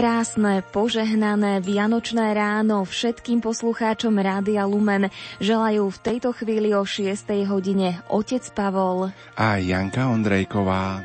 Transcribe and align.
Krásne, 0.00 0.64
požehnané 0.64 1.60
Vianočné 1.60 2.32
ráno 2.32 2.88
všetkým 2.88 3.44
poslucháčom 3.44 4.16
Rádia 4.16 4.64
Lumen 4.64 5.12
želajú 5.44 5.92
v 5.92 5.98
tejto 6.00 6.32
chvíli 6.32 6.72
o 6.72 6.88
6. 6.88 7.04
hodine 7.44 8.00
otec 8.08 8.40
Pavol 8.56 9.12
a 9.36 9.60
Janka 9.60 10.08
Ondrejková. 10.08 11.04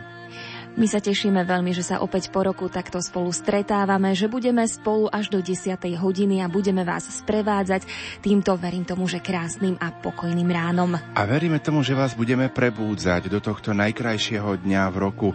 My 0.80 0.88
sa 0.88 1.04
tešíme 1.04 1.44
veľmi, 1.44 1.76
že 1.76 1.84
sa 1.84 2.00
opäť 2.00 2.32
po 2.32 2.48
roku 2.48 2.72
takto 2.72 3.04
spolu 3.04 3.36
stretávame, 3.36 4.16
že 4.16 4.32
budeme 4.32 4.64
spolu 4.64 5.12
až 5.12 5.28
do 5.28 5.44
10. 5.44 5.76
hodiny 6.00 6.40
a 6.40 6.48
budeme 6.48 6.88
vás 6.88 7.04
sprevádzať 7.20 7.84
týmto, 8.24 8.56
verím 8.56 8.88
tomu, 8.88 9.12
že 9.12 9.20
krásnym 9.20 9.76
a 9.76 9.92
pokojným 9.92 10.48
ránom. 10.48 10.96
A 10.96 11.22
veríme 11.28 11.60
tomu, 11.60 11.84
že 11.84 12.00
vás 12.00 12.16
budeme 12.16 12.48
prebúdzať 12.48 13.28
do 13.28 13.44
tohto 13.44 13.76
najkrajšieho 13.76 14.64
dňa 14.64 14.84
v 14.88 14.98
roku 15.04 15.30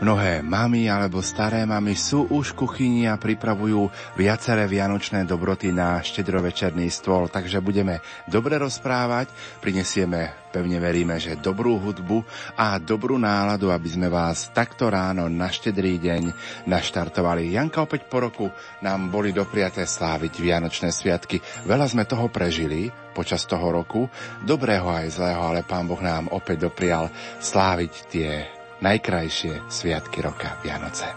Mnohé 0.00 0.40
mamy 0.40 0.88
alebo 0.88 1.20
staré 1.20 1.68
mamy 1.68 1.92
sú 1.92 2.24
už 2.32 2.56
v 2.56 2.64
kuchyni 2.64 3.04
a 3.04 3.20
pripravujú 3.20 3.92
viaceré 4.16 4.64
vianočné 4.64 5.28
dobroty 5.28 5.76
na 5.76 6.00
štedrovečerný 6.00 6.88
stôl, 6.88 7.28
takže 7.28 7.60
budeme 7.60 8.00
dobre 8.24 8.56
rozprávať, 8.56 9.28
prinesieme, 9.60 10.48
pevne 10.56 10.80
veríme, 10.80 11.20
že 11.20 11.36
dobrú 11.36 11.76
hudbu 11.76 12.24
a 12.56 12.80
dobrú 12.80 13.20
náladu, 13.20 13.68
aby 13.68 13.88
sme 13.92 14.08
vás 14.08 14.48
takto 14.56 14.88
ráno 14.88 15.28
na 15.28 15.52
štedrý 15.52 16.00
deň 16.00 16.32
naštartovali. 16.64 17.52
Janka 17.52 17.84
opäť 17.84 18.08
po 18.08 18.24
roku 18.24 18.48
nám 18.80 19.12
boli 19.12 19.36
dopriaté 19.36 19.84
sláviť 19.84 20.32
Vianočné 20.40 20.96
sviatky. 20.96 21.44
Veľa 21.68 21.92
sme 21.92 22.08
toho 22.08 22.32
prežili, 22.32 22.88
počas 23.12 23.44
toho 23.44 23.68
roku, 23.68 24.08
dobrého 24.48 24.88
aj 24.88 25.12
zlého, 25.12 25.44
ale 25.44 25.60
Pán 25.60 25.84
Boh 25.84 26.00
nám 26.00 26.32
opäť 26.32 26.72
doprial 26.72 27.12
sláviť 27.36 27.92
tie 28.08 28.59
najkrajšie 28.80 29.68
sviatky 29.68 30.24
roka 30.24 30.56
Vianoce. 30.64 31.08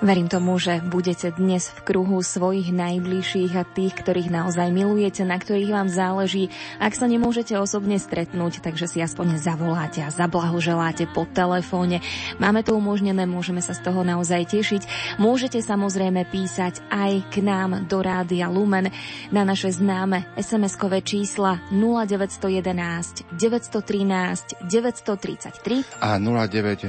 Verím 0.00 0.32
tomu, 0.32 0.56
že 0.56 0.80
budete 0.80 1.28
dnes 1.36 1.68
v 1.68 1.84
kruhu 1.84 2.24
svojich 2.24 2.72
najbližších 2.72 3.52
a 3.52 3.68
tých, 3.68 4.00
ktorých 4.00 4.32
naozaj 4.32 4.72
milujete, 4.72 5.28
na 5.28 5.36
ktorých 5.36 5.76
vám 5.76 5.92
záleží. 5.92 6.48
Ak 6.80 6.96
sa 6.96 7.04
nemôžete 7.04 7.52
osobne 7.60 8.00
stretnúť, 8.00 8.64
takže 8.64 8.88
si 8.88 9.04
aspoň 9.04 9.36
zavoláte 9.36 10.00
a 10.00 10.08
zablahoželáte 10.08 11.04
po 11.12 11.28
telefóne. 11.28 12.00
Máme 12.40 12.64
to 12.64 12.80
umožnené, 12.80 13.28
môžeme 13.28 13.60
sa 13.60 13.76
z 13.76 13.84
toho 13.84 14.00
naozaj 14.00 14.48
tešiť. 14.48 14.82
Môžete 15.20 15.60
samozrejme 15.60 16.24
písať 16.32 16.80
aj 16.88 17.28
k 17.28 17.44
nám 17.44 17.84
do 17.84 18.00
Rádia 18.00 18.48
Lumen 18.48 18.88
na 19.28 19.44
naše 19.44 19.68
známe 19.68 20.32
SMS-kové 20.40 21.04
čísla 21.04 21.60
0911 21.76 23.36
913 23.36 24.64
933 24.64 26.00
a 26.00 26.16
0908 26.16 26.88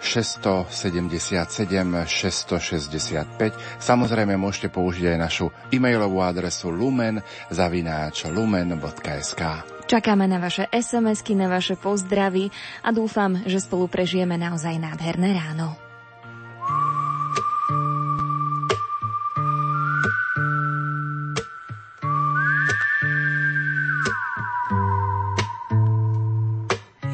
677 0.00 2.06
665. 2.06 3.52
Samozrejme 3.80 4.36
môžete 4.36 4.68
použiť 4.68 5.14
aj 5.14 5.18
našu 5.18 5.46
e-mailovú 5.72 6.20
adresu 6.20 6.70
lumen 6.72 7.22
zavináč 7.48 8.28
lumen.sk. 8.28 9.42
Čakáme 9.86 10.26
na 10.26 10.42
vaše 10.42 10.66
SMS-ky, 10.74 11.38
na 11.38 11.46
vaše 11.46 11.78
pozdravy 11.78 12.50
a 12.82 12.90
dúfam, 12.90 13.38
že 13.46 13.62
spolu 13.62 13.86
prežijeme 13.86 14.34
naozaj 14.34 14.82
nádherné 14.82 15.30
ráno. 15.30 15.78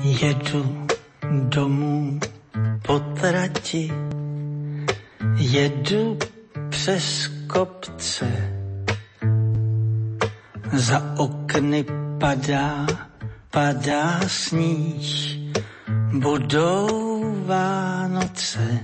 Jedu 0.02 0.86
domů 1.48 2.18
po 2.92 3.00
trati 3.00 3.92
Jedu 5.36 6.18
přes 6.68 7.30
kopce, 7.46 8.28
za 10.72 11.14
okny 11.16 11.84
padá, 12.20 12.86
padá 13.50 14.20
sníh, 14.26 15.36
budou 16.12 17.22
Vánoce. 17.46 18.80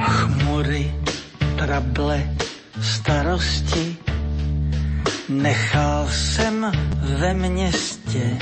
Chmury, 0.00 0.94
trable, 1.58 2.36
starosti, 2.82 3.96
nechal 5.28 6.08
jsem 6.10 6.72
ve 7.18 7.34
městě. 7.34 8.38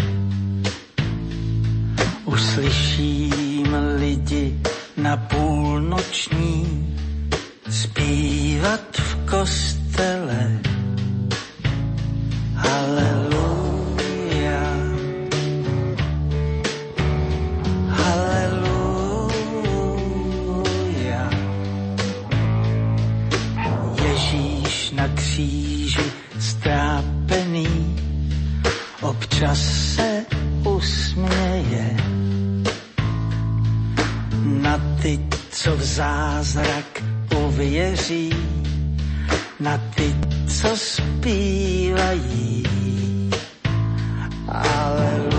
Uslyším 2.27 3.77
lidi 3.99 4.59
na 4.97 5.17
půlnoční 5.17 6.87
zpívat 7.71 8.97
v 8.99 9.17
kostele. 9.31 10.61
Haleluja. 12.55 13.77
Haleluja. 17.89 19.31
Ježíš 24.03 24.91
na 24.91 25.09
kříži 25.09 26.13
strápený 26.39 27.97
občas 29.03 29.59
se 29.95 30.27
usměje 30.65 32.16
na 34.67 34.79
ty, 35.03 35.19
co 35.51 35.77
v 35.77 35.83
zázrak 35.83 37.03
uvěří, 37.47 38.31
na 39.61 39.79
ty, 39.95 40.15
co 40.49 40.77
zpívají. 40.77 42.65
Aleluja. 44.49 45.36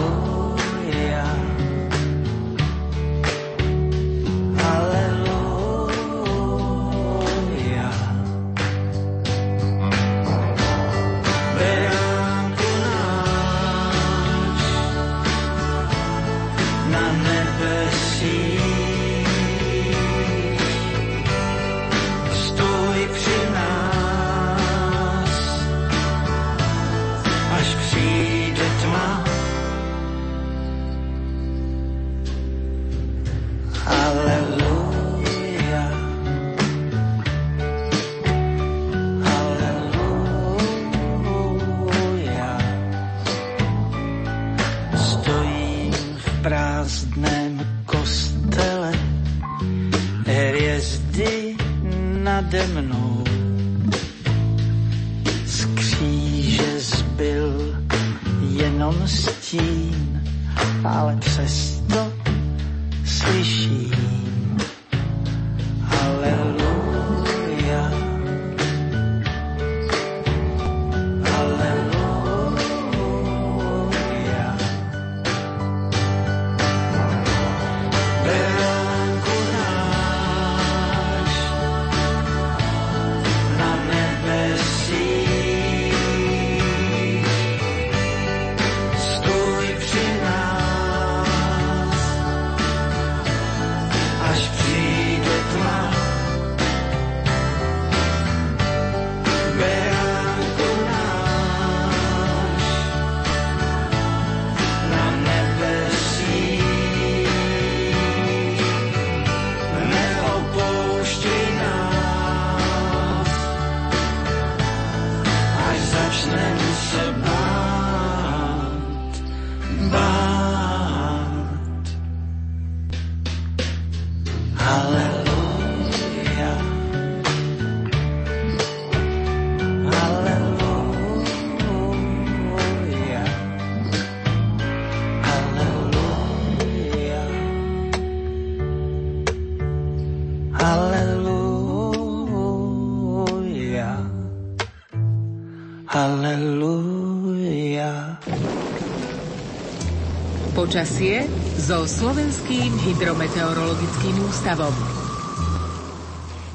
Počasie 150.67 151.23
so 151.63 151.87
Slovenským 151.87 152.75
hydrometeorologickým 152.75 154.19
ústavom. 154.27 154.75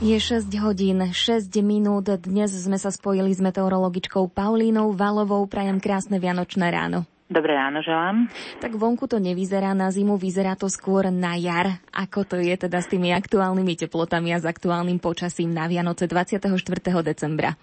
Je 0.04 0.20
6 0.20 0.52
hodín, 0.60 1.00
6 1.00 1.48
minút. 1.64 2.12
Dnes 2.20 2.52
sme 2.52 2.76
sa 2.76 2.92
spojili 2.92 3.32
s 3.32 3.40
meteorologičkou 3.40 4.28
Paulínou 4.28 4.92
Valovou. 4.92 5.48
Prajem 5.48 5.80
krásne 5.80 6.20
vianočné 6.20 6.68
ráno. 6.68 7.08
Dobré 7.32 7.56
ráno 7.56 7.80
želám. 7.80 8.28
Tak 8.60 8.76
vonku 8.76 9.08
to 9.08 9.16
nevyzerá 9.16 9.72
na 9.72 9.88
zimu, 9.88 10.20
vyzerá 10.20 10.60
to 10.60 10.68
skôr 10.68 11.08
na 11.08 11.32
jar. 11.40 11.80
Ako 11.88 12.28
to 12.28 12.36
je 12.36 12.52
teda 12.52 12.84
s 12.84 12.92
tými 12.92 13.16
aktuálnymi 13.16 13.80
teplotami 13.80 14.36
a 14.36 14.38
s 14.38 14.44
aktuálnym 14.44 15.00
počasím 15.00 15.56
na 15.56 15.64
Vianoce 15.72 16.04
24. 16.04 16.52
decembra? 17.00 17.56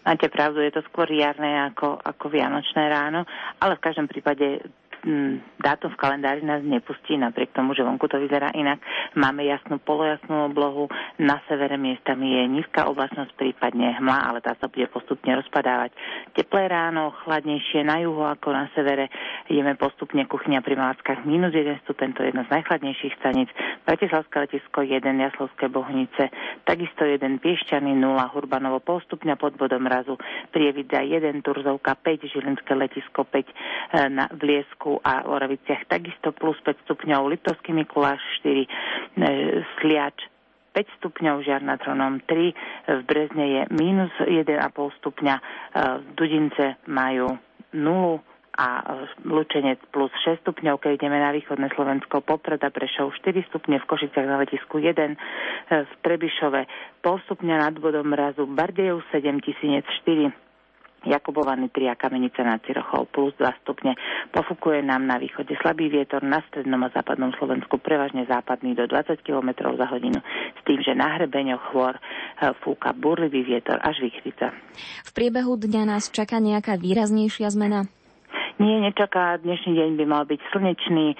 Máte 0.00 0.32
pravdu, 0.32 0.64
je 0.64 0.72
to 0.72 0.80
skôr 0.88 1.12
jarné 1.12 1.60
ako, 1.68 2.00
ako 2.00 2.32
vianočné 2.32 2.88
ráno, 2.88 3.28
ale 3.60 3.76
v 3.76 3.84
každom 3.84 4.08
prípade 4.08 4.64
dátum 5.60 5.90
v 5.92 6.00
kalendári 6.00 6.44
nás 6.44 6.60
nepustí, 6.60 7.16
napriek 7.16 7.56
tomu, 7.56 7.72
že 7.72 7.84
vonku 7.84 8.08
to 8.08 8.20
vyzerá 8.20 8.52
inak. 8.52 8.80
Máme 9.16 9.48
jasnú 9.48 9.80
polojasnú 9.80 10.52
oblohu, 10.52 10.92
na 11.16 11.40
severe 11.48 11.80
miestami 11.80 12.36
je 12.36 12.44
nízka 12.60 12.84
oblačnosť, 12.88 13.32
prípadne 13.36 13.96
hmla, 13.96 14.18
ale 14.28 14.38
tá 14.44 14.52
sa 14.60 14.68
bude 14.68 14.88
postupne 14.92 15.32
rozpadávať. 15.40 15.96
Teplé 16.36 16.68
ráno, 16.68 17.12
chladnejšie 17.24 17.84
na 17.84 18.00
juhu 18.04 18.24
ako 18.24 18.52
na 18.52 18.68
severe, 18.76 19.08
ideme 19.48 19.76
postupne 19.80 20.24
kuchyňa 20.28 20.60
pri 20.60 20.74
Malackách 20.76 21.24
minus 21.24 21.56
1 21.56 21.80
stupeň, 21.88 22.08
to 22.12 22.20
je 22.24 22.28
jedno 22.32 22.44
z 22.44 22.52
najchladnejších 22.52 23.14
staníc. 23.20 23.48
Bratislavské 23.88 24.36
letisko 24.48 24.84
1, 24.84 25.00
Jaslovské 25.00 25.72
Bohnice, 25.72 26.28
takisto 26.68 27.08
1, 27.08 27.40
Piešťany 27.40 27.96
0, 27.96 28.32
Hurbanovo 28.36 28.84
postupňa 28.84 29.40
pod 29.40 29.56
bodom 29.56 29.88
razu, 29.88 30.20
Prievida 30.52 31.00
1, 31.00 31.40
Turzovka 31.40 31.96
5, 31.96 32.32
Žilinské 32.32 32.72
letisko 32.76 33.24
5, 33.24 33.48
e, 33.48 33.54
na 34.10 34.28
Vliesku 34.32 34.89
Slovensku 34.90 35.06
a 35.06 35.30
Oraviciach 35.30 35.86
takisto 35.86 36.34
plus 36.34 36.58
5 36.66 36.82
stupňov, 36.86 37.30
Liptovský 37.30 37.70
Mikuláš 37.70 38.18
4, 38.42 38.66
e, 38.66 38.68
Sliač 39.78 40.18
5 40.74 40.98
stupňov, 40.98 41.46
Žiar 41.46 41.62
nad 41.62 41.78
Hronom 41.78 42.18
3, 42.26 42.98
v 42.98 43.02
Brezne 43.06 43.44
je 43.46 43.62
minus 43.70 44.10
1,5 44.26 44.90
stupňa, 44.98 45.34
e, 45.38 45.42
Dudince 46.18 46.82
majú 46.90 47.38
0 47.74 48.18
a 48.60 48.68
Lučenec 49.24 49.78
plus 49.94 50.10
6 50.26 50.42
stupňov, 50.42 50.82
keď 50.82 50.98
ideme 50.98 51.22
na 51.22 51.30
východné 51.30 51.70
Slovensko, 51.70 52.20
Popreda, 52.26 52.74
Prešov 52.74 53.14
4 53.22 53.46
stupne, 53.46 53.78
v 53.78 53.86
Košiciach 53.86 54.26
na 54.26 54.42
letisku 54.42 54.82
1, 54.82 55.14
e, 55.14 55.18
v 55.86 55.92
Trebišove 56.02 56.66
pol 56.98 57.22
stupňa 57.30 57.56
nad 57.62 57.74
bodom 57.78 58.10
mrazu, 58.10 58.44
Bardejov 58.50 59.06
7, 59.14 59.38
Tisinec 59.38 59.86
4, 60.02 60.49
Jakubovany 61.06 61.68
3 61.68 61.88
a 61.88 61.94
Kamenice 61.94 62.44
nad 62.44 62.60
Cirochou 62.64 63.08
plus 63.08 63.32
2 63.38 63.62
stupne. 63.64 63.96
Pofukuje 64.30 64.82
nám 64.82 65.06
na 65.06 65.16
východe 65.16 65.56
slabý 65.60 65.88
vietor, 65.88 66.20
na 66.20 66.44
strednom 66.48 66.82
a 66.84 66.92
západnom 66.92 67.32
Slovensku 67.36 67.80
prevažne 67.80 68.28
západný 68.28 68.76
do 68.76 68.84
20 68.84 69.20
km 69.24 69.72
za 69.76 69.86
hodinu, 69.88 70.20
s 70.56 70.60
tým, 70.64 70.80
že 70.82 70.92
na 70.96 71.16
hrebeňoch 71.16 71.62
chôr 71.72 71.94
e, 71.96 72.00
fúka 72.64 72.92
burlivý 72.92 73.44
vietor 73.44 73.80
až 73.80 74.00
vychrica. 74.04 74.52
V 75.06 75.10
priebehu 75.16 75.56
dňa 75.56 75.82
nás 75.88 76.12
čaká 76.12 76.40
nejaká 76.40 76.76
výraznejšia 76.76 77.48
zmena? 77.52 77.88
Nie, 78.60 78.76
nečaká. 78.76 79.40
Dnešný 79.40 79.72
deň 79.72 79.90
by 79.96 80.04
mal 80.04 80.28
byť 80.28 80.36
slnečný. 80.52 81.16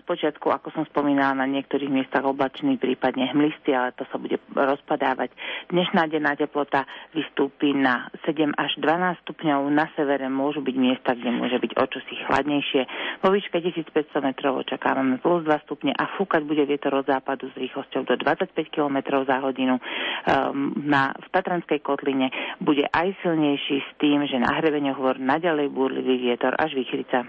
Spočiatku, 0.00 0.48
e, 0.48 0.56
ako 0.56 0.72
som 0.72 0.88
spomínala, 0.88 1.36
na 1.36 1.44
niektorých 1.44 1.92
miestach 1.92 2.24
oblačný, 2.24 2.80
prípadne 2.80 3.28
hmlistý, 3.28 3.76
ale 3.76 3.92
to 3.92 4.08
sa 4.08 4.16
bude 4.16 4.40
rozpadávať. 4.56 5.28
Dnešná 5.68 6.08
denná 6.08 6.32
teplota 6.32 6.88
vystúpi 7.12 7.76
na 7.76 8.08
7 8.24 8.56
až 8.56 8.72
12 8.80 9.20
stupňov. 9.20 9.68
Na 9.68 9.92
severe 10.00 10.32
môžu 10.32 10.64
byť 10.64 10.76
miesta, 10.80 11.12
kde 11.12 11.28
môže 11.28 11.60
byť 11.60 11.76
očosi 11.76 12.24
chladnejšie. 12.24 12.82
Vo 13.20 13.36
výške 13.36 13.60
1500 13.60 14.24
metrov 14.24 14.56
očakávame 14.64 15.20
plus 15.20 15.44
2 15.44 15.68
stupne 15.68 15.92
a 15.92 16.08
fúkať 16.16 16.40
bude 16.48 16.64
vietor 16.64 16.96
od 16.96 17.04
západu 17.04 17.52
s 17.52 17.54
rýchlosťou 17.60 18.08
do 18.08 18.16
25 18.16 18.56
km 18.72 19.28
za 19.28 19.44
hodinu. 19.44 19.76
Ehm, 19.76 20.72
na, 20.88 21.12
v 21.12 21.28
Tatranskej 21.36 21.84
kotline 21.84 22.32
bude 22.64 22.88
aj 22.88 23.12
silnejší 23.20 23.76
s 23.84 23.90
tým, 24.00 24.24
že 24.24 24.40
na 24.40 24.56
hrebeňoch 24.56 24.96
vor 24.96 25.20
naďalej 25.20 25.68
búrlivý 25.68 26.32
vietor 26.32 26.56
až 26.56 26.77
Vychrica. 26.78 27.26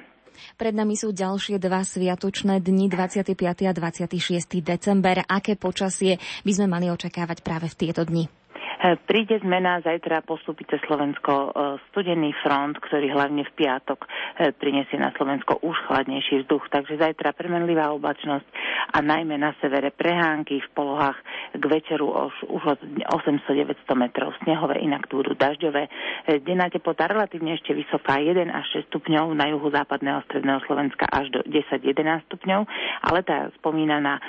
Pred 0.55 0.73
nami 0.77 0.95
sú 0.95 1.11
ďalšie 1.11 1.59
dva 1.59 1.83
sviatočné 1.83 2.63
dni, 2.63 2.87
25. 2.87 3.35
a 3.67 3.73
26. 3.75 4.63
december. 4.63 5.25
Aké 5.27 5.59
počasie 5.59 6.21
by 6.47 6.51
sme 6.53 6.67
mali 6.69 6.87
očakávať 6.87 7.43
práve 7.43 7.67
v 7.67 7.75
tieto 7.75 8.07
dni? 8.07 8.38
E, 8.79 8.95
príde 8.95 9.43
zmena, 9.43 9.83
zajtra 9.83 10.23
postupí 10.23 10.63
cez 10.63 10.79
Slovensko 10.87 11.33
e, 11.35 11.49
studený 11.91 12.31
front, 12.39 12.79
ktorý 12.79 13.11
hlavne 13.11 13.43
v 13.43 13.51
piatok 13.51 14.07
e, 14.07 14.07
prinesie 14.55 14.95
na 14.95 15.11
Slovensko 15.19 15.59
už 15.59 15.75
chladnejší 15.91 16.47
vzduch. 16.47 16.71
Takže 16.71 16.95
zajtra 16.95 17.35
premenlivá 17.35 17.91
oblačnosť 17.91 18.47
a 18.95 19.03
najmä 19.03 19.35
na 19.35 19.51
severe 19.59 19.91
prehánky 19.91 20.63
v 20.63 20.69
polohách 20.71 21.19
k 21.59 21.63
večeru 21.67 22.07
už, 22.47 22.63
od 22.71 22.79
800-900 23.19 23.83
metrov 23.99 24.31
snehové, 24.47 24.79
inak 24.79 25.11
túru 25.11 25.35
dažďové. 25.35 25.91
Denná 26.39 26.71
teplota 26.71 27.11
relatívne 27.11 27.59
ešte 27.59 27.75
vysoká 27.75 28.23
1 28.23 28.47
až 28.47 28.87
6 28.87 28.95
stupňov 28.95 29.35
na 29.35 29.51
juhu 29.51 29.67
západného 29.75 30.23
stredného 30.31 30.63
Slovenska 30.63 31.03
až 31.03 31.27
do 31.35 31.43
10-11 31.43 32.31
stupňov, 32.31 32.63
ale 33.11 33.19
tá 33.27 33.51
spomínaná, 33.59 34.21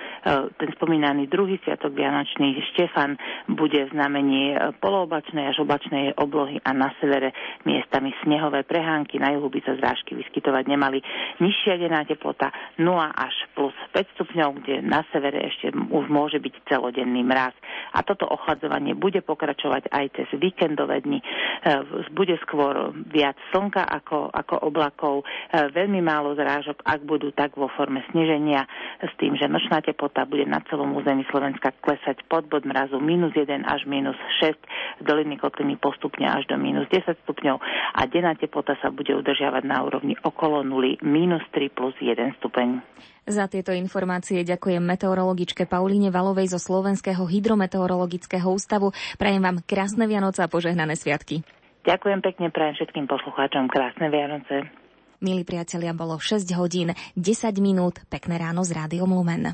ten 0.58 0.70
spomínaný 0.74 1.28
druhý 1.30 1.60
sviatok 1.62 1.92
Vianočný 1.92 2.56
Štefan 2.74 3.20
bude 3.52 3.86
v 3.86 3.92
znamení 3.92 4.39
polooblačnej 4.80 5.50
až 5.50 5.62
oblačnej 5.62 6.16
oblohy 6.16 6.60
a 6.62 6.70
na 6.72 6.92
severe 6.98 7.34
miestami 7.64 8.14
snehové 8.22 8.64
prehánky, 8.64 9.20
na 9.20 9.34
juhu 9.36 9.52
by 9.52 9.60
sa 9.64 9.76
zrážky 9.76 10.16
vyskytovať 10.16 10.64
nemali. 10.66 10.98
Nižšia 11.42 11.80
denná 11.80 12.04
teplota 12.04 12.52
0 12.80 12.86
až 13.12 13.34
plus 13.54 13.74
5 13.92 14.14
stupňov, 14.16 14.48
kde 14.62 14.74
na 14.84 15.02
severe 15.10 15.40
ešte 15.46 15.72
už 15.74 16.06
môže 16.08 16.38
byť 16.38 16.54
celodenný 16.68 17.24
mraz. 17.26 17.52
A 17.92 18.04
toto 18.06 18.26
ochladzovanie 18.28 18.94
bude 18.94 19.20
pokračovať 19.20 19.90
aj 19.90 20.04
cez 20.16 20.28
víkendové 20.38 21.02
dni. 21.02 21.20
E, 21.20 21.24
bude 22.14 22.38
skôr 22.46 22.94
viac 23.10 23.36
slnka 23.50 23.82
ako, 23.82 24.30
ako 24.30 24.54
oblakov, 24.64 25.14
e, 25.22 25.24
veľmi 25.74 26.00
málo 26.00 26.32
zrážok, 26.38 26.86
ak 26.86 27.00
budú 27.04 27.34
tak 27.34 27.58
vo 27.58 27.68
forme 27.74 28.04
sneženia, 28.14 28.64
s 29.00 29.12
tým, 29.16 29.34
že 29.34 29.50
nočná 29.50 29.82
teplota 29.82 30.24
bude 30.28 30.46
na 30.46 30.62
celom 30.68 30.94
území 30.94 31.26
Slovenska 31.28 31.72
klesať 31.82 32.22
pod 32.28 32.46
bod 32.46 32.62
mrazu 32.68 33.00
minus 33.02 33.32
1 33.32 33.66
až 33.66 33.84
minus 33.88 34.16
6, 34.38 35.02
doliny 35.02 35.36
kotliny 35.40 35.74
postupne 35.80 36.28
až 36.28 36.46
do 36.46 36.56
minus 36.60 36.86
10 36.92 37.18
stupňov 37.26 37.56
a 37.96 38.00
denná 38.06 38.38
teplota 38.38 38.78
sa 38.78 38.94
bude 38.94 39.10
udržiavať 39.16 39.62
na 39.66 39.82
úrovni 39.82 40.14
okolo 40.22 40.62
0, 40.62 41.02
minus 41.02 41.42
3 41.50 41.72
plus 41.74 41.96
1 41.98 42.38
stupeň. 42.38 42.84
Za 43.26 43.46
tieto 43.46 43.70
informácie 43.70 44.42
ďakujem 44.42 44.82
meteorologičke 44.82 45.68
Paulíne 45.68 46.10
Valovej 46.10 46.50
zo 46.50 46.58
Slovenského 46.58 47.22
hydrometeorologického 47.26 48.48
ústavu. 48.48 48.90
Prajem 49.20 49.42
vám 49.44 49.62
krásne 49.62 50.08
Vianoce 50.08 50.42
a 50.42 50.48
požehnané 50.50 50.96
sviatky. 50.96 51.46
Ďakujem 51.84 52.20
pekne, 52.20 52.52
prajem 52.52 52.74
všetkým 52.76 53.06
poslucháčom 53.08 53.70
krásne 53.70 54.12
Vianoce. 54.12 54.68
Milí 55.20 55.44
priatelia, 55.44 55.92
bolo 55.92 56.16
6 56.16 56.48
hodín 56.56 56.96
10 57.12 57.60
minút. 57.60 58.00
Pekné 58.08 58.40
ráno 58.40 58.64
z 58.64 58.72
Rádiom 58.72 59.12
Lumen. 59.12 59.52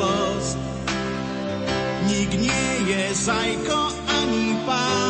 los. 0.00 0.46
Nik 2.08 2.30
nie 2.44 2.66
je 2.90 3.02
zajko 3.14 3.80
ani 4.16 4.56
pán. 4.66 5.09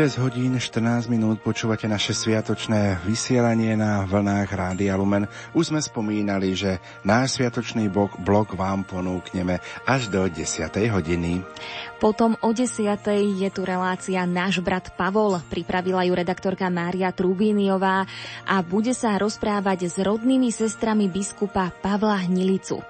6 0.00 0.16
hodín 0.16 0.56
14 0.56 1.12
minút 1.12 1.44
počúvate 1.44 1.84
naše 1.84 2.16
sviatočné 2.16 3.04
vysielanie 3.04 3.76
na 3.76 4.00
vlnách 4.08 4.48
Rádia 4.48 4.96
Lumen. 4.96 5.28
Už 5.52 5.68
sme 5.68 5.80
spomínali, 5.84 6.56
že 6.56 6.80
náš 7.04 7.36
sviatočný 7.36 7.92
blok, 7.92 8.56
vám 8.56 8.88
ponúkneme 8.88 9.60
až 9.84 10.08
do 10.08 10.24
10. 10.24 10.72
hodiny. 10.88 11.44
Potom 12.00 12.32
o 12.40 12.48
10. 12.48 12.80
je 13.44 13.48
tu 13.52 13.60
relácia 13.60 14.24
Náš 14.24 14.64
brat 14.64 14.88
Pavol. 14.96 15.36
Pripravila 15.52 16.00
ju 16.08 16.16
redaktorka 16.16 16.72
Mária 16.72 17.12
Trubíniová 17.12 18.08
a 18.48 18.56
bude 18.64 18.96
sa 18.96 19.20
rozprávať 19.20 19.84
s 19.84 20.00
rodnými 20.00 20.48
sestrami 20.48 21.12
biskupa 21.12 21.76
Pavla 21.84 22.24
Hnilicu. 22.24 22.89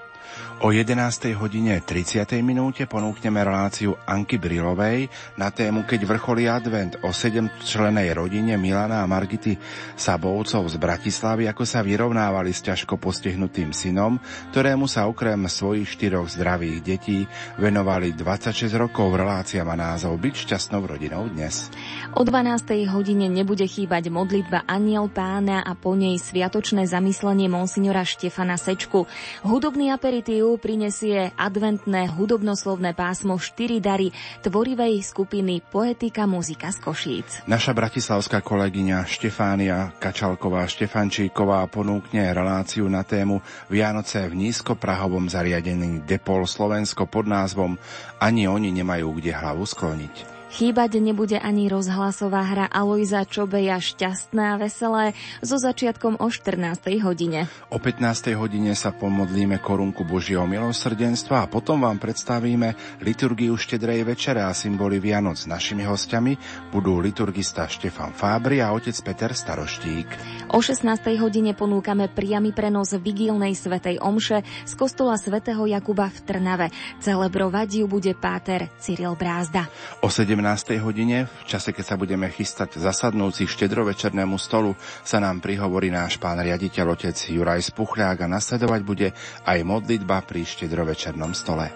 O 0.61 0.77
11. 0.77 0.93
hodine 1.41 1.81
30. 1.81 2.37
minúte 2.45 2.85
ponúkneme 2.85 3.41
reláciu 3.41 3.97
Anky 4.05 4.37
Brilovej 4.37 5.09
na 5.41 5.49
tému 5.49 5.89
Keď 5.89 6.05
vrcholí 6.05 6.53
advent 6.53 7.01
o 7.01 7.17
7 7.17 7.65
členej 7.65 8.13
rodine 8.13 8.61
Milana 8.61 9.01
a 9.01 9.09
Margity 9.09 9.57
Sabovcov 9.97 10.69
z 10.69 10.77
Bratislavy, 10.77 11.49
ako 11.49 11.65
sa 11.65 11.81
vyrovnávali 11.81 12.53
s 12.53 12.61
ťažko 12.61 13.01
postihnutým 13.01 13.73
synom, 13.73 14.21
ktorému 14.53 14.85
sa 14.85 15.09
okrem 15.09 15.49
svojich 15.49 15.97
štyroch 15.97 16.29
zdravých 16.29 16.85
detí 16.85 17.25
venovali 17.57 18.13
26 18.13 18.69
rokov. 18.77 19.17
Relácia 19.17 19.65
má 19.65 19.81
názov 19.81 20.21
Byť 20.21 20.45
šťastnou 20.45 20.85
rodinou 20.85 21.25
dnes. 21.33 21.73
O 22.13 22.21
12. 22.21 22.85
hodine 22.93 23.33
nebude 23.33 23.65
chýbať 23.65 24.13
modlitba 24.13 24.69
Aniel 24.69 25.09
pána 25.09 25.65
a 25.65 25.73
po 25.73 25.97
nej 25.97 26.21
sviatočné 26.21 26.85
zamyslenie 26.85 27.49
monsignora 27.49 28.05
Štefana 28.05 28.61
Sečku. 28.61 29.09
Hudobný 29.41 29.89
aperitív 29.89 30.50
prinesie 30.57 31.31
adventné 31.37 32.09
hudobnoslovné 32.09 32.97
pásmo 32.97 33.37
4 33.37 33.79
dary 33.79 34.11
tvorivej 34.41 34.99
skupiny 35.05 35.61
Poetika 35.61 36.25
muzika 36.25 36.73
z 36.73 36.79
Košíc. 36.81 37.29
Naša 37.45 37.77
bratislavská 37.77 38.41
kolegyňa 38.41 39.05
Štefánia 39.05 39.93
Kačalková 40.01 40.65
Štefančíková 40.65 41.69
ponúkne 41.69 42.33
reláciu 42.33 42.89
na 42.89 43.05
tému 43.05 43.45
Vianoce 43.69 44.25
v 44.27 44.49
nízkoprahovom 44.49 45.29
zariadení 45.29 46.03
Depol 46.09 46.49
Slovensko 46.49 47.05
pod 47.05 47.29
názvom 47.29 47.77
Ani 48.19 48.49
oni 48.49 48.73
nemajú 48.73 49.13
kde 49.21 49.37
hlavu 49.37 49.69
skloniť. 49.69 50.40
Chýbať 50.51 50.99
nebude 50.99 51.39
ani 51.39 51.71
rozhlasová 51.71 52.43
hra 52.43 52.67
Alojza 52.67 53.23
Čobeja 53.23 53.79
Šťastná 53.79 54.59
a 54.59 54.59
veselé 54.59 55.15
so 55.47 55.63
začiatkom 55.63 56.19
o 56.19 56.27
14. 56.27 56.91
hodine. 57.07 57.47
O 57.71 57.79
15. 57.79 58.35
hodine 58.35 58.75
sa 58.75 58.91
pomodlíme 58.91 59.63
korunku 59.63 60.03
Božieho 60.03 60.51
milosrdenstva 60.51 61.47
a 61.47 61.51
potom 61.51 61.87
vám 61.87 62.03
predstavíme 62.03 62.99
liturgiu 62.99 63.55
štedrej 63.55 64.03
večere 64.03 64.43
a 64.43 64.51
symboly 64.51 64.99
Vianoc. 64.99 65.39
Našimi 65.47 65.87
hostiami 65.87 66.35
budú 66.75 66.99
liturgista 66.99 67.71
Štefan 67.71 68.11
Fábri 68.11 68.59
a 68.59 68.75
otec 68.75 68.99
Peter 69.07 69.31
Staroštík. 69.31 70.09
O 70.51 70.59
16. 70.59 70.99
hodine 71.23 71.55
ponúkame 71.55 72.11
priamy 72.11 72.51
prenos 72.51 72.91
vigilnej 72.99 73.55
svetej 73.55 74.03
omše 74.03 74.43
z 74.67 74.73
kostola 74.75 75.15
svätého 75.15 75.63
Jakuba 75.63 76.11
v 76.11 76.19
Trnave. 76.27 76.67
Celebrovať 76.99 77.79
ju 77.79 77.87
bude 77.87 78.19
páter 78.19 78.67
Cyril 78.83 79.15
Brázda. 79.15 79.71
O 80.03 80.11
17 80.11 80.40
17. 80.41 80.81
hodine, 80.81 81.29
v 81.29 81.45
čase, 81.45 81.69
keď 81.69 81.85
sa 81.85 82.01
budeme 82.01 82.25
chystať 82.33 82.81
zasadnúci 82.81 83.45
štedrovečernému 83.45 84.41
stolu, 84.41 84.73
sa 85.05 85.21
nám 85.21 85.45
prihovorí 85.45 85.93
náš 85.93 86.17
pán 86.17 86.41
riaditeľ 86.41 86.97
otec 86.97 87.13
Juraj 87.13 87.69
Spuchľák 87.69 88.25
a 88.25 88.33
nasledovať 88.41 88.81
bude 88.81 89.13
aj 89.45 89.59
modlitba 89.61 90.25
pri 90.25 90.49
štedrovečernom 90.49 91.37
stole. 91.37 91.69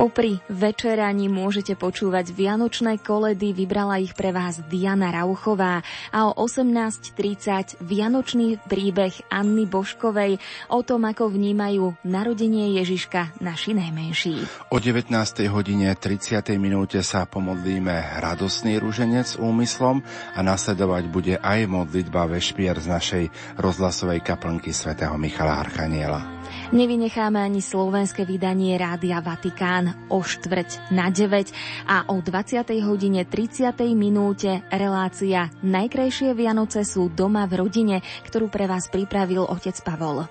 Popri 0.00 0.40
večeraní 0.48 1.28
môžete 1.28 1.76
počúvať 1.76 2.32
Vianočné 2.32 3.04
koledy, 3.04 3.52
vybrala 3.52 4.00
ich 4.00 4.16
pre 4.16 4.32
vás 4.32 4.56
Diana 4.64 5.12
Rauchová 5.12 5.84
a 6.08 6.24
o 6.24 6.32
18.30 6.40 7.84
Vianočný 7.84 8.56
príbeh 8.64 9.12
Anny 9.28 9.68
Boškovej 9.68 10.40
o 10.72 10.80
tom, 10.80 11.04
ako 11.04 11.28
vnímajú 11.28 12.00
narodenie 12.08 12.80
Ježiška 12.80 13.44
naši 13.44 13.76
najmenší. 13.76 14.40
O 14.72 14.80
19. 14.80 15.12
hodine 15.52 15.92
30. 15.92 16.48
minúte 16.56 17.04
sa 17.04 17.28
pomodlíme 17.28 18.24
radosný 18.24 18.80
rúženec 18.80 19.36
úmyslom 19.36 20.00
a 20.32 20.40
nasledovať 20.40 21.12
bude 21.12 21.36
aj 21.36 21.68
modlitba 21.68 22.24
vešpier 22.24 22.80
z 22.80 22.88
našej 22.88 23.24
rozhlasovej 23.60 24.24
kaplnky 24.24 24.72
svätého 24.72 25.12
Michala 25.20 25.60
Archaniela. 25.60 26.39
Nevynecháme 26.70 27.42
ani 27.42 27.58
slovenské 27.58 28.22
vydanie 28.22 28.78
Rádia 28.78 29.18
Vatikán 29.18 30.06
o 30.06 30.22
štvrť 30.22 30.94
na 30.94 31.10
9 31.10 31.50
a 31.90 32.06
o 32.06 32.22
20. 32.22 32.62
hodine 32.86 33.26
30. 33.26 33.74
minúte 33.98 34.62
relácia 34.70 35.50
Najkrajšie 35.66 36.30
Vianoce 36.30 36.86
sú 36.86 37.10
doma 37.10 37.50
v 37.50 37.58
rodine, 37.58 37.96
ktorú 38.22 38.46
pre 38.54 38.70
vás 38.70 38.86
pripravil 38.86 39.50
otec 39.50 39.74
Pavol. 39.82 40.30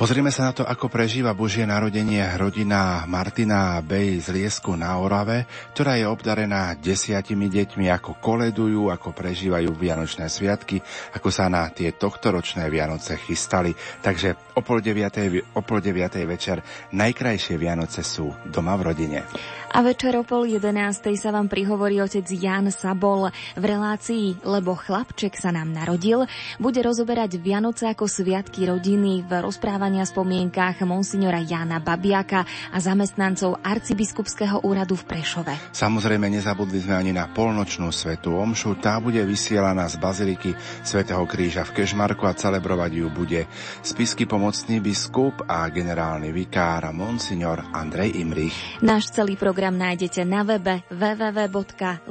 Pozrime 0.00 0.32
sa 0.32 0.48
na 0.48 0.56
to, 0.56 0.64
ako 0.64 0.88
prežíva 0.88 1.36
Božie 1.36 1.68
narodenie 1.68 2.24
rodina 2.40 3.04
Martina 3.04 3.84
Bej 3.84 4.24
z 4.24 4.32
Liesku 4.32 4.72
na 4.72 4.96
Orave, 4.96 5.44
ktorá 5.76 6.00
je 6.00 6.08
obdarená 6.08 6.72
desiatimi 6.72 7.52
deťmi, 7.52 7.84
ako 7.92 8.16
koledujú, 8.16 8.88
ako 8.88 9.12
prežívajú 9.12 9.68
Vianočné 9.76 10.32
sviatky, 10.32 10.80
ako 11.12 11.28
sa 11.28 11.52
na 11.52 11.68
tie 11.68 11.92
tohtoročné 11.92 12.64
Vianoce 12.72 13.20
chystali. 13.20 13.76
Takže 14.00 14.56
o 14.56 14.64
pol 14.64 14.80
deviatej, 14.80 15.36
o 15.52 15.60
pol 15.60 15.84
deviatej 15.84 16.24
večer 16.24 16.64
najkrajšie 16.96 17.60
Vianoce 17.60 18.00
sú 18.00 18.32
doma 18.48 18.80
v 18.80 18.96
rodine. 18.96 19.28
A 19.70 19.86
večer 19.86 20.18
o 20.18 20.26
pol 20.26 20.50
jedenástej 20.50 21.14
sa 21.14 21.30
vám 21.30 21.46
prihovorí 21.46 22.02
otec 22.02 22.26
Jan 22.26 22.74
Sabol 22.74 23.30
v 23.54 23.64
relácii 23.70 24.42
Lebo 24.42 24.74
chlapček 24.74 25.38
sa 25.38 25.54
nám 25.54 25.70
narodil. 25.70 26.26
Bude 26.58 26.82
rozoberať 26.82 27.38
Vianoce 27.38 27.86
ako 27.86 28.10
sviatky 28.10 28.66
rodiny 28.66 29.22
v 29.22 29.30
rozprávania 29.38 30.02
spomienkách 30.02 30.82
monsignora 30.82 31.38
Jana 31.38 31.78
Babiaka 31.78 32.42
a 32.74 32.82
zamestnancov 32.82 33.62
arcibiskupského 33.62 34.58
úradu 34.66 34.98
v 34.98 35.06
Prešove. 35.06 35.54
Samozrejme 35.70 36.26
nezabudli 36.26 36.82
sme 36.82 36.98
ani 36.98 37.14
na 37.14 37.30
polnočnú 37.30 37.94
svetu 37.94 38.34
omšu. 38.42 38.74
Tá 38.82 38.98
bude 38.98 39.22
vysielaná 39.22 39.86
z 39.86 40.02
Baziliky 40.02 40.50
svätého 40.82 41.22
Kríža 41.30 41.62
v 41.62 41.78
Kežmarku 41.78 42.26
a 42.26 42.34
celebrovať 42.34 42.90
ju 42.90 43.06
bude 43.06 43.46
spisky 43.86 44.26
pomocný 44.26 44.82
biskup 44.82 45.46
a 45.46 45.70
generálny 45.70 46.34
vikár 46.34 46.90
monsignor 46.90 47.62
Andrej 47.70 48.18
Imrich. 48.18 48.82
Náš 48.82 49.14
celý 49.14 49.38
program 49.38 49.59
program 49.60 49.76
nájdete 49.76 50.24
na 50.24 50.40
webe 50.40 50.80
www.lumen.sk 50.88 52.08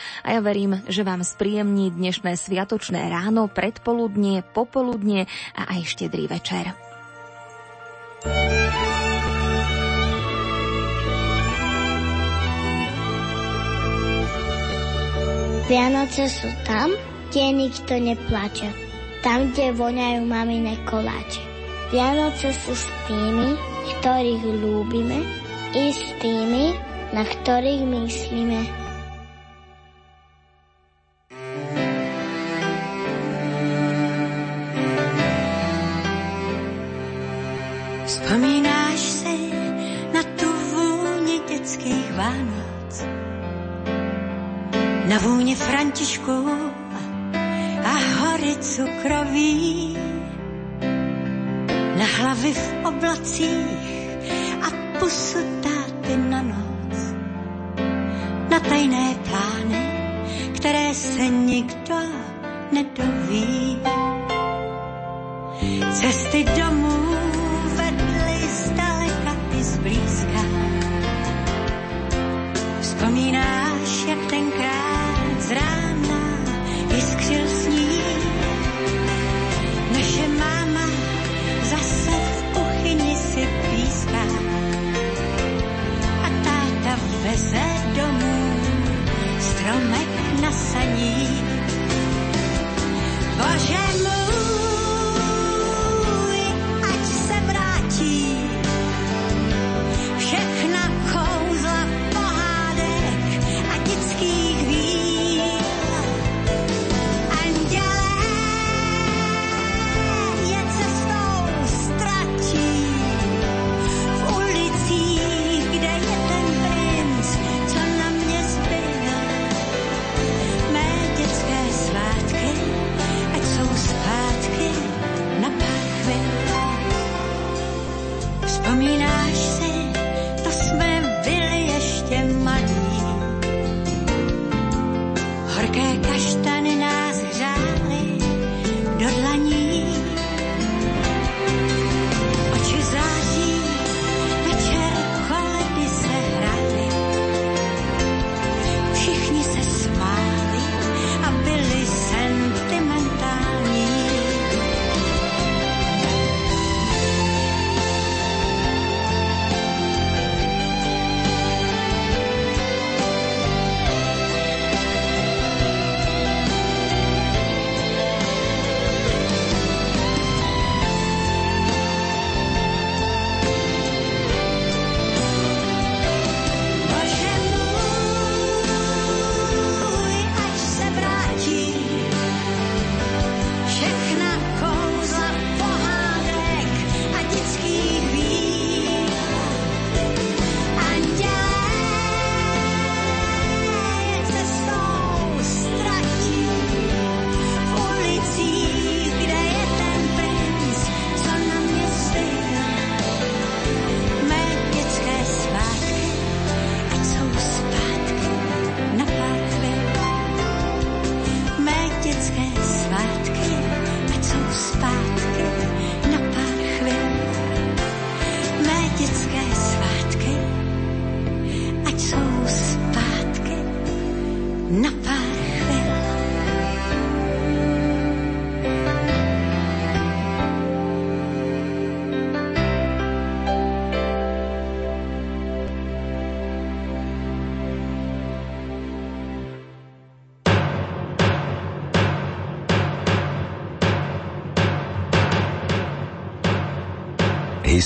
a 0.00 0.28
ja 0.32 0.40
verím, 0.40 0.80
že 0.88 1.04
vám 1.04 1.20
spríjemní 1.20 1.92
dnešné 1.92 2.40
sviatočné 2.40 3.04
ráno, 3.12 3.52
predpoludnie, 3.52 4.40
popoludnie 4.56 5.28
a 5.52 5.76
aj 5.76 5.84
štedrý 5.84 6.24
večer. 6.24 6.72
Vianoce 15.68 16.32
sú 16.32 16.48
tam, 16.64 16.96
kde 17.28 17.44
nikto 17.60 17.92
neplače. 18.00 18.72
Tam, 19.20 19.52
kde 19.52 19.76
voňajú 19.76 20.24
mamine 20.24 20.80
koláče. 20.88 21.44
Vianoce 21.92 22.56
sú 22.56 22.72
s 22.72 22.88
tými, 23.04 23.52
ktorých 24.00 24.64
ľúbime 24.64 25.43
i 25.74 25.90
s 25.90 26.02
tými, 26.22 26.70
na 27.10 27.26
ktorých 27.26 27.82
myslíme. 27.82 28.60
Vzpomínáš 38.06 39.00
si 39.02 39.36
na 40.14 40.22
tu 40.38 40.46
vůni 40.46 41.42
dětských 41.50 42.06
Vánoc, 42.14 42.94
na 45.10 45.18
vůni 45.18 45.54
Františku 45.54 46.38
a 47.82 47.94
hory 48.22 48.54
cukroví, 48.62 49.98
na 51.98 52.06
hlavy 52.06 52.52
v 52.54 52.66
oblacích 52.86 54.03
a 54.64 54.98
pusu 54.98 55.38
na 56.30 56.42
noc. 56.42 56.96
Na 58.50 58.60
tajné 58.60 59.14
plány, 59.28 59.82
které 60.56 60.94
se 60.94 61.28
nikdo 61.28 61.98
nedoví. 62.72 63.78
Cesty 65.92 66.44
domů 66.44 67.16
vedly 67.76 68.48
zdaleka 68.48 69.36
i 69.58 69.62
zblízka. 69.62 70.42
Vzpomínáš, 72.80 74.04
jak 74.08 74.18
tenkrát 74.30 74.93
veze 87.34 87.66
domů, 87.96 88.54
stromek 89.40 90.08
na 90.42 90.52
saní. 90.52 91.42
Bože 93.36 93.78
můj, 94.02 94.23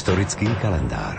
Historický 0.08 0.48
kalendár. 0.64 1.17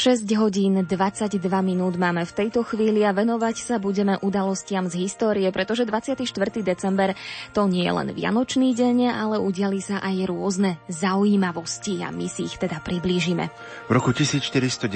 6 0.00 0.24
hodín 0.40 0.80
22 0.80 1.36
minút 1.60 2.00
máme 2.00 2.24
v 2.24 2.32
tejto 2.32 2.64
chvíli 2.64 3.04
a 3.04 3.12
venovať 3.12 3.56
sa 3.60 3.76
budeme 3.76 4.16
udalostiam 4.24 4.88
z 4.88 5.04
histórie, 5.04 5.44
pretože 5.52 5.84
24. 5.84 6.24
december 6.64 7.12
to 7.52 7.68
nie 7.68 7.84
je 7.84 7.92
len 7.92 8.08
Vianočný 8.08 8.72
deň, 8.72 9.12
ale 9.12 9.36
udiali 9.36 9.76
sa 9.84 10.00
aj 10.00 10.24
rôzne 10.24 10.80
zaujímavosti 10.88 12.00
a 12.00 12.08
my 12.16 12.32
si 12.32 12.48
ich 12.48 12.56
teda 12.56 12.80
priblížime. 12.80 13.52
V 13.52 13.92
roku 13.92 14.16
1491 14.16 14.88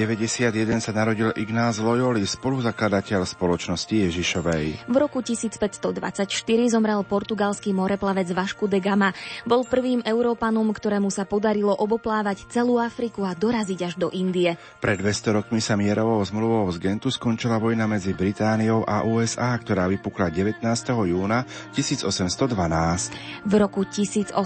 sa 0.81 0.93
narodil 0.97 1.37
Ignác 1.37 1.85
Loyoli, 1.85 2.25
spoluzakladateľ 2.25 3.29
spoločnosti 3.29 4.09
Ježišovej. 4.09 4.89
V 4.89 4.97
roku 4.97 5.21
1524 5.21 6.33
zomrel 6.73 7.05
portugalský 7.05 7.77
moreplavec 7.77 8.33
Vašku 8.33 8.73
de 8.73 8.81
Gama. 8.81 9.13
Bol 9.45 9.69
prvým 9.69 10.01
Európanom, 10.01 10.65
ktorému 10.73 11.13
sa 11.13 11.29
podarilo 11.29 11.77
oboplávať 11.77 12.49
celú 12.49 12.81
Afriku 12.81 13.29
a 13.29 13.37
doraziť 13.37 13.81
až 13.85 13.95
do 14.01 14.09
Indie. 14.09 14.57
Pred 14.95 15.03
200 15.03 15.43
rokmi 15.43 15.59
sa 15.59 15.75
mierovou 15.75 16.23
zmluvou 16.23 16.71
z 16.71 16.79
Gentu 16.79 17.11
skončila 17.11 17.59
vojna 17.59 17.91
medzi 17.91 18.15
Britániou 18.15 18.87
a 18.87 19.03
USA, 19.03 19.51
ktorá 19.59 19.91
vypukla 19.91 20.31
19. 20.31 20.63
júna 21.11 21.43
1812. 21.75 23.43
V 23.43 23.53
roku 23.59 23.83
1818 23.83 24.39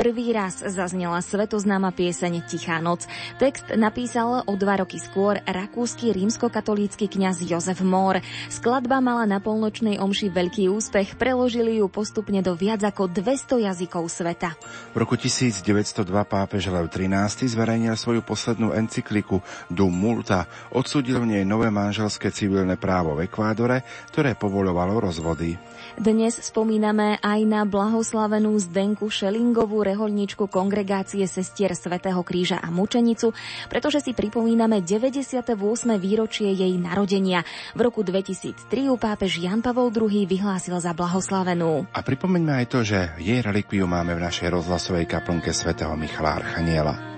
prvý 0.00 0.32
raz 0.32 0.64
zaznela 0.64 1.20
svetoznáma 1.20 1.92
pieseň 1.92 2.48
Tichá 2.48 2.80
noc. 2.80 3.04
Text 3.36 3.76
napísal 3.76 4.40
o 4.48 4.52
dva 4.56 4.80
roky 4.80 4.96
skôr 4.96 5.36
rakúsky 5.44 6.08
rímskokatolícky 6.08 7.04
kňaz 7.04 7.44
Jozef 7.44 7.84
Mór. 7.84 8.24
Skladba 8.48 9.04
mala 9.04 9.28
na 9.28 9.36
polnočnej 9.36 10.00
omši 10.00 10.32
veľký 10.32 10.72
úspech, 10.72 11.20
preložili 11.20 11.76
ju 11.76 11.92
postupne 11.92 12.40
do 12.40 12.56
viac 12.56 12.80
ako 12.80 13.12
200 13.12 13.68
jazykov 13.68 14.08
sveta. 14.08 14.56
V 14.92 15.04
roku 15.04 15.20
1902 15.20 16.08
pápež 16.24 16.72
Lev 16.72 16.88
XIII 16.88 17.52
zverejnil 17.52 18.00
svoju 18.00 18.24
poslednú 18.24 18.72
encykliku 18.94 19.42
Du 19.66 19.90
Multa 19.90 20.46
odsudil 20.70 21.18
v 21.18 21.34
nej 21.34 21.42
nové 21.42 21.66
manželské 21.74 22.30
civilné 22.30 22.78
právo 22.78 23.18
v 23.18 23.26
Ekvádore, 23.26 23.82
ktoré 24.14 24.38
povolovalo 24.38 25.02
rozvody. 25.02 25.58
Dnes 25.98 26.38
spomíname 26.38 27.18
aj 27.18 27.40
na 27.42 27.66
blahoslavenú 27.66 28.54
Zdenku 28.62 29.10
Šelingovú 29.10 29.82
reholničku 29.82 30.46
kongregácie 30.46 31.26
sestier 31.26 31.74
Svetého 31.74 32.22
kríža 32.22 32.62
a 32.62 32.70
mučenicu, 32.70 33.34
pretože 33.66 33.98
si 34.02 34.14
pripomíname 34.14 34.78
98. 34.78 35.58
výročie 35.98 36.54
jej 36.54 36.74
narodenia. 36.78 37.42
V 37.74 37.80
roku 37.82 38.06
2003 38.06 38.90
ju 38.90 38.94
pápež 38.94 39.42
Jan 39.42 39.58
Pavol 39.58 39.90
II 39.90 40.22
vyhlásil 40.26 40.78
za 40.78 40.94
blahoslavenú. 40.94 41.90
A 41.90 42.00
pripomeňme 42.02 42.62
aj 42.62 42.66
to, 42.70 42.86
že 42.86 43.14
jej 43.18 43.42
relikviu 43.42 43.86
máme 43.90 44.14
v 44.14 44.22
našej 44.22 44.50
rozhlasovej 44.50 45.06
kaplnke 45.06 45.50
svätého 45.50 45.94
Michala 45.94 46.42
Archaniela. 46.42 47.13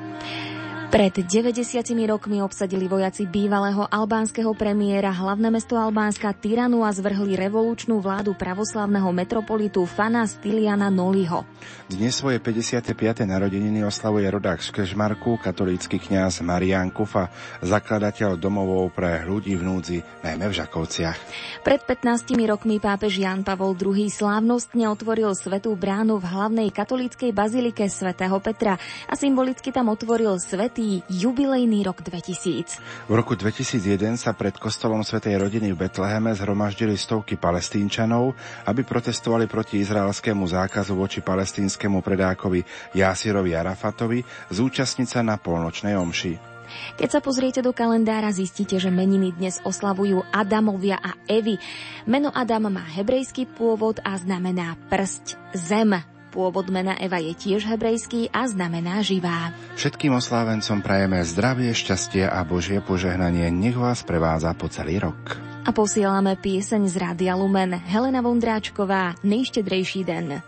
Pred 0.96 1.28
90 1.28 1.92
rokmi 2.08 2.40
obsadili 2.40 2.88
vojaci 2.88 3.28
bývalého 3.28 3.84
albánskeho 3.84 4.56
premiéra 4.56 5.12
hlavné 5.12 5.52
mesto 5.52 5.76
Albánska 5.76 6.32
Tyranu 6.32 6.88
a 6.88 6.90
zvrhli 6.96 7.36
revolučnú 7.36 8.00
vládu 8.00 8.32
pravoslavného 8.32 9.12
metropolitu 9.12 9.84
Fana 9.84 10.24
Stiliana 10.24 10.88
Noliho. 10.88 11.44
Dnes 11.92 12.16
svoje 12.16 12.40
55. 12.40 12.96
narodeniny 13.28 13.84
oslavuje 13.84 14.24
rodák 14.24 14.56
z 14.64 14.72
Kežmarku, 14.72 15.36
katolícky 15.36 16.00
kňaz 16.00 16.40
Marian 16.40 16.88
Kufa, 16.88 17.28
zakladateľ 17.60 18.40
domovov 18.40 18.96
pre 18.96 19.20
ľudí 19.28 19.52
v 19.52 19.68
núdzi, 19.68 19.98
najmä 20.24 20.48
v 20.48 20.54
Žakovciach. 20.56 21.18
Pred 21.60 21.84
15 21.84 22.24
rokmi 22.48 22.80
pápež 22.80 23.20
Jan 23.20 23.44
Pavol 23.44 23.76
II 23.76 24.08
slávnostne 24.08 24.88
otvoril 24.88 25.36
svetú 25.36 25.76
bránu 25.76 26.16
v 26.16 26.24
hlavnej 26.24 26.68
katolíckej 26.72 27.36
bazilike 27.36 27.84
svätého 27.92 28.40
Petra 28.40 28.80
a 29.04 29.12
symbolicky 29.12 29.68
tam 29.68 29.92
otvoril 29.92 30.40
svet 30.40 30.85
jubilejný 31.10 31.82
rok 31.82 32.02
2000. 32.02 32.78
V 33.10 33.14
roku 33.14 33.34
2001 33.34 34.20
sa 34.20 34.34
pred 34.36 34.54
kostolom 34.56 35.02
Svetej 35.02 35.38
rodiny 35.40 35.74
v 35.74 35.86
Betleheme 35.86 36.34
zhromaždili 36.36 36.94
stovky 36.94 37.34
palestínčanov, 37.34 38.36
aby 38.66 38.86
protestovali 38.86 39.50
proti 39.50 39.82
izraelskému 39.82 40.46
zákazu 40.46 40.94
voči 40.94 41.20
palestínskemu 41.22 41.98
predákovi 42.00 42.62
Jásirovi 42.94 43.52
Arafatovi 43.58 44.22
zúčastniť 44.54 45.08
sa 45.08 45.20
na 45.26 45.34
polnočnej 45.36 45.98
omši. 45.98 46.56
Keď 46.98 47.08
sa 47.08 47.20
pozriete 47.22 47.60
do 47.62 47.70
kalendára, 47.70 48.34
zistíte, 48.34 48.76
že 48.76 48.90
meniny 48.90 49.30
dnes 49.34 49.62
oslavujú 49.62 50.26
Adamovia 50.34 50.98
a 50.98 51.14
Evy. 51.30 51.56
Meno 52.04 52.34
Adam 52.34 52.68
má 52.68 52.84
hebrejský 52.98 53.46
pôvod 53.46 54.02
a 54.02 54.18
znamená 54.18 54.74
prst, 54.90 55.38
zem. 55.54 56.15
Pôvod 56.36 56.68
mena 56.68 56.92
Eva 57.00 57.16
je 57.16 57.32
tiež 57.32 57.64
hebrejský 57.64 58.28
a 58.28 58.44
znamená 58.44 59.00
živá. 59.00 59.56
Všetkým 59.80 60.20
oslávencom 60.20 60.84
prajeme 60.84 61.24
zdravie, 61.24 61.72
šťastie 61.72 62.28
a 62.28 62.44
Božie 62.44 62.84
požehnanie. 62.84 63.48
Nech 63.48 63.72
vás 63.72 64.04
prevádza 64.04 64.52
po 64.52 64.68
celý 64.68 65.00
rok. 65.00 65.40
A 65.64 65.72
posielame 65.72 66.36
pieseň 66.36 66.92
z 66.92 66.94
Rádia 67.00 67.32
Lumen 67.40 67.72
Helena 67.72 68.20
Vondráčková 68.20 69.16
Nejštedrejší 69.24 70.04
den. 70.04 70.44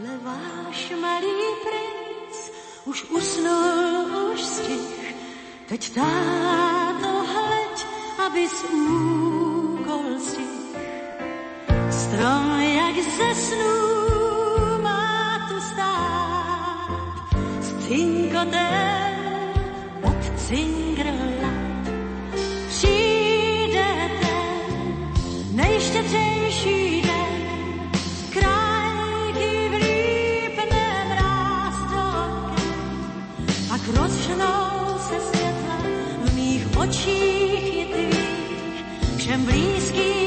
Ale 0.00 0.12
váš 0.24 0.96
malý 0.96 1.36
princ 1.60 2.36
už 2.88 2.98
usnul, 3.12 4.32
už 4.32 4.40
stich, 4.40 5.12
teď 5.68 5.82
táto 5.92 7.10
hleď, 7.28 7.76
aby 8.32 8.42
úkol 8.48 10.08
stich. 10.24 10.56
Strom 11.92 12.48
jak 12.64 12.96
zesnul, 17.88 18.28
cinkotem 18.28 19.14
od 20.02 20.22
cingrla. 20.36 21.52
Přijde 22.68 23.86
den, 27.02 27.30
krajky 28.30 29.68
v 29.68 29.74
lípném 29.74 31.08
rástokem, 31.10 32.56
pak 33.68 33.80
rozšnou 33.96 34.98
se 34.98 35.20
světla 35.20 35.78
v 36.24 36.34
mých 36.34 36.66
očích 36.76 37.76
i 37.76 37.84
tvých, 37.84 39.16
všem 39.16 39.44
blízkým 39.44 40.17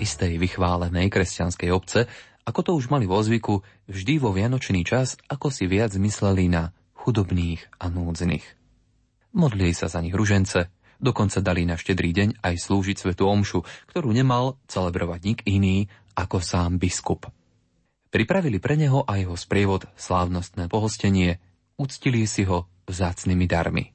Istej 0.00 0.40
vychválenej 0.40 1.12
kresťanskej 1.12 1.70
obce, 1.70 2.08
ako 2.48 2.60
to 2.64 2.70
už 2.74 2.88
mali 2.88 3.04
vo 3.04 3.20
zvyku, 3.20 3.60
vždy 3.86 4.16
vo 4.16 4.32
vianočný 4.32 4.80
čas 4.82 5.20
ako 5.28 5.52
si 5.52 5.68
viac 5.68 5.92
mysleli 6.00 6.48
na 6.48 6.72
chudobných 6.96 7.60
a 7.78 7.92
núdznych. 7.92 8.42
Modlili 9.36 9.76
sa 9.76 9.86
za 9.86 10.00
nich 10.02 10.16
ružence, 10.16 10.72
dokonca 10.98 11.38
dali 11.44 11.68
na 11.68 11.78
štedrý 11.78 12.10
deň 12.10 12.42
aj 12.42 12.54
slúžiť 12.58 12.96
svetu 12.98 13.28
omšu, 13.28 13.62
ktorú 13.92 14.10
nemal 14.10 14.58
celebrovať 14.66 15.20
nik 15.22 15.38
iný 15.46 15.86
ako 16.16 16.42
sám 16.42 16.80
biskup. 16.80 17.28
Pripravili 18.10 18.58
pre 18.58 18.74
neho 18.74 19.06
a 19.06 19.22
jeho 19.22 19.38
sprievod 19.38 19.86
slávnostné 19.94 20.66
pohostenie, 20.66 21.38
uctili 21.78 22.26
si 22.26 22.42
ho 22.42 22.66
vzácnými 22.90 23.46
darmi. 23.46 23.94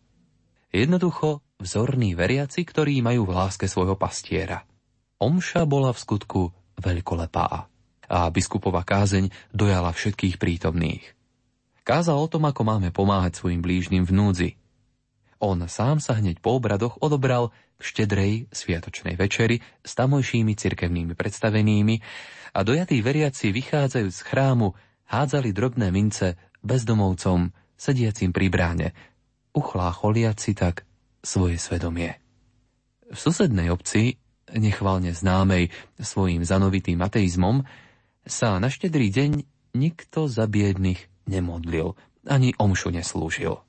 Jednoducho 0.72 1.44
vzorní 1.60 2.16
veriaci, 2.16 2.64
ktorí 2.64 3.04
majú 3.04 3.28
v 3.28 3.36
láske 3.36 3.68
svojho 3.68 4.00
pastiera– 4.00 4.64
Omša 5.16 5.64
bola 5.64 5.96
v 5.96 6.02
skutku 6.02 6.42
veľkolepá 6.76 7.72
a 8.06 8.20
biskupová 8.30 8.84
kázeň 8.84 9.32
dojala 9.56 9.96
všetkých 9.96 10.36
prítomných. 10.38 11.16
Kázal 11.86 12.18
o 12.18 12.28
tom, 12.28 12.50
ako 12.50 12.62
máme 12.66 12.90
pomáhať 12.90 13.40
svojim 13.40 13.62
blížnym 13.62 14.04
v 14.04 14.12
núdzi. 14.12 14.50
On 15.40 15.56
sám 15.70 16.02
sa 16.02 16.18
hneď 16.18 16.42
po 16.42 16.58
obradoch 16.58 16.98
odobral 17.00 17.54
k 17.78 17.82
štedrej 17.84 18.34
sviatočnej 18.50 19.16
večeri 19.20 19.62
s 19.84 19.92
tamojšími 19.94 20.56
cirkevnými 20.56 21.14
predstavenými 21.14 21.96
a 22.56 22.60
dojatí 22.64 23.04
veriaci 23.04 23.52
vychádzajú 23.52 24.10
z 24.10 24.20
chrámu 24.26 24.74
hádzali 25.12 25.54
drobné 25.54 25.94
mince 25.94 26.40
bezdomovcom 26.66 27.54
sediacim 27.78 28.34
pri 28.34 28.48
bráne, 28.50 28.88
uchlácholiaci 29.54 30.52
tak 30.58 30.88
svoje 31.22 31.62
svedomie. 31.62 32.18
V 33.06 33.18
susednej 33.18 33.70
obci 33.70 34.18
nechvalne 34.54 35.16
známej 35.16 35.74
svojim 35.98 36.46
zanovitým 36.46 37.02
ateizmom, 37.02 37.66
sa 38.26 38.58
na 38.62 38.70
štedrý 38.70 39.10
deň 39.10 39.32
nikto 39.78 40.26
za 40.30 40.46
biedných 40.50 41.10
nemodlil, 41.30 41.98
ani 42.26 42.58
omšu 42.58 42.90
neslúžil. 42.90 43.62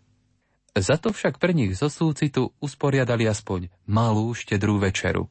Za 0.77 1.01
to 1.01 1.13
však 1.13 1.41
pre 1.41 1.57
nich 1.57 1.73
zo 1.73 1.89
súcitu 1.89 2.53
usporiadali 2.61 3.25
aspoň 3.25 3.73
malú 3.89 4.37
štedrú 4.37 4.77
večeru 4.77 5.29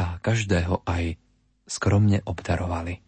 a 0.00 0.16
každého 0.16 0.84
aj 0.88 1.20
skromne 1.68 2.24
obdarovali. 2.24 3.04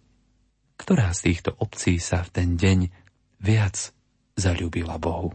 Ktorá 0.76 1.08
z 1.16 1.32
týchto 1.32 1.56
obcí 1.56 1.96
sa 1.96 2.20
v 2.20 2.28
ten 2.32 2.48
deň 2.60 2.78
viac 3.40 3.96
zalúbila 4.36 5.00
Bohu? 5.00 5.32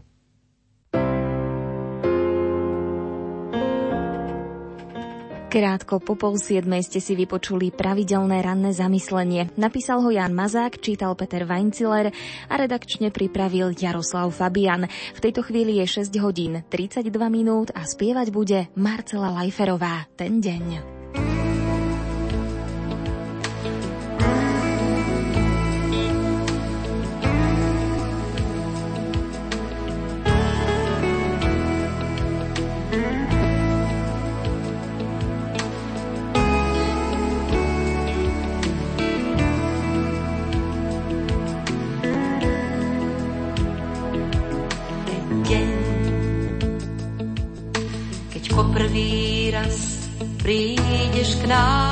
Krátko 5.50 5.98
po 5.98 6.14
pol 6.14 6.38
siedmej 6.38 6.86
ste 6.86 7.02
si 7.02 7.18
vypočuli 7.18 7.74
pravidelné 7.74 8.38
ranné 8.38 8.70
zamyslenie. 8.70 9.50
Napísal 9.58 9.98
ho 9.98 10.06
Jan 10.06 10.30
Mazák, 10.30 10.78
čítal 10.78 11.18
Peter 11.18 11.42
Weinciler 11.42 12.14
a 12.46 12.54
redakčne 12.54 13.10
pripravil 13.10 13.74
Jaroslav 13.74 14.30
Fabian. 14.30 14.86
V 14.86 15.18
tejto 15.18 15.42
chvíli 15.42 15.82
je 15.82 16.06
6 16.06 16.14
hodín 16.22 16.62
32 16.70 17.10
minút 17.26 17.74
a 17.74 17.82
spievať 17.82 18.30
bude 18.30 18.70
Marcela 18.78 19.34
Lajferová. 19.34 20.06
Ten 20.14 20.38
deň. 20.38 20.66
now. 51.50 51.89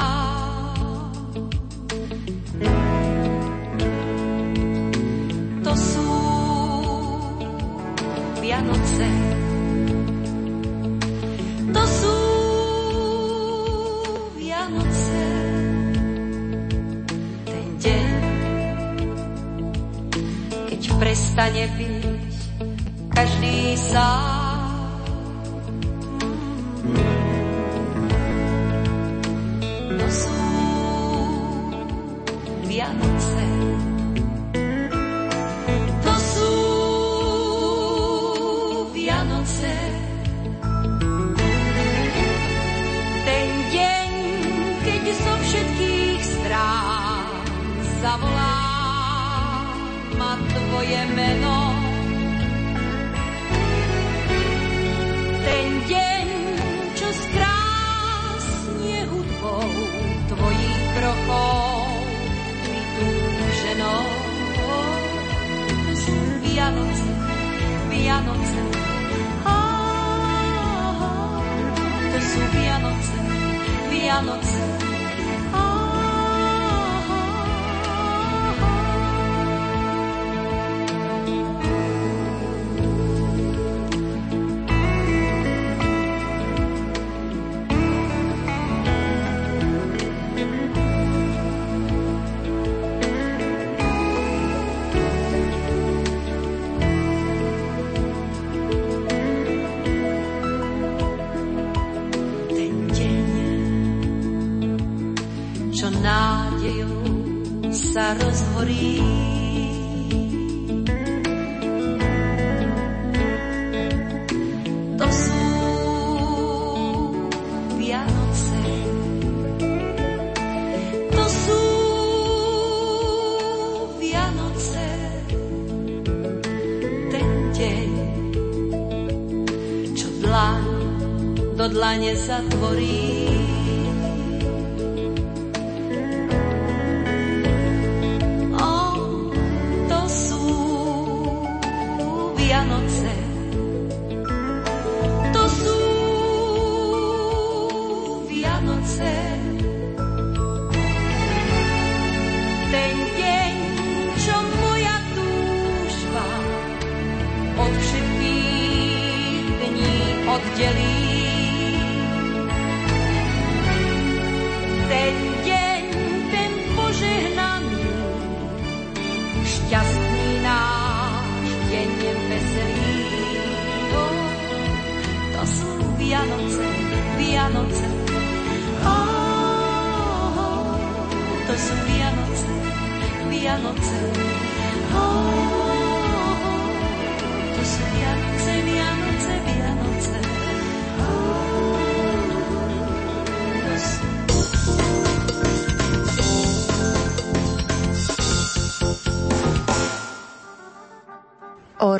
dlane 131.78 132.16
zatvorené. 132.16 132.67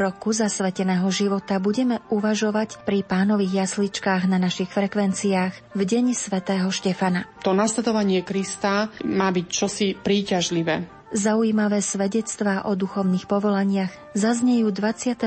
Roku 0.08 0.32
zasveteného 0.32 1.04
života 1.12 1.60
budeme 1.60 2.00
uvažovať 2.08 2.80
pri 2.88 3.04
pánových 3.04 3.68
jasličkách 3.68 4.24
na 4.24 4.40
našich 4.40 4.72
frekvenciách 4.72 5.76
v 5.76 5.80
deň 5.84 6.16
svätého 6.16 6.72
Štefana. 6.72 7.28
To 7.44 7.52
nasledovanie 7.52 8.24
Krista 8.24 8.88
má 9.04 9.28
byť 9.28 9.46
čosi 9.52 9.92
príťažlivé. 9.92 10.97
Zaujímavé 11.08 11.80
svedectvá 11.80 12.68
o 12.68 12.76
duchovných 12.76 13.24
povolaniach 13.24 14.12
zaznejú 14.12 14.68
26. 14.68 15.24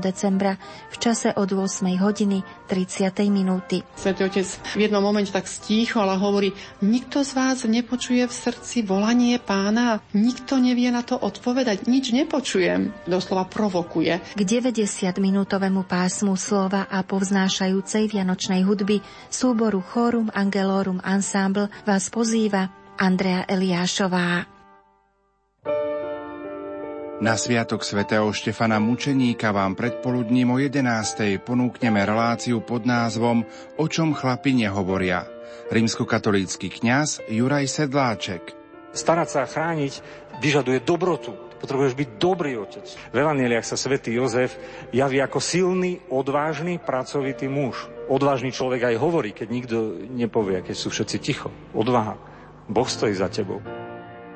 decembra 0.00 0.56
v 0.88 0.96
čase 0.96 1.28
od 1.36 1.44
8. 1.52 1.92
hodiny 2.00 2.40
30. 2.64 3.28
minúty. 3.28 3.84
Svetý 4.00 4.24
Otec 4.24 4.48
v 4.72 4.88
jednom 4.88 5.04
momente 5.04 5.28
tak 5.28 5.44
stíchol 5.44 6.08
a 6.08 6.16
hovorí, 6.16 6.56
nikto 6.80 7.20
z 7.20 7.36
vás 7.36 7.68
nepočuje 7.68 8.24
v 8.24 8.32
srdci 8.32 8.80
volanie 8.80 9.36
pána, 9.36 10.00
nikto 10.16 10.56
nevie 10.56 10.88
na 10.88 11.04
to 11.04 11.20
odpovedať, 11.20 11.84
nič 11.84 12.16
nepočujem. 12.16 12.88
Doslova 13.04 13.44
provokuje. 13.44 14.24
K 14.32 14.40
90-minútovému 14.40 15.84
pásmu 15.84 16.32
slova 16.40 16.88
a 16.88 17.04
povznášajúcej 17.04 18.08
vianočnej 18.08 18.64
hudby 18.64 19.04
súboru 19.28 19.84
Chorum 19.84 20.32
Angelorum 20.32 21.04
Ensemble 21.04 21.68
vás 21.84 22.08
pozýva 22.08 22.72
Andrea 22.96 23.44
Eliášová. 23.44 24.59
Na 27.20 27.36
sviatok 27.36 27.84
svätého 27.84 28.24
Štefana 28.32 28.80
Mučeníka 28.80 29.52
vám 29.52 29.76
predpoludním 29.76 30.56
o 30.56 30.56
11. 30.56 31.36
ponúkneme 31.44 32.00
reláciu 32.00 32.64
pod 32.64 32.88
názvom 32.88 33.44
O 33.76 33.84
čom 33.92 34.16
chlapi 34.16 34.56
nehovoria. 34.56 35.28
Rímskokatolícky 35.68 36.72
kňaz 36.72 37.20
Juraj 37.28 37.68
Sedláček. 37.68 38.56
Starať 38.96 39.28
sa 39.28 39.44
a 39.44 39.50
chrániť 39.52 40.00
vyžaduje 40.40 40.80
dobrotu. 40.80 41.36
Potrebuješ 41.60 41.92
byť 41.92 42.08
dobrý 42.16 42.56
otec. 42.56 42.88
V 43.12 43.16
Evangeliach 43.20 43.68
sa 43.68 43.76
svätý 43.76 44.16
Jozef 44.16 44.56
javí 44.96 45.20
ako 45.20 45.44
silný, 45.44 46.00
odvážny, 46.08 46.80
pracovitý 46.80 47.52
muž. 47.52 47.84
Odvážny 48.08 48.48
človek 48.48 48.88
aj 48.88 48.96
hovorí, 48.96 49.36
keď 49.36 49.48
nikto 49.52 49.76
nepovie, 50.08 50.64
keď 50.64 50.72
sú 50.72 50.88
všetci 50.88 51.16
ticho. 51.20 51.52
Odvaha. 51.76 52.16
Boh 52.64 52.88
stojí 52.88 53.12
za 53.12 53.28
tebou. 53.28 53.60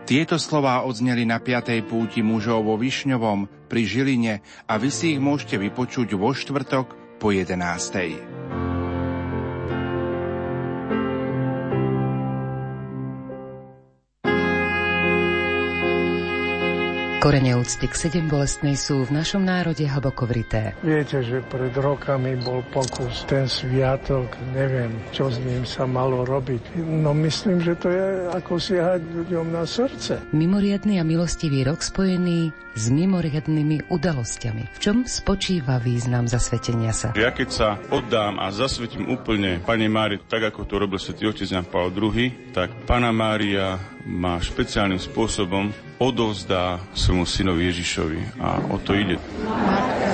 Tieto 0.05 0.36
slová 0.36 0.84
odzneli 0.84 1.24
na 1.24 1.40
5. 1.40 1.80
púti 1.88 2.20
mužov 2.20 2.68
vo 2.68 2.76
Višňovom 2.76 3.48
pri 3.72 3.88
Žiline 3.88 4.44
a 4.68 4.76
vy 4.76 4.92
si 4.92 5.16
ich 5.16 5.20
môžete 5.20 5.57
vypočuť 5.57 6.12
vo 6.12 6.28
štvrtok 6.28 7.16
po 7.16 7.32
11. 7.32 8.43
Korene 17.25 17.57
úcty 17.57 17.89
k 17.89 17.97
sedem 17.97 18.29
bolestnej 18.29 18.77
sú 18.77 19.09
v 19.09 19.16
našom 19.16 19.49
národe 19.49 19.81
hlboko 19.81 20.29
vrité. 20.29 20.77
Viete, 20.85 21.25
že 21.25 21.41
pred 21.41 21.72
rokami 21.72 22.37
bol 22.37 22.61
pokus 22.68 23.25
ten 23.25 23.49
sviatok, 23.49 24.29
neviem, 24.53 24.93
čo 25.09 25.33
s 25.33 25.41
ním 25.41 25.64
sa 25.64 25.89
malo 25.89 26.29
robiť. 26.29 26.85
No 26.85 27.16
myslím, 27.16 27.64
že 27.64 27.81
to 27.81 27.89
je 27.89 28.29
ako 28.29 28.61
siahať 28.61 29.01
ľuďom 29.09 29.57
na 29.57 29.64
srdce. 29.64 30.20
Mimoriadný 30.37 31.01
a 31.01 31.05
milostivý 31.09 31.64
rok 31.64 31.81
spojený 31.81 32.53
s 32.77 32.93
mimoriadnými 32.93 33.89
udalosťami. 33.89 34.77
V 34.77 34.79
čom 34.85 34.97
spočíva 35.09 35.81
význam 35.81 36.29
zasvetenia 36.29 36.93
sa? 36.93 37.16
Ja 37.16 37.33
keď 37.33 37.49
sa 37.49 37.68
oddám 37.89 38.37
a 38.37 38.53
zasvetím 38.53 39.09
úplne 39.09 39.64
Pane 39.64 39.89
Mári, 39.89 40.20
tak 40.29 40.53
ako 40.53 40.68
to 40.68 40.77
robil 40.77 41.01
svätý 41.01 41.25
otec 41.25 41.49
Jan 41.49 41.64
Paul 41.64 41.89
II, 41.89 42.53
tak 42.53 42.68
Pana 42.85 43.16
Mária 43.16 43.81
ma 44.05 44.37
špeciálnym 44.37 45.01
spôsobom 45.01 45.72
odovzdá 46.05 46.84
svojmu 46.92 47.24
synovi 47.24 47.72
Ježišovi. 47.72 48.20
A 48.44 48.61
o 48.68 48.76
to 48.76 48.92
ide. 48.92 49.16
Matka 49.48 50.05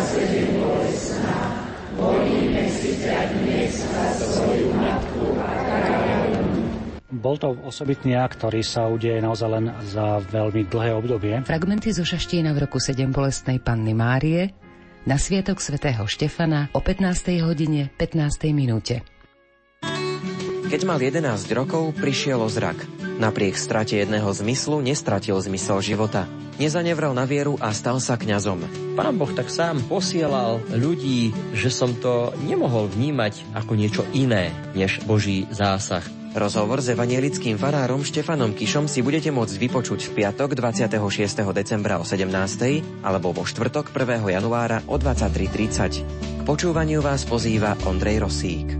Bol 7.20 7.36
to 7.36 7.52
osobitný 7.68 8.16
akt, 8.16 8.40
ktorý 8.40 8.64
sa 8.64 8.88
udeje 8.88 9.20
naozaj 9.20 9.48
len 9.52 9.66
za 9.92 10.24
veľmi 10.24 10.64
dlhé 10.72 10.96
obdobie. 10.96 11.36
Fragmenty 11.44 11.92
zo 11.92 12.00
Šaštína 12.00 12.56
v 12.56 12.64
roku 12.64 12.80
7 12.80 13.12
bolestnej 13.12 13.60
Panny 13.60 13.92
Márie 13.92 14.56
na 15.04 15.20
Sviatok 15.20 15.60
svätého 15.60 16.08
Štefana 16.08 16.72
o 16.72 16.80
15. 16.80 17.44
hodine 17.44 17.92
15. 18.00 18.56
minúte. 18.56 19.04
Keď 20.70 20.80
mal 20.88 20.96
11 20.96 21.20
rokov, 21.52 21.92
prišiel 22.00 22.40
o 22.40 22.48
zrak. 22.48 22.99
Napriek 23.20 23.60
strate 23.60 24.00
jedného 24.00 24.32
zmyslu 24.32 24.80
nestratil 24.80 25.36
zmysel 25.36 25.84
života. 25.84 26.24
Nezanevral 26.56 27.12
na 27.12 27.28
vieru 27.28 27.60
a 27.60 27.68
stal 27.76 28.00
sa 28.00 28.16
kňazom. 28.16 28.64
Pán 28.96 29.20
Boh 29.20 29.28
tak 29.28 29.52
sám 29.52 29.84
posielal 29.84 30.64
ľudí, 30.72 31.36
že 31.52 31.68
som 31.68 31.92
to 31.92 32.32
nemohol 32.48 32.88
vnímať 32.88 33.44
ako 33.52 33.76
niečo 33.76 34.08
iné 34.16 34.56
než 34.72 35.04
Boží 35.04 35.44
zásah. 35.52 36.00
Rozhovor 36.32 36.80
s 36.80 36.88
evanielickým 36.96 37.60
farárom 37.60 38.06
Štefanom 38.06 38.56
Kišom 38.56 38.88
si 38.88 39.04
budete 39.04 39.28
môcť 39.28 39.68
vypočuť 39.68 40.00
v 40.08 40.24
piatok 40.24 40.56
26. 40.56 40.96
decembra 41.52 42.00
o 42.00 42.08
17. 42.08 42.24
alebo 43.04 43.36
vo 43.36 43.44
štvrtok 43.44 43.92
1. 43.92 44.32
januára 44.32 44.80
o 44.88 44.96
23.30. 44.96 46.40
K 46.40 46.42
počúvaniu 46.48 47.04
vás 47.04 47.28
pozýva 47.28 47.76
Ondrej 47.84 48.24
Rosík. 48.24 48.79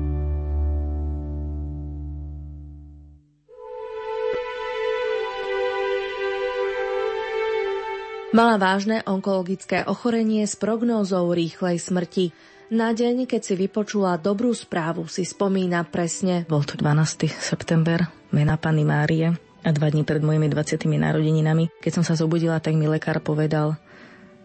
Mala 8.30 8.62
vážne 8.62 9.02
onkologické 9.10 9.82
ochorenie 9.90 10.46
s 10.46 10.54
prognózou 10.54 11.34
rýchlej 11.34 11.82
smrti. 11.82 12.30
Na 12.70 12.94
deň, 12.94 13.26
keď 13.26 13.42
si 13.42 13.54
vypočula 13.58 14.22
dobrú 14.22 14.54
správu, 14.54 15.10
si 15.10 15.26
spomína 15.26 15.82
presne. 15.82 16.46
Bol 16.46 16.62
to 16.62 16.78
12. 16.78 17.26
september, 17.26 18.06
mena 18.30 18.54
Panny 18.54 18.86
Márie 18.86 19.34
a 19.66 19.70
dva 19.74 19.90
dní 19.90 20.06
pred 20.06 20.22
mojimi 20.22 20.46
20. 20.46 20.78
narodeninami. 20.78 21.74
Keď 21.82 21.90
som 21.90 22.04
sa 22.06 22.14
zobudila, 22.14 22.62
tak 22.62 22.78
mi 22.78 22.86
lekár 22.86 23.18
povedal, 23.18 23.74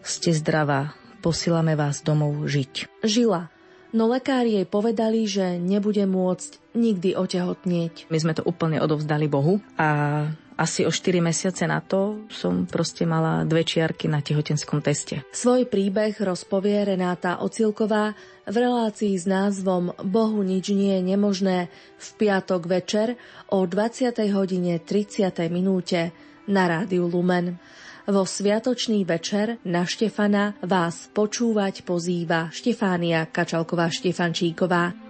ste 0.01 0.33
zdravá, 0.33 0.97
posílame 1.21 1.77
vás 1.77 2.01
domov 2.01 2.41
žiť. 2.49 3.05
Žila, 3.05 3.53
no 3.93 4.09
lekári 4.09 4.57
jej 4.57 4.65
povedali, 4.65 5.29
že 5.29 5.61
nebude 5.61 6.09
môcť 6.09 6.73
nikdy 6.73 7.13
otehotnieť. 7.13 8.09
My 8.09 8.17
sme 8.17 8.33
to 8.33 8.41
úplne 8.49 8.81
odovzdali 8.81 9.29
Bohu 9.29 9.61
a 9.77 10.25
asi 10.55 10.87
o 10.87 10.91
4 10.91 11.19
mesiace 11.19 11.67
na 11.67 11.83
to 11.83 12.25
som 12.31 12.63
proste 12.63 13.03
mala 13.03 13.43
dve 13.43 13.67
čiarky 13.67 14.07
na 14.07 14.23
tehotenskom 14.23 14.79
teste. 14.79 15.23
Svoj 15.35 15.67
príbeh 15.67 16.15
rozpovie 16.15 16.95
Renáta 16.95 17.43
Ocilková 17.43 18.15
v 18.47 18.55
relácii 18.55 19.15
s 19.19 19.27
názvom 19.27 19.91
Bohu 20.07 20.39
nič 20.41 20.71
nie 20.71 20.95
je 20.95 21.03
nemožné 21.03 21.57
v 21.99 22.07
piatok 22.15 22.71
večer 22.71 23.19
o 23.51 23.67
20. 23.67 24.15
hodine 24.31 24.79
30. 24.79 25.35
minúte 25.51 26.15
na 26.47 26.69
rádiu 26.69 27.09
Lumen. 27.09 27.59
Vo 28.05 28.21
sviatočný 28.21 29.01
večer 29.01 29.57
na 29.65 29.81
Štefana 29.81 30.53
vás 30.61 31.09
počúvať 31.09 31.81
pozýva 31.81 32.53
Štefánia 32.53 33.25
Kačalková 33.25 33.89
Štefančíková. 33.89 35.04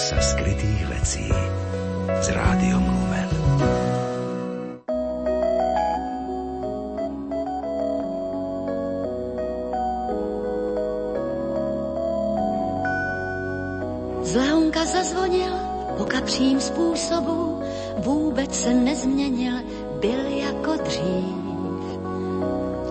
Sa 0.00 0.16
skrytých 0.16 0.88
vecí 0.88 1.28
s 2.08 2.26
rádiom 2.32 2.80
Lumen. 2.80 3.28
Zvonka 14.24 14.88
zazvonil 14.88 15.52
po 16.00 16.04
kapřím 16.08 16.60
způsobu, 16.60 17.60
vůbec 18.00 18.56
se 18.56 18.72
nezměnil, 18.72 19.54
byl 20.00 20.24
jako 20.32 20.80
dřív. 20.80 21.39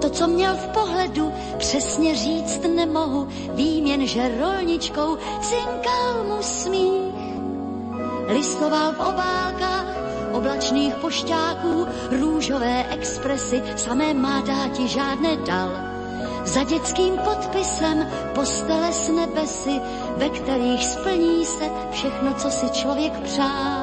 To, 0.01 0.09
co 0.09 0.27
měl 0.27 0.55
v 0.55 0.67
pohledu, 0.67 1.33
přesně 1.57 2.15
říct 2.15 2.61
nemohu, 2.75 3.27
vím 3.53 3.85
jen, 3.85 4.07
že 4.07 4.37
rolničkou 4.39 5.17
cinkal 5.41 6.23
mu 6.27 6.41
smích. 6.41 7.13
Listoval 8.27 8.93
v 8.93 8.99
obálkách 8.99 9.85
oblačných 10.31 10.95
pošťáků, 10.95 11.87
růžové 12.21 12.85
expresy, 12.89 13.63
samé 13.75 14.13
má 14.13 14.41
dáti 14.41 14.87
žádné 14.87 15.37
dal. 15.37 15.69
Za 16.45 16.63
dětským 16.63 17.17
podpisem 17.17 18.07
postele 18.35 18.93
s 18.93 19.09
nebesy, 19.09 19.81
ve 20.17 20.29
kterých 20.29 20.85
splní 20.85 21.45
se 21.45 21.65
všechno, 21.91 22.33
co 22.33 22.49
si 22.51 22.69
člověk 22.69 23.19
přál. 23.19 23.78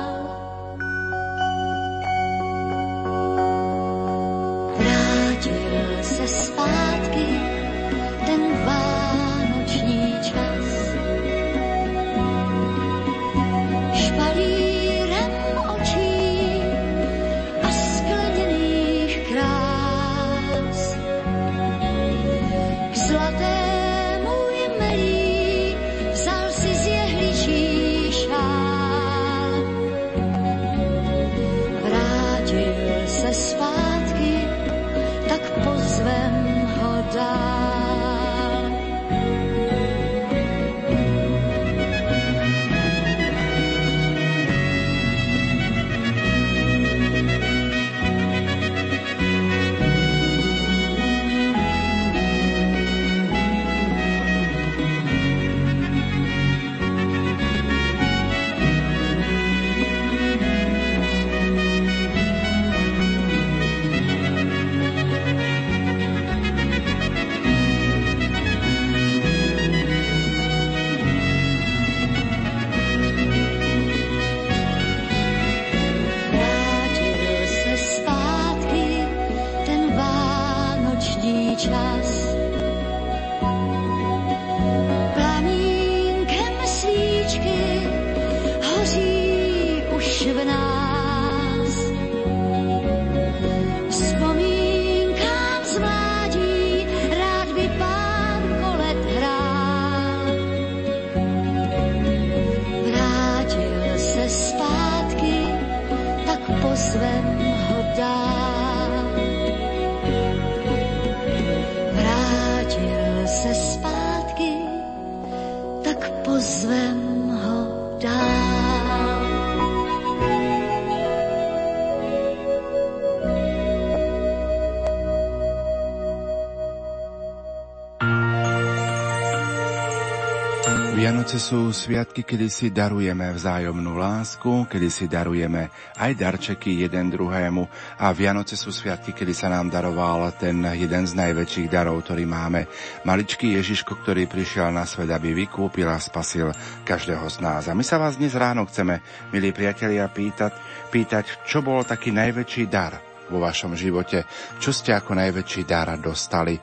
Sú 131.46 131.70
sviatky, 131.70 132.26
kedy 132.26 132.50
si 132.50 132.66
darujeme 132.74 133.30
vzájomnú 133.30 133.94
lásku, 133.94 134.66
kedy 134.66 134.90
si 134.90 135.06
darujeme 135.06 135.70
aj 135.94 136.18
darčeky 136.18 136.82
jeden 136.82 137.06
druhému 137.06 137.62
a 138.02 138.10
Vianoce 138.10 138.58
sú 138.58 138.74
sviatky, 138.74 139.14
kedy 139.14 139.30
sa 139.30 139.46
nám 139.46 139.70
daroval 139.70 140.34
ten 140.34 140.58
jeden 140.74 141.06
z 141.06 141.14
najväčších 141.14 141.70
darov, 141.70 142.02
ktorý 142.02 142.26
máme. 142.26 142.66
Maličký 143.06 143.54
Ježiško, 143.62 143.94
ktorý 144.02 144.26
prišiel 144.26 144.74
na 144.74 144.82
svet, 144.90 145.06
aby 145.06 145.46
vykúpil 145.46 145.86
a 145.86 146.02
spasil 146.02 146.50
každého 146.82 147.30
z 147.30 147.38
nás. 147.38 147.70
A 147.70 147.78
my 147.78 147.86
sa 147.86 148.02
vás 148.02 148.18
dnes 148.18 148.34
ráno 148.34 148.66
chceme, 148.66 148.98
milí 149.30 149.54
priatelia, 149.54 150.10
pýtať, 150.10 150.50
pýtať, 150.90 151.46
čo 151.46 151.62
bol 151.62 151.86
taký 151.86 152.10
najväčší 152.10 152.66
dar 152.66 152.98
vo 153.30 153.38
vašom 153.38 153.78
živote, 153.78 154.26
čo 154.58 154.74
ste 154.74 154.94
ako 154.94 155.14
najväčší 155.14 155.62
dar 155.62 155.94
dostali 155.94 156.58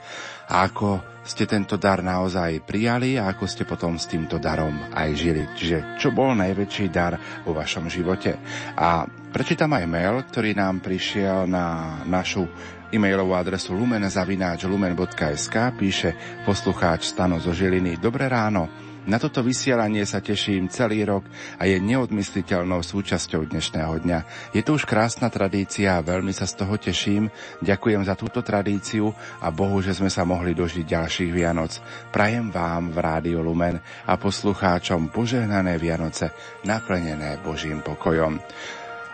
a 0.54 0.70
ako 0.70 1.02
ste 1.26 1.50
tento 1.50 1.82
dar 1.82 2.06
naozaj 2.06 2.62
prijali 2.62 3.18
a 3.18 3.34
ako 3.34 3.50
ste 3.50 3.66
potom 3.66 3.98
s 3.98 4.06
týmto 4.06 4.38
darom 4.38 4.94
aj 4.94 5.10
žili. 5.18 5.44
Čiže 5.58 5.98
čo 5.98 6.14
bol 6.14 6.38
najväčší 6.38 6.86
dar 6.94 7.18
vo 7.42 7.58
vašom 7.58 7.90
živote. 7.90 8.38
A 8.78 9.08
prečítam 9.34 9.74
aj 9.74 9.90
mail, 9.90 10.22
ktorý 10.30 10.54
nám 10.54 10.84
prišiel 10.86 11.50
na 11.50 11.98
našu 12.06 12.46
e-mailovú 12.94 13.34
adresu 13.34 13.74
lumen.lumen.sk 13.74 15.56
píše 15.74 16.14
poslucháč 16.46 17.10
Stano 17.10 17.42
zo 17.42 17.50
Žiliny. 17.50 17.98
Dobré 17.98 18.30
ráno. 18.30 18.93
Na 19.04 19.20
toto 19.20 19.44
vysielanie 19.44 20.08
sa 20.08 20.24
teším 20.24 20.72
celý 20.72 21.04
rok 21.04 21.28
a 21.60 21.68
je 21.68 21.76
neodmysliteľnou 21.76 22.80
súčasťou 22.80 23.52
dnešného 23.52 24.00
dňa. 24.00 24.20
Je 24.56 24.64
to 24.64 24.80
už 24.80 24.88
krásna 24.88 25.28
tradícia 25.28 26.00
a 26.00 26.06
veľmi 26.06 26.32
sa 26.32 26.48
z 26.48 26.64
toho 26.64 26.80
teším. 26.80 27.28
Ďakujem 27.60 28.08
za 28.08 28.16
túto 28.16 28.40
tradíciu 28.40 29.12
a 29.44 29.52
Bohu, 29.52 29.84
že 29.84 29.92
sme 29.92 30.08
sa 30.08 30.24
mohli 30.24 30.56
dožiť 30.56 30.88
ďalších 30.88 31.36
Vianoc. 31.36 31.84
Prajem 32.16 32.48
vám 32.48 32.96
v 32.96 32.98
Rádiu 33.04 33.44
Lumen 33.44 33.76
a 34.08 34.16
poslucháčom 34.16 35.12
požehnané 35.12 35.76
Vianoce, 35.76 36.32
naplnené 36.64 37.44
Božím 37.44 37.84
pokojom. 37.84 38.40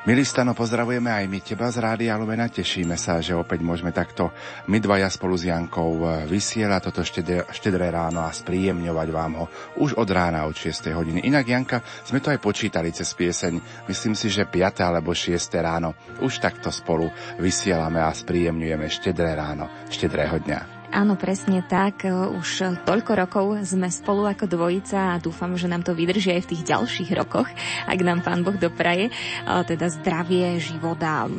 Milý 0.08 0.24
Stano, 0.24 0.56
pozdravujeme 0.56 1.12
aj 1.12 1.26
my 1.28 1.40
teba 1.44 1.68
z 1.68 1.84
Rádia 1.84 2.16
Lumena. 2.16 2.48
Tešíme 2.48 2.96
sa, 2.96 3.20
že 3.20 3.36
opäť 3.36 3.60
môžeme 3.60 3.92
takto 3.92 4.32
my 4.72 4.80
dvaja 4.80 5.12
spolu 5.12 5.36
s 5.36 5.52
Jankou 5.52 6.24
vysielať 6.24 6.82
toto 6.88 7.04
štedré, 7.04 7.44
štedré 7.52 7.92
ráno 7.92 8.24
a 8.24 8.32
spríjemňovať 8.32 9.08
vám 9.12 9.44
ho 9.44 9.46
už 9.76 10.00
od 10.00 10.08
rána 10.08 10.48
od 10.48 10.56
6. 10.56 10.96
hodiny. 10.96 11.28
Inak, 11.28 11.52
Janka, 11.52 11.84
sme 12.08 12.24
to 12.24 12.32
aj 12.32 12.40
počítali 12.40 12.96
cez 12.96 13.12
pieseň. 13.12 13.86
Myslím 13.92 14.16
si, 14.16 14.32
že 14.32 14.48
5. 14.48 14.88
alebo 14.88 15.12
6. 15.12 15.36
ráno 15.60 15.92
už 16.24 16.40
takto 16.40 16.72
spolu 16.72 17.12
vysielame 17.36 18.00
a 18.00 18.16
spríjemňujeme 18.16 18.88
štedré 18.88 19.36
ráno, 19.36 19.68
štedrého 19.92 20.40
dňa. 20.40 20.79
Áno, 20.90 21.14
presne 21.14 21.62
tak. 21.62 22.02
Už 22.10 22.82
toľko 22.82 23.12
rokov 23.14 23.46
sme 23.62 23.94
spolu 23.94 24.26
ako 24.26 24.50
dvojica 24.50 25.14
a 25.14 25.22
dúfam, 25.22 25.54
že 25.54 25.70
nám 25.70 25.86
to 25.86 25.94
vydrží 25.94 26.34
aj 26.34 26.50
v 26.50 26.50
tých 26.50 26.66
ďalších 26.66 27.14
rokoch, 27.14 27.46
ak 27.86 28.00
nám 28.02 28.26
Pán 28.26 28.42
Boh 28.42 28.58
dopraje. 28.58 29.14
Teda 29.46 29.86
zdravie, 29.94 30.58
život 30.58 30.98
a 31.06 31.30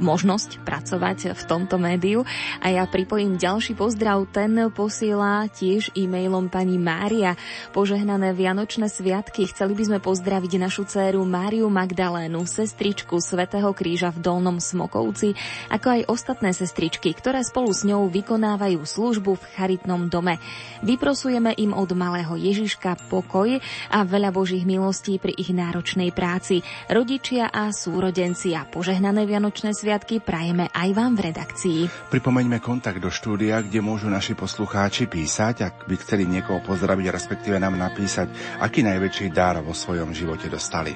možnosť 0.00 0.64
pracovať 0.64 1.36
v 1.36 1.42
tomto 1.44 1.76
médiu. 1.76 2.24
A 2.64 2.72
ja 2.72 2.88
pripojím 2.88 3.36
ďalší 3.36 3.76
pozdrav. 3.76 4.32
Ten 4.32 4.72
posiela 4.72 5.44
tiež 5.44 5.92
e-mailom 5.92 6.48
pani 6.48 6.80
Mária. 6.80 7.36
Požehnané 7.76 8.32
Vianočné 8.32 8.88
sviatky. 8.88 9.44
Chceli 9.44 9.76
by 9.76 9.84
sme 9.92 9.98
pozdraviť 10.00 10.56
našu 10.56 10.88
dceru 10.88 11.20
Máriu 11.28 11.68
Magdalénu, 11.68 12.48
sestričku 12.48 13.20
Svetého 13.20 13.68
kríža 13.76 14.08
v 14.08 14.24
Dolnom 14.24 14.56
Smokovci, 14.56 15.36
ako 15.68 16.00
aj 16.00 16.08
ostatné 16.08 16.56
sestričky, 16.56 17.12
ktoré 17.12 17.44
spolu 17.44 17.76
s 17.76 17.84
ňou 17.84 18.08
vykonávajú 18.08 18.85
službu 18.86 19.36
v 19.36 19.44
charitnom 19.58 20.06
dome. 20.06 20.38
Vyprosujeme 20.86 21.52
im 21.58 21.74
od 21.74 21.90
malého 21.92 22.38
Ježiška 22.38 23.10
pokoj 23.10 23.58
a 23.90 23.98
veľa 24.06 24.30
Božích 24.30 24.62
milostí 24.62 25.18
pri 25.18 25.34
ich 25.34 25.50
náročnej 25.50 26.14
práci. 26.14 26.62
Rodičia 26.86 27.50
a 27.50 27.74
súrodenci 27.74 28.54
a 28.54 28.64
požehnané 28.64 29.26
Vianočné 29.26 29.74
sviatky 29.74 30.22
prajeme 30.22 30.70
aj 30.70 30.88
vám 30.94 31.18
v 31.18 31.34
redakcii. 31.34 31.80
Pripomeňme 32.14 32.62
kontakt 32.62 33.02
do 33.02 33.10
štúdia, 33.10 33.60
kde 33.60 33.82
môžu 33.82 34.06
naši 34.06 34.38
poslucháči 34.38 35.10
písať, 35.10 35.54
ak 35.66 35.74
by 35.90 35.94
chceli 36.00 36.24
niekoho 36.30 36.62
pozdraviť, 36.62 37.06
respektíve 37.10 37.58
nám 37.58 37.74
napísať, 37.74 38.30
aký 38.62 38.86
najväčší 38.86 39.34
dar 39.34 39.58
vo 39.60 39.74
svojom 39.74 40.14
živote 40.14 40.46
dostali. 40.46 40.94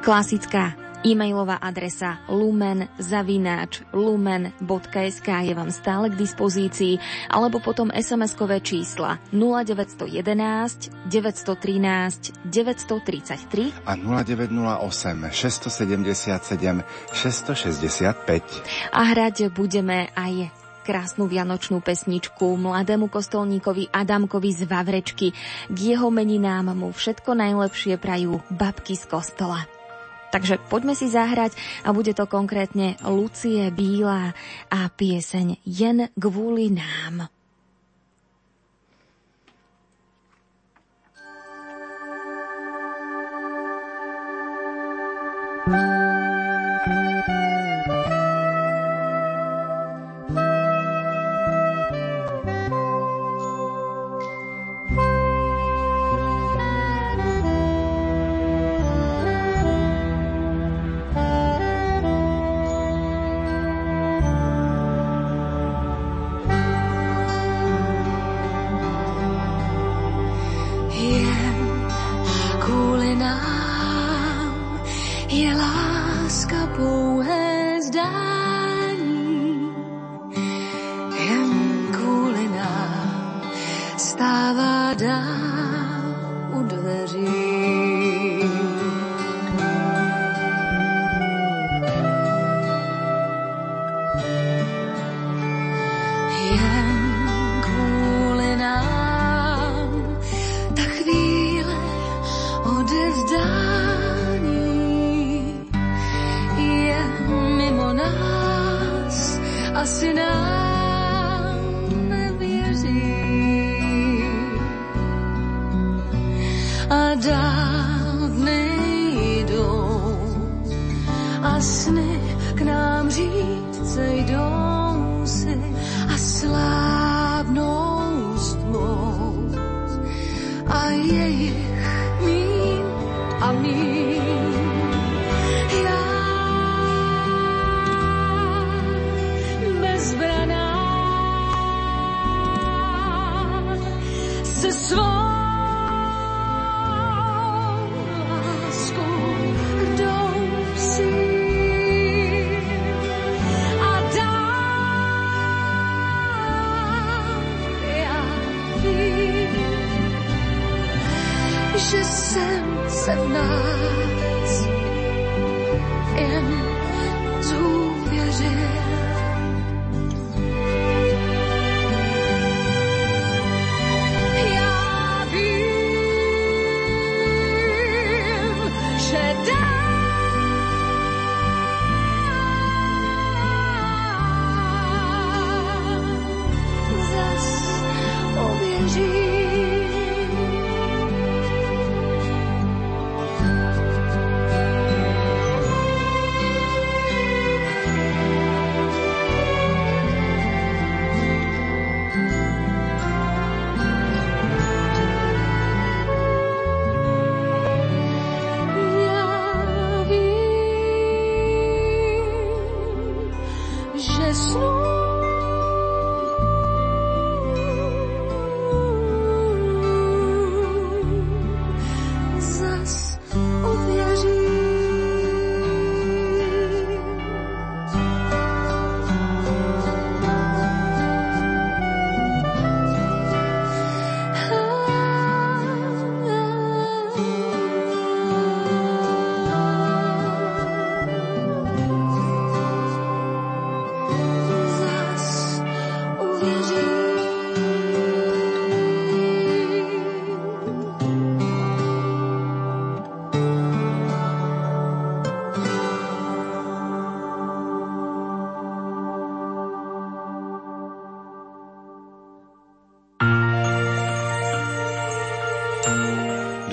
Klasická 0.00 0.89
E-mailová 1.00 1.56
adresa 1.64 2.20
lumen.sk 2.28 2.92
je 5.48 5.54
vám 5.56 5.72
stále 5.72 6.12
k 6.12 6.14
dispozícii, 6.20 7.00
alebo 7.32 7.56
potom 7.56 7.88
SMS-kové 7.88 8.60
čísla 8.60 9.16
0911 9.32 10.92
913 11.08 12.44
933 12.44 13.88
a 13.88 13.96
0908 13.96 15.32
677 15.32 16.84
665. 17.16 18.92
A 18.92 19.00
hrať 19.00 19.48
budeme 19.48 20.12
aj 20.12 20.52
krásnu 20.84 21.24
vianočnú 21.24 21.80
pesničku 21.80 22.60
mladému 22.60 23.08
kostolníkovi 23.08 23.88
Adamkovi 23.88 24.52
z 24.52 24.68
Vavrečky. 24.68 25.32
K 25.70 25.78
jeho 25.80 26.12
meninám 26.12 26.76
mu 26.76 26.92
všetko 26.92 27.32
najlepšie 27.32 27.96
prajú 27.96 28.44
babky 28.52 29.00
z 29.00 29.08
kostola. 29.08 29.79
Takže 30.30 30.62
poďme 30.70 30.94
si 30.94 31.10
zahrať 31.10 31.58
a 31.82 31.90
bude 31.90 32.14
to 32.14 32.24
konkrétne 32.30 32.94
Lucie 33.02 33.68
Bílá 33.74 34.32
a 34.70 34.80
pieseň 34.88 35.58
Jen 35.66 36.08
kvôli 36.14 36.70
nám. 36.70 37.28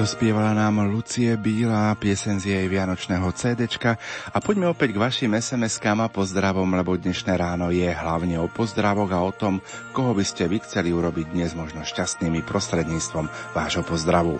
dospievala 0.07 0.55
nám 0.55 0.87
Lucie 0.87 1.35
Bílá, 1.35 1.91
piesen 1.99 2.39
z 2.39 2.55
jej 2.55 2.65
vianočného 2.71 3.27
CDčka 3.27 3.99
a 4.31 4.39
poďme 4.39 4.71
opäť 4.71 4.95
k 4.95 5.03
vašim 5.03 5.35
SMS-kám 5.35 5.99
a 5.99 6.07
pozdravom, 6.07 6.63
lebo 6.63 6.95
dnešné 6.95 7.35
ráno 7.35 7.75
je 7.75 7.91
hlavne 7.91 8.39
o 8.39 8.47
pozdravoch 8.47 9.11
a 9.11 9.19
o 9.19 9.35
tom, 9.35 9.59
koho 9.91 10.15
by 10.15 10.23
ste 10.23 10.47
vy 10.47 10.63
chceli 10.63 10.95
urobiť 10.95 11.35
dnes 11.35 11.51
možno 11.59 11.83
šťastnými 11.83 12.39
prostredníctvom 12.47 13.27
vášho 13.51 13.83
pozdravu. 13.83 14.39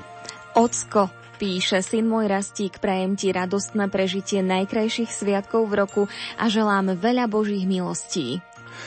Ocko, 0.55 1.11
Píše, 1.36 1.84
syn 1.84 2.07
môj 2.07 2.32
Rastík, 2.32 2.80
prajem 2.80 3.20
ti 3.20 3.36
radostné 3.36 3.91
prežitie 3.91 4.39
najkrajších 4.39 5.11
sviatkov 5.11 5.68
v 5.68 5.84
roku 5.84 6.03
a 6.39 6.47
želám 6.47 6.95
veľa 6.95 7.28
Božích 7.28 7.68
milostí. 7.68 8.39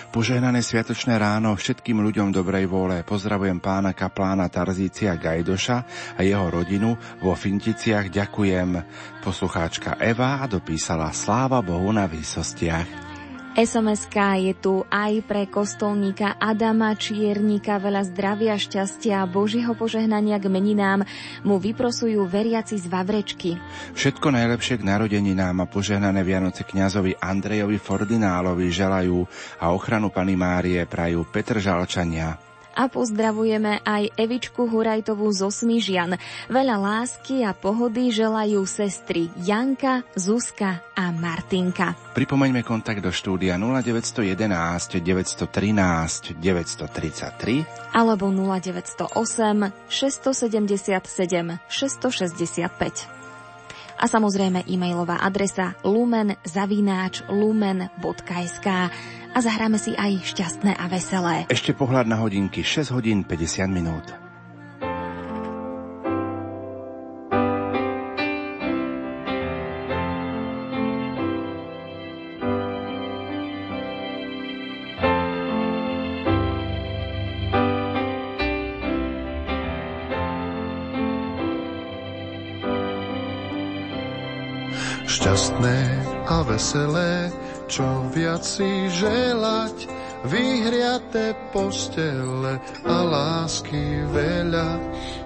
Požehnané 0.09 0.65
sviatočné 0.65 1.21
ráno 1.21 1.53
všetkým 1.53 2.01
ľuďom 2.01 2.33
dobrej 2.33 2.65
vôle. 2.65 3.05
Pozdravujem 3.05 3.61
pána 3.61 3.93
kaplána 3.93 4.49
Tarzícia 4.49 5.13
Gajdoša 5.21 5.77
a 6.17 6.21
jeho 6.25 6.49
rodinu 6.49 6.97
vo 7.21 7.37
Finticiach. 7.37 8.09
Ďakujem 8.09 8.81
poslucháčka 9.21 10.01
Eva 10.01 10.41
dopísala 10.49 11.13
Sláva 11.13 11.61
Bohu 11.61 11.93
na 11.93 12.09
výsostiach 12.09 13.10
sms 13.61 14.09
je 14.41 14.55
tu 14.57 14.89
aj 14.89 15.21
pre 15.29 15.45
kostolníka 15.45 16.41
Adama 16.41 16.97
Čiernika. 16.97 17.77
Veľa 17.77 18.09
zdravia, 18.09 18.57
šťastia 18.57 19.21
a 19.21 19.29
Božieho 19.29 19.77
požehnania 19.77 20.41
k 20.41 20.49
meninám 20.49 21.05
mu 21.45 21.61
vyprosujú 21.61 22.25
veriaci 22.25 22.81
z 22.81 22.89
Vavrečky. 22.89 23.61
Všetko 23.93 24.33
najlepšie 24.33 24.81
k 24.81 24.87
narodeninám 24.89 25.61
a 25.61 25.69
požehnané 25.69 26.25
Vianoce 26.25 26.65
kňazovi 26.65 27.21
Andrejovi 27.21 27.77
Fordinálovi 27.77 28.73
želajú 28.73 29.29
a 29.61 29.77
ochranu 29.77 30.09
Pany 30.09 30.41
Márie 30.41 30.81
prajú 30.89 31.29
Petr 31.29 31.61
Žalčania 31.61 32.50
a 32.81 32.89
pozdravujeme 32.89 33.85
aj 33.85 34.17
Evičku 34.17 34.65
Hurajtovú 34.65 35.29
zo 35.37 35.53
Smyžian. 35.53 36.17
Veľa 36.49 36.81
lásky 36.81 37.45
a 37.45 37.53
pohody 37.53 38.09
želajú 38.09 38.65
sestry 38.65 39.29
Janka, 39.45 40.01
Zuzka 40.17 40.81
a 40.97 41.13
Martinka. 41.13 41.93
Pripomeňme 42.17 42.65
kontakt 42.65 43.05
do 43.05 43.13
štúdia 43.13 43.61
0911 43.61 44.97
913 44.97 46.41
933 46.41 47.93
alebo 47.93 48.33
0908 48.33 49.13
677 49.93 51.61
665 51.69 53.21
a 54.01 54.09
samozrejme 54.09 54.65
e-mailová 54.65 55.21
adresa 55.21 55.77
lumen.sk 57.29 58.69
a 59.31 59.39
zahráme 59.39 59.79
si 59.79 59.95
aj 59.95 60.27
šťastné 60.27 60.75
a 60.75 60.85
veselé. 60.91 61.47
Ešte 61.47 61.71
pohľad 61.71 62.11
na 62.11 62.19
hodinky 62.19 62.67
6 62.67 62.91
hodín 62.91 63.23
50 63.23 63.71
minút. 63.71 64.07
Šťastné 85.11 85.77
a 86.31 86.47
veselé 86.47 87.31
čo 87.71 87.87
viac 88.11 88.43
si 88.43 88.91
želať, 88.91 89.87
vyhriate 90.27 91.39
postele 91.55 92.59
a 92.83 92.97
lásky 93.07 94.03
veľa. 94.11 94.75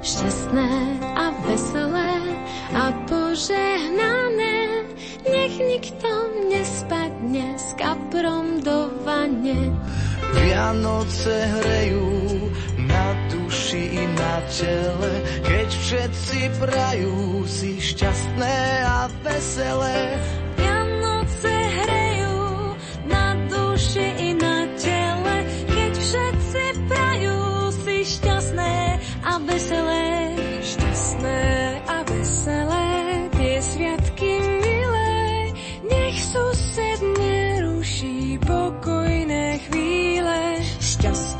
Šťastné 0.04 0.68
a 1.16 1.32
veselé 1.48 2.12
a 2.76 2.92
požehnané, 3.08 4.84
nech 5.24 5.56
nikto 5.56 6.10
nespadne 6.52 7.56
s 7.56 7.72
kaprom 7.80 8.60
do 8.60 8.92
vane. 9.08 9.72
Vianoce 10.36 11.48
hrejú 11.48 12.12
na 12.84 13.06
duši 13.32 14.04
i 14.04 14.04
na 14.20 14.44
tele, 14.52 15.12
keď 15.48 15.68
všetci 15.72 16.40
prajú 16.60 17.40
si 17.48 17.80
šťastné 17.80 18.56
a 18.84 19.08
veselé. 19.24 19.24
veselé, 19.24 20.43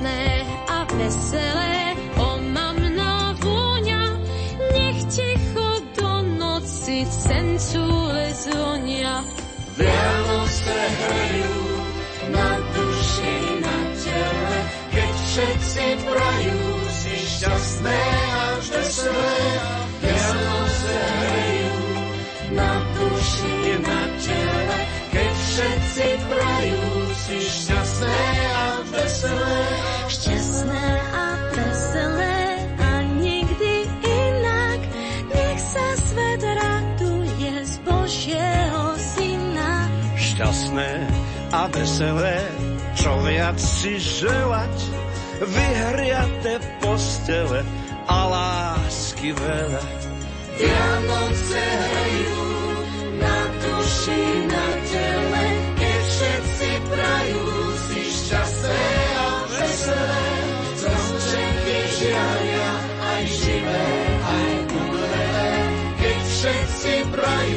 Šťastné 0.05 0.44
a 0.68 0.84
veselé, 1.00 1.96
omamná 2.20 3.32
vôňa, 3.40 4.05
nech 4.76 5.00
ticho 5.09 5.80
do 5.96 6.12
noci 6.36 7.09
cencúle 7.09 8.28
zvonia. 8.36 9.24
Vianoce 9.80 10.76
hrajú 10.76 11.57
na 12.36 12.50
duši, 12.76 13.36
na 13.64 13.78
tele, 13.96 14.59
keď 14.92 15.14
všetci 15.24 15.86
prajú 16.05 16.61
šťastné 17.00 18.00
a 18.28 18.44
veselé, 18.61 19.40
veselé, 41.85 42.41
čo 42.97 43.12
viac 43.28 43.61
si 43.61 44.01
želať, 44.01 44.72
vyhriate 45.45 46.57
postele 46.80 47.61
a 48.09 48.18
lásky 48.24 49.37
veľa. 49.37 49.85
Vianoce 50.57 51.61
hrajú 51.61 52.41
na 53.20 53.39
duši, 53.61 54.22
na 54.49 54.66
tele, 54.89 55.45
keď 55.76 56.01
všetci 56.09 56.70
prajú 56.89 57.45
si 57.76 58.01
šťastné 58.01 58.85
a 59.20 59.28
veselé. 59.53 60.26
Stromčeky 60.80 61.78
žiaria 62.01 62.70
aj 62.97 63.22
živé, 63.28 63.89
aj 64.24 64.53
umrelé, 64.72 65.53
keď 66.01 66.20
všetci 66.32 66.95
prajú 67.12 67.53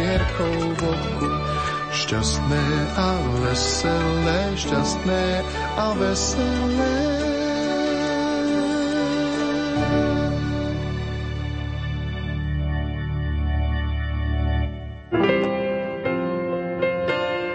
iskierkou 0.00 0.56
v 0.72 0.80
oku. 0.88 1.28
Šťastné 1.92 2.66
a 2.96 3.08
veselé, 3.44 4.40
šťastné 4.56 5.24
a 5.76 5.86
veselé. 6.00 6.96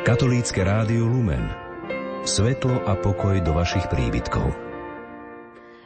Katolícke 0.06 0.62
rádio 0.62 1.10
Lumen. 1.10 1.50
Svetlo 2.30 2.78
a 2.86 2.94
pokoj 2.94 3.42
do 3.42 3.58
vašich 3.58 3.90
príbytkov. 3.90 4.75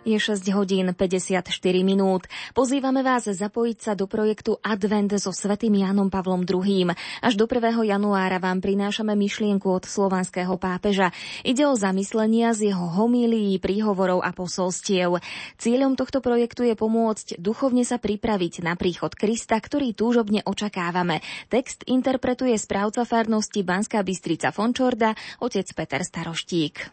Je 0.08 0.16
6 0.16 0.48
hodín 0.56 0.88
54 0.96 1.44
minút. 1.84 2.32
Pozývame 2.56 3.04
vás 3.04 3.28
zapojiť 3.28 3.78
sa 3.84 3.92
do 4.00 4.08
projektu 4.08 4.56
Advent 4.64 5.12
so 5.20 5.36
svätým 5.36 5.76
Jánom 5.76 6.08
Pavlom 6.08 6.48
II. 6.48 6.96
Až 7.20 7.34
do 7.36 7.44
1. 7.44 7.84
januára 7.84 8.40
vám 8.40 8.64
prinášame 8.64 9.12
myšlienku 9.20 9.68
od 9.68 9.84
slovanského 9.84 10.56
pápeža. 10.56 11.12
Ide 11.44 11.68
o 11.68 11.76
zamyslenia 11.76 12.56
z 12.56 12.72
jeho 12.72 12.88
homílií, 12.96 13.60
príhovorov 13.60 14.24
a 14.24 14.32
posolstiev. 14.32 15.20
Cieľom 15.60 16.00
tohto 16.00 16.24
projektu 16.24 16.64
je 16.64 16.80
pomôcť 16.80 17.36
duchovne 17.36 17.84
sa 17.84 18.00
pripraviť 18.00 18.64
na 18.64 18.80
príchod 18.80 19.12
Krista, 19.12 19.60
ktorý 19.60 19.92
túžobne 19.92 20.48
očakávame. 20.48 21.20
Text 21.52 21.84
interpretuje 21.92 22.56
správca 22.56 23.04
farnosti 23.04 23.68
Banská 23.68 24.00
Bystrica 24.08 24.56
Fončorda, 24.56 25.12
otec 25.44 25.68
Peter 25.76 26.00
Staroštík. 26.08 26.88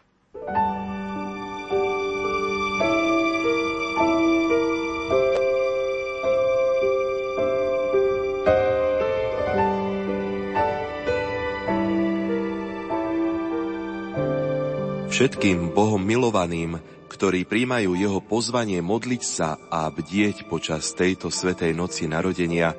Všetkým 15.07 15.71
Bohom 15.71 16.03
milovaným, 16.03 16.83
ktorí 17.07 17.47
príjmajú 17.47 17.95
jeho 17.95 18.19
pozvanie 18.19 18.83
modliť 18.83 19.23
sa 19.23 19.55
a 19.71 19.87
bdieť 19.87 20.51
počas 20.51 20.91
tejto 20.91 21.31
svetej 21.31 21.71
noci 21.71 22.11
narodenia, 22.11 22.75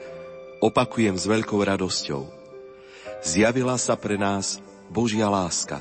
opakujem 0.60 1.16
s 1.16 1.24
veľkou 1.24 1.56
radosťou. 1.56 2.28
Zjavila 3.24 3.80
sa 3.80 3.96
pre 3.96 4.20
nás 4.20 4.60
Božia 4.92 5.32
láska. 5.32 5.80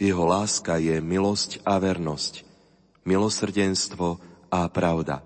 Jeho 0.00 0.24
láska 0.24 0.80
je 0.80 0.96
milosť 1.04 1.60
a 1.68 1.76
vernosť, 1.76 2.48
milosrdenstvo 3.04 4.16
a 4.48 4.60
pravda. 4.72 5.20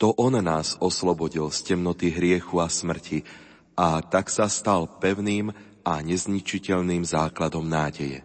To 0.00 0.16
On 0.16 0.32
nás 0.32 0.80
oslobodil 0.80 1.52
z 1.52 1.76
temnoty 1.76 2.08
hriechu 2.08 2.64
a 2.64 2.66
smrti 2.72 3.28
a 3.76 4.00
tak 4.00 4.32
sa 4.32 4.48
stal 4.48 4.88
pevným 4.88 5.52
a 5.82 6.02
nezničiteľným 6.02 7.02
základom 7.02 7.66
nádeje. 7.66 8.22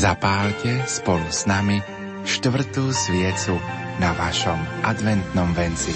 Zapálte 0.00 0.80
spolu 0.88 1.28
s 1.28 1.44
nami 1.44 1.76
štvrtú 2.24 2.88
sviecu 2.88 3.60
na 4.00 4.16
vašom 4.16 4.56
adventnom 4.80 5.52
venci. 5.52 5.92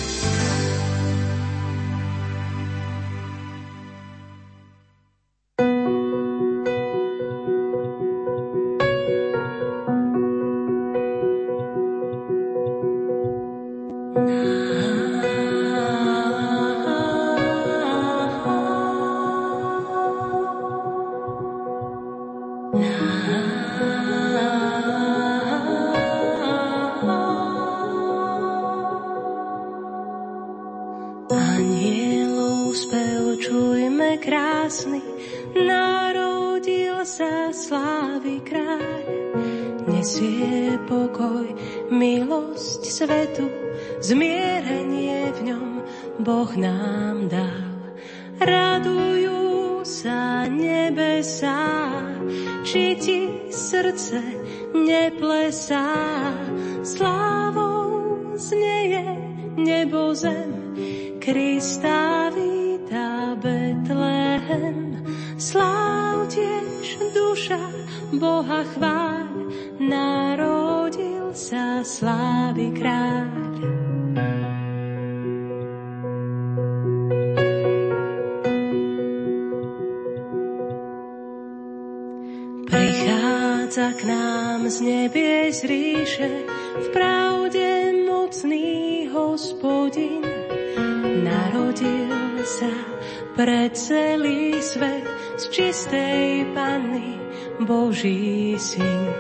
Boží 97.65 98.55
syn. 98.61 99.11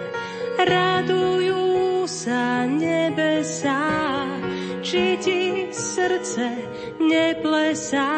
Radujú 0.61 2.05
sa 2.07 2.69
nebesá, 2.69 3.83
či 4.85 5.19
ti 5.19 5.73
srdce 5.73 6.47
neplesá. 7.01 8.15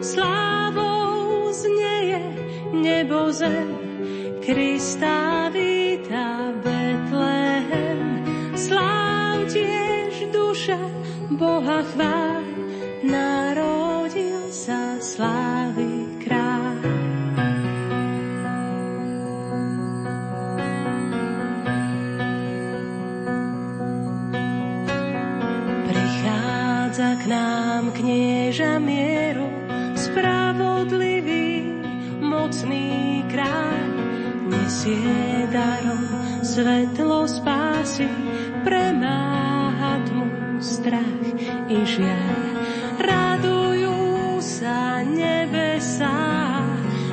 Slávou 0.00 1.50
znieje 1.52 2.22
nebo 2.72 3.28
zem, 3.34 3.76
Krista 4.40 5.50
víta 5.52 6.56
Betlehem. 6.62 8.00
Sláv 8.56 9.50
tiež 9.50 10.32
duša 10.32 10.80
Boha 11.34 11.82
chvál, 11.82 12.42
narodil 13.04 13.91
sa 14.62 14.94
slávy 15.02 16.02
knieža 28.52 28.82
mieru, 28.82 29.46
spravodlivý, 29.94 31.64
mocný 32.20 33.22
kráľ, 33.30 33.88
nesie 34.50 35.46
darom 35.54 36.02
svetlo 36.42 37.24
spásy, 37.30 38.10
premáha 38.66 40.02
tmu 40.04 40.28
strach 40.58 41.24
i 41.70 41.78
žiaľ. 41.86 42.36
Radujú 43.00 43.42
sa 43.42 43.51
nebesá, 46.02 46.66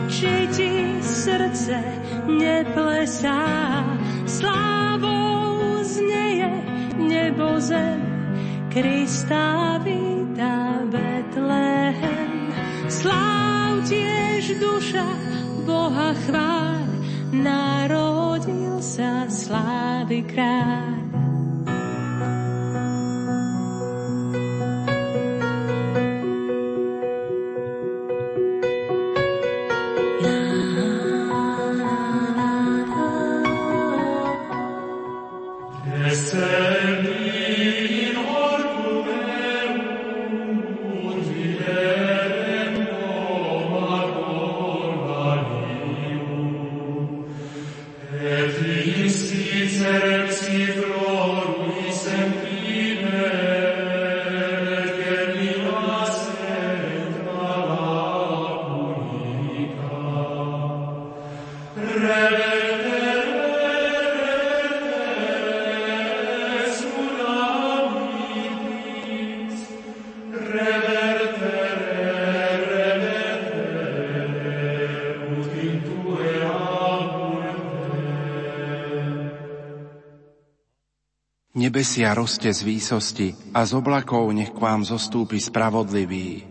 či 0.10 0.34
ti 0.50 0.74
srdce 1.02 1.78
neplesá, 2.26 3.42
slávou 4.26 5.84
znieje 5.86 6.50
nebo 6.98 7.60
zem, 7.62 8.02
Krista 8.70 9.78
víta 9.82 10.82
Betlehem. 10.90 12.54
Sláv 12.90 13.86
tiež 13.86 14.58
duša 14.58 15.10
Boha 15.66 16.14
chvál, 16.26 16.86
narodil 17.34 18.82
sa 18.82 19.30
slávy 19.30 20.26
kráľ. 20.26 20.99
Nebesia 81.70 82.18
roste 82.18 82.50
z 82.50 82.66
výsosti 82.66 83.54
a 83.54 83.62
z 83.62 83.78
oblakov 83.78 84.34
nech 84.34 84.50
k 84.50 84.58
vám 84.58 84.82
zostúpi 84.82 85.38
spravodlivý. 85.38 86.42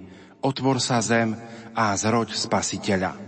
Otvor 0.47 0.79
sa 0.79 1.03
zem 1.03 1.35
a 1.75 1.91
zroď 1.99 2.39
spasiteľa. 2.39 3.19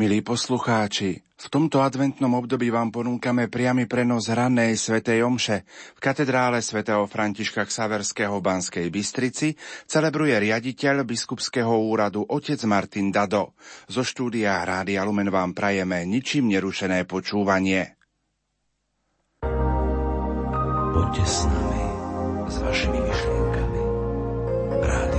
Milí 0.00 0.24
poslucháči, 0.24 1.20
v 1.20 1.46
tomto 1.52 1.84
adventnom 1.84 2.32
období 2.40 2.72
vám 2.72 2.88
ponúkame 2.96 3.52
priamy 3.52 3.84
prenos 3.84 4.32
rannej 4.32 4.72
svätej 4.80 5.20
Omše. 5.28 5.68
V 5.68 6.00
katedrále 6.00 6.64
svätého 6.64 7.04
Františka 7.04 7.68
Ksaverského 7.68 8.40
Banskej 8.40 8.88
Bystrici 8.88 9.52
celebruje 9.84 10.32
riaditeľ 10.48 11.04
biskupského 11.04 11.76
úradu 11.76 12.24
otec 12.24 12.56
Martin 12.64 13.12
Dado. 13.12 13.52
Zo 13.84 14.00
štúdia 14.00 14.64
Rádia 14.64 15.04
Lumen 15.04 15.28
vám 15.28 15.52
prajeme 15.52 16.08
ničím 16.08 16.48
nerušené 16.56 17.04
počúvanie. 17.04 18.00
Poďte 20.94 21.26
s 21.26 21.42
nami, 21.50 21.84
s 22.46 22.56
vašimi 22.62 23.02
myšlienkami. 23.02 23.82
Rádio 24.78 25.13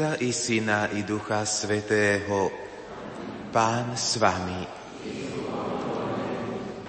Otca 0.00 0.16
i 0.16 0.32
Syna 0.32 0.88
i 0.96 1.04
Ducha 1.04 1.44
Svetého, 1.44 2.48
Pán 3.52 3.92
s 3.92 4.16
vami. 4.16 4.64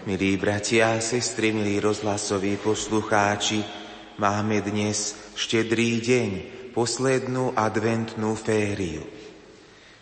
Milí 0.07 0.39
bratia 0.39 0.95
a 0.95 1.03
sestry, 1.03 1.51
milí 1.51 1.83
rozhlasoví 1.83 2.55
poslucháči, 2.63 3.67
máme 4.15 4.63
dnes 4.63 5.11
štedrý 5.35 5.99
deň, 5.99 6.31
poslednú 6.71 7.51
adventnú 7.51 8.31
fériu. 8.39 9.03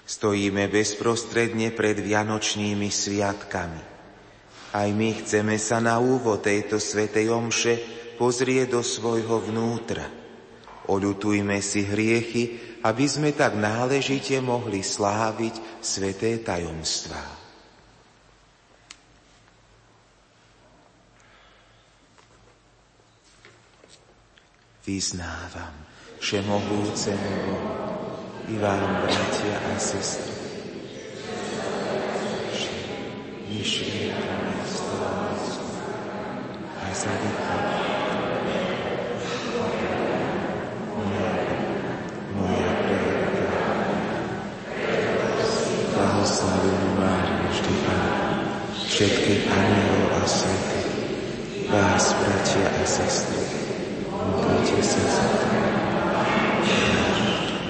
Stojíme 0.05 0.69
bezprostredne 0.69 1.73
pred 1.73 1.97
Vianočnými 1.97 2.93
sviatkami. 2.93 3.81
Aj 4.77 4.85
my 4.85 5.09
chceme 5.17 5.57
sa 5.57 5.81
na 5.81 5.97
úvod 5.97 6.45
tejto 6.45 6.77
svetej 6.77 7.33
omše 7.33 7.73
pozrieť 8.21 8.77
do 8.77 8.85
svojho 8.85 9.41
vnútra. 9.49 10.18
Oľutujme 10.89 11.61
si 11.61 11.85
hriechy, 11.85 12.57
aby 12.81 13.05
sme 13.05 13.29
tak 13.29 13.53
náležite 13.53 14.41
mohli 14.41 14.81
sláviť 14.81 15.53
sveté 15.85 16.41
tajomstvá. 16.41 17.21
Vyznávam 24.89 25.85
všemohúcemu 26.17 27.33
Bohu 27.45 27.69
i 28.49 28.57
vám, 28.57 29.05
bratia 29.05 29.55
a 29.69 29.77
sestry, 29.77 30.33
že 32.49 32.73
myšlienkami, 33.53 34.57
slovami 34.65 35.53
a 36.81 36.85
zadýchaním 36.89 37.89
moja 42.33 42.73
Blahoslavenú 45.93 46.89
Máriu 46.97 47.45
vždy 47.53 47.75
Pána, 47.85 48.11
všetkých 48.99 49.47
anielov 49.47 50.11
a 50.11 50.23
svetých, 50.27 50.91
vás, 51.71 52.11
bratia 52.19 52.67
a 52.67 52.83
sestry, 52.83 53.47
modlite 54.11 54.83
sa 54.83 55.03
za 55.07 55.25
to. 55.39 55.47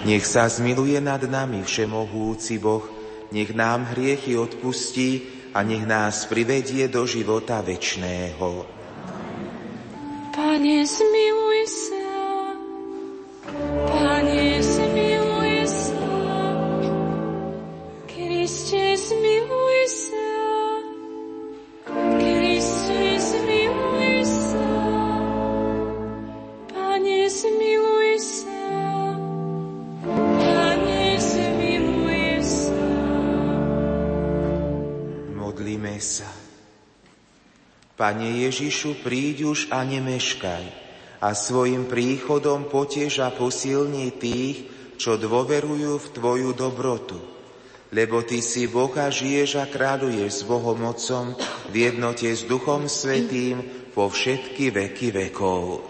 Nech 0.09 0.25
sa 0.25 0.49
zmiluje 0.49 0.97
nad 0.97 1.21
nami 1.21 1.61
všemohúci 1.61 2.57
Boh, 2.57 2.81
nech 3.29 3.53
nám 3.53 3.93
hriechy 3.93 4.41
odpustí 4.41 5.29
a 5.53 5.61
nech 5.61 5.85
nás 5.85 6.25
privedie 6.25 6.89
do 6.89 7.05
života 7.05 7.61
večného. 7.61 8.65
Pane, 10.33 10.81
zmiluj 10.81 11.61
sa. 11.69 11.98
Pane 37.99 38.47
Ježišu, 38.47 39.03
príď 39.03 39.51
už 39.51 39.59
a 39.75 39.83
nemeškaj 39.83 40.87
a 41.19 41.35
svojim 41.35 41.83
príchodom 41.83 42.71
potiež 42.71 43.19
a 43.19 43.27
posilni 43.27 44.15
tých, 44.15 44.71
čo 44.95 45.19
dôverujú 45.19 45.99
v 45.99 46.07
Tvoju 46.15 46.55
dobrotu. 46.55 47.19
Lebo 47.91 48.23
Ty 48.23 48.39
si 48.39 48.71
Boh 48.71 48.95
a 48.95 49.11
žiješ 49.11 49.59
a 49.59 49.67
kráľuješ 49.67 50.31
s 50.31 50.41
Bohom 50.47 50.79
Otcom 50.87 51.35
v 51.67 51.75
jednote 51.75 52.31
s 52.31 52.47
Duchom 52.47 52.87
Svetým 52.87 53.67
po 53.91 54.07
všetky 54.07 54.71
veky 54.71 55.11
vekov. 55.11 55.83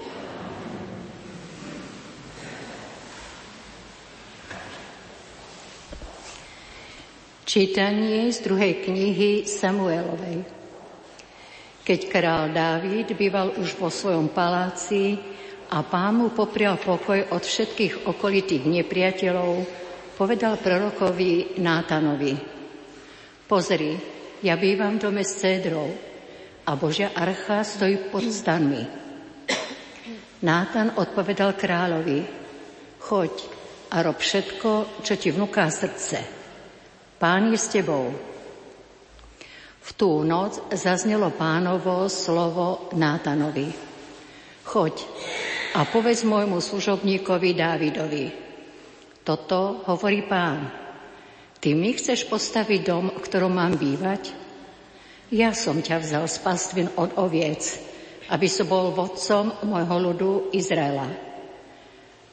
Čítanie 7.46 8.34
z 8.34 8.38
druhej 8.46 8.82
knihy 8.86 9.46
Samuelovej. 9.46 10.59
Keď 11.90 12.06
král 12.06 12.54
Dávid 12.54 13.18
býval 13.18 13.58
už 13.58 13.74
vo 13.82 13.90
svojom 13.90 14.30
paláci 14.30 15.18
a 15.74 15.82
pán 15.82 16.22
mu 16.22 16.30
poprial 16.30 16.78
pokoj 16.78 17.34
od 17.34 17.42
všetkých 17.42 18.06
okolitých 18.06 18.62
nepriateľov, 18.70 19.66
povedal 20.14 20.62
prorokovi 20.62 21.58
Nátanovi. 21.58 22.38
Pozri, 23.50 23.98
ja 24.46 24.54
bývam 24.54 25.02
v 25.02 25.10
dome 25.10 25.26
s 25.26 25.42
cédrou 25.42 25.90
a 26.62 26.78
Božia 26.78 27.10
archa 27.10 27.66
stojí 27.66 28.14
pod 28.14 28.22
stanmi. 28.22 28.86
Nátan 30.46 30.94
odpovedal 30.94 31.58
kráľovi, 31.58 32.22
choď 33.02 33.34
a 33.90 34.06
rob 34.06 34.22
všetko, 34.22 35.02
čo 35.02 35.18
ti 35.18 35.34
vnúká 35.34 35.66
srdce. 35.74 36.22
Pán 37.18 37.50
je 37.50 37.58
s 37.58 37.74
tebou. 37.74 38.29
V 39.90 39.92
tú 39.98 40.22
noc 40.22 40.70
zaznelo 40.70 41.34
pánovo 41.34 42.06
slovo 42.14 42.94
Nátanovi. 42.94 43.74
Choď 44.70 45.02
a 45.74 45.82
povedz 45.90 46.22
môjmu 46.22 46.62
služobníkovi 46.62 47.58
Dávidovi. 47.58 48.26
Toto 49.26 49.82
hovorí 49.90 50.30
pán. 50.30 50.70
Ty 51.58 51.74
mi 51.74 51.98
chceš 51.98 52.30
postaviť 52.30 52.82
dom, 52.86 53.10
v 53.10 53.26
ktorom 53.26 53.50
mám 53.50 53.82
bývať? 53.82 54.30
Ja 55.34 55.58
som 55.58 55.82
ťa 55.82 56.06
vzal 56.06 56.26
z 56.30 56.38
pastvin 56.42 56.88
od 56.94 57.18
oviec, 57.18 57.62
aby 58.30 58.46
som 58.46 58.70
bol 58.70 58.94
vodcom 58.94 59.58
môjho 59.66 59.98
ľudu 59.98 60.32
Izraela. 60.54 61.10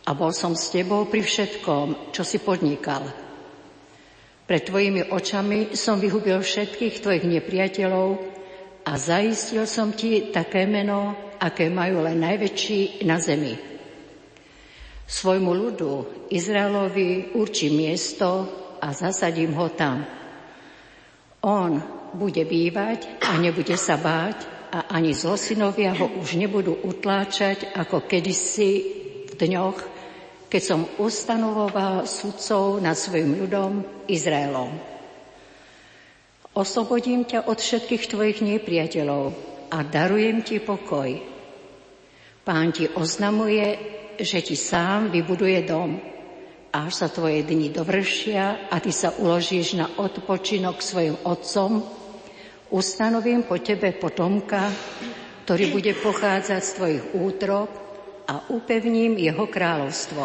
A 0.07 0.11
bol 0.13 0.31
som 0.37 0.53
s 0.53 0.69
tebou 0.69 1.09
pri 1.09 1.25
všetkom, 1.25 2.13
čo 2.13 2.21
si 2.21 2.37
podnikal. 2.37 3.26
Pred 4.47 4.63
tvojimi 4.63 5.11
očami 5.11 5.75
som 5.75 5.99
vyhubil 5.99 6.39
všetkých 6.39 7.03
tvojich 7.03 7.27
nepriateľov 7.27 8.09
a 8.87 8.93
zaistil 8.95 9.67
som 9.67 9.91
ti 9.91 10.31
také 10.31 10.71
meno, 10.71 11.35
aké 11.43 11.67
majú 11.67 12.07
len 12.07 12.23
najväčší 12.23 13.03
na 13.03 13.19
zemi. 13.19 13.59
Svojmu 15.07 15.51
ľudu, 15.51 15.93
Izraelovi, 16.31 17.35
určí 17.35 17.75
miesto 17.75 18.47
a 18.79 18.95
zasadím 18.95 19.51
ho 19.59 19.67
tam. 19.75 20.07
On 21.43 21.79
bude 22.15 22.47
bývať 22.47 23.23
a 23.27 23.35
nebude 23.43 23.75
sa 23.75 23.99
báť 23.99 24.47
a 24.71 24.95
ani 24.95 25.11
zlosinovia 25.11 25.95
ho 25.95 26.07
už 26.23 26.39
nebudú 26.39 26.75
utláčať 26.87 27.75
ako 27.75 28.07
kedysi 28.07 28.71
v 29.27 29.33
dňoch, 29.35 29.96
keď 30.57 30.65
som 30.65 30.89
ustanovoval 31.05 32.09
sudcov 32.09 32.81
nad 32.81 32.97
svojim 32.97 33.45
ľudom 33.45 33.85
Izraelom. 34.09 34.73
Oslobodím 36.57 37.29
ťa 37.29 37.45
od 37.45 37.61
všetkých 37.61 38.09
tvojich 38.09 38.41
nepriateľov 38.41 39.37
a 39.69 39.85
darujem 39.85 40.41
ti 40.41 40.57
pokoj. 40.65 41.13
Pán 42.41 42.73
ti 42.73 42.89
oznamuje, 42.89 43.67
že 44.17 44.41
ti 44.41 44.57
sám 44.57 45.13
vybuduje 45.13 45.61
dom, 45.69 46.01
až 46.73 47.05
sa 47.05 47.13
tvoje 47.13 47.45
dni 47.45 47.69
dovršia 47.69 48.73
a 48.73 48.81
ty 48.81 48.97
sa 48.97 49.13
uložíš 49.13 49.77
na 49.77 49.93
odpočinok 50.01 50.81
svojim 50.81 51.21
otcom, 51.21 51.85
ustanovím 52.73 53.45
po 53.45 53.61
tebe 53.61 53.93
potomka, 53.93 54.73
ktorý 55.45 55.69
bude 55.69 55.93
pochádzať 56.01 56.61
z 56.65 56.71
tvojich 56.81 57.05
útrob 57.13 57.86
a 58.27 58.51
upevním 58.51 59.15
jeho 59.17 59.47
kráľovstvo. 59.47 60.25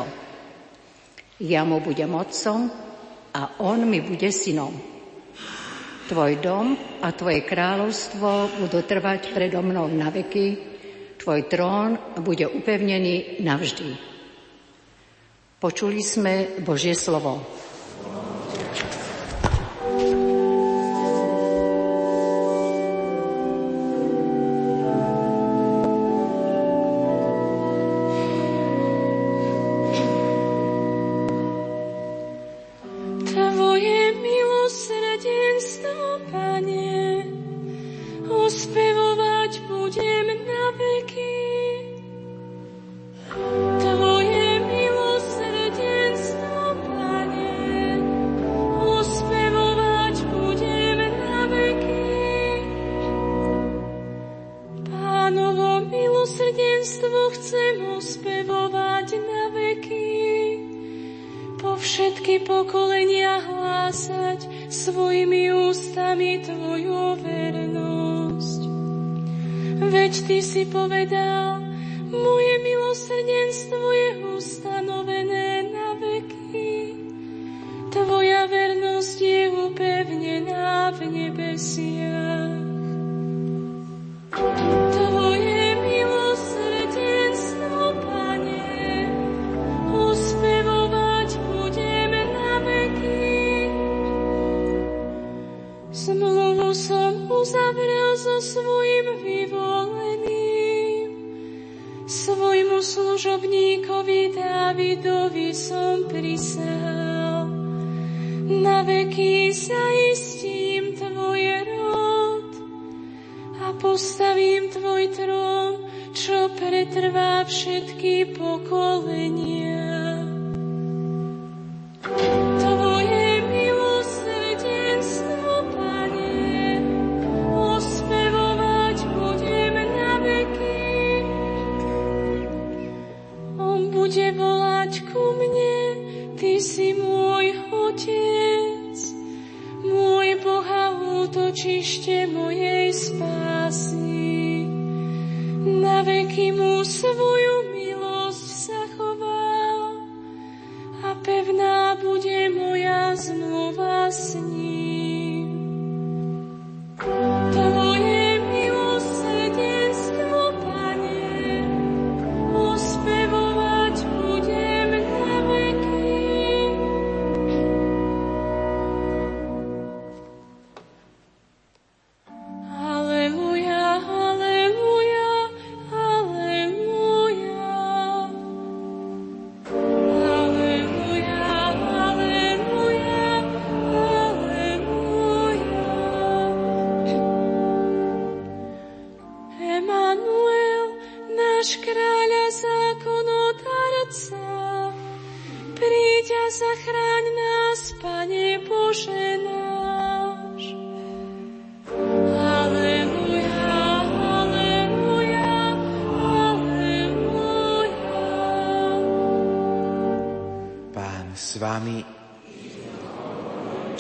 Ja 1.42 1.62
mu 1.66 1.82
budem 1.82 2.14
otcom 2.14 2.70
a 3.34 3.42
on 3.62 3.86
mi 3.86 4.02
bude 4.02 4.30
synom. 4.34 4.74
Tvoj 6.10 6.44
dom 6.44 6.76
a 7.00 7.08
tvoje 7.16 7.48
kráľovstvo 7.48 8.60
budú 8.60 8.84
trvať 8.84 9.32
predo 9.32 9.64
mnou 9.64 9.88
na 9.88 10.12
veky, 10.12 10.48
tvoj 11.16 11.48
trón 11.48 12.20
bude 12.20 12.50
upevnený 12.50 13.40
navždy. 13.46 13.90
Počuli 15.62 16.02
sme 16.02 16.60
Božie 16.66 16.98
slovo. 16.98 17.61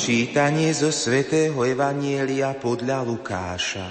Čítanie 0.01 0.73
zo 0.73 0.89
svätého 0.89 1.61
Evanielia 1.61 2.57
podľa 2.57 3.05
Lukáša. 3.05 3.85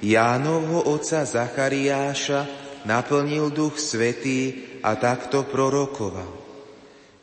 Jánovho 0.00 0.88
otca 0.96 1.20
Zachariáša 1.28 2.48
naplnil 2.88 3.52
duch 3.52 3.76
svetý 3.76 4.64
a 4.80 4.96
takto 4.96 5.44
prorokoval. 5.44 6.32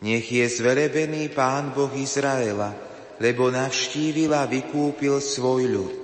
Nech 0.06 0.30
je 0.30 0.46
zvelebený 0.46 1.34
Pán 1.34 1.74
Boh 1.74 1.90
Izraela, 1.98 2.70
lebo 3.18 3.50
navštívil 3.50 4.38
a 4.38 4.46
vykúpil 4.46 5.18
svoj 5.18 5.66
ľud. 5.66 5.96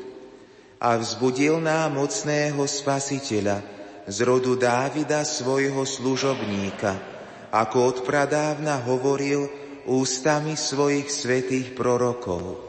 A 0.81 0.97
vzbudil 0.97 1.61
nám 1.61 2.01
mocného 2.01 2.65
spasiteľa 2.65 3.61
z 4.09 4.17
rodu 4.25 4.57
Dávida 4.57 5.21
svojho 5.21 5.85
služobníka, 5.85 7.20
ako 7.51 7.77
odpradávna 7.99 8.79
hovoril 8.87 9.51
ústami 9.83 10.55
svojich 10.55 11.11
svetých 11.11 11.75
prorokov, 11.75 12.63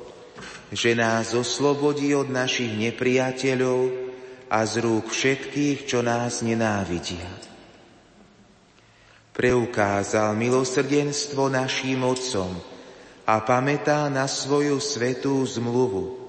že 0.75 0.99
nás 0.99 1.39
oslobodí 1.39 2.11
od 2.19 2.27
našich 2.27 2.75
nepriateľov 2.75 3.81
a 4.51 4.59
z 4.67 4.75
rúk 4.83 5.09
všetkých, 5.09 5.87
čo 5.87 6.03
nás 6.03 6.43
nenávidia. 6.43 7.31
Preukázal 9.33 10.37
milosrdenstvo 10.37 11.49
našim 11.49 12.05
otcom 12.05 12.53
a 13.25 13.41
pamätá 13.41 14.13
na 14.13 14.29
svoju 14.29 14.77
svetú 14.77 15.41
zmluvu, 15.47 16.21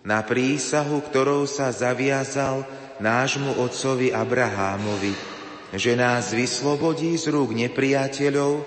na 0.00 0.24
prísahu, 0.24 1.04
ktorou 1.04 1.44
sa 1.44 1.68
zaviazal 1.68 2.64
nášmu 3.04 3.60
otcovi 3.60 4.16
Abrahámovi, 4.16 5.37
že 5.72 5.92
nás 5.92 6.32
vyslobodí 6.32 7.12
z 7.20 7.28
rúk 7.28 7.52
nepriateľov, 7.52 8.64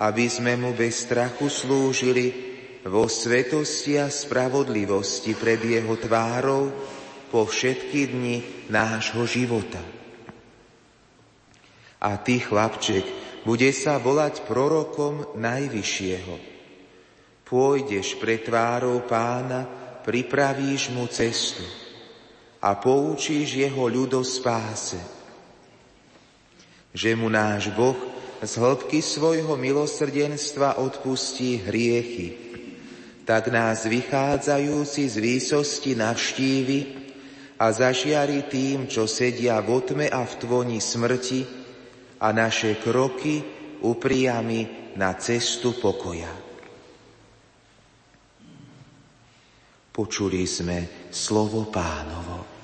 aby 0.00 0.26
sme 0.28 0.56
mu 0.56 0.76
bez 0.76 1.08
strachu 1.08 1.48
slúžili 1.48 2.32
vo 2.84 3.08
svetosti 3.08 4.00
a 4.00 4.08
spravodlivosti 4.08 5.36
pred 5.36 5.60
jeho 5.60 5.96
tvárou 5.96 6.72
po 7.28 7.44
všetky 7.44 8.00
dni 8.12 8.36
nášho 8.72 9.24
života. 9.24 9.80
A 12.00 12.16
ty, 12.16 12.40
chlapček, 12.40 13.04
bude 13.44 13.68
sa 13.76 14.00
volať 14.00 14.44
prorokom 14.48 15.36
Najvyššieho. 15.36 16.34
Pôjdeš 17.44 18.16
pre 18.16 18.40
tvárou 18.40 19.04
pána, 19.04 19.68
pripravíš 20.00 20.92
mu 20.96 21.04
cestu 21.12 21.64
a 22.60 22.76
poučíš 22.76 23.56
jeho 23.56 23.84
ľudo 23.88 24.24
spáse 24.24 25.19
že 26.90 27.14
mu 27.14 27.30
náš 27.30 27.70
Boh 27.74 27.96
z 28.40 28.52
hĺbky 28.56 29.04
svojho 29.04 29.54
milosrdenstva 29.54 30.80
odpustí 30.80 31.60
hriechy, 31.62 32.28
tak 33.28 33.52
nás 33.52 33.86
vychádzajúci 33.86 35.02
z 35.06 35.16
výsosti 35.22 35.92
navštívi 35.94 36.80
a 37.60 37.68
zažiari 37.70 38.48
tým, 38.48 38.88
čo 38.88 39.04
sedia 39.04 39.60
v 39.60 39.68
otme 39.76 40.06
a 40.08 40.24
v 40.24 40.32
tvoni 40.40 40.80
smrti 40.80 41.40
a 42.18 42.32
naše 42.32 42.80
kroky 42.80 43.44
upriami 43.84 44.92
na 44.96 45.14
cestu 45.20 45.76
pokoja. 45.76 46.32
Počuli 49.92 50.48
sme 50.48 51.10
slovo 51.12 51.68
pánovo. 51.68 52.60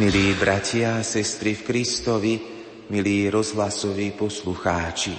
Milí 0.00 0.32
bratia 0.32 0.96
a 0.96 1.04
sestry 1.04 1.52
v 1.52 1.60
Kristovi, 1.60 2.40
milí 2.88 3.28
rozhlasoví 3.28 4.16
poslucháči. 4.16 5.12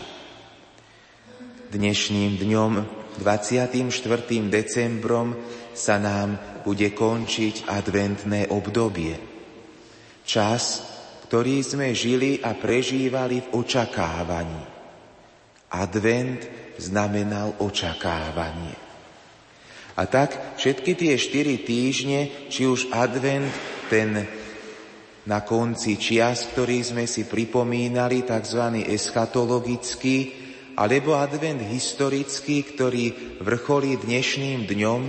Dnešným 1.70 2.42
dňom, 2.42 2.72
24. 3.22 3.78
decembrom, 4.50 5.38
sa 5.78 6.02
nám 6.02 6.34
bude 6.66 6.98
končiť 6.98 7.70
adventné 7.70 8.50
obdobie. 8.50 9.22
Čas, 10.26 10.82
ktorý 11.30 11.62
sme 11.62 11.94
žili 11.94 12.42
a 12.42 12.58
prežívali 12.58 13.38
v 13.38 13.62
očakávaní. 13.62 14.66
Advent 15.78 16.42
znamenal 16.82 17.54
očakávanie. 17.62 18.74
A 19.94 20.10
tak 20.10 20.58
všetky 20.58 20.98
tie 20.98 21.14
štyri 21.22 21.62
týždne, 21.62 22.50
či 22.50 22.66
už 22.66 22.90
advent, 22.90 23.54
ten 23.86 24.41
na 25.30 25.46
konci 25.46 26.02
čias, 26.02 26.50
ktorý 26.50 26.82
sme 26.82 27.06
si 27.06 27.30
pripomínali, 27.30 28.26
tzv. 28.26 28.86
eschatologický, 28.90 30.18
alebo 30.80 31.14
advent 31.14 31.62
historický, 31.62 32.66
ktorý 32.66 33.38
vrcholí 33.44 34.02
dnešným 34.02 34.66
dňom, 34.66 35.02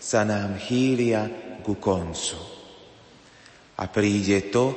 sa 0.00 0.24
nám 0.24 0.56
chýlia 0.62 1.28
ku 1.60 1.76
koncu. 1.76 2.38
A 3.76 3.84
príde 3.92 4.48
to, 4.48 4.72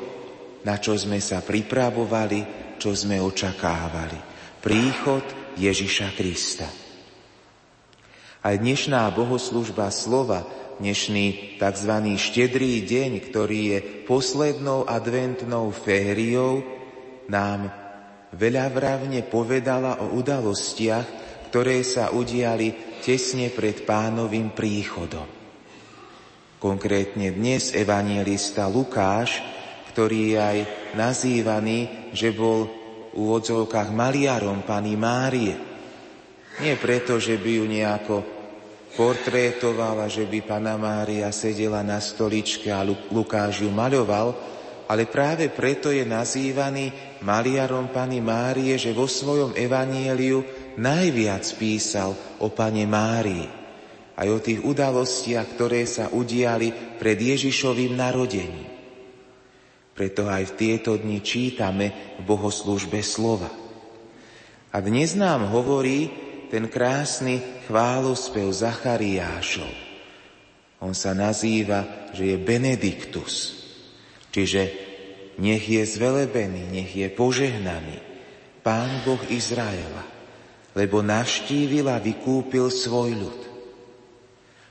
na 0.68 0.76
čo 0.76 0.99
sme 0.99 1.23
sa 1.23 1.40
pripravovali, 1.40 2.76
čo 2.76 2.91
sme 2.91 3.22
očakávali. 3.23 4.19
Príchod 4.60 5.23
Ježiša 5.56 6.07
Krista. 6.19 6.68
Aj 8.40 8.56
dnešná 8.56 9.07
bohoslužba 9.11 9.91
slova 9.91 10.44
dnešný 10.80 11.60
tzv. 11.60 11.93
štedrý 12.15 12.88
deň, 12.88 13.11
ktorý 13.27 13.60
je 13.76 13.80
poslednou 14.07 14.88
adventnou 14.88 15.76
fériou, 15.76 16.64
nám 17.27 17.68
veľavravne 18.31 19.27
povedala 19.27 19.99
o 19.99 20.15
udalostiach, 20.15 21.07
ktoré 21.51 21.84
sa 21.84 22.15
udiali 22.15 22.99
tesne 23.03 23.51
pred 23.51 23.84
pánovým 23.84 24.56
príchodom. 24.56 25.27
Konkrétne 26.60 27.35
dnes 27.35 27.76
evangelista 27.76 28.72
Lukáš, 28.72 29.43
ktorý 29.91 30.19
je 30.31 30.38
aj 30.39 30.57
nazývaný, 30.95 32.11
že 32.15 32.31
bol 32.31 32.68
v 33.11 33.19
úvodzovkách 33.19 33.91
maliarom 33.91 34.64
pani 34.64 34.95
Márie. 34.95 35.56
Nie 36.64 36.76
preto, 36.80 37.19
že 37.19 37.35
by 37.39 37.51
ju 37.60 37.65
nejako 37.68 38.15
portrétovala, 38.99 40.11
že 40.11 40.27
by 40.27 40.43
Pana 40.43 40.76
Mária 40.76 41.31
sedela 41.31 41.80
na 41.80 42.03
stoličke 42.03 42.67
a 42.67 42.84
Lukáš 42.84 43.63
ju 43.63 43.71
maľoval, 43.71 44.35
ale 44.91 45.07
práve 45.07 45.47
preto 45.47 45.88
je 45.88 46.03
nazývaný 46.03 46.91
maliarom 47.23 47.95
Pani 47.95 48.19
Márie, 48.19 48.76
že 48.76 48.91
vo 48.91 49.07
svojom 49.07 49.55
evanieliu 49.55 50.43
najviac 50.76 51.47
písal 51.55 52.11
o 52.43 52.51
Pane 52.51 52.84
Márii, 52.84 53.47
aj 54.19 54.27
o 54.27 54.39
tých 54.43 54.59
udalostiach, 54.67 55.47
ktoré 55.55 55.88
sa 55.88 56.11
udiali 56.11 56.99
pred 56.99 57.15
Ježišovým 57.15 57.95
narodením. 57.95 58.67
Preto 59.95 60.27
aj 60.27 60.43
v 60.43 60.55
tieto 60.59 60.99
dni 60.99 61.23
čítame 61.23 62.19
v 62.19 62.27
bohoslužbe 62.27 62.99
slova. 62.99 63.47
A 64.76 64.77
dnes 64.84 65.15
nám 65.15 65.47
hovorí, 65.55 66.28
ten 66.49 66.65
krásny 66.67 67.65
chválospev 67.69 68.49
Zachariášov. 68.49 69.69
On 70.81 70.97
sa 70.97 71.13
nazýva, 71.13 72.11
že 72.11 72.34
je 72.34 72.38
Benediktus, 72.41 73.34
čiže 74.34 74.61
nech 75.39 75.63
je 75.63 75.84
zvelebený, 75.85 76.73
nech 76.73 76.91
je 76.91 77.07
požehnaný 77.13 78.01
Pán 78.59 79.05
Boh 79.07 79.21
Izraela, 79.31 80.03
lebo 80.76 80.99
navštívil 80.99 81.88
a 81.88 82.01
vykúpil 82.01 82.67
svoj 82.67 83.11
ľud. 83.15 83.39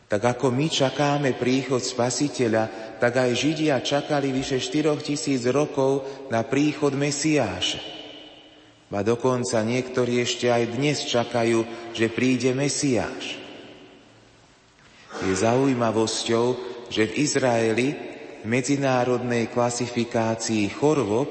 Tak 0.09 0.25
ako 0.25 0.49
my 0.49 0.67
čakáme 0.73 1.37
príchod 1.37 1.85
Spasiteľa, 1.85 2.97
tak 2.97 3.21
aj 3.21 3.31
Židia 3.37 3.77
čakali 3.85 4.33
vyše 4.33 4.57
4 4.57 4.97
tisíc 5.05 5.45
rokov 5.45 6.09
na 6.33 6.41
príchod 6.49 6.97
Mesiáša. 6.97 7.98
Ba 8.89 9.05
dokonca 9.05 9.61
niektorí 9.61 10.25
ešte 10.25 10.49
aj 10.49 10.65
dnes 10.73 11.05
čakajú, 11.05 11.93
že 11.93 12.09
príde 12.09 12.57
Mesiáš. 12.57 13.37
Je 15.29 15.35
zaujímavosťou, 15.37 16.47
že 16.89 17.05
v 17.05 17.17
Izraeli 17.21 17.89
v 18.41 18.45
medzinárodnej 18.49 19.53
klasifikácii 19.53 20.73
chorôb, 20.73 21.29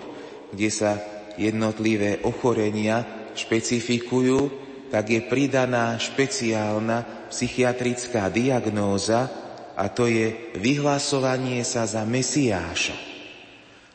kde 0.53 0.69
sa 0.69 1.01
jednotlivé 1.39 2.21
ochorenia 2.27 3.31
špecifikujú, 3.33 4.67
tak 4.93 5.09
je 5.09 5.21
pridaná 5.25 5.97
špeciálna 5.97 7.29
psychiatrická 7.33 8.29
diagnóza 8.29 9.27
a 9.73 9.89
to 9.89 10.05
je 10.05 10.53
vyhlasovanie 10.61 11.65
sa 11.65 11.89
za 11.89 12.05
Mesiáša. 12.05 13.06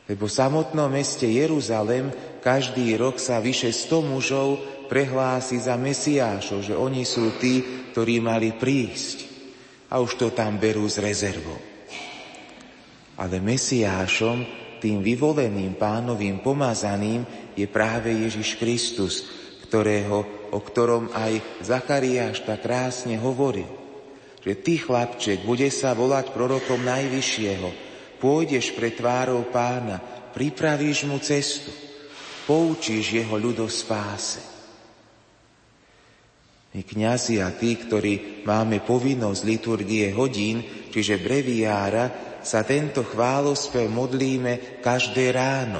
Lebo 0.03 0.27
v 0.27 0.35
samotnom 0.35 0.91
meste 0.91 1.23
Jeruzalem 1.23 2.11
každý 2.43 2.91
rok 2.99 3.23
sa 3.23 3.39
vyše 3.39 3.71
100 3.71 4.03
mužov 4.03 4.59
prehlási 4.91 5.63
za 5.63 5.79
Mesiášov, 5.79 6.59
že 6.67 6.75
oni 6.75 7.07
sú 7.07 7.39
tí, 7.39 7.63
ktorí 7.95 8.19
mali 8.19 8.51
prísť. 8.51 9.31
A 9.87 10.03
už 10.03 10.19
to 10.19 10.27
tam 10.35 10.59
berú 10.59 10.83
z 10.91 10.99
rezervou. 10.99 11.55
Ale 13.15 13.39
Mesiášom 13.39 14.43
tým 14.83 14.99
vyvoleným 14.99 15.79
pánovým 15.79 16.43
pomazaným 16.43 17.23
je 17.55 17.63
práve 17.71 18.11
Ježiš 18.11 18.59
Kristus, 18.59 19.23
ktorého, 19.63 20.51
o 20.51 20.59
ktorom 20.59 21.15
aj 21.15 21.63
Zachariáš 21.63 22.43
tak 22.43 22.67
krásne 22.67 23.15
hovoril. 23.15 23.69
Že 24.43 24.53
ty, 24.59 24.73
chlapček, 24.75 25.47
bude 25.47 25.71
sa 25.71 25.95
volať 25.95 26.35
prorokom 26.35 26.83
Najvyššieho, 26.83 27.92
pôjdeš 28.23 28.71
pre 28.71 28.95
tvárou 28.95 29.43
pána, 29.51 29.99
pripravíš 30.31 31.03
mu 31.03 31.19
cestu, 31.19 31.75
poučíš 32.47 33.19
jeho 33.19 33.35
ľudo 33.35 33.67
spáse. 33.67 34.39
My 36.73 36.81
kňazi 36.81 37.43
a 37.43 37.51
tí, 37.51 37.75
ktorí 37.75 38.41
máme 38.47 38.81
povinnosť 38.81 39.41
liturgie 39.43 40.09
hodín, 40.15 40.63
čiže 40.89 41.19
breviára, 41.19 42.39
sa 42.41 42.63
tento 42.63 43.03
chválospev 43.03 43.87
modlíme 43.91 44.81
každé 44.81 45.31
ráno 45.31 45.79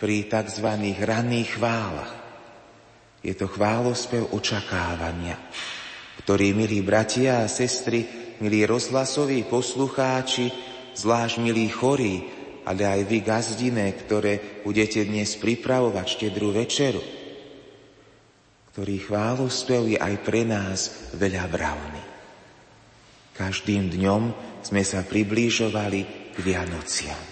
pri 0.00 0.26
tzv. 0.26 0.66
ranných 1.02 1.50
chválach. 1.58 2.12
Je 3.20 3.34
to 3.34 3.50
chválospev 3.50 4.32
očakávania, 4.32 5.36
ktorý, 6.22 6.54
milí 6.56 6.80
bratia 6.80 7.44
a 7.44 7.50
sestry, 7.50 8.06
milí 8.40 8.64
rozhlasoví 8.64 9.44
poslucháči, 9.50 10.75
zvlášť 10.96 11.36
milí 11.44 11.68
chorí, 11.68 12.24
ale 12.66 12.82
aj 12.82 13.00
vy 13.06 13.18
gazdine, 13.22 13.86
ktoré 13.94 14.64
budete 14.66 15.06
dnes 15.06 15.38
pripravovať 15.38 16.06
štedrú 16.08 16.50
večeru, 16.50 16.98
ktorý 18.74 18.96
chválospev 19.06 19.94
je 19.94 19.98
aj 20.00 20.14
pre 20.26 20.42
nás 20.42 21.12
veľa 21.14 21.44
bravný. 21.46 22.02
Každým 23.36 23.92
dňom 23.92 24.22
sme 24.64 24.82
sa 24.82 25.04
priblížovali 25.04 26.32
k 26.32 26.36
Vianociam. 26.40 27.22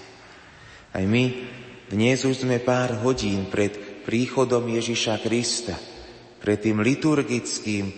Aj 0.94 1.02
my 1.02 1.24
dnes 1.90 2.22
už 2.22 2.46
sme 2.46 2.60
pár 2.62 3.02
hodín 3.02 3.48
pred 3.48 4.04
príchodom 4.04 4.68
Ježiša 4.68 5.24
Krista, 5.24 5.74
pred 6.38 6.60
tým 6.60 6.84
liturgickým 6.84 7.88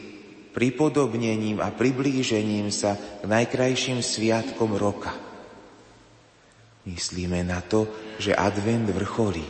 pripodobnením 0.55 1.61
a 1.61 1.69
priblížením 1.75 2.73
sa 2.73 2.97
k 2.97 3.29
najkrajším 3.29 4.01
sviatkom 4.01 4.73
roka. 4.79 5.26
Myslíme 6.87 7.43
na 7.43 7.59
to, 7.67 7.91
že 8.23 8.31
advent 8.31 8.87
vrcholí 8.95 9.43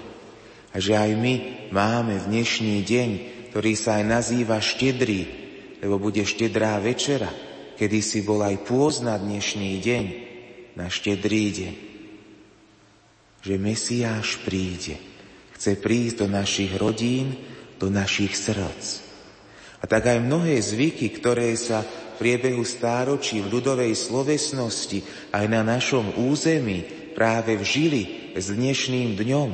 a 0.72 0.80
že 0.80 0.96
aj 0.96 1.10
my 1.20 1.34
máme 1.68 2.16
dnešný 2.24 2.80
deň, 2.80 3.10
ktorý 3.52 3.72
sa 3.76 4.00
aj 4.00 4.04
nazýva 4.08 4.56
štedrý, 4.56 5.28
lebo 5.84 6.00
bude 6.00 6.24
štedrá 6.24 6.80
večera, 6.80 7.28
kedy 7.76 7.98
si 8.00 8.24
bol 8.24 8.40
aj 8.40 8.64
pôzna 8.64 9.20
dnešný 9.20 9.72
deň, 9.84 10.04
na 10.76 10.92
štedrý 10.92 11.44
deň, 11.52 11.74
že 13.40 13.54
Mesiáš 13.56 14.40
príde. 14.44 15.00
Chce 15.56 15.80
prísť 15.80 16.24
do 16.24 16.26
našich 16.28 16.72
rodín, 16.76 17.36
do 17.80 17.88
našich 17.88 18.36
srdc. 18.36 19.04
A 19.80 19.84
tak 19.84 20.08
aj 20.08 20.24
mnohé 20.24 20.56
zvyky, 20.60 21.12
ktoré 21.16 21.52
sa 21.56 21.84
v 21.84 22.20
priebehu 22.20 22.64
stáročí 22.64 23.44
v 23.44 23.60
ľudovej 23.60 23.92
slovesnosti 23.92 25.04
aj 25.32 25.44
na 25.48 25.60
našom 25.60 26.16
území 26.16 26.95
práve 27.16 27.56
vžili 27.56 28.36
s 28.36 28.52
dnešným 28.52 29.16
dňom, 29.16 29.50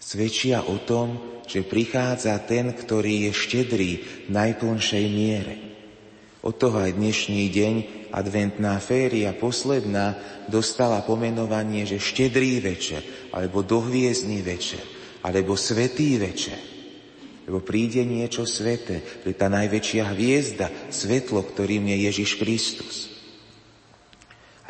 svedčia 0.00 0.64
o 0.64 0.80
tom, 0.80 1.20
že 1.44 1.60
prichádza 1.60 2.40
ten, 2.48 2.72
ktorý 2.72 3.28
je 3.28 3.32
štedrý 3.36 3.92
v 4.26 4.30
najplnšej 4.32 5.04
miere. 5.12 5.54
Od 6.40 6.56
toho 6.56 6.80
aj 6.80 6.96
dnešný 6.96 7.52
deň, 7.52 7.74
adventná 8.16 8.80
féria 8.80 9.36
posledná, 9.36 10.16
dostala 10.48 11.04
pomenovanie, 11.04 11.84
že 11.84 12.00
štedrý 12.00 12.64
večer, 12.64 13.04
alebo 13.36 13.60
dohviezdný 13.60 14.40
večer, 14.40 14.80
alebo 15.20 15.52
svetý 15.60 16.16
večer. 16.16 16.56
Lebo 17.44 17.60
príde 17.60 18.00
niečo 18.08 18.48
sveté, 18.48 19.04
je 19.20 19.36
tá 19.36 19.52
najväčšia 19.52 20.16
hviezda, 20.16 20.72
svetlo, 20.88 21.44
ktorým 21.44 21.84
je 21.92 21.96
Ježiš 22.08 22.40
Kristus. 22.40 23.09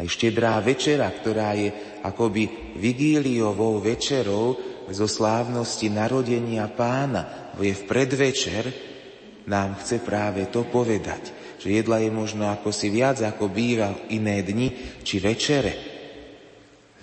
Aj 0.01 0.07
štedrá 0.09 0.57
večera, 0.65 1.13
ktorá 1.13 1.53
je 1.53 1.69
akoby 2.01 2.73
vigíliovou 2.81 3.85
večerou 3.85 4.57
zo 4.89 5.05
slávnosti 5.05 5.93
narodenia 5.93 6.65
pána, 6.73 7.53
bo 7.53 7.61
je 7.61 7.77
v 7.77 7.85
predvečer, 7.85 8.65
nám 9.45 9.77
chce 9.85 10.01
práve 10.01 10.49
to 10.49 10.65
povedať 10.65 11.41
že 11.61 11.69
jedla 11.69 12.01
je 12.01 12.09
možno 12.09 12.49
ako 12.49 12.73
si 12.73 12.89
viac, 12.89 13.21
ako 13.21 13.53
býva 13.53 13.93
v 13.93 14.17
iné 14.17 14.41
dni 14.41 14.73
či 15.05 15.21
večere. 15.21 15.77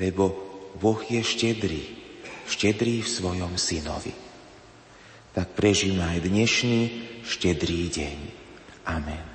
Lebo 0.01 0.33
Boh 0.81 0.97
je 1.05 1.21
štedrý, 1.21 1.83
štedrý 2.49 3.05
v 3.05 3.09
svojom 3.09 3.53
synovi. 3.53 4.13
Tak 5.37 5.53
prežíme 5.53 6.01
aj 6.01 6.25
dnešný 6.25 6.81
štedrý 7.21 7.93
deň. 7.93 8.17
Amen. 8.89 9.26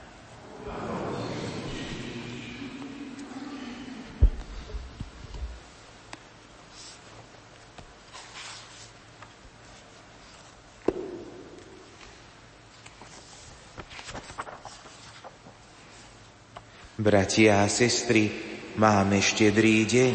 Bratia 17.03 17.67
a 17.67 17.67
sestry, 17.67 18.31
máme 18.79 19.19
štedrý 19.19 19.83
deň. 19.91 20.15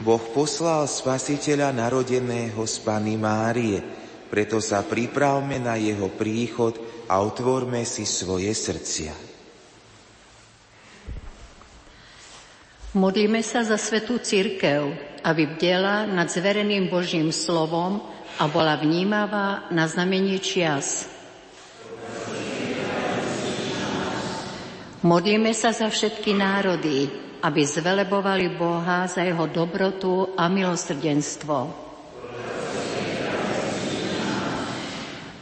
Boh 0.00 0.24
poslal 0.32 0.88
spasiteľa 0.88 1.76
narodeného 1.76 2.56
z 2.64 2.74
Pany 2.80 3.20
Márie, 3.20 3.84
preto 4.32 4.56
sa 4.64 4.80
pripravme 4.80 5.60
na 5.60 5.76
jeho 5.76 6.08
príchod 6.08 6.72
a 7.04 7.20
otvorme 7.20 7.84
si 7.84 8.08
svoje 8.08 8.48
srdcia. 8.56 9.12
Modlíme 12.96 13.44
sa 13.44 13.60
za 13.60 13.76
svetú 13.76 14.16
církev, 14.16 14.96
aby 15.20 15.52
bdela 15.52 16.08
nad 16.08 16.32
zvereným 16.32 16.88
Božím 16.88 17.28
slovom 17.28 18.00
a 18.40 18.48
bola 18.48 18.80
vnímavá 18.80 19.68
na 19.68 19.84
znamenie 19.84 20.40
čias, 20.40 21.12
Modlíme 25.06 25.54
sa 25.54 25.70
za 25.70 25.86
všetky 25.86 26.34
národy, 26.34 27.06
aby 27.38 27.62
zvelebovali 27.62 28.58
Boha 28.58 29.06
za 29.06 29.22
jeho 29.22 29.46
dobrotu 29.46 30.34
a 30.34 30.50
milosrdenstvo. 30.50 31.86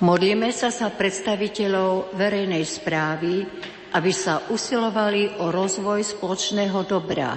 Modlíme 0.04 0.52
sa 0.52 0.68
za 0.68 0.92
predstaviteľov 0.92 2.12
verejnej 2.12 2.60
správy, 2.60 3.48
aby 3.96 4.12
sa 4.12 4.44
usilovali 4.52 5.40
o 5.40 5.48
rozvoj 5.48 6.04
spoločného 6.04 6.84
dobra. 6.84 7.32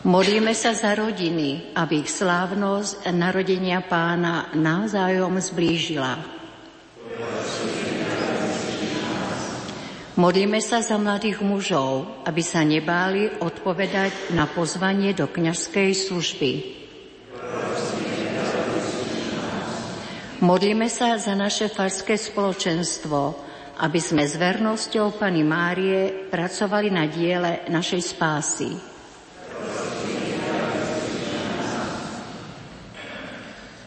Modlíme 0.00 0.56
sa 0.56 0.72
za 0.72 0.96
rodiny, 0.96 1.76
aby 1.76 2.00
ich 2.00 2.08
slávnosť 2.08 3.04
narodenia 3.12 3.84
pána 3.84 4.48
navzájom 4.56 5.36
zblížila. 5.36 6.40
Modlíme 10.20 10.60
sa 10.60 10.84
za 10.84 11.00
mladých 11.00 11.40
mužov, 11.40 12.04
aby 12.28 12.44
sa 12.44 12.60
nebáli 12.60 13.40
odpovedať 13.40 14.36
na 14.36 14.44
pozvanie 14.44 15.16
do 15.16 15.24
kňažskej 15.24 15.90
služby. 15.96 16.50
Modlíme 20.44 20.92
sa 20.92 21.16
za 21.16 21.32
naše 21.32 21.72
farské 21.72 22.20
spoločenstvo, 22.20 23.32
aby 23.80 23.96
sme 23.96 24.28
s 24.28 24.36
vernosťou 24.36 25.16
Pany 25.16 25.40
Márie 25.40 26.28
pracovali 26.28 26.92
na 26.92 27.08
diele 27.08 27.64
našej 27.72 28.02
spásy. 28.04 28.76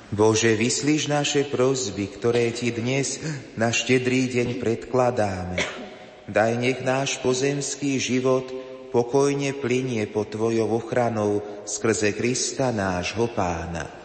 Bože, 0.10 0.57
vyslíš 0.57 1.14
naše 1.14 1.45
prozby, 1.45 2.10
ktoré 2.10 2.49
Ti 2.49 2.73
dnes 2.73 3.22
na 3.53 3.69
štedrý 3.69 4.34
deň 4.34 4.57
predkladáme 4.57 5.82
Daj 6.28 6.56
nech 6.56 6.80
náš 6.86 7.20
pozemský 7.20 8.00
život 8.00 8.48
pokojne 8.95 9.58
plinie 9.58 10.08
pod 10.08 10.32
Tvojou 10.32 10.80
ochranou 10.80 11.44
skrze 11.68 12.16
Krista 12.16 12.72
nášho 12.72 13.28
Pána. 13.28 14.03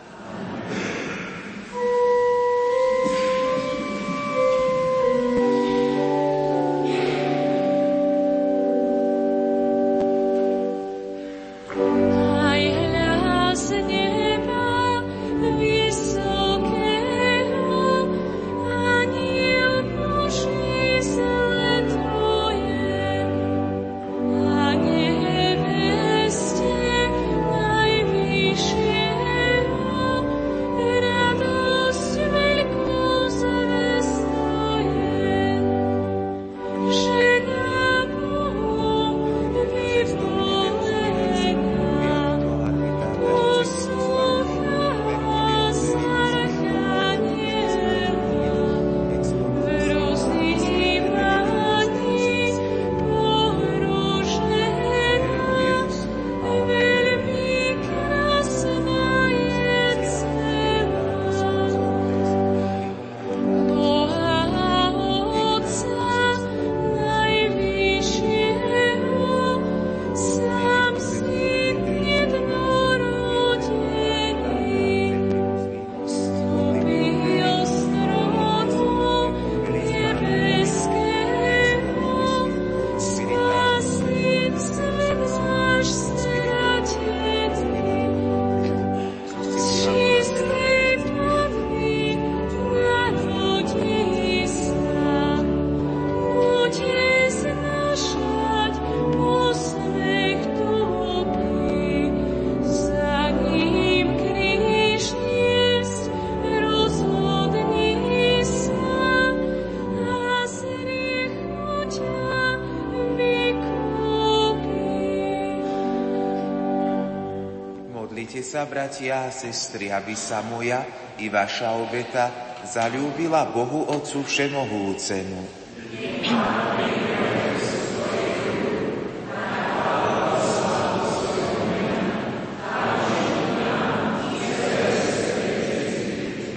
Bratia 118.89 119.29
a 119.29 119.29
sestry, 119.29 119.93
aby 119.93 120.17
sa 120.17 120.41
moja 120.41 120.81
i 121.21 121.29
vaša 121.29 121.77
obeta 121.77 122.57
zalúbila 122.65 123.45
Bohu 123.53 123.85
Otcu 123.85 124.25
Všemohúcemu. 124.25 125.45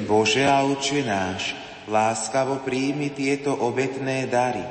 Bože 0.08 0.48
a 0.48 0.64
Oče 0.64 1.04
náš, 1.04 1.52
láskavo 1.92 2.64
príjmi 2.64 3.12
tieto 3.12 3.52
obetné 3.60 4.32
dary 4.32 4.64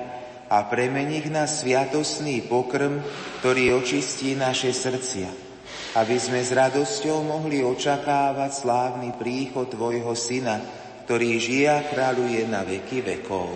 a 0.49 0.65
premeni 0.65 1.21
ich 1.21 1.29
na 1.29 1.45
sviatosný 1.45 2.41
pokrm, 2.49 3.05
ktorý 3.45 3.85
očistí 3.85 4.33
naše 4.33 4.73
srdcia 4.73 5.50
aby 5.91 6.17
sme 6.23 6.39
s 6.39 6.55
radosťou 6.55 7.27
mohli 7.27 7.67
očakávať 7.67 8.63
slávny 8.63 9.11
príchod 9.19 9.67
Tvojho 9.67 10.15
Syna, 10.15 10.63
ktorý 11.03 11.43
žije 11.43 11.67
a 11.67 11.83
kráľuje 11.83 12.47
na 12.47 12.63
veky 12.63 13.03
vekov. 13.03 13.51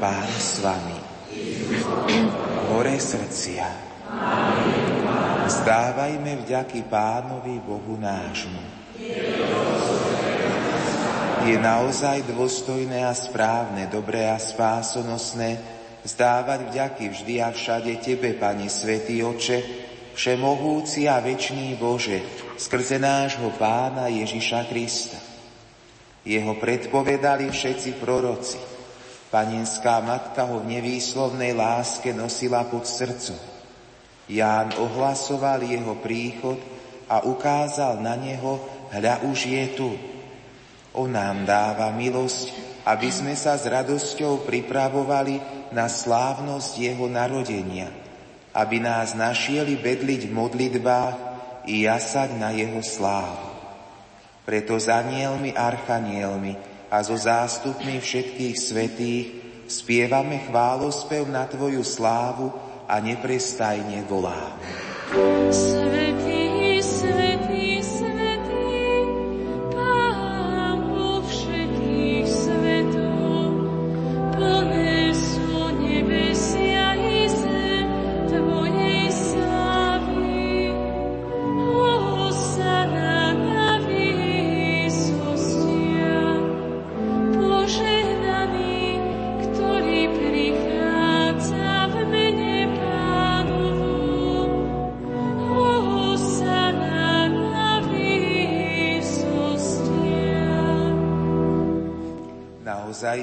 Pán 0.00 0.30
s 0.32 0.64
Vami. 0.64 1.00
Hore 2.72 2.96
srdcia. 2.96 3.68
Zdávajme 5.44 6.40
vďaky 6.48 6.88
Pánovi 6.88 7.60
Bohu 7.60 8.00
nášmu. 8.00 8.80
Je 11.40 11.56
naozaj 11.56 12.24
dôstojné 12.32 13.04
a 13.04 13.12
správne, 13.12 13.88
dobré 13.92 14.24
a 14.28 14.40
spásonosné 14.40 15.80
zdávať 16.04 16.72
vďaky 16.72 17.04
vždy 17.12 17.34
a 17.44 17.48
všade 17.52 17.92
Tebe, 18.00 18.32
Pane 18.36 18.72
Svetý 18.72 19.20
Oče, 19.20 19.79
Všemohúci 20.10 21.06
a 21.06 21.22
večný 21.22 21.78
Bože, 21.78 22.18
skrze 22.58 22.98
nášho 22.98 23.54
Pána 23.54 24.10
Ježiša 24.10 24.66
Krista. 24.66 25.18
Jeho 26.26 26.58
predpovedali 26.58 27.46
všetci 27.46 27.94
proroci. 28.02 28.58
Panienská 29.30 30.02
matka 30.02 30.50
ho 30.50 30.58
v 30.58 30.78
nevýslovnej 30.78 31.54
láske 31.54 32.10
nosila 32.10 32.66
pod 32.66 32.90
srdcom. 32.90 33.38
Ján 34.26 34.74
ohlasoval 34.74 35.62
jeho 35.62 35.94
príchod 36.02 36.58
a 37.06 37.22
ukázal 37.22 38.02
na 38.02 38.18
neho, 38.18 38.58
hľa 38.90 39.22
už 39.30 39.38
je 39.46 39.64
tu. 39.78 39.90
On 40.90 41.06
nám 41.06 41.46
dáva 41.46 41.94
milosť, 41.94 42.50
aby 42.82 43.06
sme 43.14 43.38
sa 43.38 43.54
s 43.54 43.62
radosťou 43.62 44.42
pripravovali 44.42 45.70
na 45.70 45.86
slávnosť 45.86 46.72
jeho 46.82 47.06
narodenia– 47.06 47.94
aby 48.54 48.82
nás 48.82 49.14
našieli 49.14 49.78
vedliť 49.78 50.26
v 50.26 50.32
modlitbách 50.32 51.16
i 51.70 51.86
jasať 51.86 52.34
na 52.38 52.50
jeho 52.50 52.82
slávu. 52.82 53.50
Preto 54.42 54.74
za 54.80 55.04
anielmi, 55.04 55.54
archanielmi 55.54 56.58
a 56.90 56.98
so 57.06 57.14
zástupmi 57.14 58.02
všetkých 58.02 58.56
svetých 58.58 59.26
spievame 59.70 60.42
chválospev 60.50 61.22
na 61.30 61.46
Tvoju 61.46 61.86
slávu 61.86 62.50
a 62.90 62.98
neprestajne 62.98 64.02
voláme. 64.10 64.66
Svetý 65.54 66.39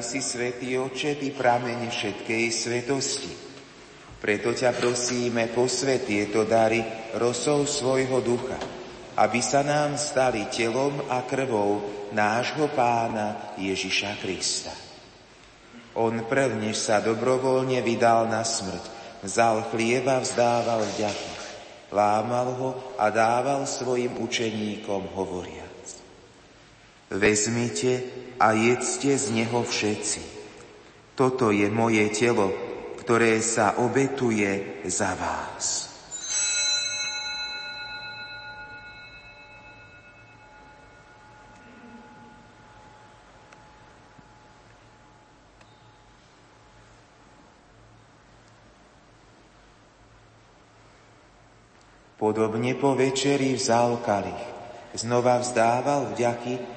si, 0.08 0.24
Svetý 0.24 0.80
Oče, 0.80 1.20
Ty 1.20 1.36
prameň 1.36 1.92
všetkej 1.92 2.44
svetosti. 2.48 3.34
Preto 4.24 4.56
ťa 4.56 4.72
prosíme, 4.72 5.52
posvet 5.52 6.08
tieto 6.08 6.48
dary 6.48 6.80
rosou 7.20 7.68
svojho 7.68 8.24
ducha, 8.24 8.56
aby 9.20 9.44
sa 9.44 9.68
nám 9.68 10.00
stali 10.00 10.48
telom 10.48 11.04
a 11.12 11.28
krvou 11.28 11.84
nášho 12.16 12.72
pána 12.72 13.52
Ježiša 13.60 14.16
Krista. 14.24 14.72
On 16.00 16.14
prv, 16.24 16.56
sa 16.72 17.04
dobrovoľne 17.04 17.84
vydal 17.84 18.32
na 18.32 18.48
smrť, 18.48 18.84
vzal 19.28 19.68
chlieba, 19.76 20.24
vzdával 20.24 20.88
vďaky, 20.88 21.32
lámal 21.92 22.48
ho 22.56 22.70
a 22.96 23.12
dával 23.12 23.68
svojim 23.68 24.16
učeníkom 24.24 25.10
hovoriac. 25.18 25.57
Vezmite 27.08 28.04
a 28.36 28.52
jedzte 28.52 29.16
z 29.16 29.32
neho 29.32 29.64
všetci. 29.64 30.22
Toto 31.16 31.56
je 31.56 31.72
moje 31.72 32.04
telo, 32.12 32.52
ktoré 33.00 33.40
sa 33.40 33.80
obetuje 33.80 34.84
za 34.84 35.16
vás. 35.16 35.88
Podobne 52.20 52.76
po 52.76 53.00
večeri 53.00 53.56
vzal 53.56 54.04
kalich, 54.04 54.44
znova 54.92 55.40
vzdával 55.40 56.12
vďaky 56.12 56.77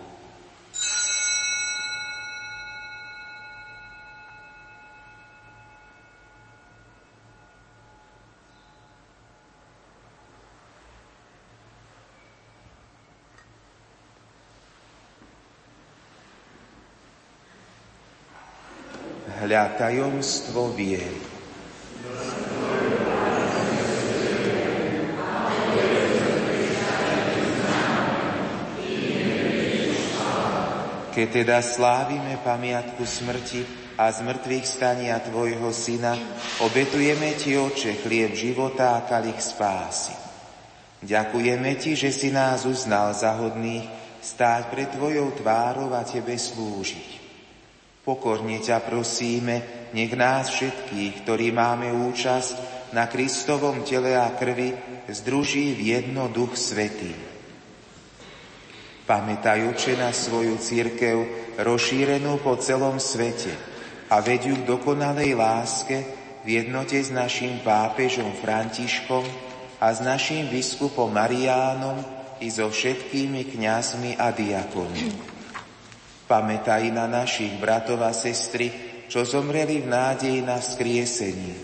Hľa 19.51 19.75
tajomstvo 19.75 20.71
viery. 20.71 21.19
Keď 31.11 31.27
teda 31.43 31.59
slávime 31.59 32.39
pamiatku 32.39 33.03
smrti 33.03 33.67
a 33.99 34.07
zmrtvých 34.07 34.63
stania 34.63 35.19
Tvojho 35.19 35.67
Syna, 35.75 36.15
obetujeme 36.63 37.35
Ti, 37.35 37.59
Oče, 37.59 37.99
chlieb 38.07 38.31
života 38.31 38.95
a 38.95 39.03
kalich 39.03 39.43
spásy. 39.43 40.15
Ďakujeme 41.03 41.75
Ti, 41.75 41.99
že 41.99 42.15
si 42.15 42.31
nás 42.31 42.63
uznal 42.63 43.11
za 43.11 43.35
hodných 43.35 43.83
stáť 44.23 44.71
pred 44.71 44.87
Tvojou 44.95 45.35
tvárou 45.35 45.91
a 45.91 46.07
Tebe 46.07 46.39
slúžiť. 46.39 47.20
Pokorne 48.01 48.57
ťa 48.57 48.81
prosíme, 48.81 49.87
nech 49.93 50.09
nás 50.17 50.49
všetkých, 50.49 51.21
ktorí 51.21 51.53
máme 51.53 51.93
účasť 52.09 52.81
na 52.97 53.05
Kristovom 53.05 53.85
tele 53.85 54.17
a 54.17 54.33
krvi, 54.33 54.73
združí 55.05 55.77
v 55.77 56.01
jedno 56.01 56.25
duch 56.33 56.57
svetý. 56.57 57.13
Pamätajúče 59.05 60.01
na 60.01 60.09
svoju 60.09 60.57
církev 60.57 61.17
rozšírenú 61.61 62.41
po 62.41 62.57
celom 62.57 62.97
svete 62.97 63.53
a 64.09 64.17
vedú 64.23 64.57
k 64.57 64.65
dokonalej 64.65 65.37
láske 65.37 65.97
v 66.41 66.57
jednote 66.57 66.97
s 66.97 67.13
našim 67.13 67.61
pápežom 67.61 68.33
Františkom 68.41 69.25
a 69.77 69.93
s 69.93 70.01
našim 70.01 70.49
biskupom 70.49 71.13
Mariánom 71.13 72.01
i 72.41 72.49
so 72.49 72.65
všetkými 72.65 73.45
kňazmi 73.45 74.17
a 74.17 74.33
diakonmi 74.33 75.30
Pamätaj 76.31 76.95
na 76.95 77.11
našich 77.11 77.59
bratov 77.59 78.07
a 78.07 78.15
sestry, 78.15 78.71
čo 79.11 79.27
zomreli 79.27 79.83
v 79.83 79.91
nádeji 79.91 80.39
na 80.39 80.63
skriesenie 80.63 81.55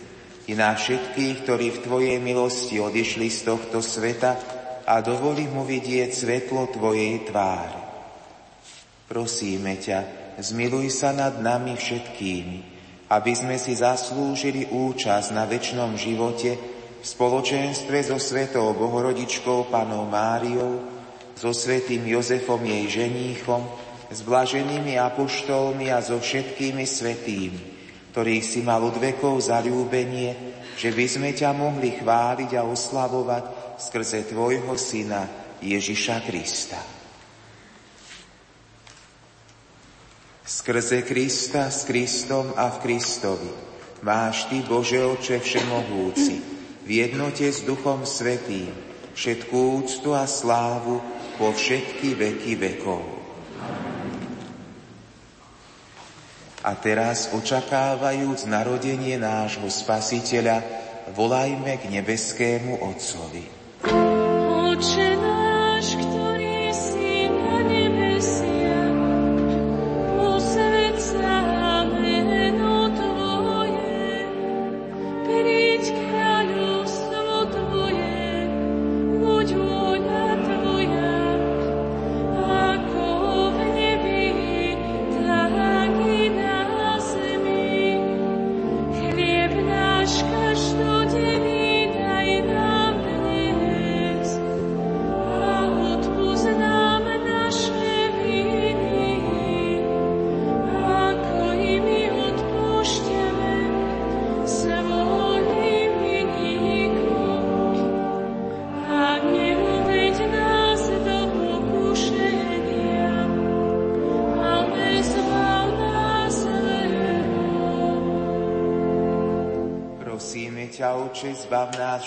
i 0.43 0.51
na 0.59 0.75
všetkých, 0.75 1.47
ktorí 1.47 1.71
v 1.71 1.83
Tvojej 1.87 2.17
milosti 2.19 2.75
odišli 2.75 3.31
z 3.31 3.47
tohto 3.47 3.79
sveta 3.79 4.35
a 4.83 4.99
dovoli 4.99 5.47
mu 5.47 5.63
vidieť 5.63 6.11
svetlo 6.11 6.67
Tvojej 6.67 7.31
tváre. 7.31 7.79
Prosíme 9.07 9.79
ťa, 9.79 9.99
zmiluj 10.43 10.91
sa 10.91 11.15
nad 11.15 11.39
nami 11.39 11.79
všetkými, 11.79 12.59
aby 13.07 13.31
sme 13.39 13.55
si 13.55 13.71
zaslúžili 13.71 14.67
účasť 14.67 15.31
na 15.31 15.47
väčšnom 15.47 15.95
živote 15.95 16.59
v 16.99 17.05
spoločenstve 17.07 18.03
so 18.03 18.19
Svetou 18.19 18.75
Bohorodičkou 18.75 19.71
Panou 19.71 20.11
Máriou, 20.11 20.83
so 21.39 21.55
Svetým 21.55 22.03
Jozefom 22.03 22.59
jej 22.67 23.07
ženíchom, 23.07 23.86
s 24.07 24.19
blaženými 24.23 24.95
apoštolmi 24.95 25.91
a 25.91 25.99
so 25.99 26.19
všetkými 26.19 26.87
svetými, 26.87 27.61
ktorých 28.15 28.45
si 28.45 28.59
mal 28.63 28.79
od 28.87 28.95
vekov 28.95 29.37
zalúbenie, 29.43 30.57
že 30.79 30.93
by 30.93 31.05
sme 31.09 31.29
ťa 31.35 31.51
mohli 31.51 31.97
chváliť 31.99 32.51
a 32.55 32.63
oslavovať 32.63 33.43
skrze 33.81 34.31
Tvojho 34.31 34.73
Syna 34.79 35.27
Ježiša 35.59 36.23
Krista. 36.23 36.79
Skrze 40.47 41.03
Krista, 41.03 41.67
s 41.67 41.83
Kristom 41.83 42.55
a 42.55 42.71
v 42.71 42.77
Kristovi 42.79 43.51
máš 43.99 44.47
Ty, 44.47 44.63
Bože 44.63 45.03
Oče 45.03 45.43
Všemohúci, 45.43 46.39
v 46.87 46.89
jednote 47.03 47.43
s 47.43 47.67
Duchom 47.67 48.07
Svetým, 48.07 48.71
všetkú 49.11 49.83
úctu 49.83 50.15
a 50.15 50.23
slávu 50.23 51.03
po 51.35 51.51
všetky 51.51 52.15
veky 52.15 52.53
vekov. 52.55 53.16
A 56.67 56.75
teraz, 56.75 57.31
očakávajúc 57.31 58.43
narodenie 58.43 59.15
nášho 59.15 59.71
Spasiteľa, 59.71 60.59
volajme 61.15 61.79
k 61.79 61.87
nebeskému 61.87 62.83
Otcovi. 62.83 63.47
Oče 64.67 65.36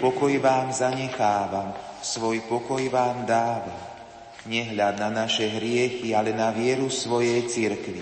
pokoj 0.00 0.32
vám 0.40 0.72
zanechávam, 0.72 1.76
svoj 2.00 2.40
pokoj 2.48 2.80
vám 2.88 3.28
dávam. 3.28 3.80
Nehľad 4.48 4.96
na 4.96 5.12
naše 5.12 5.52
hriechy, 5.60 6.16
ale 6.16 6.32
na 6.32 6.48
vieru 6.48 6.88
svojej 6.88 7.44
cirkvi. 7.44 8.00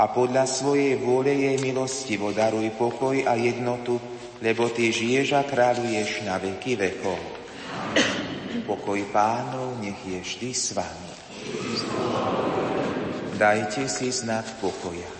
A 0.00 0.08
podľa 0.08 0.48
svojej 0.48 0.96
vôle 0.96 1.36
jej 1.36 1.56
milosti 1.60 2.16
daruj 2.16 2.72
pokoj 2.80 3.16
a 3.28 3.36
jednotu, 3.36 4.00
lebo 4.40 4.72
Ty 4.72 4.88
žiješ 4.88 5.36
a 5.36 5.44
kráľuješ 5.44 6.24
na 6.24 6.40
veky 6.40 6.80
vekov. 6.80 7.20
Pokoj 8.64 9.00
pánov 9.12 9.76
nech 9.84 10.00
je 10.08 10.18
vždy 10.20 10.50
s 10.56 10.72
vami. 10.72 11.12
Dajte 13.36 13.84
si 13.84 14.08
znak 14.08 14.48
pokoja. 14.64 15.15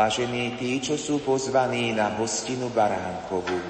Blažení 0.00 0.56
tí, 0.56 0.80
čo 0.80 0.96
sú 0.96 1.20
pozvaní 1.20 1.92
na 1.92 2.16
hostinu 2.16 2.72
baránkovú. 2.72 3.69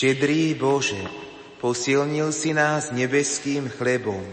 Štedrý 0.00 0.56
Bože, 0.56 0.96
posilnil 1.60 2.32
si 2.32 2.56
nás 2.56 2.88
nebeským 2.88 3.68
chlebom. 3.68 4.24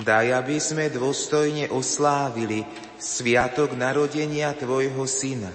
Daj, 0.00 0.32
aby 0.32 0.56
sme 0.56 0.88
dôstojne 0.88 1.68
oslávili 1.68 2.64
sviatok 2.96 3.76
narodenia 3.76 4.56
Tvojho 4.56 5.04
Syna 5.04 5.52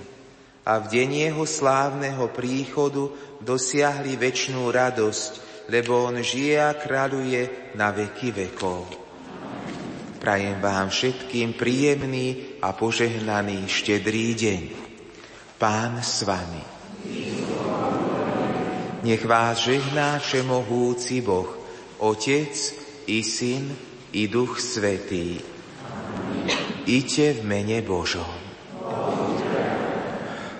a 0.62 0.78
v 0.78 0.94
deň 0.94 1.10
Jeho 1.26 1.46
slávneho 1.50 2.30
príchodu 2.30 3.10
dosiahli 3.42 4.22
väčšnú 4.22 4.70
radosť, 4.70 5.66
lebo 5.74 5.98
On 5.98 6.22
žije 6.22 6.62
a 6.62 6.78
kráľuje 6.78 7.74
na 7.74 7.90
veky 7.90 8.30
vekov. 8.30 8.86
Prajem 10.22 10.62
vám 10.62 10.94
všetkým 10.94 11.58
príjemný 11.58 12.62
a 12.62 12.70
požehnaný 12.78 13.66
štedrý 13.66 14.38
deň. 14.38 14.62
Pán 15.58 16.06
s 16.06 16.22
vami. 16.22 17.49
Nech 19.04 19.26
vás 19.26 19.58
žehná 19.64 20.20
všemohúci 20.20 21.22
Boh, 21.24 21.48
Otec 22.04 22.76
i 23.08 23.24
Syn 23.24 23.72
i 24.12 24.28
Duch 24.28 24.60
Svetý. 24.60 25.40
Iďte 26.84 27.34
v 27.34 27.42
mene 27.48 27.80
Božom. 27.80 28.49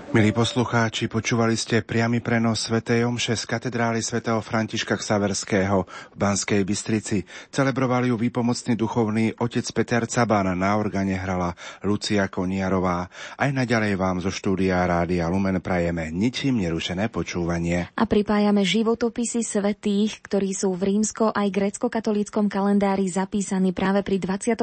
Milí 0.10 0.34
poslucháči, 0.34 1.06
počúvali 1.06 1.54
ste 1.54 1.86
priamy 1.86 2.18
prenos 2.18 2.66
Svetej 2.66 3.06
Omše 3.06 3.38
z 3.38 3.46
katedrály 3.46 4.02
svätého 4.02 4.42
Františka 4.42 4.98
Ksaverského 4.98 5.86
v 5.86 6.16
Banskej 6.18 6.66
Bystrici. 6.66 7.22
Celebrovali 7.54 8.10
ju 8.10 8.18
výpomocný 8.18 8.74
duchovný 8.74 9.38
otec 9.38 9.70
Peter 9.70 10.10
Caban, 10.10 10.58
na 10.58 10.82
organe 10.82 11.14
hrala 11.14 11.54
Lucia 11.86 12.26
Koniarová. 12.26 13.06
Aj 13.38 13.54
naďalej 13.54 13.94
vám 14.02 14.18
zo 14.18 14.34
štúdia 14.34 14.82
Rádia 14.82 15.30
Lumen 15.30 15.62
prajeme 15.62 16.10
ničím 16.10 16.58
nerušené 16.58 17.14
počúvanie. 17.14 17.94
A 17.94 18.10
pripájame 18.10 18.66
životopisy 18.66 19.46
svetých, 19.46 20.26
ktorí 20.26 20.58
sú 20.58 20.74
v 20.74 20.90
rímsko 20.90 21.38
aj 21.38 21.54
grecko-katolíckom 21.54 22.50
kalendári 22.50 23.06
zapísaní 23.14 23.78
práve 23.78 24.02
pri 24.02 24.18
24. 24.18 24.58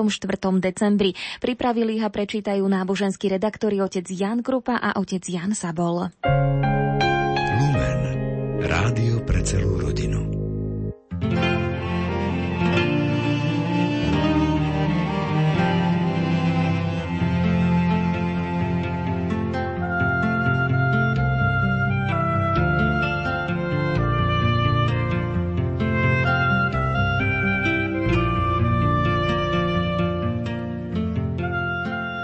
decembri. 0.59 1.15
Pripravili 1.39 2.03
ich 2.03 2.05
a 2.05 2.11
prečítajú 2.11 2.67
náboženskí 2.67 3.31
redaktori 3.31 3.79
otec 3.79 4.11
Jan 4.11 4.43
Krupa 4.43 4.83
a 4.83 4.99
otec 4.99 5.23
Jan 5.23 5.36
Sabol. 5.53 6.09
Lumen. 7.61 8.01
Rádio 8.65 9.21
pre 9.21 9.45
celú 9.45 9.77
rodinu. 9.85 10.36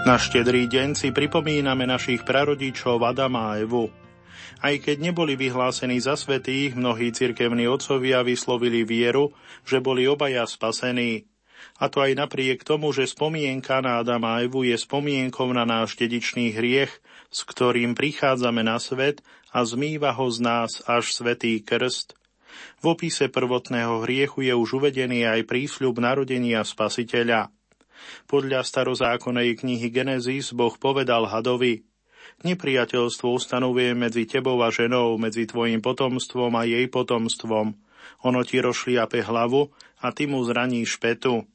Na 0.03 0.19
štedrý 0.19 0.67
deň 0.67 0.99
si 0.99 1.15
pripomíname 1.15 1.87
našich 1.87 2.27
prarodičov 2.27 2.99
Adama 3.07 3.55
a 3.55 3.63
Evu. 3.63 3.87
Aj 4.59 4.75
keď 4.75 4.99
neboli 4.99 5.39
vyhlásení 5.39 5.95
za 6.03 6.19
svetých, 6.19 6.75
mnohí 6.75 7.15
cirkevní 7.15 7.71
otcovia 7.71 8.19
vyslovili 8.19 8.83
vieru, 8.83 9.31
že 9.63 9.79
boli 9.79 10.03
obaja 10.03 10.43
spasení. 10.43 11.23
A 11.79 11.87
to 11.87 12.03
aj 12.03 12.19
napriek 12.19 12.67
tomu, 12.67 12.91
že 12.91 13.07
spomienka 13.07 13.79
na 13.79 14.03
Adama 14.03 14.35
a 14.35 14.43
Evu 14.43 14.67
je 14.67 14.75
spomienkou 14.75 15.47
na 15.55 15.63
náš 15.63 15.95
dedičný 15.95 16.51
hriech, 16.51 16.91
s 17.31 17.39
ktorým 17.47 17.95
prichádzame 17.95 18.59
na 18.59 18.83
svet 18.83 19.23
a 19.55 19.63
zmýva 19.63 20.11
ho 20.19 20.27
z 20.27 20.43
nás 20.43 20.83
až 20.83 21.15
svetý 21.15 21.63
krst. 21.63 22.19
V 22.83 22.91
opise 22.91 23.31
prvotného 23.31 24.03
hriechu 24.03 24.43
je 24.43 24.51
už 24.51 24.83
uvedený 24.83 25.23
aj 25.31 25.47
prísľub 25.47 25.95
narodenia 26.03 26.59
spasiteľa– 26.67 27.47
podľa 28.27 28.65
starozákonnej 28.65 29.59
knihy 29.59 29.87
Genesis 29.91 30.51
Boh 30.55 30.75
povedal 30.77 31.27
hadovi, 31.29 31.83
Nepriateľstvo 32.43 33.39
ustanovuje 33.39 33.93
medzi 33.93 34.25
tebou 34.25 34.59
a 34.65 34.73
ženou, 34.73 35.15
medzi 35.21 35.45
tvojim 35.45 35.79
potomstvom 35.79 36.51
a 36.57 36.65
jej 36.65 36.89
potomstvom. 36.89 37.77
Ono 38.23 38.41
ti 38.43 38.59
rošliape 38.59 39.23
hlavu 39.23 39.71
a 40.03 40.11
ty 40.11 40.27
mu 40.27 40.43
zraníš 40.43 40.99
petu. 40.99 41.47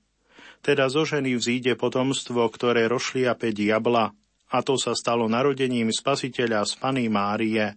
Teda 0.65 0.89
zo 0.89 1.05
ženy 1.05 1.37
vzíde 1.37 1.77
potomstvo, 1.77 2.47
ktoré 2.49 2.89
rošliape 2.89 3.53
diabla. 3.53 4.13
A 4.49 4.59
to 4.65 4.81
sa 4.81 4.97
stalo 4.97 5.29
narodením 5.29 5.93
spasiteľa 5.93 6.65
z 6.65 6.73
Pany 6.81 7.05
Márie. 7.13 7.77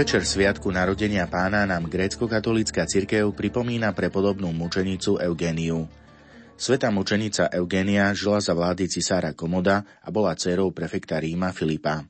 Predvečer 0.00 0.24
Sviatku 0.24 0.72
narodenia 0.72 1.28
pána 1.28 1.68
nám 1.68 1.84
grécko-katolícka 1.84 2.88
cirkev 2.88 3.36
pripomína 3.36 3.92
prepodobnú 3.92 4.48
mučenicu 4.48 5.20
Eugéniu. 5.20 5.92
Sveta 6.56 6.88
mučenica 6.88 7.52
Eugénia 7.52 8.08
žila 8.16 8.40
za 8.40 8.56
vlády 8.56 8.88
cisára 8.88 9.36
Komoda 9.36 9.84
a 10.00 10.08
bola 10.08 10.32
dcerou 10.32 10.72
prefekta 10.72 11.20
Ríma 11.20 11.52
Filipa. 11.52 12.00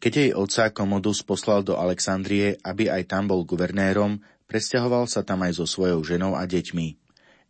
Keď 0.00 0.12
jej 0.16 0.30
otca 0.32 0.72
Komodus 0.72 1.20
poslal 1.20 1.60
do 1.60 1.76
Alexandrie, 1.76 2.56
aby 2.64 2.88
aj 2.88 3.04
tam 3.04 3.28
bol 3.28 3.44
guvernérom, 3.44 4.16
presťahoval 4.48 5.04
sa 5.04 5.20
tam 5.20 5.44
aj 5.44 5.60
so 5.60 5.68
svojou 5.68 6.00
ženou 6.08 6.40
a 6.40 6.48
deťmi. 6.48 6.88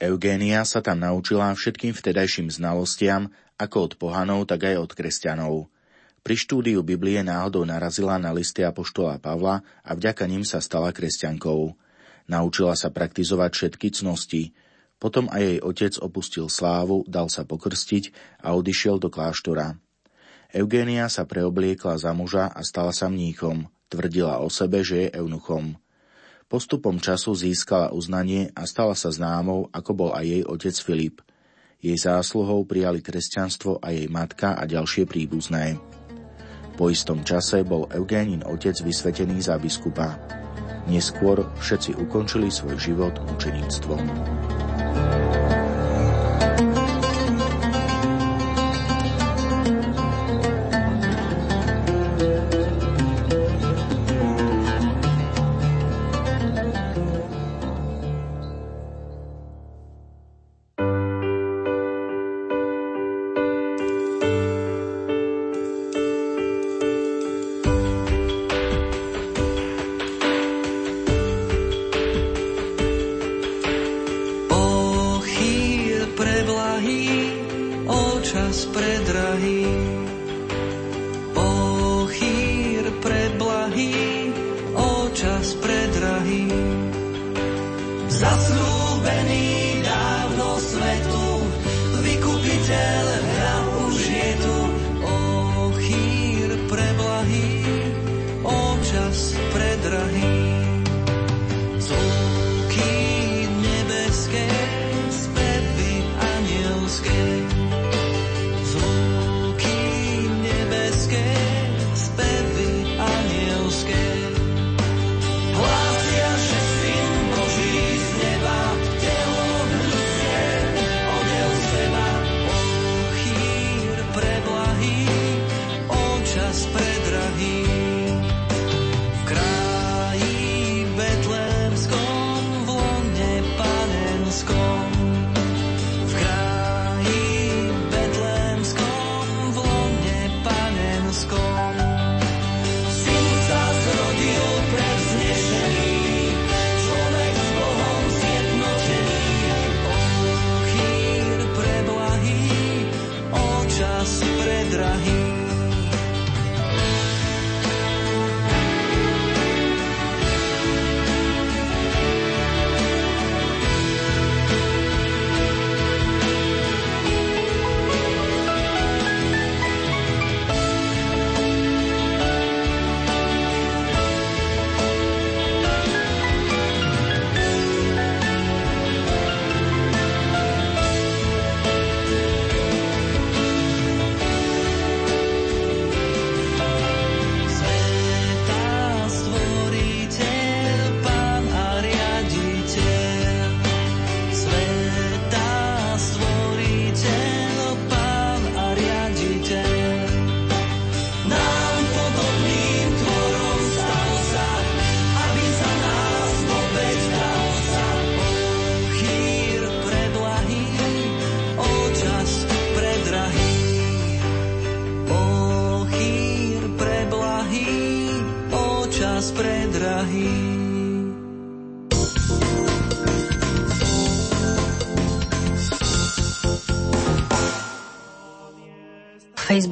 Eugénia 0.02 0.66
sa 0.66 0.82
tam 0.82 0.98
naučila 0.98 1.54
všetkým 1.54 1.94
vtedajším 1.94 2.50
znalostiam, 2.50 3.30
ako 3.54 3.76
od 3.86 3.92
pohanov, 4.02 4.50
tak 4.50 4.66
aj 4.66 4.82
od 4.82 4.90
kresťanov– 4.98 5.54
pri 6.26 6.34
štúdiu 6.34 6.82
Biblie 6.82 7.22
náhodou 7.22 7.62
narazila 7.62 8.18
na 8.18 8.34
listy 8.34 8.66
apoštola 8.66 9.22
Pavla 9.22 9.62
a 9.86 9.94
vďaka 9.94 10.26
ním 10.26 10.42
sa 10.42 10.58
stala 10.58 10.90
kresťankou. 10.90 11.70
Naučila 12.26 12.74
sa 12.74 12.90
praktizovať 12.90 13.54
všetky 13.54 13.94
cnosti. 13.94 14.50
Potom 14.98 15.30
aj 15.30 15.38
jej 15.38 15.58
otec 15.62 15.94
opustil 16.02 16.50
slávu, 16.50 17.06
dal 17.06 17.30
sa 17.30 17.46
pokrstiť 17.46 18.10
a 18.42 18.58
odišiel 18.58 18.98
do 18.98 19.06
kláštora. 19.06 19.78
Eugénia 20.50 21.06
sa 21.06 21.22
preobliekla 21.22 21.94
za 21.94 22.10
muža 22.10 22.50
a 22.50 22.58
stala 22.66 22.90
sa 22.90 23.06
mníchom. 23.06 23.70
Tvrdila 23.86 24.42
o 24.42 24.50
sebe, 24.50 24.82
že 24.82 25.06
je 25.06 25.22
eunuchom. 25.22 25.78
Postupom 26.50 26.98
času 26.98 27.38
získala 27.38 27.94
uznanie 27.94 28.50
a 28.58 28.66
stala 28.66 28.98
sa 28.98 29.14
známou, 29.14 29.70
ako 29.70 29.90
bol 29.94 30.10
aj 30.10 30.26
jej 30.26 30.42
otec 30.42 30.74
Filip. 30.74 31.16
Jej 31.78 32.02
zásluhou 32.02 32.66
prijali 32.66 32.98
kresťanstvo 32.98 33.78
a 33.78 33.94
jej 33.94 34.10
matka 34.10 34.58
a 34.58 34.66
ďalšie 34.66 35.06
príbuzné. 35.06 35.78
Po 36.76 36.92
istom 36.92 37.24
čase 37.24 37.64
bol 37.64 37.88
Eugénin 37.88 38.44
otec 38.44 38.76
vysvetený 38.84 39.40
za 39.40 39.56
biskupa. 39.56 40.20
Neskôr 40.86 41.48
všetci 41.56 41.96
ukončili 41.96 42.52
svoj 42.52 42.76
život 42.76 43.16
mučeníctvom. 43.32 44.04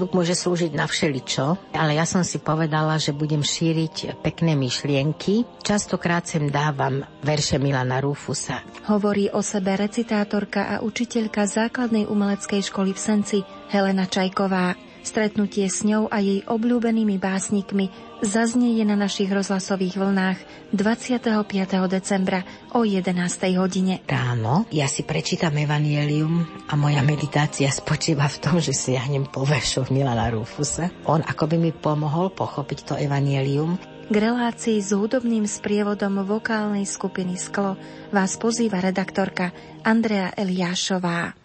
Facebook 0.05 0.21
môže 0.21 0.37
slúžiť 0.37 0.77
na 0.77 0.85
všeličo, 0.85 1.73
ale 1.73 1.97
ja 1.97 2.05
som 2.05 2.21
si 2.21 2.37
povedala, 2.37 3.01
že 3.01 3.17
budem 3.17 3.41
šíriť 3.41 4.21
pekné 4.21 4.53
myšlienky. 4.53 5.49
Častokrát 5.65 6.29
sem 6.29 6.53
dávam 6.53 7.09
verše 7.25 7.57
Milana 7.57 8.05
Rufusa. 8.05 8.61
Hovorí 8.85 9.33
o 9.33 9.41
sebe 9.41 9.73
recitátorka 9.73 10.77
a 10.77 10.85
učiteľka 10.85 11.49
základnej 11.49 12.05
umeleckej 12.05 12.69
školy 12.69 12.93
v 12.93 13.01
Senci 13.01 13.39
Helena 13.73 14.05
Čajková. 14.05 14.77
Stretnutie 15.01 15.73
s 15.73 15.81
ňou 15.89 16.13
a 16.13 16.21
jej 16.21 16.45
obľúbenými 16.45 17.17
básnikmi 17.17 17.89
zaznieje 18.21 18.85
na 18.85 19.01
našich 19.01 19.33
rozhlasových 19.33 19.97
vlnách 19.97 20.39
25. 20.77 21.49
decembra 21.89 22.45
o 22.77 22.85
11. 22.85 23.09
hodine. 23.57 24.05
Ráno 24.45 24.69
ja 24.69 24.85
si 24.85 25.09
prečítam 25.09 25.57
Evangelium 25.57 26.45
a 26.69 26.77
moja 26.77 27.01
meditácia 27.01 27.65
spočíva 27.73 28.29
v 28.29 28.45
tom, 28.45 28.61
že 28.61 28.77
siahnem 28.77 29.25
po 29.25 29.41
veršoch 29.41 29.89
Milana 29.89 30.29
Rufusa. 30.29 30.93
On 31.09 31.25
ako 31.25 31.49
by 31.49 31.57
mi 31.57 31.73
pomohol 31.73 32.29
pochopiť 32.29 32.79
to 32.85 32.95
Evangelium 33.01 33.81
k 34.05 34.17
relácii 34.21 34.85
s 34.85 34.93
hudobným 34.93 35.49
sprievodom 35.49 36.29
vokálnej 36.29 36.85
skupiny 36.85 37.41
Sklo 37.41 37.81
vás 38.13 38.37
pozýva 38.37 38.85
redaktorka 38.85 39.49
Andrea 39.81 40.29
Eliášová. 40.37 41.44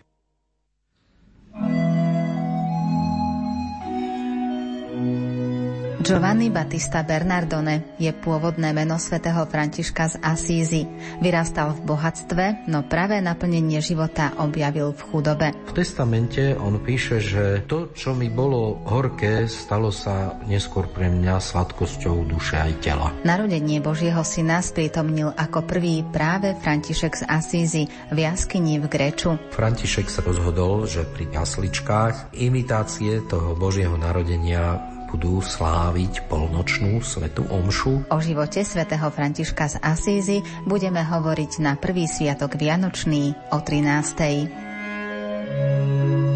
Giovanni 6.10 6.50
Battista 6.50 7.06
Bernardone 7.06 7.94
je 8.02 8.10
pôvodné 8.10 8.74
meno 8.74 8.98
svätého 8.98 9.46
Františka 9.46 10.10
z 10.10 10.16
Asízy. 10.26 10.90
Vyrastal 11.22 11.78
v 11.78 11.86
bohatstve, 11.86 12.66
no 12.66 12.82
práve 12.82 13.22
naplnenie 13.22 13.78
života 13.78 14.34
objavil 14.42 14.90
v 14.90 15.02
chudobe. 15.06 15.48
V 15.70 15.78
testamente 15.78 16.58
on 16.58 16.82
píše, 16.82 17.22
že 17.22 17.62
to, 17.70 17.94
čo 17.94 18.18
mi 18.18 18.26
bolo 18.26 18.82
horké, 18.90 19.46
stalo 19.46 19.94
sa 19.94 20.34
neskôr 20.50 20.90
pre 20.90 21.14
mňa 21.14 21.38
sladkosťou 21.38 22.26
duše 22.26 22.58
aj 22.58 22.74
tela. 22.82 23.14
Narodenie 23.22 23.78
Božieho 23.78 24.26
syna 24.26 24.66
sprítomnil 24.66 25.30
ako 25.38 25.62
prvý 25.70 26.02
práve 26.10 26.58
František 26.58 27.22
z 27.22 27.24
Asízy 27.30 27.86
v 28.10 28.18
jaskyni 28.26 28.82
v 28.82 28.90
Greču. 28.90 29.38
František 29.54 30.10
sa 30.10 30.26
rozhodol, 30.26 30.90
že 30.90 31.06
pri 31.06 31.30
jasličkách 31.38 32.34
imitácie 32.34 33.22
toho 33.30 33.54
Božieho 33.54 33.94
narodenia 33.94 34.98
budú 35.10 35.42
sláviť 35.42 36.30
polnočnú 36.30 37.02
svetu 37.02 37.42
omšu. 37.50 38.06
O 38.14 38.22
živote 38.22 38.62
svätého 38.62 39.10
Františka 39.10 39.66
z 39.66 39.76
Asízy 39.82 40.46
budeme 40.70 41.02
hovoriť 41.02 41.66
na 41.66 41.74
prvý 41.74 42.06
sviatok 42.06 42.56
Vianočný 42.56 43.34
o 43.50 43.58
13. 43.58 46.29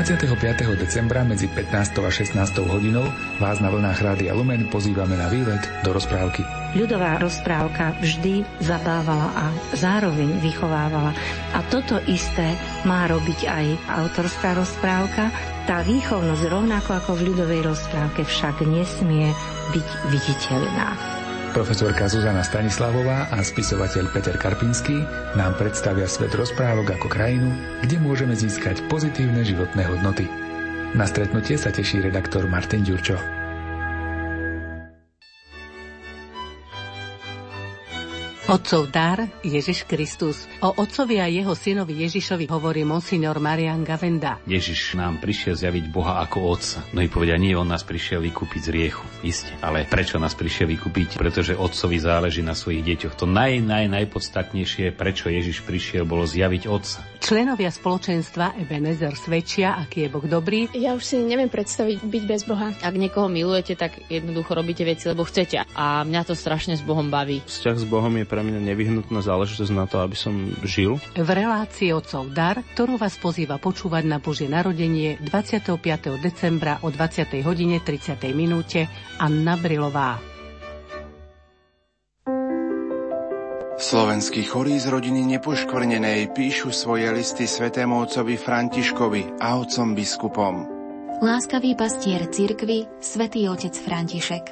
25. 0.00 0.80
decembra 0.80 1.20
medzi 1.28 1.44
15. 1.44 2.00
a 2.00 2.08
16. 2.08 2.32
hodinou 2.64 3.04
vás 3.36 3.60
na 3.60 3.68
vlnách 3.68 4.00
Rádia 4.00 4.32
Lumen 4.32 4.64
pozývame 4.72 5.12
na 5.12 5.28
výlet 5.28 5.60
do 5.84 5.92
rozprávky. 5.92 6.40
Ľudová 6.72 7.20
rozprávka 7.20 7.92
vždy 8.00 8.48
zabávala 8.64 9.28
a 9.36 9.44
zároveň 9.76 10.40
vychovávala. 10.40 11.12
A 11.52 11.60
toto 11.68 12.00
isté 12.08 12.56
má 12.88 13.12
robiť 13.12 13.44
aj 13.44 13.66
autorská 13.92 14.56
rozprávka. 14.56 15.28
Tá 15.68 15.84
výchovnosť 15.84 16.48
rovnako 16.48 16.96
ako 16.96 17.20
v 17.20 17.36
ľudovej 17.36 17.60
rozprávke 17.68 18.24
však 18.24 18.64
nesmie 18.64 19.28
byť 19.76 19.88
viditeľná. 20.08 21.19
Profesorka 21.50 22.06
Zuzana 22.06 22.46
Stanislavová 22.46 23.26
a 23.34 23.42
spisovateľ 23.42 24.14
Peter 24.14 24.38
Karpinský 24.38 25.02
nám 25.34 25.58
predstavia 25.58 26.06
svet 26.06 26.30
rozprávok 26.38 26.94
ako 26.94 27.10
krajinu, 27.10 27.50
kde 27.82 27.98
môžeme 27.98 28.38
získať 28.38 28.86
pozitívne 28.86 29.42
životné 29.42 29.82
hodnoty. 29.82 30.30
Na 30.94 31.10
stretnutie 31.10 31.58
sa 31.58 31.74
teší 31.74 32.06
redaktor 32.06 32.46
Martin 32.46 32.86
Ďurčo. 32.86 33.39
Otcov 38.50 38.90
dar 38.90 39.30
Ježiš 39.46 39.86
Kristus. 39.86 40.50
O 40.58 40.74
otcovi 40.74 41.22
a 41.22 41.30
jeho 41.30 41.54
synovi 41.54 42.02
Ježišovi 42.02 42.50
hovorí 42.50 42.82
monsignor 42.82 43.38
Marian 43.38 43.86
Gavenda. 43.86 44.42
Ježiš 44.42 44.98
nám 44.98 45.22
prišiel 45.22 45.54
zjaviť 45.54 45.86
Boha 45.94 46.18
ako 46.26 46.58
otca. 46.58 46.82
No 46.90 46.98
i 46.98 47.06
povedia, 47.06 47.38
nie, 47.38 47.54
on 47.54 47.70
nás 47.70 47.86
prišiel 47.86 48.18
vykúpiť 48.18 48.60
z 48.66 48.70
riechu. 48.74 49.06
Isté. 49.22 49.54
Ale 49.62 49.86
prečo 49.86 50.18
nás 50.18 50.34
prišiel 50.34 50.66
vykúpiť? 50.66 51.22
Pretože 51.22 51.54
otcovi 51.54 52.02
záleží 52.02 52.42
na 52.42 52.58
svojich 52.58 52.82
deťoch. 52.82 53.22
To 53.22 53.30
naj, 53.30 53.62
naj, 53.62 53.86
najpodstatnejšie, 53.86 54.98
prečo 54.98 55.30
Ježiš 55.30 55.62
prišiel, 55.62 56.02
bolo 56.02 56.26
zjaviť 56.26 56.66
otca. 56.66 57.06
Členovia 57.20 57.68
spoločenstva 57.68 58.56
Ebenezer 58.56 59.12
svedčia, 59.12 59.76
aký 59.76 60.08
je 60.08 60.12
Boh 60.12 60.24
dobrý. 60.24 60.72
Ja 60.72 60.96
už 60.96 61.04
si 61.04 61.16
neviem 61.20 61.52
predstaviť 61.52 62.00
byť 62.00 62.22
bez 62.24 62.48
Boha. 62.48 62.72
Ak 62.80 62.96
niekoho 62.96 63.28
milujete, 63.28 63.76
tak 63.76 64.00
jednoducho 64.08 64.56
robíte 64.56 64.88
veci, 64.88 65.04
lebo 65.04 65.28
chcete. 65.28 65.68
A 65.76 66.00
mňa 66.00 66.24
to 66.24 66.32
strašne 66.32 66.80
s 66.80 66.82
Bohom 66.82 67.12
baví. 67.12 67.44
Vzťah 67.44 67.76
s 67.76 67.84
Bohom 67.84 68.16
je 68.16 68.24
pre 68.24 68.40
mňa 68.40 68.64
nevyhnutná 68.64 69.20
záležitosť 69.20 69.72
na 69.76 69.84
to, 69.84 70.00
aby 70.00 70.16
som 70.16 70.56
žil. 70.64 70.96
V 71.12 71.30
relácii 71.30 71.92
Otcov 71.92 72.32
dar, 72.32 72.64
ktorú 72.72 72.96
vás 72.96 73.20
pozýva 73.20 73.60
počúvať 73.60 74.08
na 74.08 74.16
Božie 74.16 74.48
narodenie 74.48 75.20
25. 75.20 75.76
decembra 76.24 76.80
o 76.80 76.88
20. 76.88 77.36
hodine 77.44 77.84
30. 77.84 78.16
minúte 78.32 78.88
Anna 79.20 79.60
Brilová. 79.60 80.29
Slovenskí 83.80 84.44
chorí 84.44 84.76
z 84.76 84.92
rodiny 84.92 85.24
nepoškvrnenej 85.24 86.36
píšu 86.36 86.68
svoje 86.68 87.08
listy 87.16 87.48
svetému 87.48 88.04
otcovi 88.04 88.36
Františkovi 88.36 89.40
a 89.40 89.56
otcom 89.56 89.96
biskupom. 89.96 90.54
Láskavý 91.24 91.72
pastier 91.72 92.28
cirkvy, 92.28 93.00
svätý 93.00 93.48
otec 93.48 93.72
František. 93.72 94.44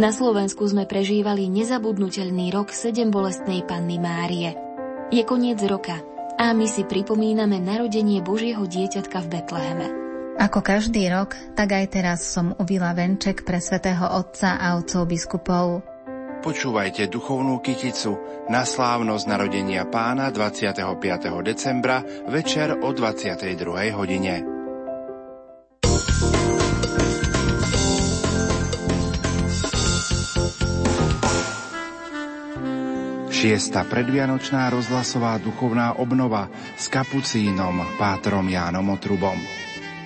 Na 0.00 0.08
Slovensku 0.08 0.64
sme 0.64 0.88
prežívali 0.88 1.52
nezabudnutelný 1.52 2.48
rok 2.48 2.72
sedem 2.72 3.12
bolestnej 3.12 3.60
panny 3.68 4.00
Márie. 4.00 4.56
Je 5.12 5.20
koniec 5.20 5.60
roka 5.68 6.00
a 6.40 6.56
my 6.56 6.64
si 6.64 6.88
pripomíname 6.88 7.60
narodenie 7.60 8.24
Božieho 8.24 8.64
dieťatka 8.64 9.20
v 9.20 9.30
Betleheme. 9.36 9.86
Ako 10.40 10.64
každý 10.64 11.12
rok, 11.12 11.36
tak 11.52 11.76
aj 11.76 11.92
teraz 11.92 12.24
som 12.24 12.56
uvila 12.56 12.96
venček 12.96 13.44
pre 13.44 13.60
svätého 13.60 14.16
Otca 14.16 14.56
a 14.56 14.80
otcov 14.80 15.04
biskupov. 15.04 15.91
Počúvajte 16.42 17.06
duchovnú 17.06 17.62
kyticu 17.62 18.18
na 18.50 18.66
slávnosť 18.66 19.30
narodenia 19.30 19.86
pána 19.86 20.26
25. 20.34 20.82
decembra 21.46 22.02
večer 22.26 22.82
o 22.82 22.90
22. 22.90 23.94
hodine. 23.94 24.42
Šiesta 33.30 33.86
predvianočná 33.86 34.66
rozhlasová 34.74 35.38
duchovná 35.38 35.94
obnova 35.94 36.50
s 36.74 36.90
kapucínom 36.90 37.94
Pátrom 38.02 38.50
Jánom 38.50 38.90
Otrubom. 38.90 39.61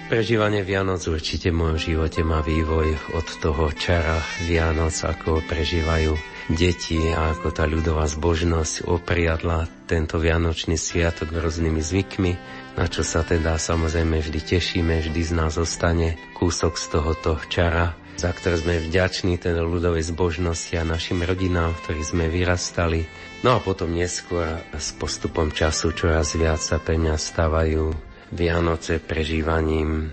Prežívanie 0.06 0.62
Vianoc 0.62 1.02
určite 1.10 1.50
v 1.50 1.58
mojom 1.58 1.78
živote 1.82 2.22
má 2.22 2.38
vývoj 2.38 2.94
od 3.18 3.26
toho 3.42 3.74
čara 3.74 4.22
Vianoc, 4.46 4.94
ako 5.02 5.42
prežívajú 5.50 6.14
deti 6.46 7.10
a 7.10 7.34
ako 7.34 7.50
tá 7.50 7.66
ľudová 7.66 8.06
zbožnosť 8.06 8.86
opriadla 8.86 9.66
tento 9.90 10.22
Vianočný 10.22 10.78
sviatok 10.78 11.34
rôznymi 11.34 11.82
zvykmi, 11.82 12.32
na 12.78 12.86
čo 12.86 13.02
sa 13.02 13.26
teda 13.26 13.58
samozrejme 13.58 14.22
vždy 14.22 14.40
tešíme, 14.46 14.94
vždy 15.02 15.20
z 15.26 15.32
nás 15.34 15.58
zostane 15.58 16.14
kúsok 16.38 16.78
z 16.78 16.86
tohoto 16.86 17.42
čara 17.50 17.98
za 18.16 18.32
ktoré 18.32 18.56
sme 18.56 18.80
vďační 18.80 19.36
ten 19.36 19.60
ľudovej 19.60 20.08
zbožnosti 20.08 20.72
a 20.80 20.88
našim 20.88 21.20
rodinám, 21.20 21.76
v 21.76 21.80
ktorých 21.84 22.10
sme 22.16 22.32
vyrastali. 22.32 23.04
No 23.44 23.52
a 23.52 23.60
potom 23.60 23.92
neskôr 23.92 24.56
s 24.72 24.96
postupom 24.96 25.52
času 25.52 25.92
čoraz 25.92 26.32
viac 26.32 26.56
sa 26.56 26.80
pre 26.80 26.96
mňa 26.96 27.12
stávajú 27.12 27.92
Vianoce 28.34 28.98
prežívaním 28.98 30.10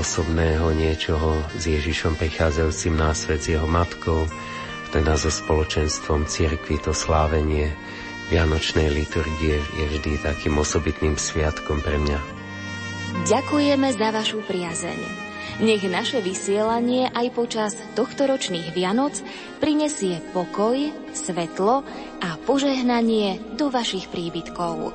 osobného 0.00 0.72
niečoho 0.72 1.44
s 1.56 1.68
Ježišom 1.68 2.16
prichádzajúcim 2.16 2.94
na 2.96 3.12
svet 3.12 3.44
s 3.44 3.52
jeho 3.52 3.68
matkou, 3.68 4.28
teda 4.90 5.14
so 5.20 5.30
spoločenstvom 5.30 6.26
cirkvi 6.26 6.80
to 6.80 6.96
slávenie 6.96 7.70
Vianočnej 8.30 8.94
liturgie 8.94 9.58
je 9.58 9.84
vždy 9.90 10.22
takým 10.22 10.54
osobitným 10.54 11.18
sviatkom 11.18 11.82
pre 11.82 11.98
mňa. 11.98 12.18
Ďakujeme 13.26 13.90
za 13.90 14.08
vašu 14.14 14.46
priazeň. 14.46 15.00
Nech 15.60 15.82
naše 15.82 16.22
vysielanie 16.22 17.10
aj 17.10 17.26
počas 17.34 17.74
tohto 17.98 18.30
ročných 18.30 18.70
Vianoc 18.70 19.18
prinesie 19.58 20.22
pokoj, 20.30 20.78
svetlo 21.10 21.82
a 22.22 22.28
požehnanie 22.46 23.58
do 23.58 23.66
vašich 23.68 24.06
príbytkov. 24.08 24.94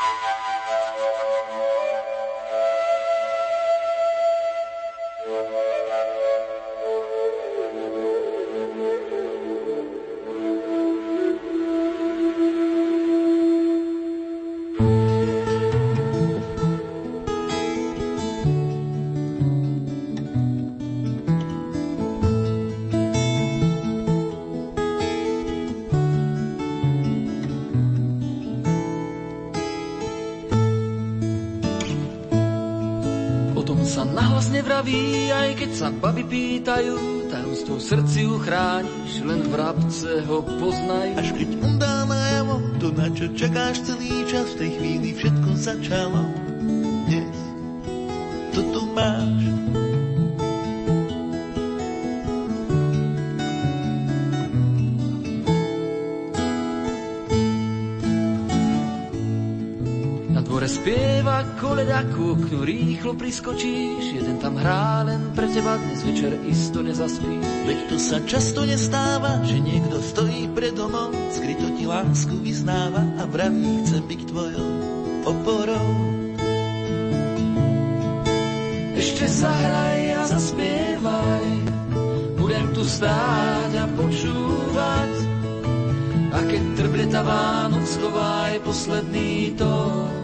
baby 36.21 36.61
pýtajú, 36.61 37.25
tajomstvo 37.33 37.81
srdci 37.81 38.29
uchrániš, 38.29 39.25
len 39.25 39.41
v 39.49 39.53
rabce 39.57 40.21
ho 40.29 40.45
poznajú. 40.45 41.17
Až 41.17 41.29
keď 41.33 41.49
on 41.65 41.73
dá 41.81 42.05
najavo, 42.05 42.55
to 42.77 42.87
na 42.93 43.07
čo 43.09 43.25
čakáš 43.33 43.81
celý 43.89 44.13
čas, 44.29 44.45
v 44.53 44.57
tej 44.61 44.69
chvíli 44.77 45.09
všetko 45.17 45.49
začalo. 45.57 46.40
Spieva 61.81 62.05
koleda 62.05 62.13
ku 62.13 62.37
oknu, 62.37 62.59
rýchlo 62.61 63.11
priskočíš, 63.17 64.13
jeden 64.13 64.37
tam 64.37 64.53
hrá 64.53 65.01
len 65.01 65.33
pre 65.33 65.49
teba, 65.49 65.81
dnes 65.81 66.05
večer 66.05 66.37
isto 66.45 66.85
nezaspíš. 66.85 67.41
Veď 67.65 67.79
to 67.89 67.97
sa 67.97 68.17
často 68.21 68.61
nestáva, 68.69 69.41
že 69.41 69.57
niekto 69.57 69.97
stojí 69.97 70.45
pred 70.53 70.77
domom, 70.77 71.09
skryto 71.33 71.73
ti 71.73 71.89
lásku 71.89 72.37
vyznáva 72.37 73.01
a 73.17 73.25
vraví, 73.25 73.81
chce 73.81 73.97
byť 73.97 74.21
tvojou 74.29 74.71
oporou. 75.25 75.89
Ešte 78.93 79.25
zahraj 79.25 80.01
a 80.21 80.23
zaspievaj, 80.37 81.47
budem 82.37 82.65
tu 82.77 82.85
stáť 82.85 83.71
a 83.73 83.85
počúvať, 83.97 85.13
a 86.29 86.37
keď 86.45 86.63
trble 86.77 87.05
tá 87.09 87.25
Vánoc, 87.25 87.89
schovaj 87.89 88.61
posledný 88.61 89.57
tón. 89.57 90.20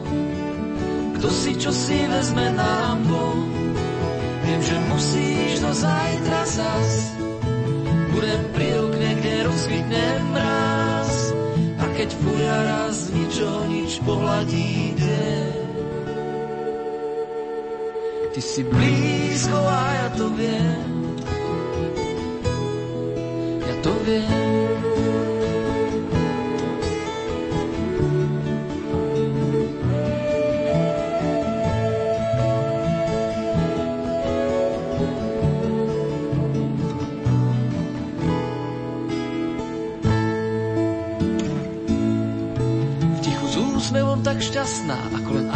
Kto 1.18 1.30
si 1.34 1.52
čo 1.58 1.74
si 1.74 1.98
vezme 2.06 2.54
nám 2.54 3.02
bol 3.10 3.38
Viem, 4.48 4.62
že 4.64 4.78
musíš 4.88 5.60
to 5.60 5.72
zajtra 5.76 6.42
zas. 6.48 6.92
Budem 8.16 8.42
pri 8.56 8.68
okne, 8.86 9.10
kde 9.20 9.34
rozkvitne 9.50 10.06
mráz 10.32 11.14
A 11.82 11.86
keď 11.98 12.10
fúria 12.22 12.58
raz 12.64 13.12
ničo 13.12 13.50
nič 13.68 13.92
pohľadí 14.06 14.96
deň 14.96 15.52
Ty 18.38 18.42
si 18.46 18.62
blízko 18.62 19.58
a 19.58 19.82
ja 19.98 20.08
to 20.14 20.30
viem. 20.38 20.98
Viem. 24.08 24.47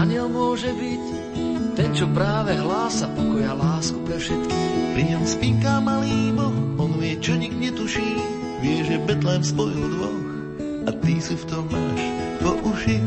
Aniel 0.01 0.25
môže 0.33 0.73
byť. 0.73 1.03
Ten, 1.77 1.89
čo 1.93 2.09
práve 2.09 2.57
hlása 2.57 3.05
pokoja 3.13 3.53
lásku 3.53 4.01
pre 4.01 4.17
všetkých. 4.17 4.73
Pri 4.97 5.03
ňom 5.13 5.23
spinká 5.23 5.77
malý 5.77 6.33
boh, 6.33 6.57
on 6.81 6.97
vie, 6.97 7.15
čo 7.21 7.37
nik 7.37 7.53
netuší. 7.53 8.17
Vie, 8.65 8.81
že 8.81 8.97
Betlém 9.05 9.45
spojil 9.45 9.77
dvoch 9.77 10.21
a 10.81 10.91
ty 11.05 11.21
si 11.21 11.37
v 11.37 11.45
tom 11.45 11.65
máš 11.69 12.01
po 12.41 12.51
uši. 12.73 12.97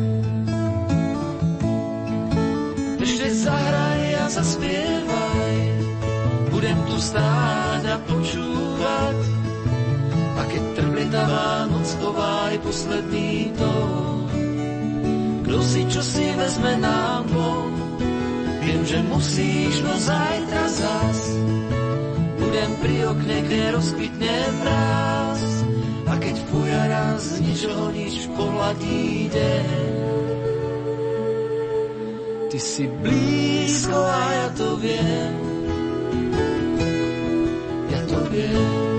Ešte 3.03 3.27
zahraj 3.43 4.03
a 4.15 4.27
zaspievaj, 4.31 5.57
budem 6.55 6.79
tu 6.89 6.97
stáť 6.97 7.83
a 7.91 7.97
počúvať. 8.07 9.19
A 10.35 10.43
keď 10.47 10.63
trblietavá 10.79 11.69
noc 11.69 11.87
chová 12.01 12.35
posledný 12.63 13.51
tón, 13.59 13.74
kto 13.74 13.74
si 15.75 15.83
čo 15.91 16.03
si 16.07 16.23
vezme 16.39 16.79
nám 16.79 17.27
dvom. 17.27 17.71
Viem, 18.63 18.83
že 18.87 18.99
musíš, 19.11 19.83
no 19.83 19.99
zajtra 19.99 20.65
zas. 20.71 21.21
Budem 22.39 22.71
pri 22.79 22.97
okne, 23.11 23.37
kde 23.43 23.61
rozkvitne 23.75 24.35
mráz. 24.63 25.43
A 26.07 26.13
keď 26.23 26.37
fuja 26.47 26.83
raz, 26.87 27.23
ničoho 27.43 27.91
nič 27.91 28.31
pohľadí 28.39 29.35
deň. 29.35 29.69
Ty 32.55 32.59
si 32.63 32.87
blízko 32.87 33.99
a 33.99 34.23
ja 34.31 34.49
to 34.55 34.79
viem. 34.79 35.35
Ja 37.91 38.01
to 38.07 38.19
viem. 38.31 38.94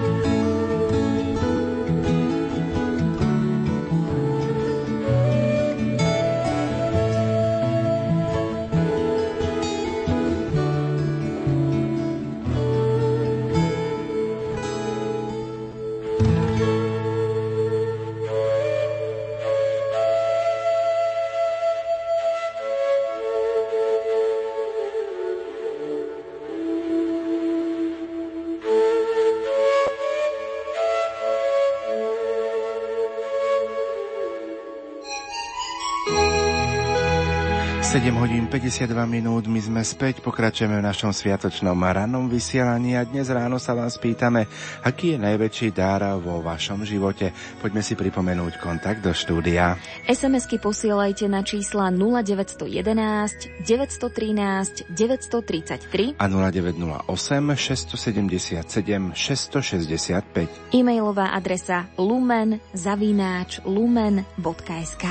Hodín 38.26 38.50
52 38.50 38.90
minút, 39.06 39.46
my 39.46 39.62
sme 39.62 39.86
späť, 39.86 40.18
pokračujeme 40.26 40.82
v 40.82 40.88
našom 40.90 41.14
sviatočnom 41.14 41.78
rannom 41.78 42.26
vysielaní 42.26 42.98
a 42.98 43.06
dnes 43.06 43.30
ráno 43.30 43.62
sa 43.62 43.78
vás 43.78 44.02
pýtame, 44.02 44.50
aký 44.82 45.14
je 45.14 45.22
najväčší 45.22 45.70
dar 45.70 46.02
vo 46.18 46.42
vašom 46.42 46.82
živote. 46.90 47.30
Poďme 47.62 47.86
si 47.86 47.94
pripomenúť 47.94 48.58
kontakt 48.58 49.06
do 49.06 49.14
štúdia. 49.14 49.78
SMS-ky 50.10 50.58
posielajte 50.58 51.30
na 51.30 51.46
čísla 51.46 51.94
0911 51.94 53.62
913 53.62 54.90
933 54.90 56.18
a 56.18 56.26
0908 56.26 57.06
677 57.06 59.14
665. 59.14 60.74
E-mailová 60.74 61.30
adresa 61.30 61.86
lumen 61.94 62.58
zavináč 62.74 63.62
lumen.sk 63.70 65.06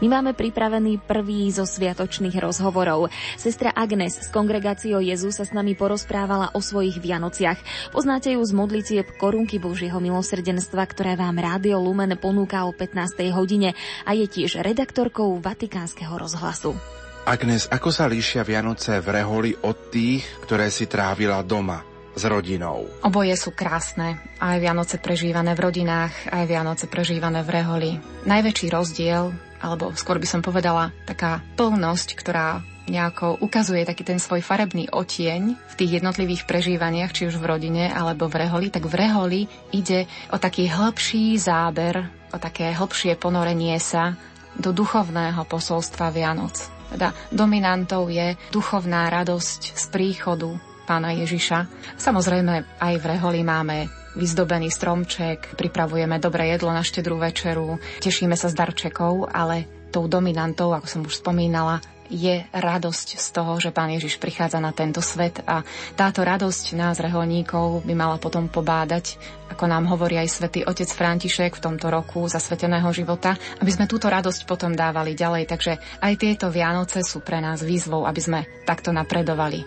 My 0.00 0.06
máme 0.08 0.32
pripravený 0.32 1.04
prvý 1.04 1.52
zo 1.52 1.68
sviatočných 1.68 2.29
dnešných 2.30 2.46
rozhovorov. 2.46 3.10
Sestra 3.34 3.74
Agnes 3.74 4.22
z 4.22 4.28
kongregáciou 4.30 5.02
Jezu 5.02 5.34
sa 5.34 5.42
s 5.42 5.50
nami 5.50 5.74
porozprávala 5.74 6.54
o 6.54 6.62
svojich 6.62 7.02
Vianociach. 7.02 7.58
Poznáte 7.90 8.38
ju 8.38 8.40
z 8.46 8.54
modlitieb 8.54 9.18
korunky 9.18 9.58
Božieho 9.58 9.98
milosrdenstva, 9.98 10.86
ktoré 10.86 11.18
vám 11.18 11.34
Rádio 11.42 11.82
Lumen 11.82 12.14
ponúka 12.14 12.62
o 12.62 12.70
15. 12.70 13.34
hodine 13.34 13.74
a 14.06 14.14
je 14.14 14.30
tiež 14.30 14.62
redaktorkou 14.62 15.42
Vatikánskeho 15.42 16.14
rozhlasu. 16.14 16.78
Agnes, 17.26 17.66
ako 17.66 17.90
sa 17.90 18.06
líšia 18.06 18.46
Vianoce 18.46 19.02
v 19.02 19.08
Reholi 19.10 19.52
od 19.66 19.90
tých, 19.90 20.22
ktoré 20.46 20.70
si 20.70 20.86
trávila 20.86 21.42
doma? 21.42 21.82
s 22.10 22.26
rodinou. 22.26 22.90
Oboje 23.06 23.38
sú 23.38 23.54
krásne. 23.54 24.18
Aj 24.42 24.58
Vianoce 24.58 24.98
prežívané 24.98 25.54
v 25.54 25.70
rodinách, 25.70 26.10
aj 26.26 26.42
Vianoce 26.42 26.90
prežívané 26.90 27.46
v 27.46 27.54
Reholi. 27.54 27.90
Najväčší 28.26 28.66
rozdiel 28.66 29.30
alebo 29.60 29.92
skôr 29.94 30.16
by 30.16 30.26
som 30.26 30.40
povedala 30.40 30.90
taká 31.04 31.44
plnosť, 31.54 32.16
ktorá 32.16 32.64
nejako 32.90 33.38
ukazuje 33.38 33.86
taký 33.86 34.02
ten 34.02 34.18
svoj 34.18 34.42
farebný 34.42 34.90
otieň 34.90 35.54
v 35.54 35.74
tých 35.78 36.02
jednotlivých 36.02 36.48
prežívaniach, 36.48 37.14
či 37.14 37.30
už 37.30 37.38
v 37.38 37.48
rodine 37.54 37.86
alebo 37.92 38.26
v 38.26 38.42
reholi, 38.42 38.68
tak 38.72 38.90
v 38.90 38.98
reholi 38.98 39.40
ide 39.70 40.10
o 40.34 40.36
taký 40.42 40.66
hĺbší 40.66 41.38
záber, 41.38 42.02
o 42.34 42.36
také 42.42 42.74
hĺbšie 42.74 43.14
ponorenie 43.14 43.78
sa 43.78 44.18
do 44.58 44.74
duchovného 44.74 45.46
posolstva 45.46 46.10
Vianoc. 46.10 46.58
Teda 46.90 47.14
dominantou 47.30 48.10
je 48.10 48.34
duchovná 48.50 49.06
radosť 49.14 49.78
z 49.78 49.84
príchodu 49.94 50.50
pána 50.90 51.14
Ježiša. 51.14 51.70
Samozrejme 51.94 52.82
aj 52.82 52.94
v 52.98 53.04
reholi 53.06 53.46
máme 53.46 53.99
vyzdobený 54.18 54.72
stromček, 54.72 55.54
pripravujeme 55.54 56.18
dobré 56.18 56.54
jedlo 56.54 56.74
na 56.74 56.82
štedrú 56.82 57.20
večeru, 57.20 57.78
tešíme 58.02 58.34
sa 58.34 58.50
z 58.50 58.58
darčekov, 58.58 59.30
ale 59.30 59.66
tou 59.90 60.06
dominantou, 60.06 60.70
ako 60.74 60.86
som 60.86 61.00
už 61.06 61.22
spomínala, 61.22 61.82
je 62.10 62.42
radosť 62.50 63.22
z 63.22 63.26
toho, 63.30 63.62
že 63.62 63.70
Pán 63.70 63.94
Ježiš 63.94 64.18
prichádza 64.18 64.58
na 64.58 64.74
tento 64.74 64.98
svet 64.98 65.46
a 65.46 65.62
táto 65.94 66.26
radosť 66.26 66.74
nás, 66.74 66.98
reholníkov, 66.98 67.86
by 67.86 67.94
mala 67.94 68.18
potom 68.18 68.50
pobádať, 68.50 69.14
ako 69.46 69.64
nám 69.70 69.86
hovorí 69.86 70.18
aj 70.18 70.42
svätý 70.42 70.66
otec 70.66 70.90
František 70.90 71.54
v 71.54 71.64
tomto 71.70 71.86
roku 71.86 72.26
zasveteného 72.26 72.90
života, 72.90 73.38
aby 73.62 73.70
sme 73.70 73.86
túto 73.86 74.10
radosť 74.10 74.42
potom 74.42 74.74
dávali 74.74 75.14
ďalej. 75.14 75.46
Takže 75.46 75.72
aj 76.02 76.12
tieto 76.18 76.50
Vianoce 76.50 77.06
sú 77.06 77.22
pre 77.22 77.38
nás 77.38 77.62
výzvou, 77.62 78.02
aby 78.02 78.18
sme 78.18 78.40
takto 78.66 78.90
napredovali. 78.90 79.62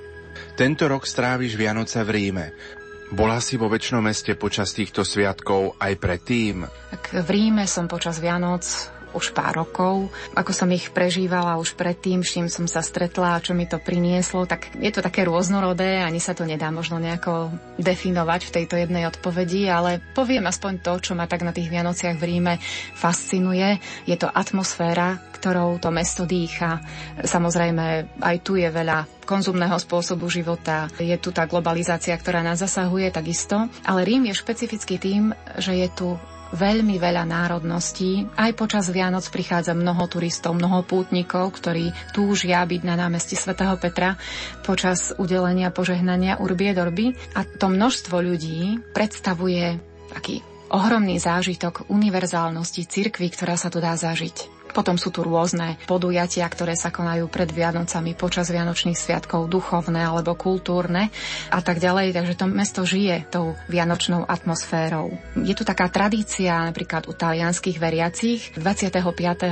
Tento 0.59 0.91
rok 0.91 1.07
stráviš 1.07 1.55
Vianoce 1.55 2.03
v 2.03 2.09
Ríme. 2.11 2.45
Bola 3.13 3.37
si 3.37 3.61
vo 3.61 3.69
väčšnom 3.69 4.01
meste 4.09 4.33
počas 4.33 4.73
týchto 4.73 5.05
sviatkov 5.05 5.77
aj 5.77 5.93
predtým? 6.01 6.65
Tak 6.65 7.21
v 7.21 7.29
Ríme 7.29 7.69
som 7.69 7.85
počas 7.85 8.17
Vianoc 8.17 8.65
už 9.13 9.33
pár 9.33 9.61
rokov. 9.63 10.11
Ako 10.33 10.51
som 10.51 10.69
ich 10.73 10.89
prežívala 10.89 11.57
už 11.61 11.77
predtým, 11.77 12.21
s 12.21 12.35
čím 12.35 12.47
som 12.49 12.65
sa 12.65 12.81
stretla 12.81 13.37
a 13.37 13.43
čo 13.43 13.53
mi 13.53 13.69
to 13.69 13.79
prinieslo, 13.79 14.45
tak 14.49 14.73
je 14.77 14.91
to 14.91 15.05
také 15.05 15.23
rôznorodé, 15.23 16.01
ani 16.01 16.19
sa 16.19 16.33
to 16.33 16.43
nedá 16.43 16.73
možno 16.73 16.97
nejako 16.97 17.53
definovať 17.79 18.41
v 18.49 18.53
tejto 18.61 18.75
jednej 18.77 19.07
odpovedi, 19.07 19.69
ale 19.69 20.01
poviem 20.13 20.49
aspoň 20.49 20.73
to, 20.81 20.93
čo 20.99 21.13
ma 21.13 21.29
tak 21.29 21.45
na 21.45 21.55
tých 21.55 21.69
Vianociach 21.69 22.17
v 22.17 22.27
Ríme 22.27 22.53
fascinuje. 22.97 23.77
Je 24.09 24.17
to 24.17 24.27
atmosféra, 24.27 25.21
ktorou 25.37 25.77
to 25.77 25.91
mesto 25.91 26.23
dýcha. 26.23 26.79
Samozrejme, 27.19 28.17
aj 28.23 28.37
tu 28.41 28.55
je 28.55 28.69
veľa 28.71 29.27
konzumného 29.27 29.75
spôsobu 29.79 30.27
života. 30.27 30.87
Je 30.99 31.15
tu 31.19 31.31
tá 31.31 31.47
globalizácia, 31.47 32.15
ktorá 32.15 32.43
nás 32.43 32.59
zasahuje 32.59 33.11
takisto, 33.11 33.67
ale 33.83 34.07
Rím 34.07 34.31
je 34.31 34.39
špecifický 34.39 34.95
tým, 34.99 35.35
že 35.59 35.75
je 35.75 35.87
tu 35.91 36.07
veľmi 36.53 37.01
veľa 37.01 37.25
národností. 37.25 38.29
Aj 38.37 38.53
počas 38.53 38.93
Vianoc 38.93 39.25
prichádza 39.33 39.73
mnoho 39.73 40.05
turistov, 40.05 40.53
mnoho 40.53 40.85
pútnikov, 40.85 41.57
ktorí 41.57 41.89
túžia 42.13 42.61
byť 42.61 42.81
na 42.85 42.95
námestí 42.95 43.33
svätého 43.33 43.73
Petra 43.81 44.15
počas 44.61 45.11
udelenia 45.17 45.73
požehnania 45.73 46.37
Urbie 46.37 46.77
Dorby. 46.77 47.17
A 47.33 47.43
to 47.43 47.73
množstvo 47.73 48.21
ľudí 48.21 48.77
predstavuje 48.93 49.81
taký 50.13 50.45
ohromný 50.69 51.17
zážitok 51.17 51.89
univerzálnosti 51.89 52.85
cirkvy, 52.85 53.33
ktorá 53.33 53.57
sa 53.57 53.73
tu 53.73 53.81
dá 53.81 53.97
zažiť. 53.97 54.52
Potom 54.73 54.97
sú 54.97 55.13
tu 55.13 55.21
rôzne 55.21 55.77
podujatia, 55.85 56.49
ktoré 56.49 56.73
sa 56.73 56.89
konajú 56.89 57.29
pred 57.29 57.47
Vianocami, 57.53 58.17
počas 58.17 58.49
Vianočných 58.49 58.97
sviatkov, 58.97 59.45
duchovné 59.47 60.01
alebo 60.01 60.33
kultúrne 60.33 61.13
a 61.53 61.61
tak 61.61 61.77
ďalej. 61.77 62.17
Takže 62.17 62.33
to 62.33 62.45
mesto 62.49 62.81
žije 62.81 63.29
tou 63.29 63.53
vianočnou 63.69 64.25
atmosférou. 64.25 65.13
Je 65.37 65.53
tu 65.53 65.61
taká 65.61 65.87
tradícia 65.93 66.57
napríklad 66.65 67.05
u 67.05 67.13
talianských 67.13 67.77
veriacich. 67.77 68.57
25. 68.57 68.97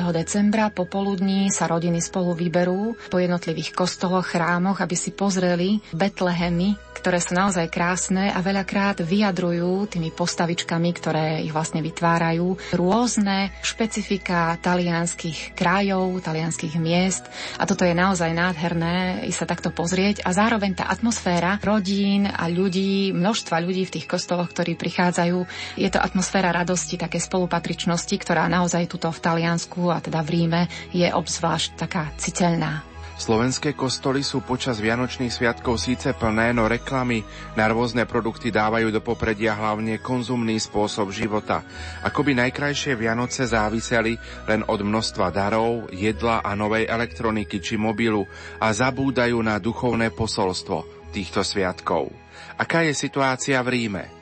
decembra 0.10 0.74
popoludní 0.74 1.54
sa 1.54 1.70
rodiny 1.70 2.02
spolu 2.02 2.34
vyberú 2.34 2.98
po 3.14 3.22
jednotlivých 3.22 3.78
kostoloch, 3.78 4.32
chrámoch, 4.32 4.82
aby 4.82 4.96
si 4.98 5.14
pozreli 5.14 5.84
Betlehemy, 5.94 6.74
ktoré 6.96 7.20
sú 7.20 7.36
naozaj 7.36 7.68
krásne 7.68 8.32
a 8.32 8.40
veľakrát 8.40 9.04
vyjadrujú 9.04 9.92
tými 9.92 10.14
postavičkami, 10.16 10.90
ktoré 10.96 11.26
ich 11.44 11.52
vlastne 11.52 11.84
vytvárajú, 11.84 12.78
rôzne 12.78 13.52
špecifika 13.66 14.56
talianských 14.64 15.11
talianských 15.12 15.60
krajov, 15.60 16.24
talianských 16.24 16.80
miest 16.80 17.28
a 17.60 17.68
toto 17.68 17.84
je 17.84 17.92
naozaj 17.92 18.32
nádherné 18.32 19.28
sa 19.36 19.44
takto 19.44 19.68
pozrieť 19.68 20.24
a 20.24 20.32
zároveň 20.32 20.72
tá 20.80 20.88
atmosféra 20.88 21.60
rodín 21.60 22.32
a 22.32 22.48
ľudí, 22.48 23.12
množstva 23.12 23.60
ľudí 23.60 23.84
v 23.88 24.00
tých 24.00 24.08
kostoloch, 24.08 24.48
ktorí 24.56 24.80
prichádzajú, 24.80 25.38
je 25.76 25.90
to 25.92 26.00
atmosféra 26.00 26.56
radosti, 26.56 26.96
také 26.96 27.20
spolupatričnosti, 27.20 28.16
ktorá 28.24 28.48
naozaj 28.48 28.88
tuto 28.88 29.12
v 29.12 29.20
Taliansku 29.20 29.92
a 29.92 30.00
teda 30.00 30.24
v 30.24 30.30
Ríme 30.32 30.62
je 30.96 31.12
obzvlášť 31.12 31.76
taká 31.76 32.08
citeľná. 32.16 32.91
Slovenské 33.22 33.78
kostoly 33.78 34.26
sú 34.26 34.42
počas 34.42 34.82
Vianočných 34.82 35.30
sviatkov 35.30 35.78
síce 35.78 36.10
plné, 36.18 36.58
no 36.58 36.66
reklamy 36.66 37.22
na 37.54 37.70
rôzne 37.70 38.10
produkty 38.10 38.50
dávajú 38.50 38.90
do 38.90 38.98
popredia 38.98 39.54
hlavne 39.54 40.02
konzumný 40.02 40.58
spôsob 40.58 41.14
života. 41.14 41.62
Ako 42.02 42.26
by 42.26 42.42
najkrajšie 42.42 42.98
Vianoce 42.98 43.46
záviseli 43.46 44.18
len 44.50 44.66
od 44.66 44.82
množstva 44.82 45.30
darov, 45.30 45.94
jedla 45.94 46.42
a 46.42 46.58
novej 46.58 46.90
elektroniky 46.90 47.62
či 47.62 47.78
mobilu 47.78 48.26
a 48.58 48.74
zabúdajú 48.74 49.38
na 49.38 49.62
duchovné 49.62 50.10
posolstvo 50.10 51.14
týchto 51.14 51.46
sviatkov. 51.46 52.10
Aká 52.58 52.82
je 52.90 52.98
situácia 52.98 53.62
v 53.62 53.70
Ríme? 53.70 54.21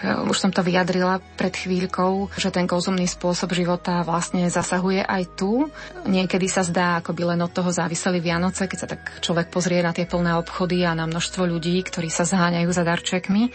Eh, 0.00 0.16
už 0.24 0.36
som 0.38 0.48
to 0.48 0.64
vyjadrila 0.64 1.20
pred 1.36 1.52
chvíľkou, 1.52 2.32
že 2.32 2.48
ten 2.48 2.64
konzumný 2.64 3.04
spôsob 3.04 3.52
života 3.52 4.00
vlastne 4.00 4.48
zasahuje 4.48 5.04
aj 5.04 5.22
tu. 5.36 5.68
Niekedy 6.08 6.48
sa 6.48 6.64
zdá, 6.64 7.04
ako 7.04 7.12
by 7.12 7.22
len 7.36 7.40
od 7.44 7.52
toho 7.52 7.68
záviseli 7.68 8.24
Vianoce, 8.24 8.64
keď 8.64 8.78
sa 8.80 8.88
tak 8.88 9.20
človek 9.20 9.52
pozrie 9.52 9.84
na 9.84 9.92
tie 9.92 10.08
plné 10.08 10.40
obchody 10.40 10.88
a 10.88 10.96
na 10.96 11.04
množstvo 11.04 11.44
ľudí, 11.44 11.84
ktorí 11.84 12.08
sa 12.08 12.24
zháňajú 12.24 12.70
za 12.72 12.80
darčekmi. 12.80 13.52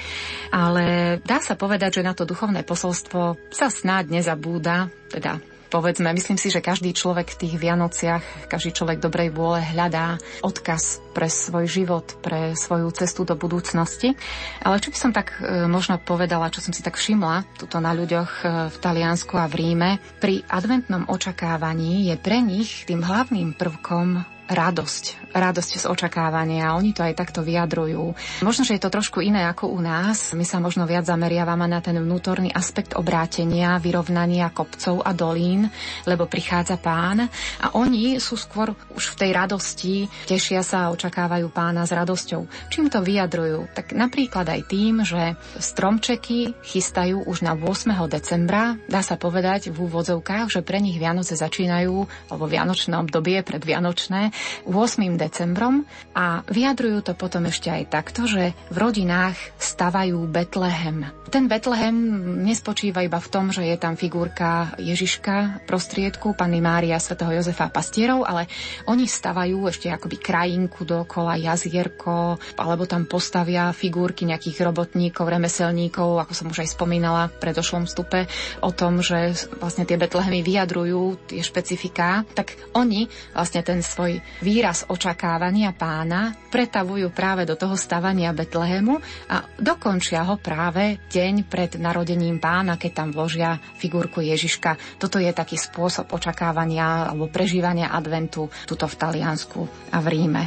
Ale 0.53 1.17
dá 1.25 1.41
sa 1.41 1.57
povedať, 1.57 2.01
že 2.01 2.05
na 2.05 2.13
to 2.13 2.29
duchovné 2.29 2.61
posolstvo 2.61 3.39
sa 3.49 3.67
snáď 3.73 4.21
nezabúda, 4.21 4.93
teda 5.09 5.41
povedzme, 5.75 6.15
myslím 6.15 6.39
si, 6.39 6.47
že 6.47 6.63
každý 6.63 6.95
človek 6.95 7.35
v 7.35 7.39
tých 7.43 7.59
Vianociach, 7.59 8.47
každý 8.47 8.71
človek 8.71 9.03
dobrej 9.03 9.35
vôle 9.35 9.59
hľadá 9.59 10.15
odkaz 10.39 11.03
pre 11.11 11.27
svoj 11.27 11.67
život, 11.67 12.15
pre 12.23 12.55
svoju 12.55 12.95
cestu 12.95 13.27
do 13.27 13.35
budúcnosti. 13.35 14.15
Ale 14.63 14.79
čo 14.79 14.95
by 14.95 14.97
som 14.97 15.11
tak 15.11 15.35
e, 15.43 15.67
možno 15.67 15.99
povedala, 15.99 16.47
čo 16.47 16.63
som 16.63 16.71
si 16.71 16.79
tak 16.79 16.95
všimla 16.95 17.59
tuto 17.59 17.83
na 17.83 17.91
ľuďoch 17.91 18.31
e, 18.39 18.43
v 18.71 18.75
Taliansku 18.79 19.35
a 19.35 19.51
v 19.51 19.55
Ríme, 19.59 19.99
pri 20.23 20.47
adventnom 20.47 21.11
očakávaní 21.11 22.07
je 22.07 22.15
pre 22.15 22.39
nich 22.39 22.87
tým 22.87 23.03
hlavným 23.03 23.59
prvkom 23.59 24.34
radosť. 24.45 25.33
Radosť 25.33 25.71
z 25.81 25.85
očakávania. 25.89 26.77
Oni 26.77 26.93
to 26.93 27.01
aj 27.01 27.17
takto 27.17 27.41
vyjadrujú. 27.41 28.13
Možno, 28.45 28.61
že 28.61 28.77
je 28.77 28.83
to 28.85 28.93
trošku 28.93 29.19
iné 29.19 29.49
ako 29.49 29.73
u 29.73 29.81
nás. 29.81 30.31
My 30.37 30.45
sa 30.45 30.61
možno 30.61 30.85
viac 30.85 31.09
zameriavame 31.09 31.65
na 31.65 31.81
ten 31.81 31.97
vnútorný 31.97 32.53
aspekt 32.53 32.93
obrátenia, 32.93 33.81
vyrovnania 33.81 34.53
kopcov 34.53 35.01
a 35.01 35.11
dolín, 35.17 35.67
lebo 36.05 36.29
prichádza 36.29 36.77
pán. 36.77 37.25
A 37.59 37.73
oni 37.73 38.21
sú 38.21 38.37
skôr 38.37 38.77
už 38.93 39.17
v 39.17 39.19
tej 39.25 39.31
radosti, 39.33 39.95
tešia 40.29 40.61
sa 40.61 40.87
a 40.87 40.93
očakávajú 40.93 41.49
pána 41.49 41.83
s 41.83 41.91
radosťou. 41.91 42.69
Čím 42.69 42.93
to 42.93 43.01
vyjadrujú? 43.01 43.73
Tak 43.73 43.97
napríklad 43.97 44.45
aj 44.45 44.61
tým, 44.69 45.01
že 45.01 45.33
stromčeky 45.57 46.53
chystajú 46.61 47.25
už 47.25 47.41
na 47.41 47.57
8. 47.57 47.91
decembra. 48.07 48.77
Dá 48.85 49.01
sa 49.01 49.17
povedať 49.17 49.73
v 49.73 49.89
úvodzovkách, 49.89 50.53
že 50.53 50.61
pre 50.61 50.77
nich 50.77 51.01
Vianoce 51.01 51.33
začínajú, 51.33 52.29
alebo 52.29 52.45
Vianočné 52.45 52.93
obdobie 53.01 53.41
predvianočné, 53.41 54.34
8. 54.67 55.17
decembrom 55.17 55.85
a 56.13 56.41
vyjadrujú 56.47 57.11
to 57.11 57.13
potom 57.13 57.47
ešte 57.47 57.69
aj 57.69 57.83
takto, 57.91 58.25
že 58.25 58.55
v 58.71 58.77
rodinách 58.77 59.37
stavajú 59.59 60.25
Betlehem. 60.29 61.09
Ten 61.29 61.49
Betlehem 61.49 61.97
nespočíva 62.45 63.01
iba 63.01 63.17
v 63.19 63.31
tom, 63.31 63.49
že 63.49 63.65
je 63.65 63.75
tam 63.75 63.97
figurka 63.99 64.77
Ježiška 64.79 65.67
prostriedku, 65.67 66.37
Panny 66.37 66.61
Mária, 66.61 67.01
svätého 67.01 67.33
Jozefa 67.33 67.67
pastierov, 67.67 68.23
ale 68.23 68.47
oni 68.87 69.09
stavajú 69.09 69.67
ešte 69.67 69.89
akoby 69.89 70.21
krajinku 70.21 70.85
dokola, 70.85 71.35
jazierko, 71.35 72.39
alebo 72.55 72.87
tam 72.87 73.09
postavia 73.09 73.73
figurky 73.75 74.23
nejakých 74.23 74.63
robotníkov, 74.63 75.27
remeselníkov, 75.27 76.23
ako 76.23 76.33
som 76.33 76.47
už 76.53 76.63
aj 76.63 76.73
spomínala 76.77 77.27
v 77.33 77.39
predošlom 77.41 77.89
stupe, 77.89 78.29
o 78.61 78.71
tom, 78.71 79.01
že 79.01 79.35
vlastne 79.59 79.83
tie 79.83 79.99
Betlehemy 79.99 80.45
vyjadrujú 80.45 81.29
tie 81.29 81.41
špecifiká, 81.41 82.23
tak 82.37 82.55
oni 82.77 83.09
vlastne 83.33 83.65
ten 83.65 83.81
svoj 83.81 84.21
výraz 84.43 84.83
očakávania 84.87 85.71
pána 85.71 86.35
pretavujú 86.51 87.11
práve 87.11 87.47
do 87.47 87.55
toho 87.55 87.79
stavania 87.79 88.35
Betlehemu 88.35 88.99
a 89.31 89.47
dokončia 89.57 90.27
ho 90.27 90.35
práve 90.37 90.99
deň 91.07 91.47
pred 91.47 91.79
narodením 91.79 92.39
pána, 92.39 92.75
keď 92.75 92.91
tam 92.91 93.09
vložia 93.15 93.57
figurku 93.79 94.19
Ježiška. 94.19 94.99
Toto 94.99 95.17
je 95.17 95.31
taký 95.31 95.55
spôsob 95.55 96.11
očakávania 96.11 97.11
alebo 97.11 97.31
prežívania 97.31 97.91
adventu 97.91 98.51
tuto 98.67 98.85
v 98.87 98.95
Taliansku 98.95 99.61
a 99.91 99.97
v 100.03 100.07
Ríme. 100.11 100.43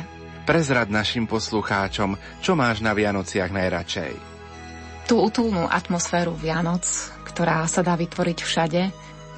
Prezrad 0.48 0.88
našim 0.88 1.28
poslucháčom, 1.28 2.16
čo 2.40 2.56
máš 2.56 2.80
na 2.80 2.96
Vianociach 2.96 3.52
najradšej? 3.52 4.12
Tú 5.04 5.20
utulnú 5.20 5.68
atmosféru 5.68 6.36
Vianoc, 6.36 6.84
ktorá 7.28 7.64
sa 7.68 7.84
dá 7.84 7.96
vytvoriť 7.96 8.38
všade, 8.44 8.82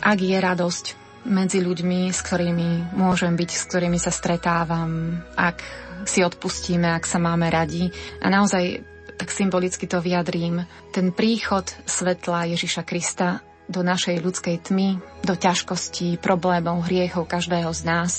ak 0.03 0.19
je 0.19 0.39
radosť 0.39 0.99
medzi 1.26 1.60
ľuďmi, 1.60 2.09
s 2.09 2.20
ktorými 2.24 2.97
môžem 2.97 3.36
byť, 3.36 3.51
s 3.52 3.64
ktorými 3.68 3.98
sa 4.01 4.12
stretávam, 4.12 5.20
ak 5.36 5.60
si 6.09 6.24
odpustíme, 6.24 6.88
ak 6.88 7.05
sa 7.05 7.20
máme 7.20 7.52
radi. 7.52 7.92
A 8.24 8.32
naozaj 8.32 8.80
tak 9.20 9.28
symbolicky 9.28 9.84
to 9.84 10.01
vyjadrím. 10.01 10.64
Ten 10.97 11.12
príchod 11.12 11.68
svetla 11.84 12.48
Ježiša 12.56 12.88
Krista 12.88 13.44
do 13.70 13.84
našej 13.84 14.18
ľudskej 14.18 14.56
tmy, 14.66 14.98
do 15.22 15.36
ťažkostí, 15.36 16.18
problémov, 16.18 16.88
hriechov 16.88 17.28
každého 17.28 17.70
z 17.70 17.82
nás. 17.86 18.12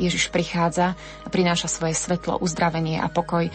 Ježiš 0.00 0.34
prichádza 0.34 0.98
a 1.22 1.28
prináša 1.30 1.70
svoje 1.70 1.94
svetlo, 1.94 2.42
uzdravenie 2.42 2.98
a 2.98 3.06
pokoj. 3.06 3.46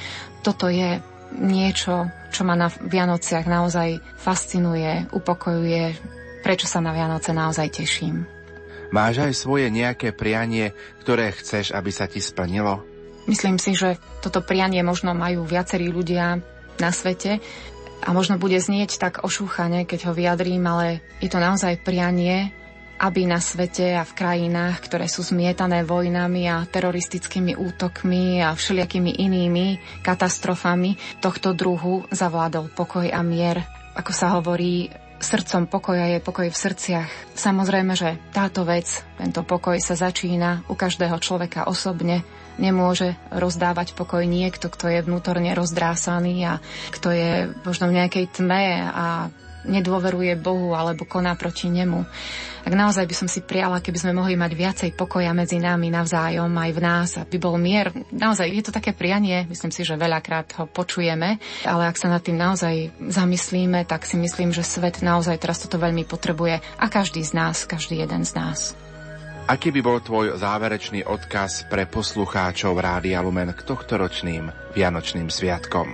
Toto 0.45 0.71
je 0.71 1.03
niečo, 1.35 2.07
čo 2.31 2.41
ma 2.47 2.55
na 2.55 2.71
Vianociach 2.71 3.49
naozaj 3.49 3.99
fascinuje, 4.15 5.11
upokojuje, 5.11 5.97
prečo 6.45 6.69
sa 6.71 6.79
na 6.79 6.95
Vianoce 6.95 7.35
naozaj 7.35 7.67
teším. 7.83 8.40
Máš 8.91 9.23
aj 9.23 9.33
svoje 9.39 9.71
nejaké 9.71 10.11
prianie, 10.11 10.75
ktoré 10.99 11.31
chceš, 11.31 11.71
aby 11.71 11.91
sa 11.95 12.11
ti 12.11 12.19
splnilo? 12.19 12.83
Myslím 13.23 13.55
si, 13.55 13.71
že 13.71 13.95
toto 14.19 14.43
prianie 14.43 14.83
možno 14.83 15.15
majú 15.15 15.47
viacerí 15.47 15.87
ľudia 15.87 16.43
na 16.75 16.91
svete 16.91 17.39
a 18.03 18.11
možno 18.11 18.35
bude 18.35 18.59
znieť 18.59 18.99
tak 18.99 19.23
ošúchane, 19.23 19.87
keď 19.87 20.11
ho 20.11 20.13
vyjadrím, 20.13 20.67
ale 20.67 20.99
je 21.23 21.29
to 21.31 21.39
naozaj 21.39 21.79
prianie, 21.85 22.51
aby 23.01 23.25
na 23.25 23.41
svete 23.41 23.97
a 23.97 24.05
v 24.05 24.13
krajinách, 24.13 24.77
ktoré 24.85 25.09
sú 25.09 25.25
zmietané 25.25 25.81
vojnami 25.81 26.45
a 26.51 26.67
teroristickými 26.69 27.57
útokmi 27.57 28.45
a 28.45 28.53
všelijakými 28.53 29.17
inými 29.17 29.81
katastrofami 30.05 31.17
tohto 31.17 31.57
druhu 31.57 32.05
zavládol 32.13 32.69
pokoj 32.75 33.09
a 33.09 33.21
mier. 33.25 33.65
Ako 33.97 34.11
sa 34.13 34.37
hovorí, 34.37 34.93
srdcom 35.23 35.69
pokoja 35.69 36.05
je 36.11 36.19
pokoj 36.19 36.49
v 36.49 36.57
srdciach. 36.57 37.09
Samozrejme, 37.37 37.93
že 37.93 38.17
táto 38.33 38.65
vec, 38.65 39.05
tento 39.17 39.45
pokoj 39.45 39.77
sa 39.77 39.93
začína 39.93 40.65
u 40.67 40.75
každého 40.75 41.17
človeka 41.21 41.69
osobne. 41.69 42.25
Nemôže 42.59 43.15
rozdávať 43.31 43.95
pokoj 43.95 44.21
niekto, 44.27 44.67
kto 44.67 44.91
je 44.91 44.99
vnútorne 45.01 45.55
rozdrásaný 45.55 46.45
a 46.45 46.53
kto 46.93 47.09
je 47.15 47.31
možno 47.63 47.89
v 47.89 47.97
nejakej 48.01 48.25
tme 48.37 48.91
a 48.91 49.31
nedôveruje 49.65 50.33
Bohu 50.37 50.73
alebo 50.73 51.05
koná 51.05 51.33
proti 51.37 51.69
nemu. 51.69 52.05
Tak 52.61 52.73
naozaj 52.77 53.09
by 53.09 53.15
som 53.17 53.25
si 53.25 53.41
priala, 53.41 53.81
keby 53.81 53.97
sme 53.97 54.13
mohli 54.13 54.37
mať 54.37 54.51
viacej 54.53 54.89
pokoja 54.93 55.33
medzi 55.33 55.57
nami 55.57 55.89
navzájom 55.89 56.53
aj 56.53 56.71
v 56.77 56.79
nás, 56.81 57.09
aby 57.17 57.41
bol 57.41 57.57
mier. 57.57 57.89
Naozaj 58.13 58.47
je 58.53 58.63
to 58.69 58.75
také 58.75 58.93
prianie, 58.93 59.49
myslím 59.49 59.73
si, 59.73 59.81
že 59.81 59.97
veľakrát 59.97 60.61
ho 60.61 60.69
počujeme, 60.69 61.41
ale 61.65 61.83
ak 61.89 61.97
sa 61.97 62.13
nad 62.13 62.21
tým 62.21 62.37
naozaj 62.37 62.93
zamyslíme, 63.01 63.89
tak 63.89 64.05
si 64.05 64.13
myslím, 64.21 64.53
že 64.53 64.61
svet 64.61 65.01
naozaj 65.01 65.41
teraz 65.41 65.57
toto 65.57 65.81
veľmi 65.81 66.05
potrebuje 66.05 66.61
a 66.61 66.85
každý 66.85 67.25
z 67.25 67.33
nás, 67.33 67.65
každý 67.65 68.05
jeden 68.05 68.21
z 68.21 68.37
nás. 68.37 68.77
Aký 69.49 69.73
by 69.73 69.81
bol 69.81 69.97
tvoj 69.99 70.37
záverečný 70.37 71.01
odkaz 71.03 71.65
pre 71.65 71.89
poslucháčov 71.89 72.77
Rádia 72.77 73.25
Lumen 73.25 73.51
k 73.57 73.65
tohtoročným 73.65 74.53
Vianočným 74.77 75.33
sviatkom? 75.33 75.91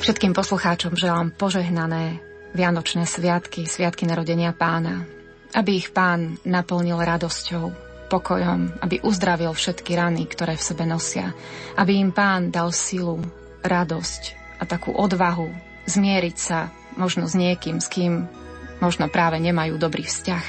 Všetkým 0.00 0.32
poslucháčom 0.36 0.94
želám 0.94 1.34
požehnané 1.34 2.25
Vianočné 2.56 3.04
sviatky, 3.04 3.68
sviatky 3.68 4.08
narodenia 4.08 4.56
pána, 4.56 5.04
aby 5.52 5.76
ich 5.76 5.92
pán 5.92 6.40
naplnil 6.48 6.96
radosťou, 6.96 7.68
pokojom, 8.08 8.80
aby 8.80 9.02
uzdravil 9.04 9.52
všetky 9.52 9.92
rany, 9.92 10.24
ktoré 10.24 10.56
v 10.56 10.66
sebe 10.72 10.88
nosia, 10.88 11.36
aby 11.76 12.00
im 12.00 12.16
pán 12.16 12.48
dal 12.48 12.72
silu, 12.72 13.20
radosť 13.60 14.22
a 14.56 14.64
takú 14.64 14.94
odvahu 14.94 15.50
zmieriť 15.84 16.36
sa 16.38 16.72
možno 16.96 17.28
s 17.28 17.36
niekým, 17.36 17.82
s 17.82 17.92
kým 17.92 18.24
možno 18.80 19.10
práve 19.12 19.36
nemajú 19.36 19.76
dobrý 19.76 20.06
vzťah. 20.06 20.46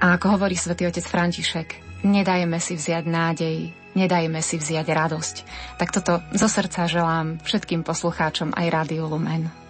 A 0.00 0.16
ako 0.16 0.40
hovorí 0.40 0.56
svätý 0.56 0.88
otec 0.88 1.04
František, 1.04 2.00
nedajme 2.06 2.56
si 2.56 2.72
vziať 2.78 3.04
nádej, 3.04 3.56
nedajme 3.92 4.40
si 4.40 4.56
vziať 4.56 4.86
radosť. 4.88 5.36
Tak 5.76 5.88
toto 5.92 6.24
zo 6.32 6.48
srdca 6.48 6.88
želám 6.88 7.42
všetkým 7.44 7.84
poslucháčom 7.84 8.56
aj 8.56 8.66
Rádiu 8.70 9.04
Lumen. 9.10 9.69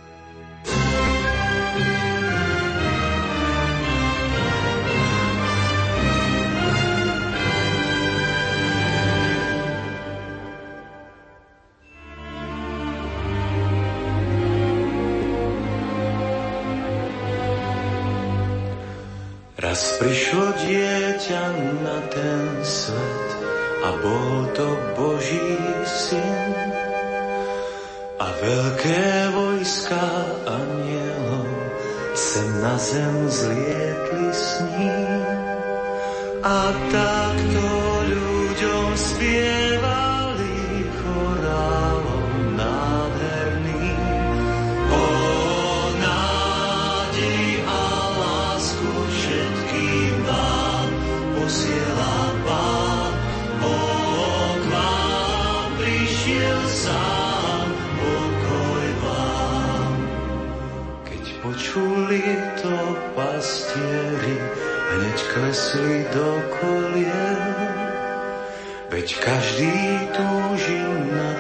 Raz 19.81 19.97
prišlo 19.97 20.61
dieťa 20.61 21.45
na 21.81 22.05
ten 22.13 22.61
svet 22.61 23.29
a 23.81 23.97
bol 24.05 24.45
to 24.53 24.77
Boží 24.93 25.57
syn. 25.89 26.53
A 28.21 28.29
veľké 28.29 29.33
vojska 29.33 30.05
anielov 30.45 31.49
sem 32.13 32.61
na 32.61 32.77
zem 32.77 33.25
zlietli 33.33 34.29
s 34.29 34.61
ním. 34.69 35.25
A 36.45 36.61
takto 36.93 37.65
ľuďom 38.05 38.89
spievali 39.01 40.20
klesli 65.51 66.07
do 66.15 66.31
kolien. 66.63 67.43
Veď 68.87 69.09
každý 69.19 69.75
túži 70.15 70.79
nad 71.11 71.40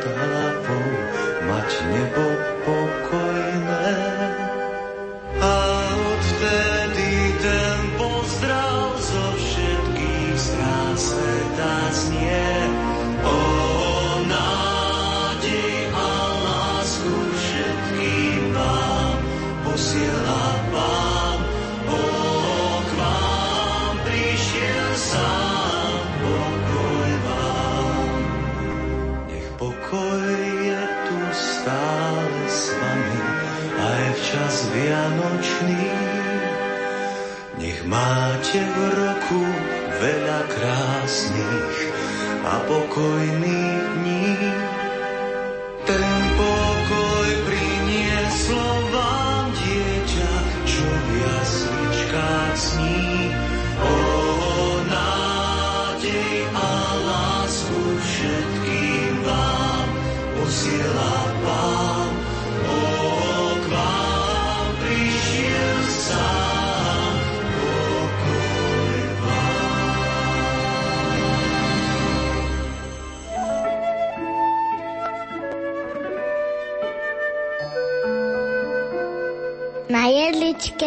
a 42.72 43.69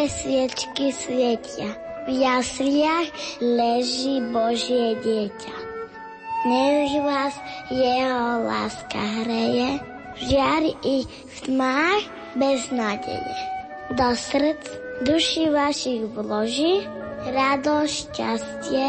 jedličke 0.04 0.20
sviečky 0.20 0.88
svietia, 0.92 1.70
v 2.04 2.10
jasliach 2.20 3.08
leží 3.40 4.20
Božie 4.36 5.00
dieťa. 5.00 5.56
Nech 6.44 6.92
vás 7.08 7.32
jeho 7.72 8.44
láska 8.44 9.00
hreje, 9.24 9.80
žiari 10.28 10.76
i 10.84 11.08
v 11.08 11.36
tmách 11.48 12.04
bez 12.36 12.68
nádeje. 12.76 13.36
Do 13.96 14.12
srdc 14.12 14.64
duši 15.08 15.48
vašich 15.48 16.04
vloží, 16.12 16.84
radosť, 17.24 17.96
šťastie, 17.96 18.88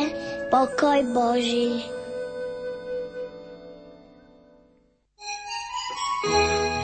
pokoj 0.51 0.99
Boží. 1.15 1.94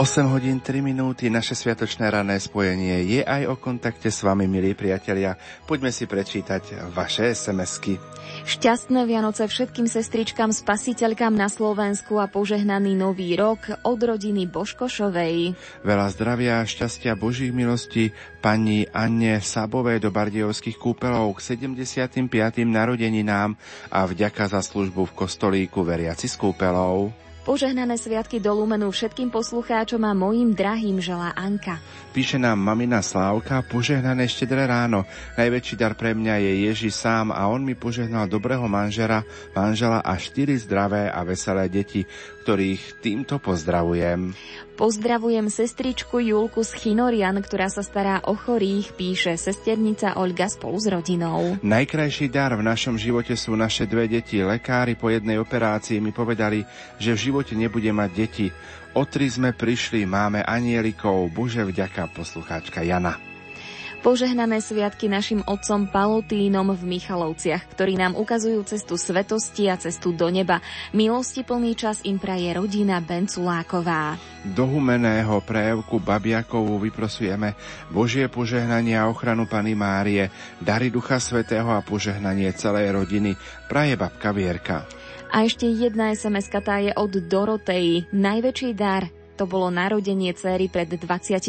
8 0.00 0.32
hodín 0.32 0.64
3 0.64 0.80
minúty, 0.80 1.28
naše 1.28 1.52
sviatočné 1.52 2.08
rané 2.08 2.40
spojenie 2.40 3.04
je 3.04 3.20
aj 3.20 3.52
o 3.52 3.60
kontakte 3.60 4.08
s 4.08 4.24
vami, 4.24 4.48
milí 4.48 4.72
priatelia. 4.72 5.36
Poďme 5.68 5.92
si 5.92 6.08
prečítať 6.08 6.88
vaše 6.96 7.36
SMS-ky. 7.36 8.00
Šťastné 8.48 9.04
Vianoce 9.04 9.44
všetkým 9.44 9.84
sestričkám, 9.84 10.56
spasiteľkám 10.56 11.36
na 11.36 11.52
Slovensku 11.52 12.16
a 12.16 12.32
požehnaný 12.32 12.96
nový 12.96 13.36
rok 13.36 13.60
od 13.84 14.00
rodiny 14.00 14.48
Boškošovej. 14.48 15.52
Veľa 15.84 16.06
zdravia 16.16 16.64
a 16.64 16.64
šťastia 16.64 17.12
Božích 17.12 17.52
milostí 17.52 18.16
pani 18.40 18.88
Anne 18.96 19.44
Sabovej 19.44 20.00
do 20.00 20.08
Bardiovských 20.08 20.80
kúpelov 20.80 21.36
k 21.36 21.60
75. 21.60 22.24
narodeninám 22.64 23.52
a 23.92 24.08
vďaka 24.08 24.48
za 24.48 24.64
službu 24.64 25.12
v 25.12 25.16
kostolíku 25.28 25.84
veriaci 25.84 26.24
z 26.24 26.40
kúpelov. 26.40 27.28
Požehnané 27.50 27.98
sviatky 27.98 28.38
do 28.38 28.54
Lumenu 28.54 28.94
všetkým 28.94 29.26
poslucháčom 29.34 29.98
a 30.06 30.14
mojim 30.14 30.54
drahým 30.54 31.02
želá 31.02 31.34
Anka. 31.34 31.82
Píše 32.10 32.42
nám 32.42 32.58
mamina 32.58 33.06
Slávka, 33.06 33.62
požehnané 33.62 34.26
štedré 34.26 34.66
ráno. 34.66 35.06
Najväčší 35.38 35.78
dar 35.78 35.94
pre 35.94 36.10
mňa 36.10 36.42
je 36.42 36.52
Ježi 36.66 36.90
sám 36.90 37.30
a 37.30 37.46
on 37.46 37.62
mi 37.62 37.78
požehnal 37.78 38.26
dobrého 38.26 38.66
manžera, 38.66 39.22
manžela 39.54 40.02
a 40.02 40.18
štyri 40.18 40.58
zdravé 40.58 41.06
a 41.06 41.22
veselé 41.22 41.70
deti, 41.70 42.02
ktorých 42.42 42.98
týmto 42.98 43.38
pozdravujem. 43.38 44.34
Pozdravujem 44.74 45.52
sestričku 45.52 46.18
Julku 46.18 46.66
z 46.66 46.72
Chinorian, 46.82 47.36
ktorá 47.38 47.70
sa 47.70 47.84
stará 47.84 48.24
o 48.26 48.34
chorých, 48.34 48.96
píše 48.96 49.36
sesternica 49.38 50.18
Olga 50.18 50.50
spolu 50.50 50.82
s 50.82 50.90
rodinou. 50.90 51.60
Najkrajší 51.62 52.26
dar 52.26 52.58
v 52.58 52.66
našom 52.66 52.98
živote 52.98 53.38
sú 53.38 53.54
naše 53.54 53.86
dve 53.86 54.10
deti. 54.10 54.42
Lekári 54.42 54.98
po 54.98 55.12
jednej 55.12 55.38
operácii 55.38 56.02
mi 56.02 56.10
povedali, 56.10 56.66
že 56.98 57.14
v 57.14 57.22
živote 57.30 57.54
nebude 57.54 57.92
mať 57.94 58.10
deti. 58.18 58.48
O 58.90 59.06
tri 59.06 59.30
sme 59.30 59.54
prišli, 59.54 60.02
máme 60.02 60.42
anielikov, 60.42 61.30
Bože 61.30 61.62
vďaka, 61.62 62.10
poslucháčka 62.10 62.82
Jana. 62.82 63.22
Požehnané 64.00 64.64
sviatky 64.64 65.12
našim 65.12 65.44
otcom 65.44 65.84
Palotínom 65.84 66.72
v 66.72 66.82
Michalovciach, 66.96 67.68
ktorí 67.76 68.00
nám 68.00 68.16
ukazujú 68.16 68.64
cestu 68.64 68.96
svetosti 68.96 69.68
a 69.68 69.76
cestu 69.76 70.16
do 70.16 70.32
neba. 70.32 70.64
Milosti 70.96 71.44
plný 71.44 71.76
čas 71.76 72.00
im 72.08 72.16
praje 72.16 72.48
rodina 72.56 72.96
Benculáková. 73.04 74.16
Do 74.42 74.64
humeného 74.64 75.44
prejavku 75.44 76.00
Babiakovu 76.00 76.80
vyprosujeme 76.80 77.52
Božie 77.92 78.26
požehnanie 78.32 78.96
a 78.96 79.06
ochranu 79.06 79.44
Pany 79.44 79.76
Márie, 79.76 80.32
dary 80.58 80.88
Ducha 80.88 81.20
Svetého 81.20 81.68
a 81.68 81.84
požehnanie 81.84 82.48
celej 82.56 82.96
rodiny, 82.96 83.36
praje 83.68 84.00
babka 84.00 84.32
Vierka. 84.32 84.88
A 85.30 85.46
ešte 85.46 85.70
jedna 85.70 86.10
sms 86.10 86.50
tá 86.58 86.82
je 86.82 86.90
od 86.90 87.14
Dorotei. 87.30 88.02
Najväčší 88.10 88.74
dar 88.74 89.19
to 89.40 89.48
bolo 89.48 89.72
narodenie 89.72 90.36
céry 90.36 90.68
pred 90.68 90.84
28 90.84 91.40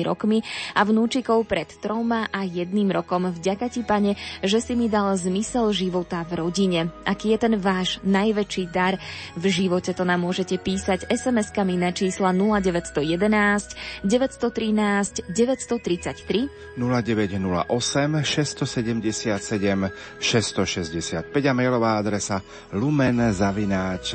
rokmi 0.00 0.40
a 0.72 0.80
vnúčikov 0.80 1.44
pred 1.44 1.68
troma 1.76 2.24
a 2.32 2.48
jedným 2.48 2.88
rokom. 2.88 3.28
Vďaka 3.28 3.68
ti, 3.68 3.84
pane, 3.84 4.16
že 4.40 4.64
si 4.64 4.72
mi 4.72 4.88
dal 4.88 5.12
zmysel 5.12 5.68
života 5.76 6.24
v 6.24 6.40
rodine. 6.40 6.88
Aký 7.04 7.36
je 7.36 7.44
ten 7.44 7.60
váš 7.60 8.00
najväčší 8.00 8.72
dar 8.72 8.96
v 9.36 9.44
živote, 9.50 9.92
to 9.92 10.08
nám 10.08 10.24
môžete 10.24 10.56
písať 10.56 11.04
SMS-kami 11.12 11.76
na 11.76 11.92
čísla 11.92 12.32
0911 12.32 13.76
913 14.06 15.28
933 15.28 16.78
0908 16.78 18.24
677 18.24 19.90
665 20.22 21.34
a 21.34 21.52
mailová 21.52 21.98
adresa 21.98 22.38
lumen.sk 22.70 24.14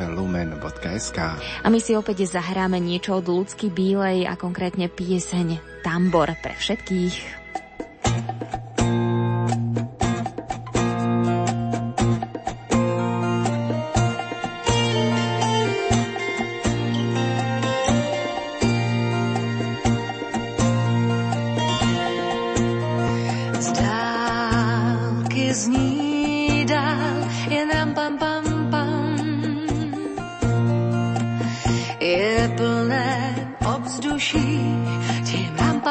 A 1.59 1.67
my 1.67 1.83
si 1.83 1.99
opäť 1.99 2.23
zahráme 2.23 2.79
niečo 2.79 3.02
od 3.11 3.25
ľudský 3.27 3.67
Bílej 3.73 4.29
a 4.29 4.39
konkrétne 4.39 4.87
pieseň 4.87 5.59
Tambor 5.83 6.31
pre 6.39 6.55
všetkých. 6.55 7.15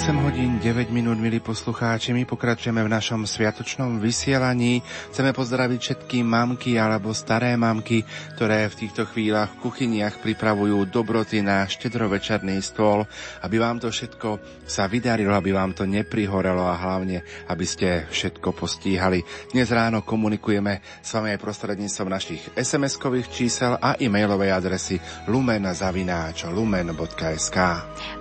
8 0.00 0.16
hodín 0.16 0.56
9 0.56 0.88
minút, 0.96 1.20
milí 1.20 1.44
poslucháči, 1.44 2.16
my 2.16 2.24
pokračujeme 2.24 2.80
v 2.80 2.88
našom 2.88 3.28
sviatočnom 3.28 4.00
vysielaní. 4.00 4.80
Chceme 5.12 5.36
pozdraviť 5.36 5.76
všetky 5.76 6.24
mamky 6.24 6.80
alebo 6.80 7.12
staré 7.12 7.52
mamky, 7.52 8.08
ktoré 8.32 8.64
v 8.72 8.78
týchto 8.80 9.04
chvíľach 9.04 9.52
v 9.52 9.68
kuchyniach 9.68 10.24
pripravujú 10.24 10.88
dobroty 10.88 11.44
na 11.44 11.68
štedrovečerný 11.68 12.64
stôl, 12.64 13.04
aby 13.44 13.60
vám 13.60 13.76
to 13.76 13.92
všetko 13.92 14.40
sa 14.64 14.88
vydarilo, 14.88 15.36
aby 15.36 15.52
vám 15.52 15.76
to 15.76 15.84
neprihorelo 15.84 16.64
a 16.64 16.80
hlavne, 16.80 17.20
aby 17.52 17.68
ste 17.68 18.08
všetko 18.08 18.56
postíhali. 18.56 19.20
Dnes 19.52 19.68
ráno 19.68 20.00
komunikujeme 20.00 20.80
s 21.04 21.12
vami 21.12 21.36
aj 21.36 21.44
prostredníctvom 21.44 22.08
našich 22.08 22.48
SMS-kových 22.56 23.28
čísel 23.28 23.76
a 23.76 24.00
e-mailovej 24.00 24.48
adresy 24.48 24.96
lumen.lumen.sk 25.28 26.48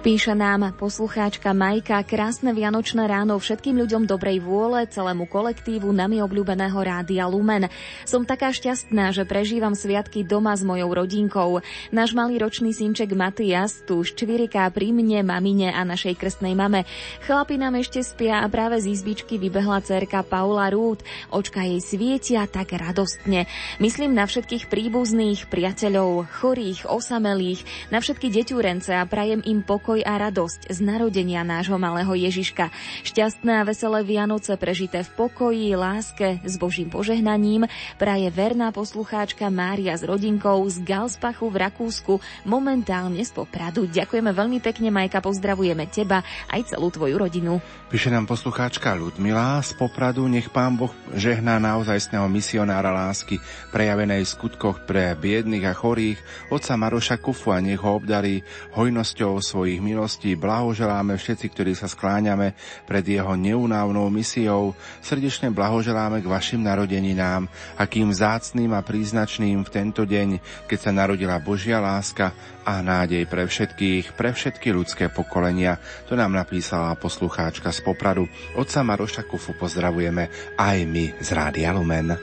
Píše 0.04 0.36
nám 0.36 0.76
poslucháčka 0.76 1.56
Majka, 1.70 2.02
krásne 2.02 2.50
vianočné 2.50 3.06
ráno 3.06 3.38
všetkým 3.38 3.78
ľuďom 3.78 4.10
dobrej 4.10 4.42
vôle, 4.42 4.90
celému 4.90 5.30
kolektívu 5.30 5.94
nami 5.94 6.18
obľúbeného 6.18 6.74
rádia 6.82 7.30
Lumen. 7.30 7.70
Som 8.10 8.26
taká 8.26 8.50
šťastná, 8.50 9.14
že 9.14 9.22
prežívam 9.22 9.78
sviatky 9.78 10.26
doma 10.26 10.58
s 10.58 10.66
mojou 10.66 10.90
rodinkou. 10.90 11.62
Náš 11.94 12.18
malý 12.18 12.42
ročný 12.42 12.74
synček 12.74 13.14
Matias 13.14 13.86
tu 13.86 14.02
ščviriká 14.02 14.66
pri 14.74 14.90
mne, 14.90 15.22
mamine 15.22 15.70
a 15.70 15.86
našej 15.86 16.18
krstnej 16.18 16.58
mame. 16.58 16.90
Chlapi 17.30 17.62
nám 17.62 17.78
ešte 17.78 18.02
spia 18.02 18.42
a 18.42 18.50
práve 18.50 18.82
z 18.82 18.90
izbičky 18.90 19.38
vybehla 19.38 19.86
cerka 19.86 20.26
Paula 20.26 20.74
Rút. 20.74 21.06
Očka 21.30 21.70
jej 21.70 21.86
svietia 21.86 22.50
tak 22.50 22.74
radostne. 22.74 23.46
Myslím 23.78 24.18
na 24.18 24.26
všetkých 24.26 24.74
príbuzných, 24.74 25.46
priateľov, 25.46 26.34
chorých, 26.34 26.90
osamelých, 26.90 27.62
na 27.94 28.02
všetky 28.02 28.34
deťurence 28.34 28.90
a 28.90 29.06
prajem 29.06 29.46
im 29.46 29.62
pokoj 29.62 30.02
a 30.02 30.18
radosť 30.18 30.74
z 30.74 30.80
narodenia 30.82 31.46
nášho 31.60 31.76
malého 31.76 32.16
Ježiška. 32.16 32.72
Šťastné 33.04 33.60
a 33.60 33.68
veselé 33.68 34.00
Vianoce 34.08 34.56
prežité 34.56 35.04
v 35.04 35.12
pokoji, 35.28 35.76
láske, 35.76 36.40
s 36.40 36.56
Božím 36.56 36.88
požehnaním 36.88 37.68
praje 38.00 38.32
verná 38.32 38.72
poslucháčka 38.72 39.52
Mária 39.52 39.92
s 39.92 40.08
rodinkou 40.08 40.64
z 40.72 40.80
Galspachu 40.88 41.52
v 41.52 41.60
Rakúsku, 41.68 42.14
momentálne 42.48 43.20
z 43.20 43.36
Popradu. 43.36 43.92
Ďakujeme 43.92 44.32
veľmi 44.32 44.64
pekne, 44.64 44.88
Majka, 44.88 45.20
pozdravujeme 45.20 45.84
teba 45.92 46.24
aj 46.48 46.72
celú 46.72 46.88
tvoju 46.96 47.20
rodinu. 47.20 47.60
Píše 47.92 48.08
nám 48.08 48.24
poslucháčka 48.24 48.96
Ludmila 48.96 49.60
z 49.60 49.76
Popradu, 49.76 50.32
nech 50.32 50.48
pán 50.48 50.80
Boh 50.80 50.96
žehná 51.12 51.60
naozajstného 51.60 52.24
misionára 52.32 52.96
lásky, 52.96 53.36
prejavenej 53.76 54.24
v 54.24 54.32
skutkoch 54.32 54.88
pre 54.88 55.12
biedných 55.12 55.68
a 55.68 55.76
chorých, 55.76 56.24
otca 56.56 56.80
Maroša 56.80 57.20
Kufu 57.20 57.52
a 57.52 57.60
nech 57.60 57.84
ho 57.84 58.00
obdarí 58.00 58.48
hojnosťou 58.80 59.44
svojich 59.44 59.84
milostí. 59.84 60.40
Blahoželáme 60.40 61.20
všetci 61.20 61.49
všetci, 61.50 61.58
ktorí 61.58 61.74
sa 61.74 61.90
skláňame 61.90 62.54
pred 62.86 63.02
jeho 63.02 63.34
neunávnou 63.34 64.06
misiou, 64.14 64.78
srdečne 65.02 65.50
blahoželáme 65.50 66.22
k 66.22 66.30
vašim 66.30 66.62
narodeninám, 66.62 67.50
akým 67.82 68.14
zácným 68.14 68.78
a 68.78 68.86
príznačným 68.86 69.66
v 69.66 69.74
tento 69.74 70.06
deň, 70.06 70.38
keď 70.70 70.80
sa 70.80 70.92
narodila 70.94 71.42
Božia 71.42 71.82
láska 71.82 72.32
a 72.62 72.86
nádej 72.86 73.26
pre 73.26 73.50
všetkých, 73.50 74.14
pre 74.14 74.30
všetky 74.30 74.70
ľudské 74.70 75.10
pokolenia. 75.10 75.82
To 76.06 76.14
nám 76.14 76.38
napísala 76.38 76.94
poslucháčka 76.94 77.74
z 77.74 77.82
Popradu. 77.82 78.30
Otca 78.54 78.86
Maroša 78.86 79.26
Kufu 79.26 79.58
pozdravujeme 79.58 80.54
aj 80.54 80.78
my 80.86 81.18
z 81.18 81.30
Rádia 81.34 81.74
Lumen. 81.74 82.14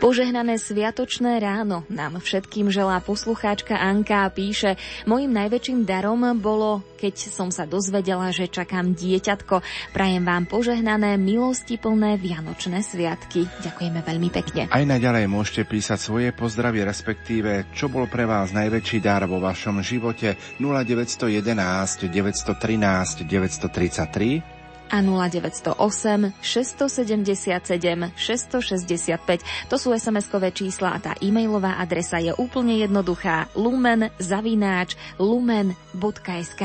Požehnané 0.00 0.56
sviatočné 0.56 1.36
ráno 1.44 1.84
nám 1.92 2.24
všetkým 2.24 2.72
želá 2.72 3.04
poslucháčka 3.04 3.76
Anka 3.76 4.24
a 4.24 4.32
píše 4.32 4.80
Mojím 5.04 5.28
najväčším 5.36 5.84
darom 5.84 6.24
bolo, 6.40 6.80
keď 6.96 7.28
som 7.28 7.52
sa 7.52 7.68
dozvedela, 7.68 8.32
že 8.32 8.48
čakám 8.48 8.96
dieťatko. 8.96 9.60
Prajem 9.92 10.24
vám 10.24 10.48
požehnané, 10.48 11.20
milosti 11.20 11.76
plné 11.76 12.16
Vianočné 12.16 12.80
sviatky. 12.80 13.44
Ďakujeme 13.60 14.00
veľmi 14.00 14.32
pekne. 14.32 14.72
Aj 14.72 14.84
naďalej 14.88 15.28
môžete 15.28 15.68
písať 15.68 16.00
svoje 16.00 16.32
pozdravy, 16.32 16.80
respektíve 16.80 17.68
čo 17.76 17.92
bol 17.92 18.08
pre 18.08 18.24
vás 18.24 18.56
najväčší 18.56 19.04
dar 19.04 19.28
vo 19.28 19.36
vašom 19.36 19.84
živote 19.84 20.40
0911 20.56 22.08
913 22.08 23.28
933 23.28 24.59
a 24.90 24.98
0908 24.98 26.34
677 26.42 28.10
665. 28.18 29.70
To 29.70 29.76
sú 29.78 29.94
SMS-kové 29.94 30.50
čísla 30.50 30.98
a 30.98 30.98
tá 30.98 31.12
e-mailová 31.22 31.78
adresa 31.78 32.18
je 32.18 32.34
úplne 32.34 32.82
jednoduchá 32.82 33.48
lumen 33.54 34.10
zavináč 34.18 34.98
lumen.sk 35.16 36.62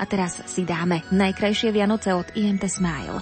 A 0.00 0.04
teraz 0.08 0.40
si 0.48 0.64
dáme 0.64 1.04
najkrajšie 1.12 1.70
Vianoce 1.70 2.16
od 2.16 2.26
IMT 2.32 2.64
Smile. 2.66 3.20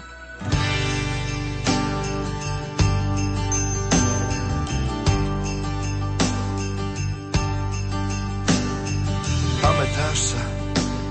Pamätáš 9.65 10.19
sa 10.37 10.43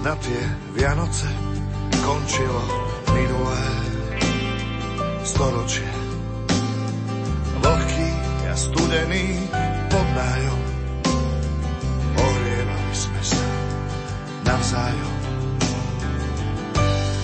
na 0.06 0.14
tie 0.22 0.42
Vianoce? 0.78 1.26
Končilo 2.04 2.93
minulé 3.14 3.64
storočie. 5.24 5.92
Vlhký 7.64 8.10
a 8.50 8.54
studený 8.54 9.26
pod 9.90 10.08
nájom. 10.14 10.62
Ohrievali 12.18 12.94
sme 12.94 13.22
sa 13.22 13.46
navzájom. 14.46 15.16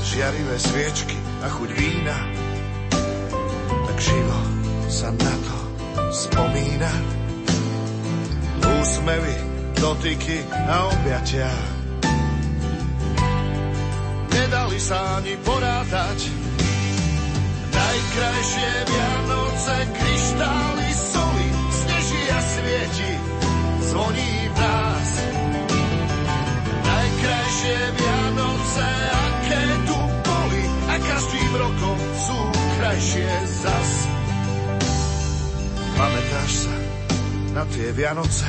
Žiarivé 0.09 0.55
sviečky 0.57 1.17
a 1.45 1.47
chuť 1.53 1.69
vína, 1.77 2.17
tak 3.85 3.97
živo 4.01 4.39
sa 4.89 5.13
na 5.13 5.33
to 5.45 5.57
spomína. 6.09 6.91
Úsmevy, 8.79 9.35
dotyky 9.77 10.41
a 10.49 10.89
objatia 10.89 11.78
nedali 14.39 14.79
sa 14.79 15.19
ani 15.19 15.35
porátať. 15.43 16.19
Najkrajšie 17.69 18.71
Vianoce, 18.87 19.75
kryštály, 19.95 20.89
soli, 20.95 21.47
sneží 21.75 22.23
a 22.31 22.39
svieti, 22.39 23.11
zvoní 23.91 24.31
v 24.47 24.55
nás. 24.59 25.09
Najkrajšie 26.87 27.77
Vianoce, 27.99 28.87
aké 29.11 29.63
tu 29.83 29.99
boli, 30.23 30.63
a 30.87 30.95
každým 31.03 31.51
rokom 31.59 31.97
sú 32.15 32.39
krajšie 32.79 33.31
zas. 33.59 33.91
Pamätáš 35.99 36.51
sa 36.63 36.75
na 37.59 37.63
tie 37.67 37.87
Vianoce, 37.91 38.47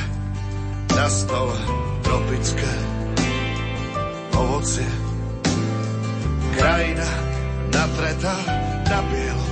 na 0.95 1.07
stole 1.11 1.59
tropické 1.99 2.71
ovocie, 4.39 5.10
Krajina 6.51 7.09
natretá 7.71 8.35
na 8.89 8.99
bielo. 9.07 9.47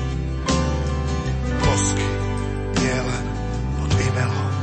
Bosky 1.63 2.07
nielen 2.76 3.26
pod 3.80 3.91
imelom. 3.95 4.53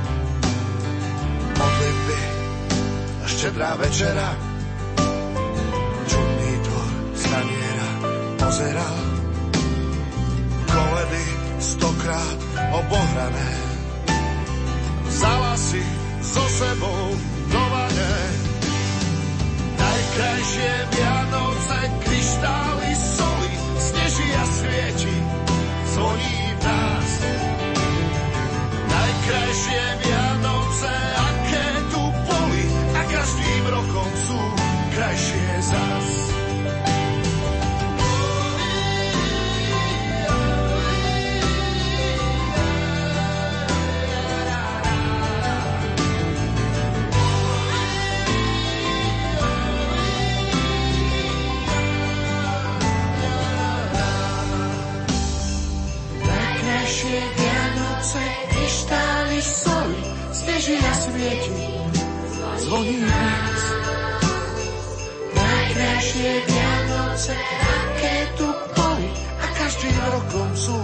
Modlitby 1.57 2.21
a 3.25 3.27
štedrá 3.27 3.71
večera. 3.81 4.29
Čudný 6.07 6.53
dvor 6.65 6.91
staniera 7.17 7.89
pozeral. 8.37 8.97
Koledy 10.69 11.25
stokrát 11.57 12.39
obohrané. 12.77 13.51
Vzala 15.09 15.57
si 15.57 15.81
so 16.21 16.45
sebou 16.53 17.17
do 17.49 17.63
Najkrajšie 19.97 20.73
Vianoce, 20.93 21.79
kryštály, 22.05 22.91
soli, 23.01 23.53
sneží 23.81 24.29
a 24.29 24.45
svieti, 24.45 25.17
zvoní 25.89 26.37
v 26.53 26.61
nás. 26.69 27.11
Najkrajšie 28.93 29.85
Vianoce, 29.97 30.06
Ježia 60.57 60.89
svieti, 60.97 61.53
zvoní 62.65 62.97
nás. 63.05 63.61
Najkrajšie 65.37 66.33
Vianoce, 66.49 67.37
aké 67.61 68.17
tu 68.41 68.49
boli 68.73 69.09
a 69.37 69.47
každým 69.53 69.97
rokom 70.17 70.49
sú 70.57 70.81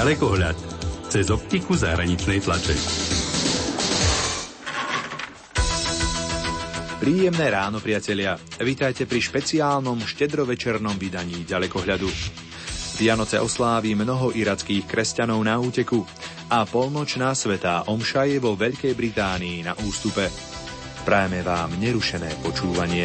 Ďalekohľad 0.00 0.56
cez 1.12 1.28
optiku 1.28 1.76
zahraničnej 1.76 2.40
tlače. 2.40 2.72
Príjemné 7.04 7.46
ráno, 7.52 7.84
priatelia. 7.84 8.40
Vítajte 8.64 9.04
pri 9.04 9.20
špeciálnom 9.20 10.00
štedrovečernom 10.00 10.96
vydaní 10.96 11.44
ďalekohľadu. 11.44 12.08
Vianoce 12.96 13.44
osláví 13.44 13.92
mnoho 13.92 14.32
irackých 14.32 14.88
kresťanov 14.88 15.44
na 15.44 15.60
úteku 15.60 16.00
a 16.48 16.64
polnočná 16.64 17.36
svetá 17.36 17.84
omša 17.84 18.24
je 18.24 18.40
vo 18.40 18.56
Veľkej 18.56 18.96
Británii 18.96 19.68
na 19.68 19.76
ústupe. 19.84 20.32
Prajeme 21.04 21.44
vám 21.44 21.76
nerušené 21.76 22.40
počúvanie. 22.40 23.04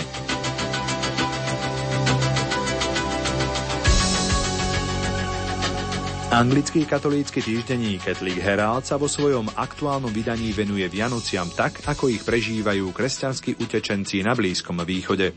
Anglický 6.36 6.84
katolícky 6.84 7.40
týždenník 7.40 8.12
Catholic 8.12 8.44
Herald 8.44 8.84
sa 8.84 9.00
vo 9.00 9.08
svojom 9.08 9.56
aktuálnom 9.56 10.12
vydaní 10.12 10.52
venuje 10.52 10.84
Vianociam 10.92 11.48
tak, 11.48 11.88
ako 11.88 12.12
ich 12.12 12.28
prežívajú 12.28 12.92
kresťanskí 12.92 13.56
utečenci 13.56 14.20
na 14.20 14.36
Blízkom 14.36 14.84
východe. 14.84 15.32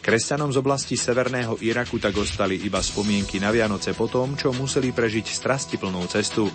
Kresťanom 0.00 0.48
z 0.48 0.56
oblasti 0.56 0.96
severného 0.96 1.60
Iraku 1.60 2.00
tak 2.00 2.16
ostali 2.16 2.56
iba 2.64 2.80
spomienky 2.80 3.36
na 3.36 3.52
Vianoce 3.52 3.92
po 3.92 4.08
tom, 4.08 4.40
čo 4.40 4.56
museli 4.56 4.88
prežiť 4.88 5.28
strastiplnú 5.28 6.00
cestu. 6.08 6.48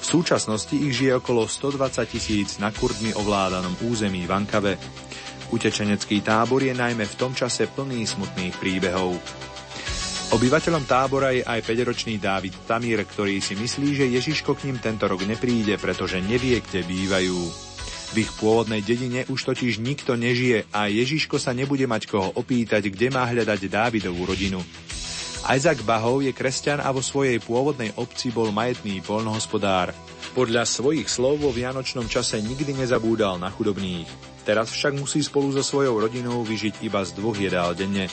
V 0.00 0.04
súčasnosti 0.08 0.72
ich 0.72 0.96
žije 0.96 1.20
okolo 1.20 1.44
120 1.44 2.08
tisíc 2.08 2.56
na 2.56 2.72
kurdmi 2.72 3.12
ovládanom 3.20 3.84
území 3.84 4.24
Vankave. 4.24 4.80
Utečenecký 5.52 6.24
tábor 6.24 6.64
je 6.64 6.72
najmä 6.72 7.04
v 7.04 7.18
tom 7.20 7.36
čase 7.36 7.68
plný 7.68 8.08
smutných 8.08 8.56
príbehov. 8.56 9.20
Obyvateľom 10.32 10.88
tábora 10.88 11.36
je 11.36 11.44
aj 11.44 11.60
5-ročný 11.60 12.16
Dávid 12.16 12.56
Tamír, 12.64 13.04
ktorý 13.04 13.44
si 13.44 13.52
myslí, 13.52 13.88
že 13.92 14.06
Ježiško 14.08 14.56
k 14.56 14.72
ním 14.72 14.80
tento 14.80 15.04
rok 15.04 15.20
nepríde, 15.28 15.76
pretože 15.76 16.24
nevie, 16.24 16.64
kde 16.64 16.80
bývajú. 16.80 17.36
V 18.14 18.22
ich 18.22 18.30
pôvodnej 18.38 18.80
dedine 18.80 19.26
už 19.26 19.42
totiž 19.42 19.82
nikto 19.82 20.14
nežije 20.14 20.70
a 20.70 20.86
Ježiško 20.86 21.36
sa 21.36 21.50
nebude 21.50 21.84
mať 21.84 22.06
koho 22.06 22.30
opýtať, 22.38 22.88
kde 22.88 23.10
má 23.10 23.26
hľadať 23.26 23.66
Dávidovú 23.66 24.24
rodinu. 24.30 24.62
Isaac 25.44 25.84
Bahov 25.84 26.24
je 26.24 26.32
kresťan 26.32 26.80
a 26.80 26.88
vo 26.88 27.04
svojej 27.04 27.36
pôvodnej 27.36 27.92
obci 28.00 28.32
bol 28.32 28.48
majetný 28.48 29.04
poľnohospodár. 29.04 29.92
Podľa 30.32 30.64
svojich 30.64 31.04
slov 31.04 31.44
vo 31.44 31.52
vianočnom 31.52 32.08
čase 32.08 32.40
nikdy 32.40 32.72
nezabúdal 32.72 33.36
na 33.36 33.52
chudobných. 33.52 34.08
Teraz 34.48 34.72
však 34.72 34.96
musí 34.96 35.20
spolu 35.20 35.52
so 35.52 35.60
svojou 35.60 36.00
rodinou 36.00 36.40
vyžiť 36.44 36.80
iba 36.80 37.04
z 37.04 37.12
dvoch 37.16 37.36
jedál 37.36 37.76
denne. 37.76 38.08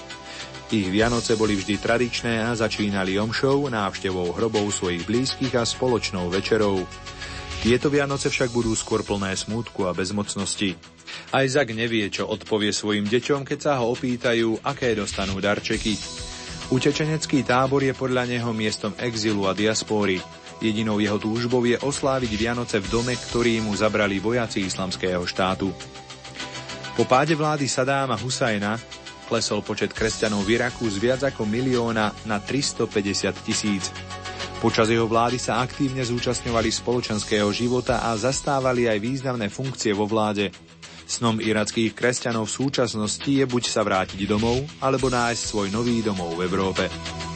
Ich 0.72 0.88
Vianoce 0.88 1.36
boli 1.36 1.60
vždy 1.60 1.84
tradičné 1.84 2.48
a 2.48 2.56
začínali 2.56 3.20
omšou, 3.20 3.68
návštevou 3.68 4.32
hrobov 4.32 4.72
svojich 4.72 5.04
blízkych 5.04 5.52
a 5.60 5.68
spoločnou 5.68 6.32
večerou. 6.32 6.88
Tieto 7.60 7.92
Vianoce 7.92 8.32
však 8.32 8.56
budú 8.56 8.72
skôr 8.72 9.04
plné 9.04 9.36
smútku 9.36 9.84
a 9.84 9.92
bezmocnosti. 9.92 10.80
Isaac 11.36 11.76
nevie, 11.76 12.08
čo 12.08 12.24
odpovie 12.24 12.72
svojim 12.72 13.04
deťom, 13.04 13.44
keď 13.44 13.60
sa 13.60 13.84
ho 13.84 13.92
opýtajú, 13.92 14.64
aké 14.64 14.96
dostanú 14.96 15.44
darčeky. 15.44 16.00
Utečenecký 16.72 17.44
tábor 17.44 17.84
je 17.84 17.92
podľa 17.92 18.32
neho 18.32 18.56
miestom 18.56 18.96
exilu 18.96 19.52
a 19.52 19.54
diaspóry. 19.54 20.24
Jedinou 20.64 21.04
jeho 21.04 21.20
túžbou 21.20 21.68
je 21.68 21.76
osláviť 21.84 22.32
Vianoce 22.40 22.80
v 22.80 22.88
dome, 22.88 23.12
ktorý 23.20 23.60
mu 23.60 23.76
zabrali 23.76 24.24
vojaci 24.24 24.64
islamského 24.64 25.28
štátu. 25.28 25.68
Po 26.96 27.04
páde 27.04 27.36
vlády 27.36 27.68
Sadáma 27.68 28.16
Husajna 28.16 29.01
klesol 29.32 29.64
počet 29.64 29.96
kresťanov 29.96 30.44
v 30.44 30.60
Iraku 30.60 30.92
z 30.92 31.00
viac 31.00 31.24
ako 31.24 31.48
milióna 31.48 32.12
na 32.28 32.44
350 32.44 33.48
tisíc. 33.48 33.88
Počas 34.60 34.92
jeho 34.92 35.08
vlády 35.08 35.40
sa 35.40 35.64
aktívne 35.64 36.04
zúčastňovali 36.04 36.68
spoločenského 36.68 37.48
života 37.56 38.04
a 38.04 38.12
zastávali 38.20 38.92
aj 38.92 39.00
významné 39.00 39.48
funkcie 39.48 39.96
vo 39.96 40.04
vláde. 40.04 40.52
Snom 41.08 41.40
irackých 41.40 41.96
kresťanov 41.96 42.52
v 42.52 42.56
súčasnosti 42.60 43.32
je 43.32 43.48
buď 43.48 43.64
sa 43.72 43.88
vrátiť 43.88 44.20
domov, 44.28 44.68
alebo 44.84 45.08
nájsť 45.08 45.42
svoj 45.48 45.68
nový 45.72 46.04
domov 46.04 46.36
v 46.36 46.52
Európe. 46.52 47.31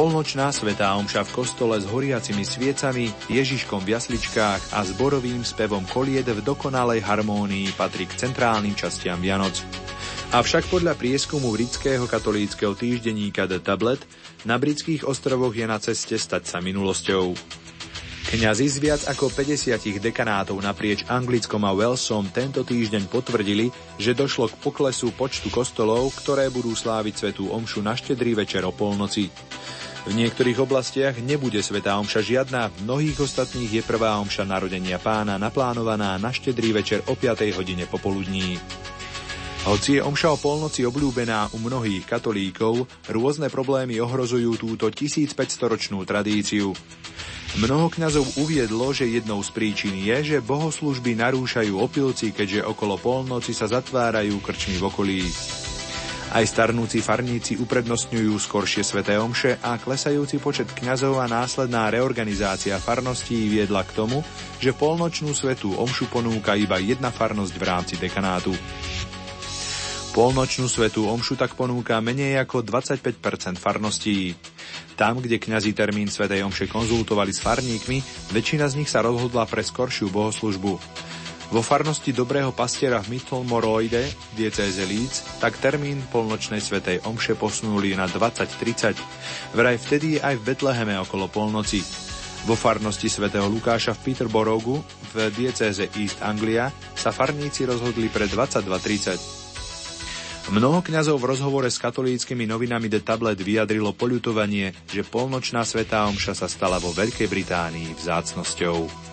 Polnočná 0.00 0.48
svetá 0.48 0.96
omša 0.96 1.28
v 1.28 1.44
kostole 1.44 1.76
s 1.76 1.84
horiacimi 1.84 2.40
sviecami, 2.40 3.12
Ježiškom 3.28 3.84
v 3.84 4.00
jasličkách 4.00 4.72
a 4.72 4.80
zborovým 4.80 5.44
spevom 5.44 5.84
kolied 5.84 6.24
v 6.24 6.40
dokonalej 6.40 7.04
harmónii 7.04 7.76
patrí 7.76 8.08
k 8.08 8.16
centrálnym 8.16 8.72
častiam 8.72 9.20
Vianoc. 9.20 9.60
Avšak 10.32 10.72
podľa 10.72 10.96
prieskumu 10.96 11.52
britského 11.52 12.08
katolíckého 12.08 12.72
týždenníka 12.72 13.44
The 13.44 13.60
Tablet 13.60 14.00
na 14.48 14.56
britských 14.56 15.04
ostrovoch 15.04 15.52
je 15.52 15.68
na 15.68 15.76
ceste 15.76 16.16
stať 16.16 16.48
sa 16.48 16.64
minulosťou. 16.64 17.36
Kňazi 18.32 18.66
z 18.72 18.76
viac 18.80 19.02
ako 19.04 19.28
50 19.28 20.00
dekanátov 20.00 20.56
naprieč 20.64 21.04
Anglickom 21.12 21.60
a 21.68 21.76
Walesom 21.76 22.24
tento 22.32 22.64
týždeň 22.64 23.04
potvrdili, 23.12 23.68
že 24.00 24.16
došlo 24.16 24.48
k 24.48 24.64
poklesu 24.64 25.12
počtu 25.12 25.52
kostolov, 25.52 26.08
ktoré 26.24 26.48
budú 26.48 26.72
sláviť 26.72 27.14
svetú 27.20 27.52
omšu 27.52 27.84
na 27.84 27.92
štedrý 27.92 28.32
večer 28.32 28.64
o 28.64 28.72
polnoci. 28.72 29.28
V 30.08 30.16
niektorých 30.16 30.56
oblastiach 30.64 31.20
nebude 31.20 31.60
svetá 31.60 32.00
omša 32.00 32.24
žiadna, 32.24 32.72
v 32.72 32.88
mnohých 32.88 33.20
ostatných 33.20 33.80
je 33.80 33.82
prvá 33.84 34.16
omša 34.16 34.48
narodenia 34.48 34.96
pána 34.96 35.36
naplánovaná 35.36 36.16
na 36.16 36.32
štedrý 36.32 36.72
večer 36.72 37.04
o 37.04 37.12
5. 37.12 37.52
hodine 37.52 37.84
popoludní. 37.84 38.56
Hoci 39.68 40.00
je 40.00 40.02
omša 40.02 40.32
o 40.32 40.40
polnoci 40.40 40.88
obľúbená 40.88 41.52
u 41.52 41.60
mnohých 41.60 42.08
katolíkov, 42.08 42.88
rôzne 43.12 43.52
problémy 43.52 44.00
ohrozujú 44.00 44.56
túto 44.56 44.88
1500-ročnú 44.88 46.00
tradíciu. 46.08 46.72
Mnoho 47.60 47.92
kňazov 47.92 48.40
uviedlo, 48.40 48.96
že 48.96 49.04
jednou 49.04 49.44
z 49.44 49.52
príčin 49.52 49.92
je, 50.00 50.16
že 50.24 50.38
bohoslužby 50.40 51.12
narúšajú 51.12 51.76
opilci, 51.76 52.32
keďže 52.32 52.64
okolo 52.64 52.96
polnoci 52.96 53.52
sa 53.52 53.68
zatvárajú 53.68 54.40
krčmy 54.40 54.80
v 54.80 54.84
okolí. 54.88 55.20
Aj 56.30 56.46
starnúci 56.46 57.02
farníci 57.02 57.58
uprednostňujú 57.58 58.38
skoršie 58.38 58.86
sveté 58.86 59.18
omše 59.18 59.58
a 59.66 59.74
klesajúci 59.82 60.38
počet 60.38 60.70
kňazov 60.70 61.18
a 61.18 61.26
následná 61.26 61.90
reorganizácia 61.90 62.78
farností 62.78 63.50
viedla 63.50 63.82
k 63.82 63.98
tomu, 63.98 64.22
že 64.62 64.70
polnočnú 64.70 65.34
svetú 65.34 65.74
omšu 65.74 66.06
ponúka 66.06 66.54
iba 66.54 66.78
jedna 66.78 67.10
farnosť 67.10 67.54
v 67.58 67.64
rámci 67.66 67.94
dekanátu. 67.98 68.54
Polnočnú 70.14 70.70
svetú 70.70 71.10
omšu 71.10 71.34
tak 71.34 71.58
ponúka 71.58 71.98
menej 71.98 72.38
ako 72.38 72.62
25% 72.62 73.58
farností. 73.58 74.30
Tam, 74.94 75.18
kde 75.18 75.42
kňazi 75.42 75.74
termín 75.74 76.06
svetej 76.06 76.46
omše 76.46 76.70
konzultovali 76.70 77.34
s 77.34 77.42
farníkmi, 77.42 78.30
väčšina 78.30 78.70
z 78.70 78.78
nich 78.78 78.90
sa 78.90 79.02
rozhodla 79.02 79.50
pre 79.50 79.66
skoršiu 79.66 80.14
bohoslužbu. 80.14 80.78
Vo 81.50 81.66
farnosti 81.66 82.14
Dobrého 82.14 82.54
pastiera 82.54 83.02
v 83.02 83.18
Mittelmoroide, 83.18 84.06
diecéze 84.38 84.86
Líc, 84.86 85.42
tak 85.42 85.58
termín 85.58 85.98
polnočnej 86.06 86.62
svetej 86.62 87.02
omše 87.10 87.34
posunuli 87.34 87.90
na 87.98 88.06
20.30. 88.06 88.94
Vraj 89.58 89.74
vtedy 89.82 90.22
aj 90.22 90.38
v 90.38 90.46
Betleheme 90.46 90.94
okolo 91.02 91.26
polnoci. 91.26 91.82
Vo 92.46 92.54
farnosti 92.54 93.10
svätého 93.10 93.50
Lukáša 93.50 93.98
v 93.98 94.14
Peterborogu 94.14 94.78
v 95.10 95.26
diecéze 95.34 95.90
East 95.98 96.22
Anglia 96.22 96.70
sa 96.94 97.10
farníci 97.10 97.66
rozhodli 97.66 98.06
pre 98.06 98.30
22.30. 98.30 100.54
Mnoho 100.54 100.86
kňazov 100.86 101.18
v 101.18 101.34
rozhovore 101.34 101.66
s 101.66 101.82
katolíckými 101.82 102.46
novinami 102.46 102.86
The 102.86 103.02
Tablet 103.02 103.42
vyjadrilo 103.42 103.90
poľutovanie, 103.90 104.70
že 104.86 105.02
polnočná 105.02 105.66
svetá 105.66 106.06
omša 106.06 106.32
sa 106.32 106.46
stala 106.46 106.78
vo 106.78 106.94
Veľkej 106.94 107.26
Británii 107.26 107.98
vzácnosťou. 107.98 109.09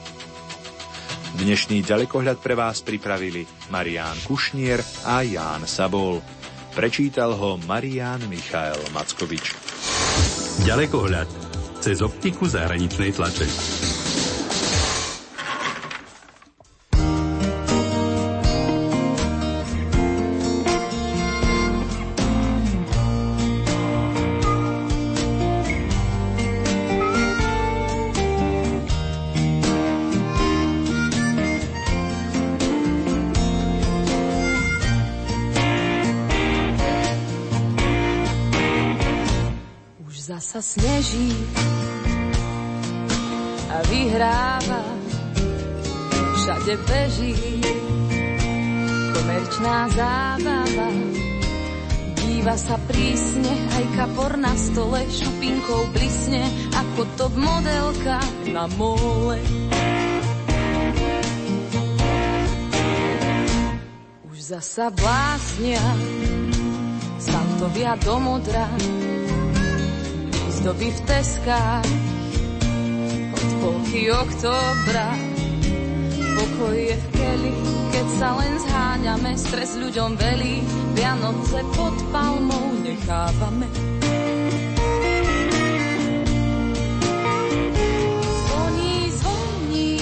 Dnešný 1.35 1.83
ďalekohľad 1.83 2.39
pre 2.39 2.55
vás 2.55 2.79
pripravili 2.79 3.43
Marián 3.67 4.15
Kušnier 4.23 4.79
a 5.03 5.19
Ján 5.27 5.67
Sabol. 5.67 6.23
Prečítal 6.71 7.35
ho 7.35 7.59
Marián 7.67 8.23
Michael 8.31 8.79
Mackovič. 8.95 9.51
Ďalekohľad 10.63 11.27
cez 11.83 11.99
optiku 11.99 12.47
zahraničnej 12.47 13.11
tlače. 13.11 13.96
Zasa 40.57 40.81
sneží 40.81 41.29
a 43.69 43.77
vyhráva, 43.93 44.81
všade 46.33 46.73
beží 46.81 47.61
komerčná 49.13 49.85
zábava. 49.93 50.89
Díva 52.17 52.57
sa 52.57 52.81
prísne, 52.89 53.53
aj 53.77 53.85
kapor 54.01 54.33
na 54.33 54.53
stole 54.57 55.05
šupinkou 55.05 55.93
blisne, 55.93 56.41
ako 56.73 57.05
top 57.21 57.33
modelka 57.37 58.17
na 58.49 58.65
mole. 58.81 59.37
Už 64.25 64.37
zasa 64.41 64.89
blásnia, 64.89 65.85
santovia 67.21 67.93
do 68.01 68.17
modra, 68.17 68.65
výzdoby 70.67 70.91
v 70.91 71.01
teskách, 71.07 71.87
od 73.31 73.51
polky 73.63 74.11
oktobra. 74.11 75.15
Pokoj 76.35 76.75
je 76.75 76.91
v 76.91 77.07
keli, 77.15 77.55
keď 77.95 78.07
sa 78.19 78.29
len 78.35 78.53
zháňame, 78.67 79.31
stres 79.39 79.79
ľuďom 79.79 80.19
velí, 80.19 80.59
Vianoce 80.91 81.63
pod 81.71 81.95
palmou 82.11 82.75
nechávame. 82.83 83.63
Zvoní, 88.27 89.07
zvoní, 89.23 89.95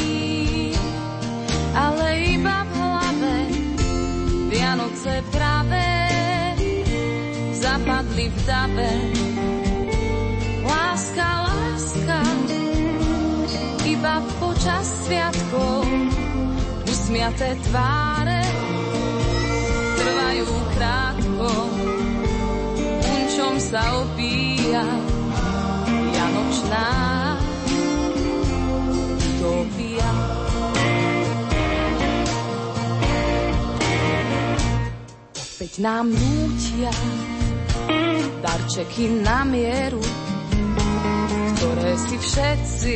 ale 1.78 2.08
iba 2.42 2.58
v 2.66 2.72
hlave, 2.74 3.36
Vianoce 4.50 5.14
práve 5.30 5.86
zapadli 7.54 8.34
v 8.34 8.38
dave. 8.50 9.35
Iba 14.16 14.24
počas 14.40 14.88
sviatkov 15.04 15.84
usmiaté 16.88 17.52
tváre 17.68 18.40
trvajú 20.00 20.48
krátko. 20.72 21.52
Punčom 23.04 23.56
sa 23.60 23.84
opíja 24.00 24.88
Janočná 26.16 26.88
utopia. 29.20 30.12
Opäť 35.36 35.74
nám 35.84 36.08
nútia 36.08 36.94
darčeky 38.40 39.12
na 39.28 39.44
mieru, 39.44 40.00
ktoré 41.60 41.92
si 42.00 42.16
všetci 42.16 42.96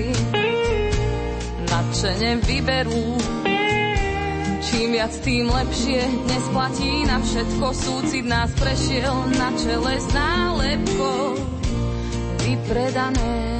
nadšene 1.89 2.37
vyberú. 2.45 3.17
Čím 4.61 4.93
viac, 4.93 5.09
tým 5.25 5.49
lepšie, 5.49 6.05
dnes 6.05 6.45
platí 6.53 7.01
na 7.09 7.17
všetko, 7.17 7.65
súcit 7.73 8.25
nás 8.29 8.53
prešiel 8.61 9.33
na 9.33 9.49
čele 9.57 9.97
s 9.97 10.07
nálepkou 10.13 11.33
vypredané. 12.45 13.58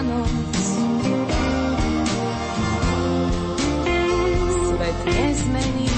Vianoc 0.00 0.32
svet 4.64 4.98
nezmení. 5.04 5.88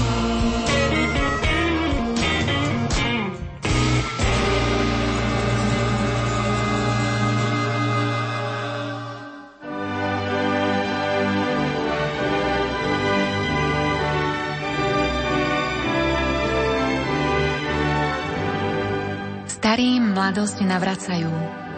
Starým 19.47 20.11
mladosť 20.11 20.59
navracajú. 20.67 21.62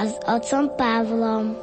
A 0.00 0.06
s 0.08 0.16
otcom 0.24 0.70
Pavlom. 0.80 1.59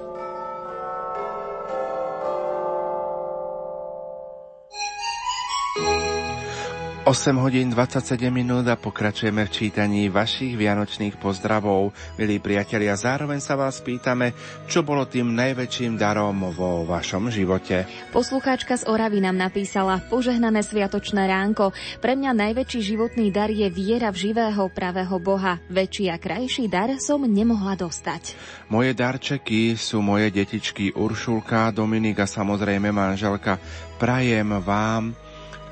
8 7.18 7.34
hodín 7.42 7.74
27 7.74 8.30
minút 8.30 8.70
a 8.70 8.78
pokračujeme 8.78 9.42
v 9.42 9.50
čítaní 9.50 10.06
vašich 10.06 10.54
vianočných 10.54 11.18
pozdravov, 11.18 11.90
milí 12.14 12.38
priatelia. 12.38 12.94
Zároveň 12.94 13.42
sa 13.42 13.58
vás 13.58 13.82
pýtame, 13.82 14.38
čo 14.70 14.86
bolo 14.86 15.02
tým 15.10 15.34
najväčším 15.34 15.98
darom 15.98 16.54
vo 16.54 16.86
vašom 16.86 17.34
živote. 17.34 17.90
Poslucháčka 18.14 18.78
z 18.78 18.86
Oravy 18.86 19.18
nám 19.18 19.34
napísala 19.34 19.98
Požehnané 19.98 20.62
sviatočné 20.62 21.26
ránko. 21.26 21.74
Pre 22.06 22.14
mňa 22.14 22.38
najväčší 22.38 22.86
životný 22.86 23.34
dar 23.34 23.50
je 23.50 23.66
viera 23.66 24.14
v 24.14 24.30
živého 24.30 24.70
pravého 24.70 25.18
Boha. 25.18 25.58
Väčší 25.74 26.14
a 26.14 26.22
krajší 26.22 26.70
dar 26.70 26.94
som 27.02 27.26
nemohla 27.26 27.74
dostať. 27.82 28.38
Moje 28.70 28.94
darčeky 28.94 29.74
sú 29.74 30.06
moje 30.06 30.30
detičky 30.30 30.94
Uršulka, 30.94 31.74
Dominika, 31.74 32.30
samozrejme 32.30 32.94
manželka. 32.94 33.58
Prajem 33.98 34.62
vám, 34.62 35.18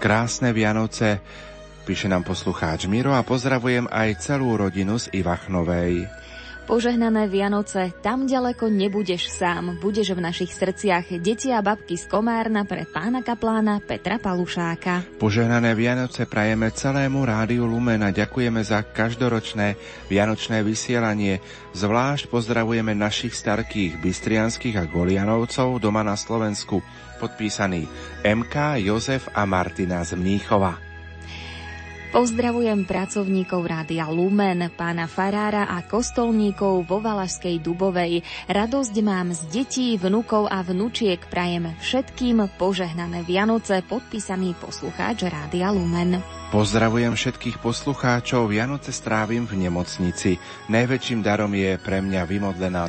Krásne 0.05 0.53
Vianoce, 0.53 1.17
píše 1.81 2.05
nám 2.05 2.21
poslucháč 2.21 2.85
Miro 2.85 3.17
a 3.17 3.25
pozdravujem 3.25 3.89
aj 3.89 4.21
celú 4.21 4.53
rodinu 4.53 5.01
z 5.01 5.09
Ivachnovej. 5.17 6.05
Požehnané 6.65 7.29
Vianoce, 7.29 7.93
tam 8.01 8.25
ďaleko 8.25 8.73
nebudeš 8.73 9.29
sám, 9.29 9.77
budeš 9.77 10.17
v 10.17 10.25
našich 10.25 10.49
srdciach 10.49 11.13
deti 11.21 11.53
a 11.53 11.61
babky 11.61 11.93
z 11.93 12.09
Komárna 12.09 12.65
pre 12.65 12.89
pána 12.89 13.21
kaplána 13.21 13.77
Petra 13.85 14.17
Palušáka. 14.17 15.05
Požehnané 15.21 15.77
Vianoce 15.77 16.25
prajeme 16.25 16.73
celému 16.73 17.21
rádiu 17.21 17.69
Lumen 17.69 18.01
a 18.01 18.09
ďakujeme 18.09 18.65
za 18.65 18.81
každoročné 18.81 19.77
vianočné 20.09 20.65
vysielanie. 20.65 21.37
Zvlášť 21.77 22.33
pozdravujeme 22.33 22.97
našich 22.97 23.37
starkých 23.37 24.01
Bystrianských 24.01 24.81
a 24.81 24.89
Golianovcov 24.89 25.77
doma 25.77 26.01
na 26.01 26.17
Slovensku. 26.17 26.81
Podpísaný 27.21 27.85
MK, 28.25 28.81
Jozef 28.81 29.29
a 29.37 29.45
Martina 29.45 30.01
z 30.01 30.17
Mníchova. 30.17 30.84
Pozdravujem 32.15 32.87
pracovníkov 32.87 33.67
Rádia 33.67 34.07
Lumen, 34.07 34.71
pána 34.71 35.03
Farára 35.03 35.67
a 35.67 35.83
kostolníkov 35.83 36.87
vo 36.87 37.03
Valašskej 37.03 37.59
Dubovej. 37.59 38.23
Radosť 38.47 38.95
mám 39.03 39.35
z 39.35 39.43
detí, 39.51 39.99
vnukov 39.99 40.47
a 40.47 40.63
vnúčiek. 40.63 41.19
Prajem 41.27 41.75
všetkým 41.83 42.55
požehnané 42.55 43.27
Vianoce, 43.27 43.83
podpísaný 43.83 44.55
poslucháč 44.55 45.27
Rádia 45.27 45.75
Lumen. 45.75 46.23
Pozdravujem 46.55 47.19
všetkých 47.19 47.59
poslucháčov, 47.59 48.47
Vianoce 48.47 48.95
strávim 48.95 49.43
v 49.43 49.67
nemocnici. 49.67 50.39
Najväčším 50.71 51.19
darom 51.19 51.51
je 51.51 51.75
pre 51.75 51.99
mňa 51.99 52.23
vymodlená 52.23 52.87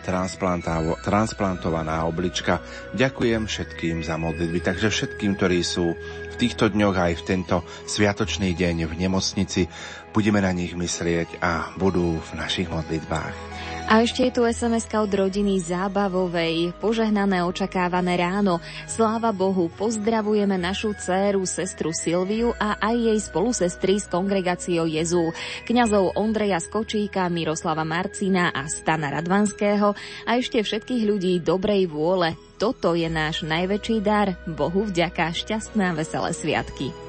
transplantovaná 1.02 2.06
oblička. 2.06 2.62
Ďakujem 2.94 3.50
všetkým 3.50 4.06
za 4.06 4.14
modlitby, 4.22 4.62
takže 4.62 4.86
všetkým, 4.86 5.34
ktorí 5.34 5.66
sú 5.66 5.98
týchto 6.36 6.68
dňoch 6.68 6.97
aj 6.97 7.12
v 7.18 7.26
tento 7.26 7.56
sviatočný 7.89 8.52
deň 8.52 8.84
v 8.84 8.94
nemocnici 8.94 9.65
budeme 10.12 10.44
na 10.44 10.52
nich 10.52 10.76
myslieť 10.76 11.40
a 11.40 11.73
budú 11.81 12.20
v 12.20 12.31
našich 12.36 12.68
modlitbách. 12.68 13.56
A 13.86 14.02
ešte 14.02 14.26
je 14.26 14.34
tu 14.34 14.42
sms 14.42 14.90
od 14.98 15.06
rodiny 15.15 15.62
Zábavovej. 15.62 16.74
Požehnané 16.82 17.47
očakávané 17.47 18.18
ráno. 18.18 18.58
Sláva 18.90 19.31
Bohu, 19.31 19.70
pozdravujeme 19.78 20.58
našu 20.58 20.90
dceru, 20.98 21.47
sestru 21.47 21.94
Silviu 21.94 22.50
a 22.58 22.82
aj 22.82 22.97
jej 22.98 23.18
spolusestry 23.23 24.02
z 24.02 24.10
kongregáciou 24.10 24.90
Jezu. 24.90 25.31
Kňazov 25.70 26.18
Ondreja 26.18 26.58
Skočíka, 26.58 27.31
Miroslava 27.31 27.86
Marcina 27.86 28.50
a 28.50 28.66
Stana 28.66 29.06
Radvanského 29.06 29.94
a 30.26 30.31
ešte 30.34 30.66
všetkých 30.66 31.06
ľudí 31.06 31.39
dobrej 31.39 31.86
vôle, 31.86 32.34
toto 32.58 32.98
je 32.98 33.06
náš 33.06 33.47
najväčší 33.47 34.02
dar. 34.02 34.34
Bohu 34.50 34.82
vďaka 34.82 35.31
šťastné 35.31 35.94
a 35.94 35.97
veselé 35.97 36.34
sviatky. 36.34 37.06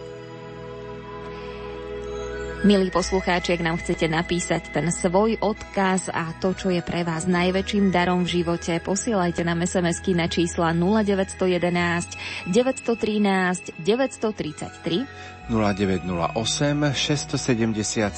Milí 2.66 2.90
poslucháči, 2.90 3.54
ak 3.54 3.62
nám 3.62 3.78
chcete 3.78 4.10
napísať 4.10 4.74
ten 4.74 4.90
svoj 4.90 5.38
odkaz 5.46 6.10
a 6.10 6.34
to, 6.42 6.58
čo 6.58 6.74
je 6.74 6.82
pre 6.82 7.06
vás 7.06 7.30
najväčším 7.30 7.94
darom 7.94 8.26
v 8.26 8.42
živote, 8.42 8.82
posielajte 8.82 9.46
nám 9.46 9.62
SMS-ky 9.62 10.18
na 10.18 10.26
čísla 10.26 10.74
0911 10.74 12.50
913 12.50 13.78
933 13.78 15.54
0908 15.54 16.98
677 16.98 18.10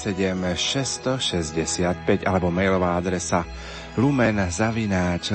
665 0.55 2.23
alebo 2.23 2.47
mailová 2.47 2.95
adresa 2.95 3.43
lumen 3.99 4.39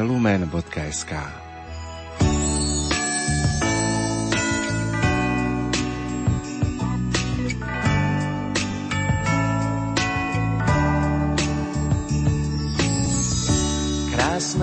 lumen.sk. 0.01 1.44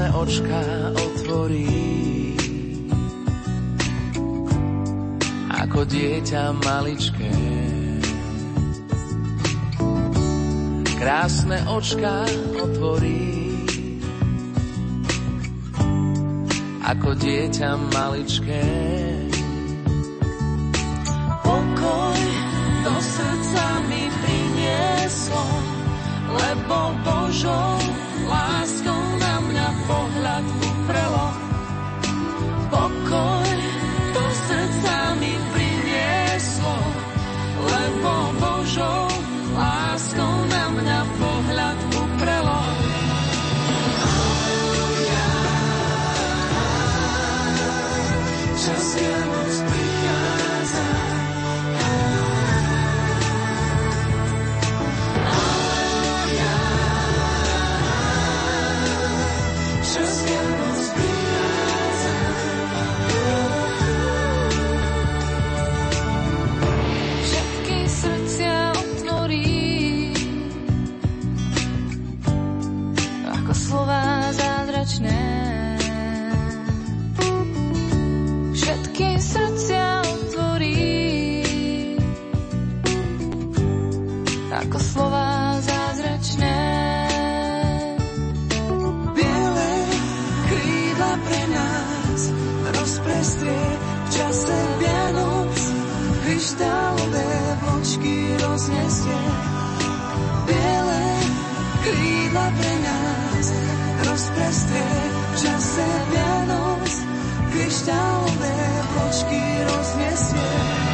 krásne 0.01 0.17
očka 0.17 0.61
otvorí. 0.97 1.69
Ako 5.61 5.85
dieťa 5.85 6.43
maličké. 6.57 7.33
Krásne 10.97 11.57
očka 11.69 12.25
otvorí. 12.65 13.29
Ako 16.81 17.09
dieťa 17.21 17.69
maličké. 17.93 18.65
Pokoj 21.45 22.21
do 22.89 22.95
srdca 22.97 23.65
mi 23.85 24.09
prinieslo, 24.09 25.45
lebo 26.33 26.77
Božou 27.05 27.77
láskou 28.25 28.60
krídla 102.31 102.47
pre 102.55 102.73
nás 102.79 103.47
rozprestrie 104.07 104.99
v 105.11 105.31
čase 105.35 105.85
Vianoc. 106.15 106.91
Kryštálové 107.51 108.55
vločky 108.95 109.43
roznesie. 109.67 110.90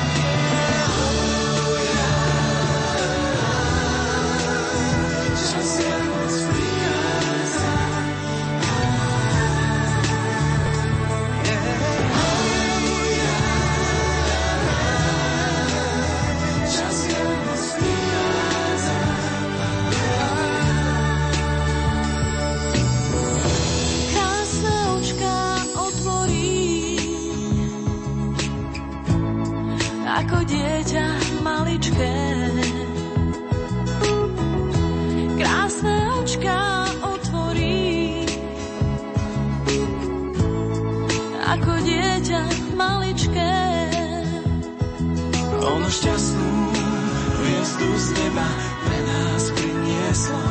Z 48.08 48.10
neba 48.16 48.48
pre 48.88 49.00
nás 49.04 49.44
prinieslo. 49.52 50.44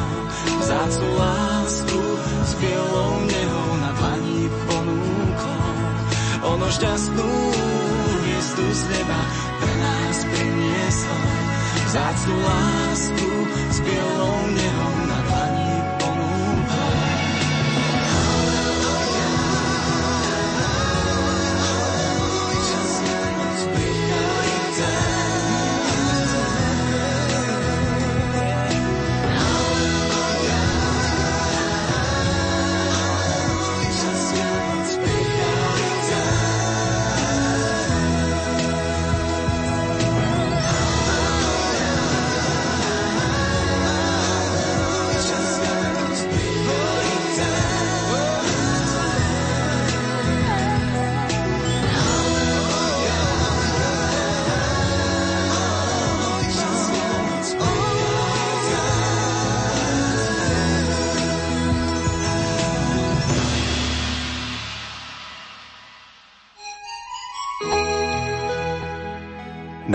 Vzácnu 0.60 1.08
lásku 1.16 2.00
s 2.44 2.52
bielou 2.60 3.12
nehou 3.24 3.70
na 3.80 3.90
dlani 3.96 4.44
ponúklo. 4.68 5.56
Ono 6.52 6.68
šťastnú 6.68 7.32
hviezdu 8.20 8.66
z 8.76 8.82
neba 8.92 9.20
pre 9.56 9.74
nás 9.80 10.16
prinieslo. 10.28 11.18
Vzácnu 11.86 12.34
lásku 12.44 13.30
s 13.72 13.78
bielou 13.80 14.38
nehou 14.52 14.96
na 15.08 15.18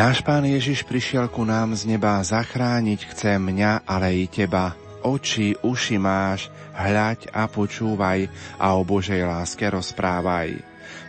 Náš 0.01 0.25
Pán 0.25 0.41
Ježiš 0.41 0.81
prišiel 0.81 1.30
ku 1.30 1.45
nám 1.45 1.77
z 1.77 1.85
neba 1.85 2.17
zachrániť 2.25 3.13
chce 3.13 3.38
mňa, 3.38 3.85
ale 3.85 4.17
i 4.17 4.25
teba. 4.25 4.73
Oči, 5.05 5.53
uši 5.61 6.01
máš, 6.01 6.49
hľaď 6.73 7.30
a 7.30 7.45
počúvaj 7.45 8.25
a 8.57 8.73
o 8.73 8.81
Božej 8.81 9.21
láske 9.21 9.61
rozprávaj. 9.69 10.57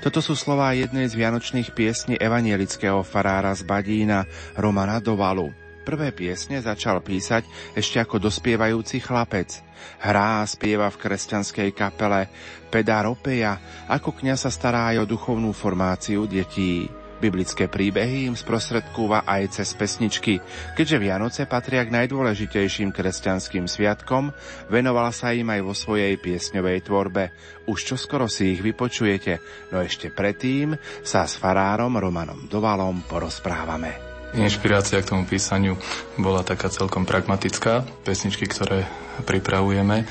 Toto 0.05 0.21
sú 0.21 0.37
slová 0.37 0.77
jednej 0.77 1.09
z 1.09 1.17
vianočných 1.17 1.73
piesní 1.73 2.21
evanielického 2.21 3.01
farára 3.01 3.57
z 3.57 3.65
Badína 3.65 4.29
Romana 4.61 5.01
Dovalu. 5.01 5.57
Prvé 5.89 6.13
piesne 6.13 6.61
začal 6.61 7.01
písať 7.01 7.49
ešte 7.73 7.97
ako 7.97 8.21
dospievajúci 8.21 9.01
chlapec. 9.01 9.57
Hrá 10.05 10.45
a 10.45 10.49
spieva 10.49 10.93
v 10.93 11.01
kresťanskej 11.01 11.73
kapele 11.73 12.29
Peda 12.69 13.09
Ropeja, 13.09 13.57
ako 13.89 14.21
kňa 14.21 14.37
sa 14.37 14.53
stará 14.53 14.93
aj 14.93 15.09
o 15.09 15.09
duchovnú 15.09 15.57
formáciu 15.57 16.29
detí. 16.29 16.93
Biblické 17.23 17.71
príbehy 17.71 18.27
im 18.27 18.35
sprostredkúva 18.35 19.23
aj 19.23 19.63
cez 19.63 19.71
pesničky. 19.79 20.43
Keďže 20.75 20.99
Vianoce 20.99 21.47
patria 21.47 21.87
k 21.87 21.95
najdôležitejším 21.95 22.91
kresťanským 22.91 23.71
sviatkom, 23.71 24.35
venovala 24.67 25.15
sa 25.15 25.31
im 25.31 25.47
aj 25.47 25.61
vo 25.63 25.71
svojej 25.71 26.19
piesňovej 26.19 26.83
tvorbe. 26.83 27.31
Už 27.71 27.95
čoskoro 27.95 28.27
si 28.27 28.59
ich 28.59 28.61
vypočujete, 28.67 29.39
no 29.71 29.79
ešte 29.79 30.11
predtým 30.11 30.75
sa 31.07 31.23
s 31.23 31.39
farárom 31.39 31.95
Romanom 31.95 32.51
Dovalom 32.51 33.07
porozprávame. 33.07 33.95
Inšpirácia 34.35 34.99
k 34.99 35.15
tomu 35.15 35.23
písaniu 35.23 35.79
bola 36.19 36.43
taká 36.43 36.75
celkom 36.75 37.07
pragmatická. 37.07 37.87
Pesničky, 38.03 38.51
ktoré 38.51 38.83
pripravujeme, 39.29 40.09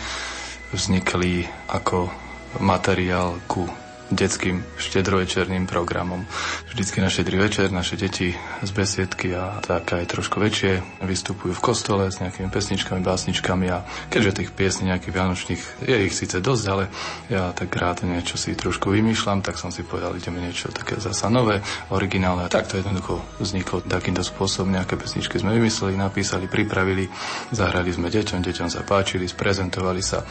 vznikli 0.72 1.44
ako 1.68 2.08
materiál 2.64 3.36
ku 3.52 3.81
detským 4.12 4.62
štedrovečerným 4.76 5.66
programom. 5.66 6.28
Vždycky 6.68 7.00
na 7.00 7.08
štedrý 7.08 7.40
večer 7.40 7.72
naše 7.72 7.96
deti 7.96 8.36
z 8.62 8.72
besiedky 8.76 9.32
a 9.32 9.64
tak 9.64 9.96
aj 9.96 10.06
trošku 10.12 10.38
väčšie 10.40 11.04
vystupujú 11.04 11.56
v 11.56 11.64
kostole 11.64 12.12
s 12.12 12.20
nejakými 12.20 12.52
pesničkami, 12.52 13.00
básničkami 13.00 13.68
a 13.72 13.88
keďže 14.12 14.44
tých 14.44 14.52
piesní 14.52 14.92
nejakých 14.92 15.16
vianočných 15.16 15.62
je 15.88 15.98
ich 16.04 16.16
síce 16.16 16.44
dosť, 16.44 16.66
ale 16.68 16.84
ja 17.32 17.56
tak 17.56 17.72
rád 17.76 18.04
niečo 18.04 18.36
si 18.36 18.52
trošku 18.56 18.92
vymýšľam, 18.92 19.40
tak 19.40 19.56
som 19.56 19.72
si 19.72 19.88
povedal, 19.88 20.16
ideme 20.16 20.44
niečo 20.44 20.72
také 20.72 21.00
zasa 21.00 21.32
nové, 21.32 21.64
originálne 21.90 22.46
a 22.46 22.52
tak 22.52 22.68
jednoducho 22.72 23.24
vzniklo 23.40 23.84
takýmto 23.88 24.24
spôsobom. 24.24 24.76
Nejaké 24.76 25.00
pesničky 25.00 25.40
sme 25.40 25.56
vymysleli, 25.56 25.96
napísali, 25.96 26.52
pripravili, 26.52 27.08
zahrali 27.56 27.92
sme 27.92 28.12
deťom, 28.12 28.40
deťom 28.44 28.68
sa 28.68 28.82
páčili, 28.84 29.28
sprezentovali 29.28 30.04
sa 30.04 30.24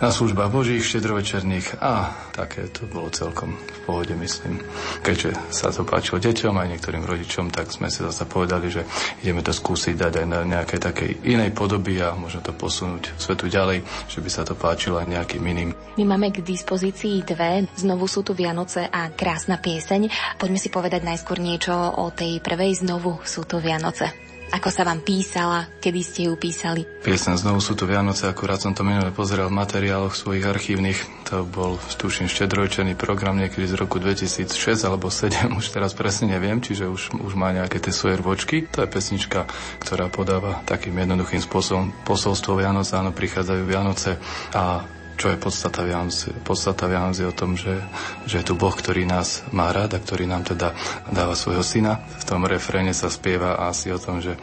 na 0.00 0.08
službách 0.08 0.50
božích 0.52 0.84
štedrovečerných 0.84 1.80
a 1.80 2.12
také 2.32 2.68
to 2.68 2.84
bolo 2.88 3.08
celé 3.10 3.25
celkom 3.26 3.58
v 3.58 3.78
pohode, 3.82 4.14
myslím. 4.14 4.62
Keďže 5.02 5.34
sa 5.50 5.74
to 5.74 5.82
páčilo 5.82 6.22
deťom 6.22 6.54
aj 6.54 6.70
niektorým 6.78 7.02
rodičom, 7.02 7.50
tak 7.50 7.74
sme 7.74 7.90
si 7.90 8.06
zase 8.06 8.22
povedali, 8.30 8.70
že 8.70 8.86
ideme 9.26 9.42
to 9.42 9.50
skúsiť 9.50 9.98
dať 9.98 10.12
aj 10.22 10.26
na 10.30 10.40
nejakej 10.46 10.78
takej 10.78 11.10
inej 11.26 11.50
podoby 11.50 11.98
a 11.98 12.14
možno 12.14 12.46
to 12.46 12.54
posunúť 12.54 13.18
svetu 13.18 13.50
ďalej, 13.50 13.82
že 14.06 14.22
by 14.22 14.30
sa 14.30 14.46
to 14.46 14.54
páčilo 14.54 15.02
aj 15.02 15.10
nejakým 15.10 15.42
iným. 15.42 15.70
My 15.98 16.04
máme 16.06 16.30
k 16.30 16.46
dispozícii 16.46 17.26
dve, 17.26 17.66
znovu 17.74 18.06
sú 18.06 18.22
tu 18.22 18.30
Vianoce 18.36 18.86
a 18.86 19.10
krásna 19.10 19.58
pieseň. 19.58 20.36
Poďme 20.38 20.62
si 20.62 20.70
povedať 20.70 21.02
najskôr 21.02 21.42
niečo 21.42 21.74
o 21.74 22.14
tej 22.14 22.38
prvej, 22.38 22.78
znovu 22.86 23.18
sú 23.26 23.42
tu 23.42 23.58
Vianoce. 23.58 24.35
Ako 24.54 24.70
sa 24.70 24.86
vám 24.86 25.02
písala, 25.02 25.66
kedy 25.82 26.00
ste 26.06 26.20
ju 26.30 26.38
písali? 26.38 26.86
Piesen 27.02 27.34
Znovu 27.34 27.58
sú 27.58 27.74
tu 27.74 27.82
Vianoce, 27.82 28.30
akurát 28.30 28.62
som 28.62 28.70
to 28.70 28.86
minule 28.86 29.10
pozeral 29.10 29.50
v 29.50 29.58
materiáloch 29.58 30.14
svojich 30.14 30.46
archívnych. 30.46 30.98
To 31.34 31.42
bol, 31.42 31.82
stúšim, 31.90 32.30
štedrojčený 32.30 32.94
program 32.94 33.42
niekedy 33.42 33.66
z 33.66 33.74
roku 33.74 33.98
2006 33.98 34.86
alebo 34.86 35.10
2007, 35.10 35.50
už 35.60 35.66
teraz 35.74 35.98
presne 35.98 36.38
neviem, 36.38 36.62
čiže 36.62 36.86
už, 36.86 37.18
už 37.18 37.32
má 37.34 37.50
nejaké 37.50 37.82
tie 37.82 37.90
svoje 37.90 38.22
rvočky. 38.22 38.70
To 38.70 38.86
je 38.86 38.88
pesnička, 38.88 39.50
ktorá 39.82 40.06
podáva 40.14 40.62
takým 40.62 40.94
jednoduchým 40.94 41.42
spôsobom 41.42 41.90
posolstvo 42.06 42.54
Vianoce, 42.54 42.94
áno, 42.94 43.10
prichádzajú 43.10 43.62
Vianoce 43.66 44.22
a 44.54 44.86
čo 45.16 45.32
je 45.32 45.40
podstata 45.40 45.80
Vianoc. 45.82 46.12
Podstata 46.44 46.84
Vianoc 46.86 47.16
je 47.16 47.26
o 47.26 47.34
tom, 47.34 47.56
že, 47.56 47.80
že 48.28 48.44
je 48.44 48.46
tu 48.46 48.54
Boh, 48.54 48.72
ktorý 48.72 49.08
nás 49.08 49.42
má 49.50 49.72
rád 49.72 49.96
a 49.96 50.02
ktorý 50.02 50.28
nám 50.28 50.44
teda 50.44 50.76
dáva 51.08 51.32
svojho 51.32 51.64
syna. 51.64 52.04
V 52.20 52.24
tom 52.28 52.44
refréne 52.44 52.92
sa 52.92 53.08
spieva 53.08 53.56
asi 53.56 53.88
o 53.90 53.98
tom, 53.98 54.20
že 54.20 54.36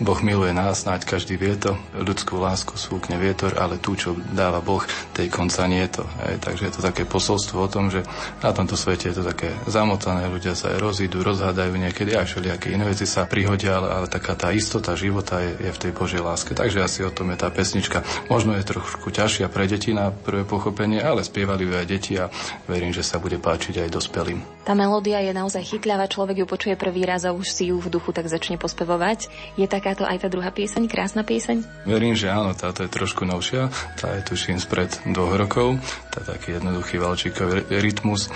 Boh 0.00 0.16
miluje 0.24 0.54
nás, 0.56 0.86
snáď 0.86 1.04
každý 1.04 1.36
vie 1.36 1.58
to, 1.58 1.76
ľudskú 1.92 2.40
lásku 2.40 2.78
súkne 2.78 3.20
vietor, 3.20 3.58
ale 3.60 3.76
tu, 3.76 3.98
čo 3.98 4.16
dáva 4.32 4.64
Boh, 4.64 4.80
tej 5.12 5.28
konca 5.28 5.66
nie 5.68 5.84
je 5.84 6.00
to. 6.00 6.04
Hej. 6.24 6.34
Takže 6.40 6.62
je 6.70 6.72
to 6.78 6.80
také 6.80 7.02
posolstvo 7.04 7.58
o 7.60 7.68
tom, 7.68 7.92
že 7.92 8.06
na 8.40 8.54
tomto 8.54 8.78
svete 8.78 9.12
je 9.12 9.20
to 9.20 9.24
také 9.26 9.52
zamotané, 9.68 10.30
ľudia 10.30 10.56
sa 10.56 10.72
aj 10.72 10.78
rozídu, 10.80 11.20
rozhádajú 11.20 11.74
niekedy 11.76 12.16
aj 12.16 12.32
všelijaké 12.32 12.72
iné 12.72 12.88
veci 12.88 13.04
sa 13.04 13.28
prihodia, 13.28 13.76
ale, 13.76 13.88
ale 13.92 14.06
taká 14.06 14.38
tá 14.38 14.54
istota 14.54 14.96
života 14.96 15.42
je, 15.42 15.68
je 15.68 15.70
v 15.74 15.80
tej 15.82 15.92
Božej 15.92 16.22
láske. 16.24 16.56
Takže 16.56 16.80
asi 16.80 17.04
o 17.04 17.12
tom 17.12 17.28
je 17.34 17.38
tá 17.42 17.52
pesnička. 17.52 18.00
Možno 18.32 18.56
je 18.56 18.64
trošku 18.64 19.12
ťažšia 19.12 19.52
pre 19.52 19.68
deti 19.68 19.92
na 19.92 20.14
prvé 20.20 20.44
pochopenie, 20.44 21.00
ale 21.00 21.24
spievali 21.24 21.66
ju 21.66 21.72
aj 21.74 21.86
deti 21.88 22.14
a 22.20 22.28
verím, 22.68 22.92
že 22.92 23.02
sa 23.02 23.18
bude 23.18 23.40
páčiť 23.40 23.82
aj 23.82 23.88
dospelým. 23.90 24.40
Tá 24.62 24.76
melódia 24.76 25.18
je 25.24 25.32
naozaj 25.32 25.64
chytľavá, 25.64 26.06
človek 26.06 26.44
ju 26.44 26.46
počuje 26.46 26.74
prvý 26.76 27.08
raz 27.08 27.24
a 27.24 27.32
už 27.32 27.48
si 27.48 27.72
ju 27.72 27.80
v 27.80 27.88
duchu 27.88 28.12
tak 28.12 28.28
začne 28.28 28.60
pospevovať. 28.60 29.32
Je 29.56 29.66
takáto 29.66 30.04
aj 30.04 30.22
tá 30.22 30.28
druhá 30.28 30.52
pieseň, 30.52 30.86
krásna 30.86 31.24
pieseň? 31.24 31.88
Verím, 31.88 32.14
že 32.14 32.28
áno, 32.28 32.52
táto 32.52 32.84
je 32.84 32.92
trošku 32.92 33.24
novšia, 33.24 33.72
tá 33.98 34.14
je 34.20 34.22
tuším 34.28 34.60
spred 34.60 34.92
dvoch 35.08 35.34
rokov, 35.34 35.80
tá 36.10 36.20
taký 36.26 36.58
jednoduchý 36.58 36.98
valčíkový 36.98 37.70
rytmus 37.78 38.28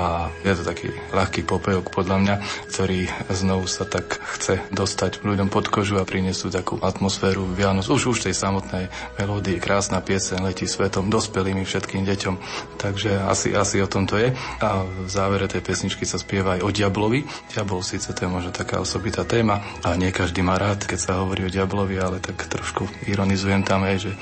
a 0.00 0.30
je 0.46 0.54
to 0.56 0.62
taký 0.64 0.88
ľahký 1.12 1.42
popevok 1.44 1.92
podľa 1.92 2.16
mňa, 2.22 2.34
ktorý 2.72 3.00
znovu 3.28 3.66
sa 3.68 3.84
tak 3.84 4.22
chce 4.38 4.62
dostať 4.72 5.20
ľuďom 5.20 5.52
pod 5.52 5.68
kožu 5.68 5.98
a 6.00 6.08
priniesť 6.08 6.40
tú 6.40 6.48
takú 6.48 6.74
atmosféru 6.80 7.44
Vianoc. 7.52 7.84
Už 7.90 8.16
už 8.16 8.24
tej 8.24 8.34
samotnej 8.34 8.88
melódii, 9.20 9.60
krásna 9.60 10.00
piesen 10.00 10.40
letí 10.40 10.64
svetom, 10.64 11.12
dospelými 11.12 11.66
všetkým 11.66 12.06
deťom. 12.06 12.34
Takže 12.80 13.28
asi, 13.28 13.52
asi 13.52 13.82
o 13.82 13.90
tom 13.90 14.08
to 14.08 14.16
je. 14.16 14.32
A 14.62 14.86
v 14.86 15.08
závere 15.10 15.50
tej 15.50 15.60
pesničky 15.60 16.08
sa 16.08 16.16
spieva 16.16 16.56
aj 16.56 16.64
o 16.64 16.70
diablovi. 16.72 17.26
Diabol 17.52 17.84
síce 17.84 18.14
to 18.14 18.24
je 18.24 18.30
možno 18.30 18.54
taká 18.54 18.80
osobitá 18.80 19.26
téma 19.26 19.60
a 19.84 19.98
nie 20.00 20.14
každý 20.14 20.40
má 20.40 20.56
rád, 20.56 20.86
keď 20.86 20.98
sa 20.98 21.12
hovorí 21.20 21.44
o 21.44 21.52
diablovi, 21.52 22.00
ale 22.00 22.22
tak 22.22 22.40
trošku 22.46 22.88
ironizujem 23.10 23.66
tam 23.66 23.84
aj, 23.84 23.96
že 24.08 24.12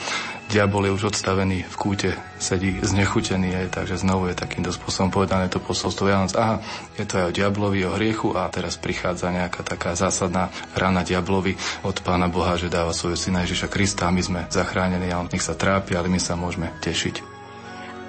diabol 0.48 0.88
je 0.88 0.96
už 0.96 1.12
odstavený 1.12 1.68
v 1.68 1.76
kúte, 1.76 2.10
sedí 2.40 2.80
znechutený, 2.80 3.52
aj, 3.54 3.66
takže 3.78 4.00
znovu 4.00 4.32
je 4.32 4.40
takýmto 4.40 4.72
spôsobom 4.72 5.12
povedané 5.12 5.52
to 5.52 5.60
posolstvo 5.60 6.08
Vianoc. 6.08 6.32
Aha, 6.34 6.64
je 6.96 7.04
to 7.04 7.20
aj 7.20 7.24
o 7.28 7.36
diablovi, 7.36 7.84
o 7.84 7.94
hriechu 7.94 8.32
a 8.32 8.48
teraz 8.48 8.80
prichádza 8.80 9.28
nejaká 9.28 9.60
taká 9.60 9.92
zásadná 9.92 10.48
rana 10.72 11.04
diablovi 11.04 11.54
od 11.84 12.00
Pána 12.00 12.32
Boha, 12.32 12.56
že 12.56 12.72
dáva 12.72 12.96
svojho 12.96 13.20
syna 13.20 13.44
Ježiša 13.44 13.68
Krista 13.68 14.08
a 14.08 14.14
my 14.14 14.22
sme 14.24 14.40
zachránení 14.48 15.12
a 15.12 15.20
on 15.20 15.28
nech 15.28 15.44
sa 15.44 15.52
trápi, 15.52 15.94
ale 15.94 16.08
my 16.08 16.18
sa 16.18 16.34
môžeme 16.34 16.72
tešiť. 16.80 17.38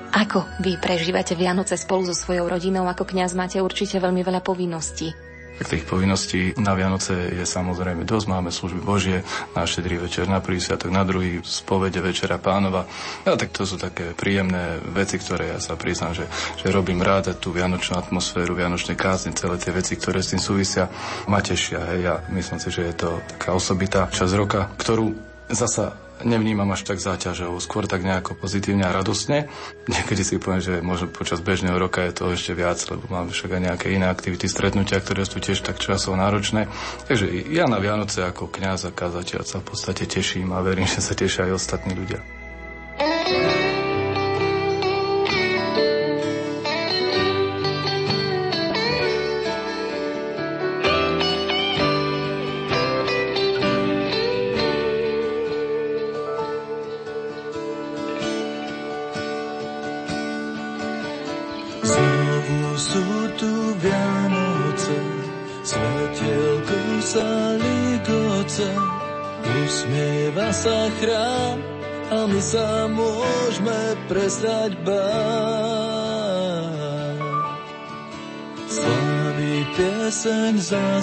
Ako 0.10 0.42
vy 0.66 0.82
prežívate 0.82 1.38
Vianoce 1.38 1.78
spolu 1.78 2.10
so 2.10 2.18
svojou 2.18 2.50
rodinou? 2.50 2.90
Ako 2.90 3.06
kňaz 3.06 3.38
máte 3.38 3.62
určite 3.62 4.02
veľmi 4.02 4.26
veľa 4.26 4.42
povinností. 4.42 5.29
Tých 5.60 5.84
povinností 5.84 6.56
na 6.56 6.72
Vianoce 6.72 7.36
je 7.36 7.44
samozrejme 7.44 8.08
dosť. 8.08 8.26
Máme 8.32 8.50
služby 8.50 8.80
Božie, 8.80 9.28
na 9.54 9.68
štedrý 9.68 10.00
večer, 10.00 10.26
na 10.26 10.40
prísviatok, 10.40 10.88
na 10.90 11.04
druhý 11.04 11.44
spovede 11.44 12.00
Večera 12.00 12.40
Pánova. 12.40 12.88
A 13.28 13.36
tak 13.36 13.52
to 13.52 13.68
sú 13.68 13.76
také 13.76 14.16
príjemné 14.16 14.80
veci, 14.96 15.20
ktoré 15.20 15.54
ja 15.54 15.60
sa 15.60 15.76
priznám, 15.76 16.16
že, 16.16 16.26
že 16.58 16.72
robím 16.72 17.04
rád 17.04 17.36
tú 17.38 17.52
vianočnú 17.52 18.00
atmosféru, 18.00 18.56
vianočné 18.56 18.96
kázne, 18.96 19.36
celé 19.36 19.60
tie 19.60 19.76
veci, 19.76 20.00
ktoré 20.00 20.24
s 20.24 20.32
tým 20.34 20.42
súvisia, 20.42 20.88
ma 21.28 21.44
tešia. 21.44 21.86
Hej. 21.94 22.00
Ja 22.02 22.16
myslím 22.32 22.60
si, 22.64 22.70
že 22.72 22.90
je 22.90 22.96
to 22.96 23.10
taká 23.38 23.54
osobitá 23.54 24.08
časť 24.10 24.34
roka, 24.40 24.72
ktorú 24.80 25.12
zasa 25.52 26.09
nevnímam 26.24 26.68
až 26.72 26.88
tak 26.88 27.00
záťažovo, 27.00 27.60
skôr 27.60 27.88
tak 27.88 28.04
nejako 28.04 28.36
pozitívne 28.36 28.88
a 28.88 28.96
radostne. 28.96 29.52
Niekedy 29.88 30.22
si 30.24 30.36
poviem, 30.42 30.64
že 30.64 30.74
možno 30.80 31.12
počas 31.12 31.44
bežného 31.44 31.76
roka 31.76 32.04
je 32.06 32.14
to 32.16 32.32
ešte 32.32 32.56
viac, 32.56 32.80
lebo 32.88 33.08
mám 33.12 33.32
však 33.32 33.56
aj 33.56 33.62
nejaké 33.72 33.88
iné 33.94 34.08
aktivity, 34.08 34.48
stretnutia, 34.48 35.04
ktoré 35.04 35.24
sú 35.28 35.40
tiež 35.44 35.62
tak 35.62 35.80
časov 35.80 36.16
náročné. 36.16 36.72
Takže 37.08 37.30
ja 37.52 37.68
na 37.68 37.80
Vianoce 37.84 38.24
ako 38.24 38.48
kňaz 38.50 38.90
a 38.90 38.96
kazateľ 38.96 39.42
sa 39.44 39.60
v 39.60 39.68
podstate 39.70 40.08
teším 40.08 40.56
a 40.56 40.64
verím, 40.64 40.88
že 40.88 41.04
sa 41.04 41.14
tešia 41.16 41.48
aj 41.50 41.60
ostatní 41.60 41.96
ľudia. 41.96 42.39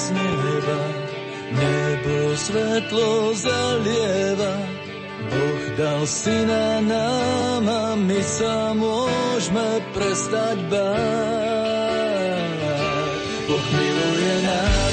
Zaznieva, 0.07 0.83
nebo 1.51 2.37
svetlo 2.37 3.35
zalieva. 3.35 4.55
Boh 5.27 5.65
dal 5.75 6.07
syna 6.07 6.79
nám 6.81 7.67
a 7.67 7.99
my 7.99 8.21
sa 8.23 8.71
môžeme 8.79 9.83
prestať 9.91 10.59
báť. 10.71 12.07
Boh 13.51 13.67
miluje 13.75 14.35
nás, 14.47 14.86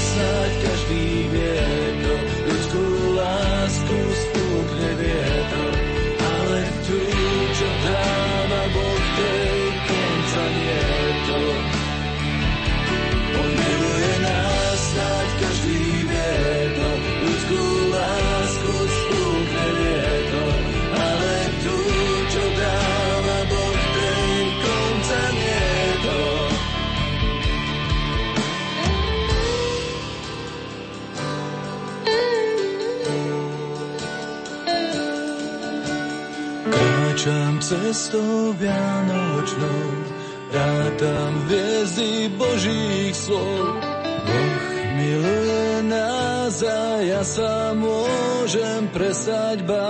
cestou 37.73 38.53
Vianočnou, 38.53 39.81
rátam 40.53 41.33
hviezdy 41.49 42.29
Božích 42.37 43.17
slov. 43.17 43.81
Boh 44.29 44.65
miluje 44.93 45.81
nás 45.89 46.61
a 46.61 47.01
ja 47.01 47.25
sa 47.25 47.73
môžem 47.73 48.85
prestať 48.93 49.65
báť. 49.65 49.81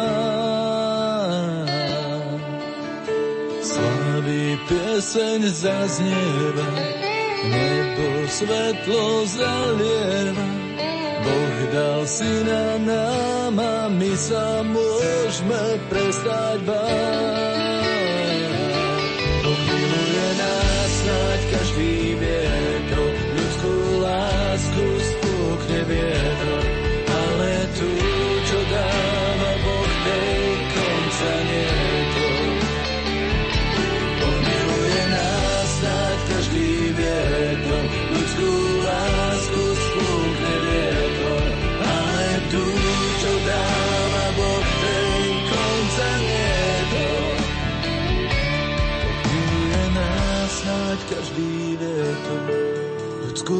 Slavý 3.59 4.55
pieseň 4.71 5.39
zaznieva, 5.51 6.69
nebo 7.51 8.07
svetlo 8.31 9.27
zalieva. 9.27 10.47
Boh 11.23 11.59
dal 11.71 12.03
syna 12.07 12.79
nám 12.79 13.55
a 13.59 13.91
my 13.91 14.13
sa 14.15 14.63
môžeme 14.63 15.83
prestať 15.91 16.63
báť. 16.63 17.42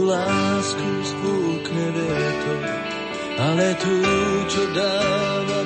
Lásku 0.08 0.90
spúkne 1.06 1.86
vietor, 1.94 2.62
ale 3.38 3.68
tu, 3.78 3.96
čo 4.50 4.64
dáva 4.74 5.62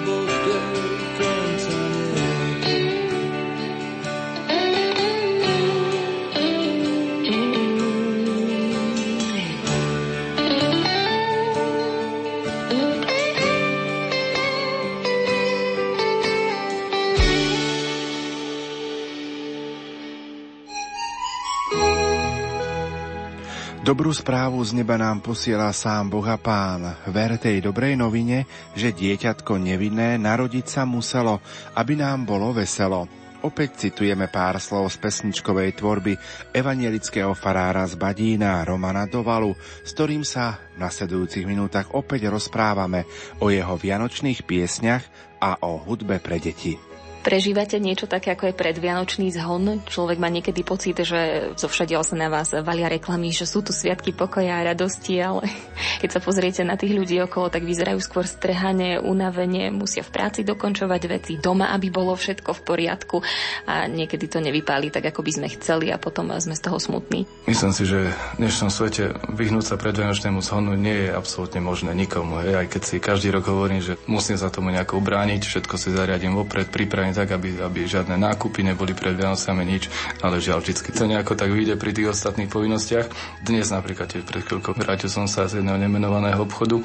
Dobrú 23.87 24.11
správu 24.11 24.59
z 24.67 24.75
neba 24.75 24.99
nám 24.99 25.23
posiela 25.23 25.71
sám 25.71 26.11
Boha 26.11 26.35
Pán. 26.35 27.07
Ver 27.07 27.39
tej 27.39 27.63
dobrej 27.63 27.95
novine, 27.95 28.43
že 28.75 28.91
dieťatko 28.91 29.55
nevinné 29.55 30.19
narodiť 30.19 30.67
sa 30.67 30.83
muselo, 30.83 31.39
aby 31.71 31.95
nám 31.95 32.27
bolo 32.27 32.51
veselo. 32.51 33.07
Opäť 33.47 33.87
citujeme 33.87 34.27
pár 34.27 34.59
slov 34.59 34.91
z 34.91 34.99
pesničkovej 34.99 35.79
tvorby 35.79 36.19
evanielického 36.51 37.31
farára 37.31 37.87
z 37.87 37.95
Badína 37.95 38.59
Romana 38.67 39.07
Dovalu, 39.07 39.55
s 39.55 39.95
ktorým 39.95 40.27
sa 40.27 40.59
v 40.75 40.83
nasledujúcich 40.83 41.47
minútach 41.47 41.95
opäť 41.95 42.27
rozprávame 42.27 43.07
o 43.39 43.47
jeho 43.47 43.79
vianočných 43.79 44.43
piesňach 44.43 45.07
a 45.39 45.63
o 45.63 45.79
hudbe 45.79 46.19
pre 46.19 46.43
deti. 46.43 46.86
Prežívate 47.27 47.75
niečo 47.75 48.07
také, 48.07 48.31
ako 48.31 48.47
je 48.47 48.55
predvianočný 48.55 49.35
zhon? 49.35 49.83
Človek 49.83 50.15
má 50.15 50.31
niekedy 50.31 50.63
pocit, 50.63 50.95
že 51.03 51.51
zo 51.59 51.67
všadiaľ 51.67 52.07
sa 52.07 52.15
na 52.15 52.31
vás 52.31 52.55
valia 52.55 52.87
reklamy, 52.87 53.35
že 53.35 53.43
sú 53.43 53.59
tu 53.59 53.75
sviatky 53.75 54.15
pokoja 54.15 54.63
a 54.63 54.71
radosti, 54.71 55.19
ale 55.19 55.43
keď 56.01 56.09
sa 56.15 56.23
pozriete 56.23 56.63
na 56.63 56.79
tých 56.79 56.95
ľudí 56.95 57.19
okolo, 57.19 57.51
tak 57.51 57.67
vyzerajú 57.67 57.99
skôr 57.99 58.23
strhane, 58.23 59.03
unavenie, 59.03 59.75
musia 59.75 60.07
v 60.07 60.15
práci 60.15 60.47
dokončovať 60.47 61.01
veci, 61.11 61.35
doma, 61.35 61.75
aby 61.75 61.91
bolo 61.91 62.15
všetko 62.15 62.55
v 62.55 62.61
poriadku 62.63 63.19
a 63.67 63.91
niekedy 63.91 64.31
to 64.31 64.39
nevypáli 64.39 64.87
tak, 64.87 65.11
ako 65.11 65.19
by 65.19 65.31
sme 65.35 65.47
chceli 65.51 65.91
a 65.91 65.99
potom 65.99 66.31
sme 66.39 66.55
z 66.55 66.63
toho 66.63 66.79
smutní. 66.79 67.27
Myslím 67.43 67.75
si, 67.75 67.83
že 67.83 68.15
v 68.39 68.47
dnešnom 68.47 68.71
svete 68.71 69.19
vyhnúť 69.35 69.67
sa 69.67 69.75
predvianočnému 69.75 70.39
zhonu 70.39 70.79
nie 70.79 70.95
je 70.95 71.09
absolútne 71.11 71.59
možné 71.59 71.91
nikomu. 71.91 72.39
Hej. 72.39 72.55
Aj 72.55 72.67
keď 72.71 72.81
si 72.87 72.95
každý 73.03 73.35
rok 73.35 73.51
hovorím, 73.51 73.83
že 73.83 73.99
musím 74.07 74.39
sa 74.39 74.47
tomu 74.47 74.71
nejako 74.71 75.03
ubrániť, 75.03 75.43
všetko 75.43 75.75
si 75.75 75.91
zariadím 75.91 76.31
vopred, 76.31 76.71
pripravím 76.71 77.16
tak, 77.17 77.33
aby, 77.33 77.57
aby 77.57 77.89
žiadne 77.89 78.13
nákupy 78.13 78.61
neboli 78.61 78.93
pred 78.93 79.17
Vianocami 79.17 79.65
nič, 79.65 79.89
ale 80.21 80.37
žiaľ, 80.37 80.61
vždy 80.61 80.93
to 80.93 81.09
nejako 81.09 81.33
tak 81.33 81.49
vyjde 81.49 81.73
pri 81.73 81.89
tých 81.89 82.13
ostatných 82.13 82.45
povinnostiach. 82.45 83.09
Dnes 83.41 83.73
napríklad 83.73 84.05
pred 84.21 84.45
chvíľkou 84.45 84.77
vrátil 84.77 85.09
som 85.09 85.25
sa 85.25 85.49
z 85.49 85.65
jedného 85.65 85.81
nemenovaného 85.81 86.45
obchodu 86.45 86.77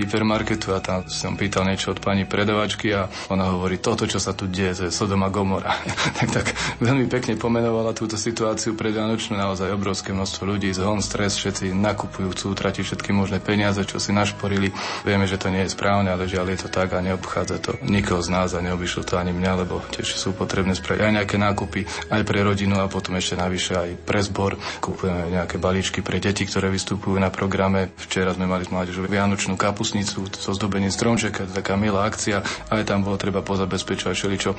hypermarketu 0.00 0.72
a 0.72 0.80
tam 0.80 1.04
som 1.04 1.36
pýtal 1.36 1.68
niečo 1.68 1.92
od 1.92 2.00
pani 2.00 2.24
predavačky 2.24 2.96
a 2.96 3.12
ona 3.28 3.52
hovorí, 3.52 3.76
toto, 3.76 4.08
čo 4.08 4.16
sa 4.16 4.32
tu 4.32 4.48
deje, 4.48 4.72
to 4.72 4.82
je 4.88 4.92
Sodoma 4.94 5.28
Gomora. 5.28 5.76
tak, 6.18 6.28
tak 6.32 6.46
veľmi 6.80 7.04
pekne 7.12 7.36
pomenovala 7.36 7.92
túto 7.92 8.16
situáciu 8.16 8.72
predvianočnú, 8.72 9.36
naozaj 9.36 9.68
obrovské 9.68 10.16
množstvo 10.16 10.48
ľudí, 10.48 10.72
zhon, 10.72 11.04
stres, 11.04 11.36
všetci 11.36 11.76
nakupujú, 11.76 12.32
chcú 12.32 12.56
tratiť 12.56 12.84
všetky 12.88 13.10
možné 13.12 13.44
peniaze, 13.44 13.84
čo 13.84 14.00
si 14.00 14.16
našporili. 14.16 14.72
Vieme, 15.04 15.28
že 15.28 15.36
to 15.36 15.52
nie 15.52 15.68
je 15.68 15.76
správne, 15.76 16.08
ale 16.08 16.24
žiaľ 16.24 16.56
je 16.56 16.58
to 16.64 16.68
tak 16.72 16.96
a 16.96 17.04
neobchádza 17.04 17.60
to 17.60 17.76
nikoho 17.84 18.24
z 18.24 18.32
nás 18.32 18.56
a 18.56 18.64
neobyšlo 18.64 19.04
to 19.04 19.20
ani 19.20 19.34
mňa, 19.34 19.63
lebo 19.64 19.80
tiež 19.88 20.20
sú 20.20 20.36
potrebné 20.36 20.76
spraviť 20.76 21.00
aj 21.00 21.12
nejaké 21.24 21.36
nákupy 21.40 21.88
aj 22.12 22.22
pre 22.28 22.44
rodinu 22.44 22.76
a 22.76 22.92
potom 22.92 23.16
ešte 23.16 23.40
navyše 23.40 23.72
aj 23.72 23.90
pre 24.04 24.20
zbor. 24.20 24.60
Kupujeme 24.84 25.32
nejaké 25.32 25.56
balíčky 25.56 26.04
pre 26.04 26.20
deti, 26.20 26.44
ktoré 26.44 26.68
vystupujú 26.68 27.16
na 27.16 27.32
programe. 27.32 27.96
Včera 27.96 28.36
sme 28.36 28.44
mali 28.44 28.68
s 28.68 28.70
mládežou 28.70 29.08
vianočnú 29.08 29.56
kapusnicu 29.56 30.28
so 30.36 30.50
zdobením 30.52 30.92
stromčeka, 30.92 31.48
taká 31.48 31.80
milá 31.80 32.04
akcia, 32.04 32.44
aj 32.68 32.84
tam 32.84 33.00
bolo 33.00 33.16
treba 33.16 33.40
pozabezpečovať 33.40 34.14
všeličo. 34.14 34.50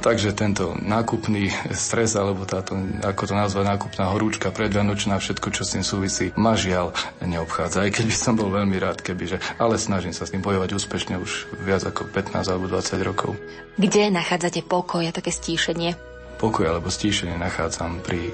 Takže 0.00 0.32
tento 0.32 0.72
nákupný 0.80 1.52
stres, 1.76 2.16
alebo 2.16 2.48
táto, 2.48 2.72
ako 3.04 3.22
to 3.28 3.34
nazvať, 3.36 3.64
nákupná 3.68 4.08
horúčka 4.08 4.48
predvianočná, 4.48 5.20
všetko, 5.20 5.52
čo 5.52 5.62
s 5.68 5.76
tým 5.76 5.84
súvisí, 5.84 6.32
ma 6.40 6.56
žiaľ 6.56 6.96
neobchádza. 7.20 7.84
Aj 7.84 7.90
keď 7.92 8.04
by 8.08 8.16
som 8.16 8.34
bol 8.40 8.48
veľmi 8.48 8.80
rád, 8.80 9.04
kebyže, 9.04 9.60
ale 9.60 9.76
snažím 9.76 10.16
sa 10.16 10.24
s 10.24 10.32
tým 10.32 10.40
bojovať 10.40 10.72
úspešne 10.72 11.20
už 11.20 11.52
viac 11.60 11.84
ako 11.84 12.08
15 12.08 12.48
alebo 12.48 12.70
20 12.70 13.04
rokov. 13.04 13.36
Kde 13.74 14.06
nachádzate 14.54 14.70
pokoj 14.70 15.02
a 15.02 15.10
také 15.10 15.34
stíšenie? 15.34 15.98
Pokoj 16.38 16.70
alebo 16.70 16.86
stíšenie 16.86 17.34
nachádzam 17.34 17.98
pri 18.06 18.30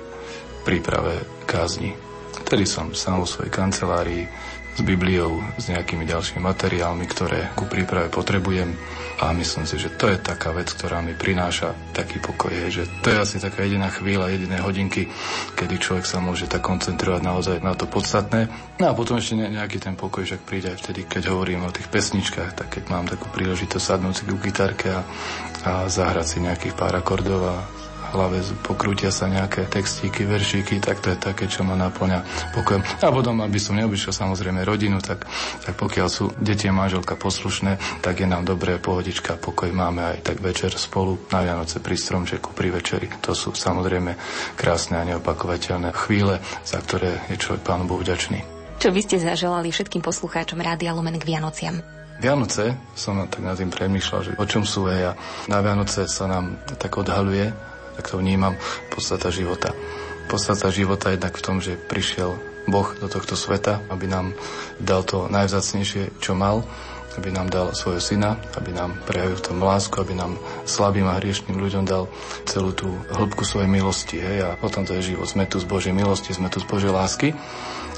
príprave 0.69 1.25
kázni. 1.49 1.97
Tedy 2.45 2.69
som 2.69 2.93
sám 2.93 3.25
vo 3.25 3.27
svojej 3.29 3.49
kancelárii 3.49 4.29
s 4.77 4.81
Bibliou, 4.85 5.41
s 5.57 5.73
nejakými 5.73 6.05
ďalšími 6.05 6.41
materiálmi, 6.45 7.05
ktoré 7.09 7.53
ku 7.57 7.65
príprave 7.67 8.13
potrebujem. 8.13 8.77
A 9.21 9.37
myslím 9.37 9.69
si, 9.69 9.77
že 9.77 9.93
to 10.01 10.09
je 10.09 10.17
taká 10.17 10.57
vec, 10.57 10.73
ktorá 10.73 11.05
mi 11.05 11.13
prináša 11.13 11.77
taký 11.93 12.25
pokoj, 12.25 12.49
že 12.73 12.89
to 13.05 13.13
je 13.13 13.21
asi 13.21 13.37
taká 13.37 13.69
jediná 13.69 13.93
chvíľa, 13.93 14.33
jediné 14.33 14.65
hodinky, 14.65 15.13
kedy 15.61 15.77
človek 15.77 16.09
sa 16.09 16.25
môže 16.25 16.49
tak 16.49 16.65
koncentrovať 16.65 17.21
naozaj 17.21 17.57
na 17.61 17.77
to 17.77 17.85
podstatné. 17.85 18.49
No 18.81 18.89
a 18.89 18.97
potom 18.97 19.21
ešte 19.21 19.37
nejaký 19.37 19.77
ten 19.77 19.93
pokoj 19.93 20.25
však 20.25 20.41
príde 20.49 20.73
aj 20.73 20.81
vtedy, 20.81 21.05
keď 21.05 21.37
hovorím 21.37 21.69
o 21.69 21.75
tých 21.75 21.93
pesničkách, 21.93 22.57
tak 22.57 22.81
keď 22.81 22.85
mám 22.89 23.05
takú 23.05 23.29
príležitosť 23.29 23.85
sadnúť 23.85 24.15
si 24.17 24.25
ku 24.25 24.41
gitarke 24.41 24.89
a, 24.89 25.05
a 25.67 25.87
zahrať 25.89 26.27
si 26.27 26.39
nejakých 26.41 26.75
pár 26.77 26.97
akordov 26.97 27.41
a 27.45 27.57
hlave 28.11 28.43
pokrútia 28.67 29.15
sa 29.15 29.31
nejaké 29.31 29.71
textíky, 29.71 30.27
veršíky, 30.27 30.83
tak 30.83 30.99
to 30.99 31.15
je 31.15 31.19
také, 31.19 31.47
čo 31.47 31.63
ma 31.63 31.79
naplňa 31.79 32.51
pokojom. 32.59 32.83
A 33.07 33.09
potom, 33.15 33.39
aby 33.41 33.59
som 33.63 33.79
neobyšiel 33.79 34.11
samozrejme 34.11 34.67
rodinu, 34.67 34.99
tak, 34.99 35.25
tak 35.63 35.75
pokiaľ 35.79 36.09
sú 36.11 36.35
deti 36.43 36.67
a 36.67 36.75
manželka 36.75 37.15
poslušné, 37.15 38.03
tak 38.03 38.21
je 38.21 38.27
nám 38.27 38.43
dobré, 38.43 38.83
pohodička, 38.83 39.39
pokoj 39.39 39.71
máme 39.71 40.19
aj 40.19 40.27
tak 40.27 40.43
večer 40.43 40.75
spolu 40.75 41.23
na 41.31 41.47
Vianoce 41.47 41.79
pri 41.79 41.95
stromčeku, 41.95 42.51
pri 42.51 42.75
večeri. 42.75 43.07
To 43.23 43.33
sú 43.33 43.55
samozrejme 43.55 44.19
krásne 44.59 44.99
a 44.99 45.07
neopakovateľné 45.07 45.95
chvíle, 45.95 46.43
za 46.67 46.83
ktoré 46.83 47.23
je 47.31 47.39
človek 47.39 47.63
Pánu 47.63 47.87
Bohu 47.87 48.03
vďačný. 48.03 48.43
Čo 48.81 48.91
by 48.97 49.01
ste 49.05 49.21
zaželali 49.21 49.69
všetkým 49.69 50.01
poslucháčom 50.01 50.59
Rádia 50.59 50.97
Lumen 50.97 51.21
k 51.21 51.29
Vianociam? 51.29 52.00
Vianoce 52.21 52.77
som 52.93 53.17
tak 53.27 53.41
nad 53.41 53.57
tým 53.57 53.73
premýšľal, 53.73 54.21
že 54.21 54.33
o 54.37 54.45
čom 54.45 54.63
sú 54.69 54.85
a 54.87 55.17
na 55.49 55.59
Vianoce 55.65 56.05
sa 56.05 56.29
nám 56.29 56.61
tak 56.77 56.93
odhaluje 57.01 57.71
tak 58.01 58.17
to 58.17 58.17
vnímam, 58.17 58.57
podstata 58.89 59.29
života. 59.29 59.77
Podstata 60.25 60.73
života 60.73 61.13
je 61.13 61.21
jednak 61.21 61.37
v 61.37 61.45
tom, 61.45 61.61
že 61.61 61.77
prišiel 61.77 62.33
Boh 62.65 62.97
do 62.97 63.13
tohto 63.13 63.37
sveta, 63.37 63.85
aby 63.93 64.09
nám 64.09 64.33
dal 64.81 65.05
to 65.05 65.29
najvzácnejšie, 65.29 66.17
čo 66.17 66.33
mal, 66.33 66.65
aby 67.21 67.29
nám 67.29 67.53
dal 67.53 67.77
svojho 67.77 68.01
syna, 68.01 68.41
aby 68.57 68.73
nám 68.73 68.97
prejavil 69.05 69.37
tom 69.37 69.61
lásku, 69.61 69.93
aby 70.01 70.17
nám 70.17 70.41
slabým 70.65 71.13
a 71.13 71.21
hriešným 71.21 71.61
ľuďom 71.61 71.85
dal 71.85 72.09
celú 72.49 72.73
tú 72.73 72.89
hĺbku 73.13 73.45
svojej 73.45 73.69
milosti. 73.69 74.17
Hej? 74.17 74.49
A 74.49 74.57
potom 74.57 74.89
to 74.89 74.97
je 74.97 75.13
život. 75.13 75.29
Sme 75.29 75.45
tu 75.45 75.61
z 75.61 75.69
Božej 75.69 75.93
milosti, 75.93 76.33
sme 76.33 76.49
tu 76.49 76.65
z 76.65 76.67
Božej 76.73 76.89
lásky. 76.89 77.37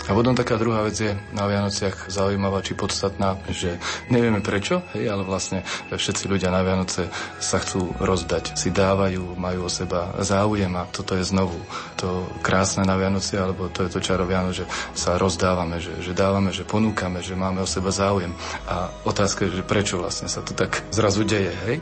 A 0.02 0.10
potom 0.10 0.34
taká 0.34 0.58
druhá 0.58 0.82
vec 0.82 0.98
je 0.98 1.14
na 1.30 1.46
Vianociach 1.46 2.10
zaujímavá 2.10 2.58
či 2.66 2.74
podstatná, 2.74 3.38
že 3.46 3.78
nevieme 4.10 4.42
prečo, 4.42 4.82
hej, 4.98 5.06
ale 5.06 5.22
vlastne 5.22 5.62
všetci 5.94 6.26
ľudia 6.26 6.50
na 6.50 6.66
Vianoce 6.66 7.06
sa 7.38 7.62
chcú 7.62 7.94
rozdať, 8.02 8.58
si 8.58 8.74
dávajú, 8.74 9.38
majú 9.38 9.66
o 9.66 9.70
seba 9.70 10.10
záujem 10.18 10.74
a 10.74 10.90
toto 10.90 11.14
je 11.14 11.22
znovu 11.22 11.54
to 11.94 12.26
krásne 12.42 12.82
na 12.82 12.98
Vianoci, 12.98 13.38
alebo 13.38 13.70
to 13.70 13.86
je 13.86 13.94
to 13.94 14.02
čaro 14.02 14.26
Vianoc, 14.26 14.58
že 14.58 14.66
sa 14.90 15.14
rozdávame, 15.14 15.78
že, 15.78 15.94
že 16.02 16.10
dávame, 16.10 16.50
že 16.50 16.66
ponúkame, 16.66 17.22
že 17.22 17.38
máme 17.38 17.62
o 17.62 17.68
seba 17.68 17.94
záujem. 17.94 18.34
A 18.66 18.90
otázka 19.06 19.46
je, 19.46 19.62
že 19.62 19.64
prečo 19.64 20.02
vlastne 20.02 20.26
sa 20.26 20.42
to 20.42 20.50
tak 20.50 20.82
zrazu 20.90 21.22
deje, 21.22 21.54
hej? 21.70 21.76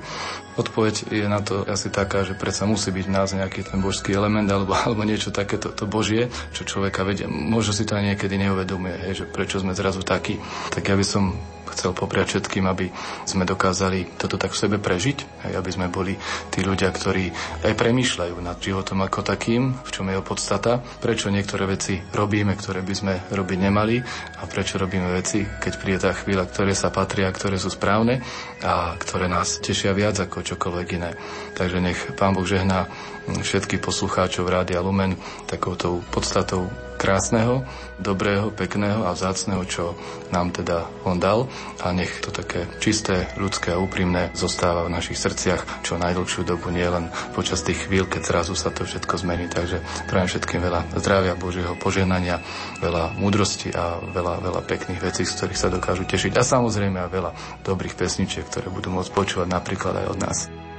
Odpoveď 0.58 1.14
je 1.14 1.26
na 1.30 1.38
to 1.44 1.62
asi 1.68 1.92
taká, 1.92 2.26
že 2.26 2.34
predsa 2.34 2.66
musí 2.66 2.90
byť 2.90 3.04
v 3.06 3.14
nás 3.14 3.28
nejaký 3.30 3.70
ten 3.70 3.78
božský 3.78 4.16
element 4.16 4.50
alebo, 4.50 4.74
alebo 4.82 5.06
niečo 5.06 5.30
takéto 5.30 5.70
to 5.70 5.86
božie, 5.86 6.32
čo 6.56 6.66
človeka 6.66 7.06
vedie. 7.06 7.30
Možno 7.30 7.70
si 7.70 7.86
to 7.86 7.94
aj 7.94 8.14
niekedy 8.14 8.34
neuvedomuje, 8.40 8.96
hej, 9.06 9.12
že 9.22 9.24
prečo 9.30 9.62
sme 9.62 9.76
zrazu 9.76 10.02
takí. 10.02 10.42
Tak 10.74 10.82
ja 10.86 10.94
by 10.98 11.06
som 11.06 11.38
chcel 11.72 11.94
popriať 11.94 12.36
všetkým, 12.36 12.64
aby 12.66 12.90
sme 13.24 13.48
dokázali 13.48 14.18
toto 14.18 14.36
tak 14.36 14.52
v 14.52 14.60
sebe 14.60 14.76
prežiť, 14.76 15.48
aj 15.48 15.52
aby 15.56 15.70
sme 15.70 15.86
boli 15.88 16.14
tí 16.50 16.60
ľudia, 16.60 16.90
ktorí 16.90 17.30
aj 17.64 17.72
premýšľajú 17.74 18.34
nad 18.42 18.58
životom 18.58 19.00
ako 19.06 19.20
takým, 19.24 19.74
v 19.74 19.90
čom 19.90 20.06
je 20.10 20.14
jeho 20.18 20.24
podstata, 20.26 20.82
prečo 21.00 21.32
niektoré 21.32 21.64
veci 21.64 22.02
robíme, 22.12 22.54
ktoré 22.58 22.82
by 22.82 22.94
sme 22.94 23.14
robiť 23.30 23.58
nemali 23.58 23.96
a 24.40 24.42
prečo 24.50 24.76
robíme 24.76 25.08
veci, 25.14 25.46
keď 25.46 25.72
príde 25.78 25.98
tá 26.02 26.12
chvíľa, 26.12 26.50
ktoré 26.50 26.74
sa 26.74 26.90
patria, 26.90 27.30
ktoré 27.30 27.56
sú 27.56 27.70
správne 27.70 28.20
a 28.60 28.94
ktoré 28.98 29.30
nás 29.30 29.62
tešia 29.62 29.94
viac 29.94 30.18
ako 30.18 30.42
čokoľvek 30.42 30.88
iné. 30.98 31.14
Takže 31.54 31.78
nech 31.78 32.00
Pán 32.18 32.34
Boh 32.34 32.44
žehná 32.44 32.90
všetkých 33.30 33.78
poslucháčov 33.78 34.50
Rádia 34.50 34.82
Lumen 34.82 35.14
takouto 35.46 36.02
podstatou 36.10 36.89
krásneho, 37.00 37.64
dobrého, 37.96 38.52
pekného 38.52 39.08
a 39.08 39.16
vzácného, 39.16 39.64
čo 39.64 39.96
nám 40.28 40.52
teda 40.52 40.84
on 41.08 41.16
dal 41.16 41.48
a 41.80 41.96
nech 41.96 42.20
to 42.20 42.28
také 42.28 42.68
čisté, 42.76 43.32
ľudské 43.40 43.72
a 43.72 43.80
úprimné 43.80 44.28
zostáva 44.36 44.84
v 44.84 44.92
našich 44.92 45.16
srdciach 45.16 45.80
čo 45.80 45.96
najdlhšiu 45.96 46.44
dobu, 46.44 46.68
nie 46.68 46.84
len 46.84 47.08
počas 47.32 47.64
tých 47.64 47.88
chvíľ, 47.88 48.04
keď 48.04 48.22
zrazu 48.28 48.52
sa 48.52 48.68
to 48.68 48.84
všetko 48.84 49.16
zmení. 49.16 49.48
Takže 49.48 49.80
prajem 50.12 50.28
všetkým 50.28 50.60
veľa 50.60 50.80
zdravia, 51.00 51.40
Božieho 51.40 51.72
poženania, 51.80 52.44
veľa 52.84 53.16
múdrosti 53.16 53.72
a 53.72 53.96
veľa, 53.96 54.44
veľa 54.44 54.60
pekných 54.68 55.00
vecí, 55.00 55.24
z 55.24 55.34
ktorých 55.40 55.60
sa 55.60 55.72
dokážu 55.72 56.04
tešiť. 56.04 56.36
A 56.36 56.44
samozrejme 56.44 57.00
aj 57.00 57.10
veľa 57.10 57.30
dobrých 57.64 57.96
pesničiek, 57.96 58.44
ktoré 58.44 58.68
budú 58.68 58.92
môcť 58.92 59.10
počúvať 59.10 59.48
napríklad 59.48 60.04
aj 60.04 60.06
od 60.12 60.18
nás. 60.20 60.69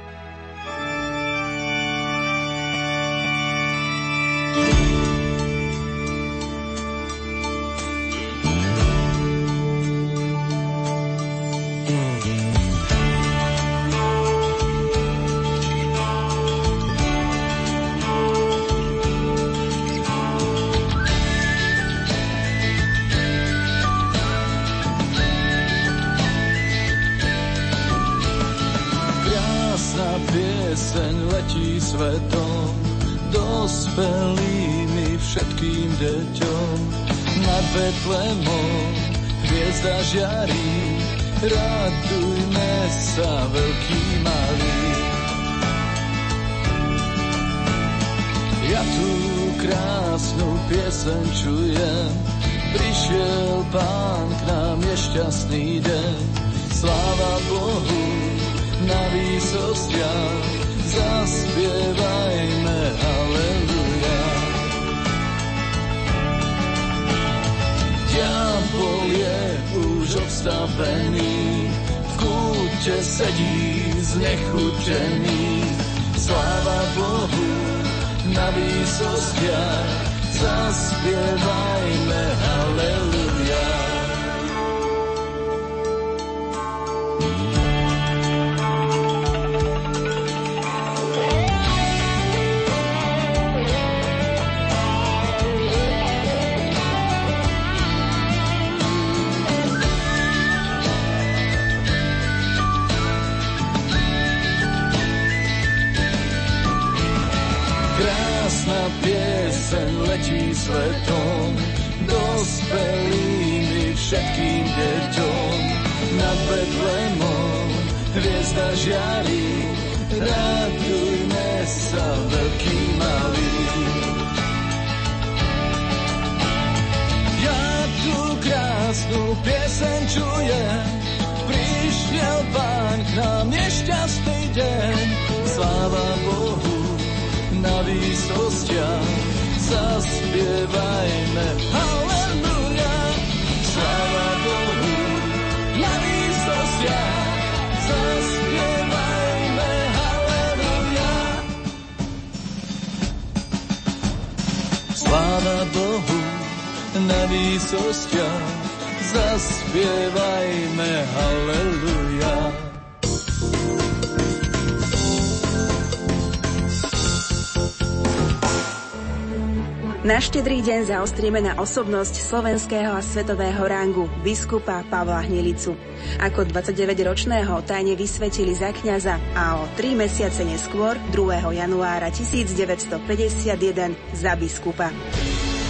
Štedrý 170.42 170.74
deň 170.74 170.90
zaostrieme 170.90 171.38
na 171.38 171.54
osobnosť 171.54 172.18
slovenského 172.18 172.90
a 172.90 172.98
svetového 172.98 173.62
rangu 173.62 174.10
biskupa 174.26 174.82
Pavla 174.90 175.22
Hnilicu. 175.22 175.78
Ako 176.18 176.50
29-ročného 176.50 177.62
tajne 177.62 177.94
vysvetili 177.94 178.50
za 178.50 178.74
kňaza 178.74 179.22
a 179.38 179.62
o 179.62 179.70
3 179.78 179.94
mesiace 179.94 180.42
neskôr, 180.42 180.98
2. 181.14 181.46
januára 181.46 182.10
1951, 182.10 183.94
za 184.18 184.34
biskupa. 184.34 184.90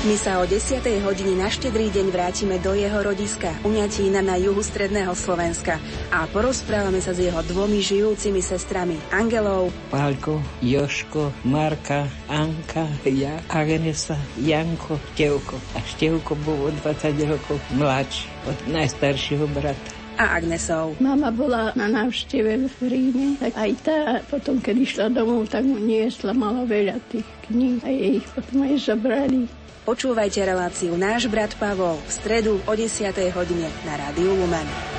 My 0.08 0.16
sa 0.16 0.40
o 0.40 0.48
10. 0.48 0.80
hodine 1.04 1.36
na 1.36 1.52
štedrý 1.52 1.92
deň 1.92 2.06
vrátime 2.08 2.56
do 2.56 2.72
jeho 2.72 2.96
rodiska, 3.04 3.52
Uňatína 3.68 4.24
na 4.24 4.40
juhu 4.40 4.64
stredného 4.64 5.12
Slovenska 5.12 5.76
a 6.12 6.28
porozprávame 6.28 7.00
sa 7.00 7.16
s 7.16 7.24
jeho 7.24 7.40
dvomi 7.40 7.80
žijúcimi 7.80 8.44
sestrami 8.44 9.00
Angelou, 9.08 9.72
Pálko, 9.88 10.44
Joško, 10.60 11.32
Marka, 11.48 12.04
Anka, 12.28 12.84
ja, 13.08 13.40
Agnesa, 13.48 14.20
Janko, 14.36 15.00
Števko. 15.16 15.56
A 15.72 15.80
Števko 15.80 16.36
bol 16.44 16.68
o 16.68 16.70
20 16.84 17.16
rokov 17.24 17.56
mladší 17.72 18.28
od 18.44 18.58
najstaršieho 18.68 19.48
brata 19.56 20.04
a 20.20 20.36
Agnesou. 20.36 20.92
Mama 21.00 21.32
bola 21.32 21.72
na 21.72 21.88
návšteve 21.88 22.68
v 22.68 22.78
Ríme, 22.84 23.40
tak 23.40 23.56
aj 23.56 23.70
tá 23.80 23.98
potom, 24.28 24.60
keď 24.60 24.76
išla 24.76 25.06
domov, 25.08 25.48
tak 25.48 25.64
mu 25.64 25.80
niesla, 25.80 26.36
mala 26.36 26.68
veľa 26.68 27.00
tých 27.08 27.26
kníh 27.48 27.80
a 27.80 27.88
jej 27.88 28.20
ich 28.20 28.26
potom 28.28 28.60
aj 28.62 28.76
zabrali. 28.92 29.48
Počúvajte 29.82 30.46
reláciu 30.46 30.94
Náš 30.94 31.26
brat 31.26 31.58
Pavol 31.58 31.98
v 32.06 32.10
stredu 32.12 32.60
o 32.68 32.72
10. 32.76 33.10
hodine 33.34 33.66
na 33.82 33.98
Rádiu 33.98 34.30
Lumen. 34.30 34.91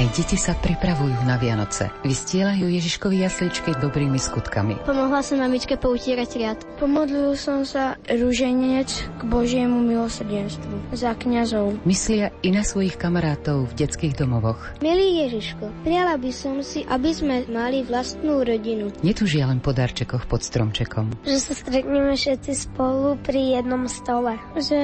Aj 0.00 0.08
deti 0.16 0.40
sa 0.40 0.56
pripravujú 0.56 1.28
na 1.28 1.36
Vianoce. 1.36 1.92
Vystielajú 2.08 2.72
Ježiškovi 2.72 3.20
jasličky 3.20 3.76
dobrými 3.76 4.16
skutkami. 4.16 4.80
Pomohla 4.88 5.20
som 5.20 5.36
mamičke 5.44 5.76
poutierať 5.76 6.30
riad. 6.40 6.58
Pomodlil 6.80 7.36
som 7.36 7.68
sa 7.68 8.00
rúženec 8.08 8.88
k 8.88 9.20
Božiemu 9.28 9.84
milosrdenstvu 9.84 10.96
za 10.96 11.12
kňazov. 11.12 11.84
Myslia 11.84 12.32
i 12.40 12.48
na 12.48 12.64
svojich 12.64 12.96
kamarátov 12.96 13.68
v 13.68 13.76
detských 13.76 14.16
domovoch. 14.16 14.72
Milý 14.80 15.20
Ježiško, 15.28 15.68
prijala 15.84 16.16
by 16.16 16.32
som 16.32 16.64
si, 16.64 16.80
aby 16.88 17.12
sme 17.12 17.44
mali 17.52 17.84
vlastnú 17.84 18.40
rodinu. 18.40 18.88
Netúžia 19.04 19.52
len 19.52 19.60
po 19.60 19.76
darčekoch 19.76 20.24
pod 20.24 20.40
stromčekom. 20.40 21.28
Že 21.28 21.38
sa 21.44 21.52
stretneme 21.52 22.16
všetci 22.16 22.72
spolu 22.72 23.20
pri 23.20 23.60
jednom 23.60 23.84
stole. 23.84 24.40
Že 24.56 24.80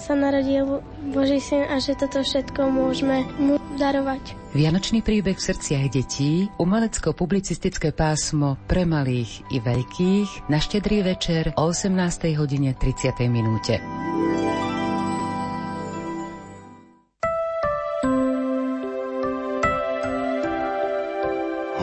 sa 0.00 0.16
narodil 0.16 0.80
Boží 1.12 1.36
syn 1.36 1.68
a 1.68 1.76
že 1.84 1.92
toto 2.00 2.24
všetko 2.24 2.72
môžeme 2.72 3.28
mu 3.36 3.60
darovať. 3.76 4.37
Vianočný 4.48 5.04
príbeh 5.04 5.36
v 5.36 5.44
srdciach 5.44 5.92
detí, 5.92 6.48
umelecko-publicistické 6.56 7.92
pásmo 7.92 8.56
pre 8.64 8.88
malých 8.88 9.44
i 9.52 9.60
veľkých 9.60 10.48
na 10.48 10.56
štedrý 10.56 11.04
večer 11.04 11.52
o 11.60 11.68
18. 11.68 11.92
hodine 12.32 12.72
30. 12.72 13.28
minúte. 13.28 13.76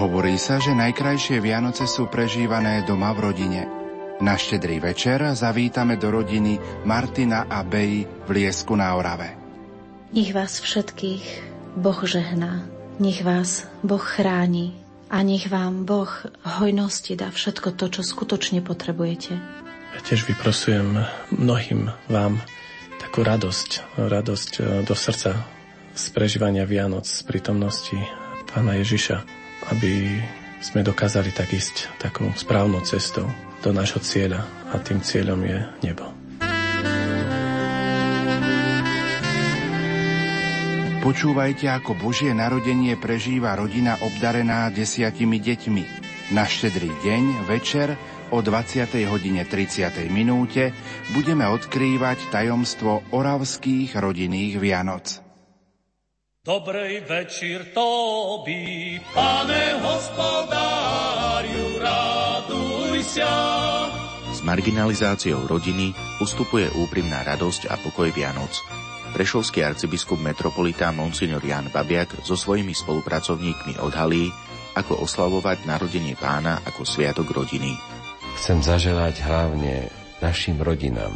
Hovorí 0.01 0.33
sa, 0.41 0.57
že 0.57 0.73
najkrajšie 0.73 1.37
Vianoce 1.45 1.85
sú 1.85 2.09
prežívané 2.09 2.81
doma 2.81 3.13
v 3.13 3.29
rodine. 3.29 3.61
Na 4.25 4.41
štedrý 4.41 4.81
večer 4.81 5.21
zavítame 5.37 6.01
do 6.01 6.09
rodiny 6.09 6.57
Martina 6.81 7.45
a 7.45 7.61
Bej 7.61 8.09
v 8.25 8.29
Liesku 8.41 8.73
na 8.73 8.97
Orave. 8.97 9.37
Nech 10.17 10.33
vás 10.33 10.57
všetkých 10.57 11.54
Boh 11.75 11.99
žehná, 12.07 12.63
nech 13.03 13.19
vás 13.19 13.67
Boh 13.83 13.99
chráni 13.99 14.71
a 15.11 15.19
nech 15.27 15.51
vám 15.51 15.83
Boh 15.83 16.07
hojnosti 16.41 17.19
dá 17.19 17.35
všetko 17.35 17.75
to, 17.75 17.91
čo 17.91 18.01
skutočne 18.01 18.63
potrebujete. 18.63 19.35
Ja 19.95 19.99
tiež 19.99 20.23
vyprosujem 20.23 21.03
mnohým 21.35 21.91
vám 22.07 22.39
takú 23.03 23.27
radosť, 23.27 23.99
radosť 23.99 24.51
e, 24.55 24.61
do 24.87 24.95
srdca 24.95 25.35
z 25.91 26.05
prežívania 26.15 26.63
Vianoc, 26.63 27.03
z 27.07 27.27
prítomnosti 27.27 27.99
Pána 28.47 28.79
Ježiša, 28.79 29.19
aby 29.75 30.23
sme 30.63 30.79
dokázali 30.79 31.35
tak 31.35 31.51
ísť 31.51 31.99
takou 31.99 32.31
správnou 32.39 32.79
cestou 32.87 33.27
do 33.59 33.75
nášho 33.75 33.99
cieľa 33.99 34.47
a 34.71 34.79
tým 34.79 35.03
cieľom 35.03 35.43
je 35.43 35.59
nebo. 35.91 36.14
Počúvajte, 41.05 41.69
ako 41.69 41.93
Božie 41.93 42.33
narodenie 42.33 42.97
prežíva 42.97 43.53
rodina 43.53 43.93
obdarená 44.01 44.73
desiatimi 44.73 45.37
deťmi. 45.37 45.83
Na 46.33 46.49
štedrý 46.49 46.89
deň, 47.05 47.45
večer, 47.45 47.93
o 48.33 48.41
20. 48.41 49.05
hodine 49.05 49.45
30. 49.45 50.01
minúte 50.09 50.73
budeme 51.13 51.45
odkrývať 51.45 52.33
tajomstvo 52.33 53.05
oravských 53.13 53.93
rodinných 53.93 54.57
Vianoc. 54.57 55.21
Dobrej 56.41 57.05
večer 57.05 57.69
Tobi, 57.69 58.97
pane 59.13 59.77
hospodáriu, 59.85 61.85
raduj 61.85 62.97
sa. 63.05 63.29
S 64.33 64.41
marginalizáciou 64.41 65.45
rodiny 65.45 65.93
ustupuje 66.17 66.65
úprimná 66.81 67.21
radosť 67.21 67.69
a 67.69 67.77
pokoj 67.77 68.09
Vianoc. 68.09 68.57
Prešovský 69.15 69.63
arcibiskup 69.63 70.19
metropolita 70.19 70.91
Monsignor 70.91 71.39
Jan 71.39 71.71
Babiak 71.71 72.19
so 72.27 72.35
svojimi 72.35 72.75
spolupracovníkmi 72.75 73.79
odhalí, 73.79 74.27
ako 74.75 75.07
oslavovať 75.07 75.63
narodenie 75.63 76.19
pána 76.19 76.59
ako 76.67 76.83
sviatok 76.83 77.31
rodiny. 77.31 77.79
Chcem 78.35 78.59
zaželať 78.59 79.23
hlavne 79.23 79.87
našim 80.19 80.59
rodinám, 80.59 81.15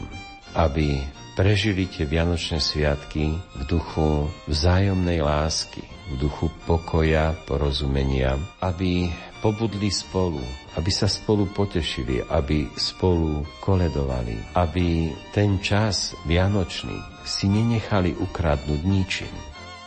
aby 0.55 1.03
prežili 1.35 1.91
tie 1.91 2.07
Vianočné 2.07 2.63
sviatky 2.63 3.35
v 3.35 3.61
duchu 3.67 4.31
vzájomnej 4.47 5.19
lásky, 5.19 5.83
v 6.15 6.23
duchu 6.23 6.47
pokoja, 6.63 7.35
porozumenia, 7.43 8.39
aby 8.63 9.11
pobudli 9.43 9.91
spolu, 9.91 10.39
aby 10.79 10.87
sa 10.87 11.11
spolu 11.11 11.51
potešili, 11.51 12.23
aby 12.31 12.71
spolu 12.79 13.43
koledovali, 13.59 14.55
aby 14.55 15.11
ten 15.35 15.59
čas 15.59 16.15
vianočný 16.23 17.18
si 17.29 17.45
nenechali 17.45 18.17
ukradnúť 18.17 18.81
ničím. 18.81 19.35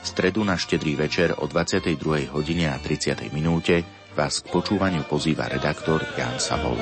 V 0.03 0.07
stredu 0.07 0.47
na 0.47 0.55
štedrý 0.55 0.95
večer 0.95 1.35
o 1.35 1.51
22. 1.51 2.31
hodine 2.31 2.71
a 2.71 2.79
30. 2.79 3.35
minúte 3.35 3.83
vás 4.15 4.39
k 4.39 4.47
počúvaniu 4.55 5.03
pozýva 5.11 5.51
redaktor 5.51 6.07
Jan 6.15 6.39
Sabol. 6.39 6.79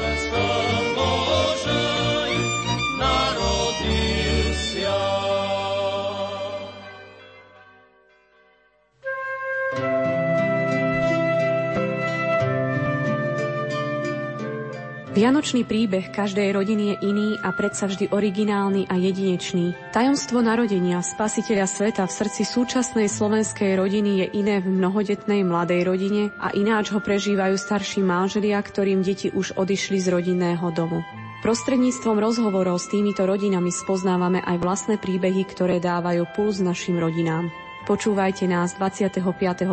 Vianočný 15.10 15.66
príbeh 15.66 16.14
každej 16.14 16.54
rodiny 16.54 16.94
je 16.94 16.96
iný 17.10 17.28
a 17.42 17.50
predsa 17.50 17.90
vždy 17.90 18.14
originálny 18.14 18.86
a 18.86 18.94
jedinečný. 18.94 19.74
Tajomstvo 19.90 20.38
narodenia 20.38 21.02
spasiteľa 21.02 21.66
sveta 21.66 22.06
v 22.06 22.14
srdci 22.14 22.46
súčasnej 22.46 23.10
slovenskej 23.10 23.74
rodiny 23.74 24.22
je 24.22 24.26
iné 24.38 24.62
v 24.62 24.70
mnohodetnej 24.70 25.42
mladej 25.42 25.82
rodine 25.82 26.30
a 26.38 26.54
ináč 26.54 26.94
ho 26.94 27.02
prežívajú 27.02 27.58
starší 27.58 28.06
manželia, 28.06 28.62
ktorým 28.62 29.02
deti 29.02 29.34
už 29.34 29.58
odišli 29.58 29.98
z 29.98 30.14
rodinného 30.14 30.70
domu. 30.70 31.02
Prostredníctvom 31.42 32.14
rozhovorov 32.14 32.78
s 32.78 32.86
týmito 32.86 33.26
rodinami 33.26 33.74
spoznávame 33.74 34.38
aj 34.46 34.62
vlastné 34.62 34.94
príbehy, 34.94 35.42
ktoré 35.42 35.82
dávajú 35.82 36.22
puls 36.38 36.62
našim 36.62 37.02
rodinám. 37.02 37.50
Počúvajte 37.90 38.46
nás 38.46 38.78
25. 38.78 39.18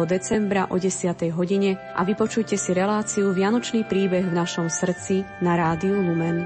decembra 0.10 0.66
o 0.74 0.82
10. 0.82 1.30
hodine 1.38 1.78
a 1.94 2.02
vypočujte 2.02 2.58
si 2.58 2.74
reláciu 2.74 3.30
Vianočný 3.30 3.86
príbeh 3.86 4.26
v 4.26 4.34
našom 4.34 4.74
srdci 4.74 5.22
na 5.38 5.54
rádiu 5.54 6.02
Lumen. 6.02 6.42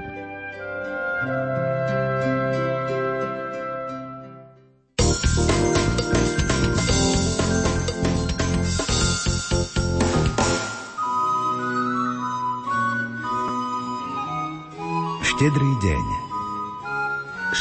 Štedrý 15.24 15.72
deň 15.80 16.04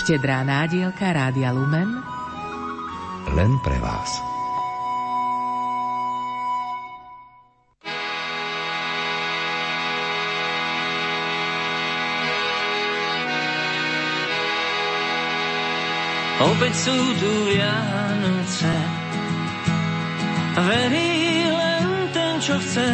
Štedrá 0.04 0.44
nádielka 0.44 1.16
Rádia 1.16 1.56
Lumen 1.56 2.11
len 3.30 3.51
pre 3.61 3.77
vás. 3.77 4.22
Opäť 16.41 16.74
sú 16.74 16.98
tu 17.22 17.32
Vianoce. 17.53 18.74
Verí 20.58 21.45
len 21.45 21.85
ten, 22.09 22.41
čo 22.41 22.58
chce. 22.58 22.90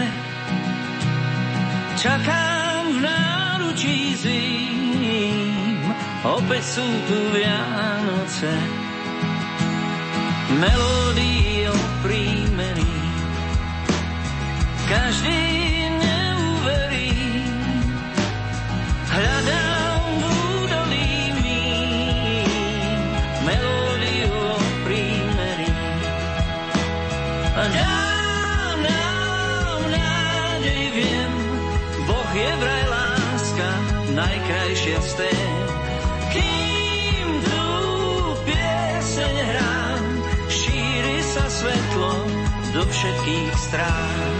Čakám 1.95 2.91
v 2.91 2.97
náručí 3.07 4.19
zím. 4.19 5.79
Opäť 6.27 6.63
sú 6.75 6.87
tu 7.07 7.17
Vianoce 7.31 8.86
melódiou 10.55 11.75
prímerí. 11.99 12.95
Každý 14.87 15.43
neuverí, 15.99 17.11
hľadám 19.11 20.03
v 20.07 20.23
údolí 20.63 21.11
melódiu 23.43 24.31
o 24.31 24.55
prímerí. 24.87 25.71
A 27.51 27.63
dám 27.67 28.77
nám 28.79 29.81
nádej, 29.91 30.83
viem, 30.95 31.31
Boh 32.07 32.31
je 32.31 32.51
vraj 32.63 32.85
láska, 32.87 33.69
najkrajšia 34.15 34.99
z 35.03 35.11
tém. 35.19 35.36
Do 42.87 42.93
všetkých 42.93 43.51
strán. 43.59 44.36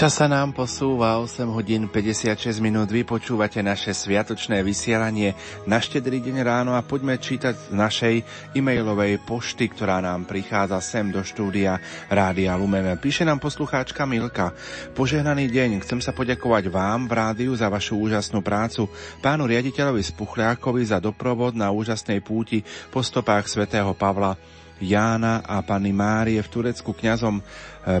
Čas 0.00 0.16
sa 0.16 0.32
nám 0.32 0.56
posúva 0.56 1.20
8 1.20 1.44
hodín 1.52 1.84
56 1.84 2.64
minút. 2.64 2.88
Vy 2.88 3.04
počúvate 3.04 3.60
naše 3.60 3.92
sviatočné 3.92 4.64
vysielanie 4.64 5.36
na 5.68 5.76
štedrý 5.76 6.24
deň 6.24 6.40
ráno 6.40 6.72
a 6.72 6.80
poďme 6.80 7.20
čítať 7.20 7.68
z 7.68 7.76
našej 7.76 8.14
e-mailovej 8.56 9.20
pošty, 9.28 9.68
ktorá 9.68 10.00
nám 10.00 10.24
prichádza 10.24 10.80
sem 10.80 11.12
do 11.12 11.20
štúdia 11.20 11.76
Rádia 12.08 12.56
Lumen. 12.56 12.96
Píše 12.96 13.28
nám 13.28 13.44
poslucháčka 13.44 14.08
Milka. 14.08 14.56
Požehnaný 14.96 15.52
deň. 15.52 15.84
Chcem 15.84 16.00
sa 16.00 16.16
poďakovať 16.16 16.72
vám 16.72 17.04
v 17.04 17.20
rádiu 17.20 17.52
za 17.52 17.68
vašu 17.68 18.00
úžasnú 18.00 18.40
prácu, 18.40 18.88
pánu 19.20 19.52
riaditeľovi 19.52 20.00
Spuchľákovi 20.00 20.80
za 20.80 20.96
doprovod 20.96 21.52
na 21.52 21.68
úžasnej 21.68 22.24
púti 22.24 22.64
po 22.88 23.04
stopách 23.04 23.52
svätého 23.52 23.92
Pavla 23.92 24.32
Jána 24.80 25.44
a 25.44 25.60
Panny 25.62 25.92
Márie 25.94 26.40
v 26.40 26.52
Turecku 26.52 26.96
kňazom 26.96 27.38
e, 27.38 27.42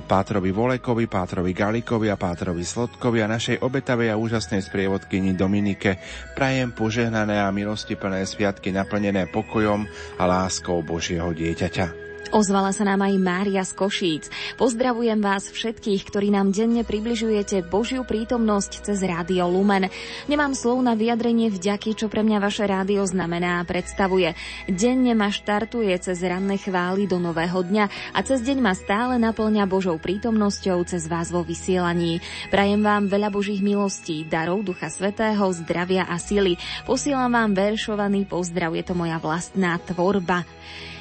Pátrovi 0.02 0.50
Volekovi, 0.50 1.06
Pátrovi 1.06 1.52
Galikovi 1.54 2.08
a 2.08 2.16
Pátrovi 2.18 2.64
Slodkovi 2.66 3.22
a 3.22 3.30
našej 3.30 3.62
obetavej 3.62 4.10
a 4.10 4.20
úžasnej 4.20 4.64
sprievodkyni 4.64 5.38
Dominike 5.38 6.00
prajem 6.34 6.72
požehnané 6.74 7.38
a 7.38 7.52
milostiplné 7.54 8.26
sviatky 8.26 8.72
naplnené 8.74 9.28
pokojom 9.30 9.86
a 10.18 10.24
láskou 10.26 10.82
Božieho 10.82 11.30
dieťaťa. 11.30 12.09
Ozvala 12.30 12.70
sa 12.70 12.86
nám 12.86 13.02
aj 13.02 13.14
Mária 13.18 13.66
z 13.66 13.74
Košíc. 13.74 14.30
Pozdravujem 14.54 15.18
vás 15.18 15.50
všetkých, 15.50 16.06
ktorí 16.06 16.30
nám 16.30 16.54
denne 16.54 16.86
približujete 16.86 17.66
Božiu 17.66 18.06
prítomnosť 18.06 18.86
cez 18.86 19.02
Rádio 19.02 19.50
Lumen. 19.50 19.90
Nemám 20.30 20.54
slov 20.54 20.78
na 20.78 20.94
vyjadrenie 20.94 21.50
vďaky, 21.50 21.98
čo 21.98 22.06
pre 22.06 22.22
mňa 22.22 22.38
vaše 22.38 22.70
rádio 22.70 23.02
znamená 23.02 23.58
a 23.58 23.66
predstavuje. 23.66 24.38
Denne 24.70 25.10
ma 25.18 25.26
štartuje 25.34 25.90
cez 25.98 26.22
ranné 26.22 26.54
chvály 26.54 27.10
do 27.10 27.18
nového 27.18 27.66
dňa 27.66 28.14
a 28.14 28.18
cez 28.22 28.46
deň 28.46 28.58
ma 28.62 28.78
stále 28.78 29.18
naplňa 29.18 29.66
Božou 29.66 29.98
prítomnosťou 29.98 30.86
cez 30.86 31.10
vás 31.10 31.34
vo 31.34 31.42
vysielaní. 31.42 32.22
Prajem 32.54 32.78
vám 32.78 33.10
veľa 33.10 33.34
Božích 33.34 33.58
milostí, 33.58 34.22
darov 34.22 34.62
Ducha 34.62 34.86
Svetého, 34.86 35.50
zdravia 35.50 36.06
a 36.06 36.14
sily. 36.14 36.54
Posielam 36.86 37.34
vám 37.34 37.58
veršovaný 37.58 38.30
pozdrav, 38.30 38.70
je 38.78 38.86
to 38.86 38.94
moja 38.94 39.18
vlastná 39.18 39.82
tvorba. 39.82 40.46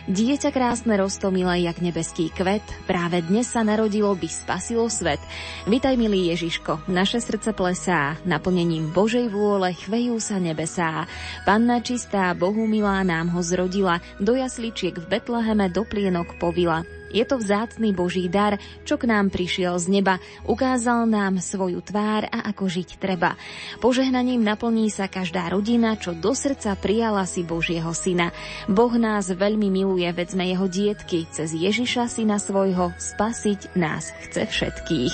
Dieťa 0.09 0.49
krásne 0.49 0.97
rostomilé, 0.97 1.69
jak 1.69 1.85
nebeský 1.85 2.33
kvet, 2.33 2.65
práve 2.89 3.21
dnes 3.21 3.45
sa 3.45 3.61
narodilo, 3.61 4.09
by 4.17 4.25
spasilo 4.25 4.89
svet. 4.89 5.21
Vitaj, 5.69 5.93
milý 6.01 6.33
Ježiško, 6.33 6.89
naše 6.89 7.21
srdce 7.21 7.53
plesá, 7.53 8.17
naplnením 8.25 8.89
Božej 8.89 9.29
vôle 9.29 9.69
chvejú 9.77 10.17
sa 10.17 10.41
nebesá. 10.41 11.05
Panna 11.45 11.77
čistá, 11.85 12.33
Bohu 12.33 12.65
milá 12.65 13.05
nám 13.05 13.29
ho 13.37 13.41
zrodila, 13.45 14.01
do 14.17 14.33
jasličiek 14.33 14.97
v 14.97 15.05
Betleheme 15.05 15.69
do 15.69 15.85
plienok 15.85 16.41
povila. 16.41 16.81
Je 17.09 17.25
to 17.25 17.41
vzácný 17.41 17.89
Boží 17.89 18.29
dar, 18.29 18.61
čo 18.85 19.01
k 19.01 19.09
nám 19.09 19.33
prišiel 19.33 19.81
z 19.81 19.99
neba, 19.99 20.21
ukázal 20.45 21.09
nám 21.09 21.41
svoju 21.41 21.81
tvár 21.81 22.29
a 22.29 22.45
ako 22.53 22.69
žiť 22.69 23.01
treba. 23.01 23.33
Požehnaním 23.81 24.45
naplní 24.45 24.93
sa 24.93 25.09
každá 25.09 25.49
rodina, 25.49 25.97
čo 25.97 26.13
do 26.13 26.37
srdca 26.37 26.77
prijala 26.77 27.25
si 27.25 27.41
Božieho 27.41 27.89
syna. 27.97 28.29
Boh 28.69 28.93
nás 28.93 29.29
veľmi 29.33 29.73
miluje, 29.73 30.05
veď 30.05 30.27
sme 30.37 30.45
jeho 30.53 30.65
dietky, 30.69 31.25
cez 31.33 31.57
Ježiša 31.57 32.05
syna 32.11 32.37
svojho 32.37 32.93
spasiť 32.97 33.73
nás 33.73 34.13
chce 34.27 34.45
všetkých. 34.45 35.13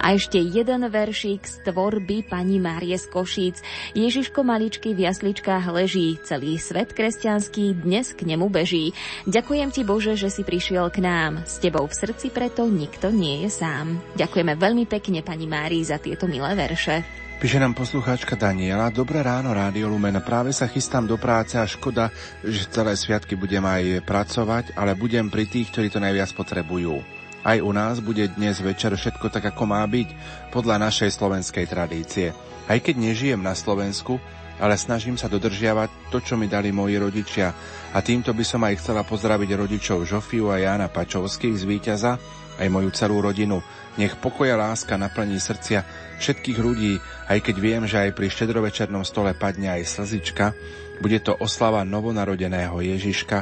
A 0.00 0.16
ešte 0.16 0.40
jeden 0.40 0.88
veršík 0.88 1.44
z 1.44 1.54
tvorby 1.68 2.24
pani 2.24 2.56
Márie 2.62 2.96
z 2.96 3.06
Košíc. 3.12 3.60
Ježiško 3.92 4.40
maličky 4.40 4.96
v 4.96 5.04
jasličkách 5.04 5.68
leží, 5.68 6.16
celý 6.24 6.56
svet 6.56 6.96
kresťanský 6.96 7.84
dnes 7.84 8.16
k 8.16 8.24
nemu 8.24 8.46
beží. 8.48 8.96
Ďakujem 9.28 9.68
ti 9.74 9.82
Bože, 9.84 10.14
že 10.16 10.32
si 10.32 10.40
prišiel 10.46 10.88
k 10.88 11.02
nám 11.02 11.25
nám. 11.26 11.42
S 11.42 11.58
tebou 11.58 11.82
v 11.90 11.98
srdci 11.98 12.30
preto 12.30 12.70
nikto 12.70 13.10
nie 13.10 13.42
je 13.42 13.50
sám. 13.50 13.98
Ďakujeme 14.14 14.54
veľmi 14.54 14.86
pekne 14.86 15.26
pani 15.26 15.50
Márii 15.50 15.82
za 15.82 15.98
tieto 15.98 16.30
milé 16.30 16.54
verše. 16.54 17.02
Píše 17.36 17.60
nám 17.60 17.76
poslucháčka 17.76 18.32
Daniela. 18.38 18.88
Dobré 18.88 19.20
ráno, 19.20 19.52
Rádio 19.52 19.92
Lumen. 19.92 20.16
Práve 20.24 20.56
sa 20.56 20.70
chystám 20.70 21.04
do 21.04 21.20
práce 21.20 21.58
a 21.60 21.68
škoda, 21.68 22.08
že 22.40 22.70
celé 22.72 22.96
sviatky 22.96 23.36
budem 23.36 23.60
aj 23.60 24.06
pracovať, 24.08 24.72
ale 24.72 24.96
budem 24.96 25.28
pri 25.28 25.44
tých, 25.44 25.68
ktorí 25.68 25.92
to 25.92 26.00
najviac 26.00 26.32
potrebujú. 26.32 27.04
Aj 27.44 27.60
u 27.60 27.70
nás 27.76 28.00
bude 28.00 28.24
dnes 28.32 28.56
večer 28.62 28.96
všetko 28.96 29.28
tak, 29.28 29.52
ako 29.52 29.68
má 29.68 29.84
byť, 29.84 30.08
podľa 30.48 30.88
našej 30.88 31.12
slovenskej 31.12 31.68
tradície. 31.68 32.32
Aj 32.66 32.78
keď 32.80 33.04
nežijem 33.04 33.38
na 33.38 33.52
Slovensku, 33.52 34.16
ale 34.56 34.80
snažím 34.80 35.20
sa 35.20 35.28
dodržiavať 35.28 36.08
to, 36.08 36.18
čo 36.24 36.40
mi 36.40 36.48
dali 36.48 36.72
moji 36.72 36.96
rodičia. 36.96 37.52
A 37.96 38.04
týmto 38.04 38.36
by 38.36 38.44
som 38.44 38.60
aj 38.60 38.76
chcela 38.84 39.08
pozdraviť 39.08 39.56
rodičov 39.56 40.04
Žofiu 40.04 40.52
a 40.52 40.60
Jana 40.60 40.92
Pačovských 40.92 41.56
z 41.56 41.64
Víťaza, 41.64 42.20
aj 42.60 42.68
moju 42.68 42.92
celú 42.92 43.24
rodinu. 43.24 43.64
Nech 43.96 44.20
pokoja 44.20 44.52
láska 44.52 45.00
naplní 45.00 45.40
srdcia 45.40 45.80
všetkých 46.20 46.58
ľudí, 46.60 47.00
aj 47.32 47.40
keď 47.40 47.56
viem, 47.56 47.82
že 47.88 47.96
aj 48.04 48.12
pri 48.12 48.28
štedrovečernom 48.28 49.00
stole 49.00 49.32
padne 49.32 49.80
aj 49.80 49.88
slzička, 49.88 50.52
bude 51.00 51.24
to 51.24 51.40
oslava 51.40 51.88
novonarodeného 51.88 52.76
Ježiška 52.84 53.38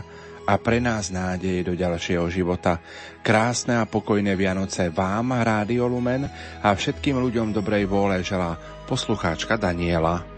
a 0.47 0.55
pre 0.63 0.79
nás 0.79 1.11
nádeje 1.11 1.67
do 1.67 1.75
ďalšieho 1.75 2.31
života. 2.31 2.79
Krásne 3.27 3.83
a 3.83 3.91
pokojné 3.91 4.39
Vianoce 4.39 4.87
vám, 4.87 5.35
Rádio 5.35 5.91
Lumen 5.91 6.31
a 6.63 6.69
všetkým 6.71 7.19
ľuďom 7.19 7.51
dobrej 7.51 7.91
vôle 7.91 8.23
želá 8.23 8.55
poslucháčka 8.87 9.59
Daniela. 9.59 10.34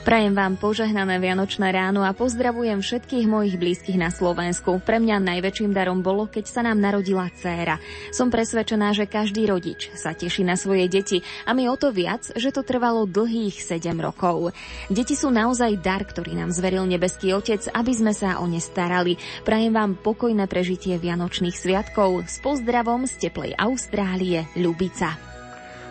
Prajem 0.00 0.32
vám 0.32 0.56
požehnané 0.56 1.20
Vianočné 1.20 1.70
ráno 1.70 2.00
a 2.00 2.16
pozdravujem 2.16 2.80
všetkých 2.80 3.28
mojich 3.28 3.60
blízkych 3.60 4.00
na 4.00 4.08
Slovensku. 4.08 4.80
Pre 4.80 4.96
mňa 4.96 5.20
najväčším 5.20 5.76
darom 5.76 6.00
bolo, 6.00 6.24
keď 6.24 6.44
sa 6.48 6.60
nám 6.64 6.80
narodila 6.80 7.28
dcéra. 7.28 7.76
Som 8.08 8.32
presvedčená, 8.32 8.96
že 8.96 9.04
každý 9.04 9.44
rodič 9.46 9.92
sa 9.92 10.16
teší 10.16 10.42
na 10.42 10.56
svoje 10.56 10.88
deti 10.88 11.20
a 11.44 11.52
mi 11.52 11.68
o 11.68 11.76
to 11.76 11.92
viac, 11.92 12.26
že 12.32 12.48
to 12.48 12.64
trvalo 12.64 13.04
dlhých 13.04 13.60
7 13.60 13.92
rokov. 14.00 14.56
Deti 14.88 15.12
sú 15.12 15.28
naozaj 15.28 15.78
dar, 15.78 16.02
ktorý 16.02 16.32
nám 16.32 16.50
zveril 16.50 16.88
nebeský 16.88 17.36
Otec, 17.36 17.68
aby 17.70 17.92
sme 17.92 18.16
sa 18.16 18.40
o 18.40 18.48
ne 18.48 18.58
starali. 18.58 19.20
Prajem 19.44 19.76
vám 19.76 20.00
pokojné 20.00 20.48
prežitie 20.48 20.96
Vianočných 20.96 21.54
sviatkov 21.54 22.24
s 22.24 22.40
pozdravom 22.40 23.04
z 23.04 23.28
teplej 23.28 23.52
Austrálie, 23.54 24.48
Ľubica. 24.56 25.29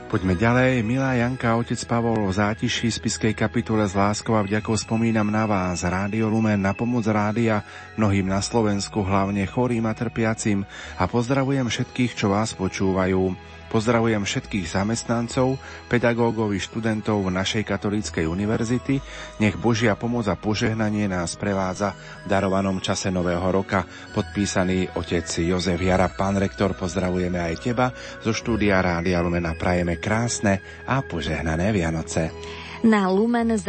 Poďme 0.09 0.33
ďalej. 0.33 0.81
Milá 0.81 1.13
Janka, 1.21 1.53
otec 1.53 1.77
Pavol 1.85 2.17
v 2.25 2.33
zátiši 2.33 2.89
spiskej 2.89 3.37
kapitule 3.37 3.85
z 3.85 3.93
láskou 3.93 4.33
a 4.33 4.41
vďakou 4.41 4.73
spomínam 4.73 5.29
na 5.29 5.45
vás, 5.45 5.85
Rádio 5.85 6.33
Lumen, 6.33 6.57
na 6.57 6.73
pomoc 6.73 7.05
rádia, 7.05 7.61
mnohým 7.93 8.25
na 8.25 8.41
Slovensku, 8.41 9.05
hlavne 9.05 9.45
chorým 9.45 9.85
a 9.85 9.93
trpiacim 9.93 10.65
a 10.97 11.05
pozdravujem 11.05 11.69
všetkých, 11.69 12.17
čo 12.17 12.33
vás 12.33 12.57
počúvajú. 12.57 13.37
Pozdravujem 13.69 14.25
všetkých 14.25 14.65
zamestnancov, 14.65 15.61
pedagógov 15.85 16.57
i 16.57 16.59
študentov 16.59 17.21
našej 17.29 17.63
katolíckej 17.69 18.25
univerzity. 18.25 18.97
Nech 19.37 19.55
Božia 19.61 19.93
pomoc 19.93 20.25
a 20.25 20.33
požehnanie 20.33 21.05
nás 21.05 21.37
prevádza 21.37 21.93
v 22.25 22.33
darovanom 22.33 22.81
čase 22.81 23.13
Nového 23.13 23.45
roka. 23.53 23.85
Podpísaný 24.17 24.97
otec 24.97 25.29
Jozef 25.45 25.77
Jara. 25.77 26.09
Pán 26.09 26.41
rektor, 26.41 26.73
pozdravujeme 26.73 27.37
aj 27.37 27.55
teba. 27.61 27.93
Zo 28.25 28.33
štúdia 28.33 28.81
Rádia 28.81 29.21
Lumena 29.21 29.53
prajeme 29.53 30.01
krásne 30.01 30.83
a 30.89 31.05
požehnané 31.05 31.69
Vianoce. 31.69 32.33
Na 32.79 33.11
lumen.sk 33.11 33.67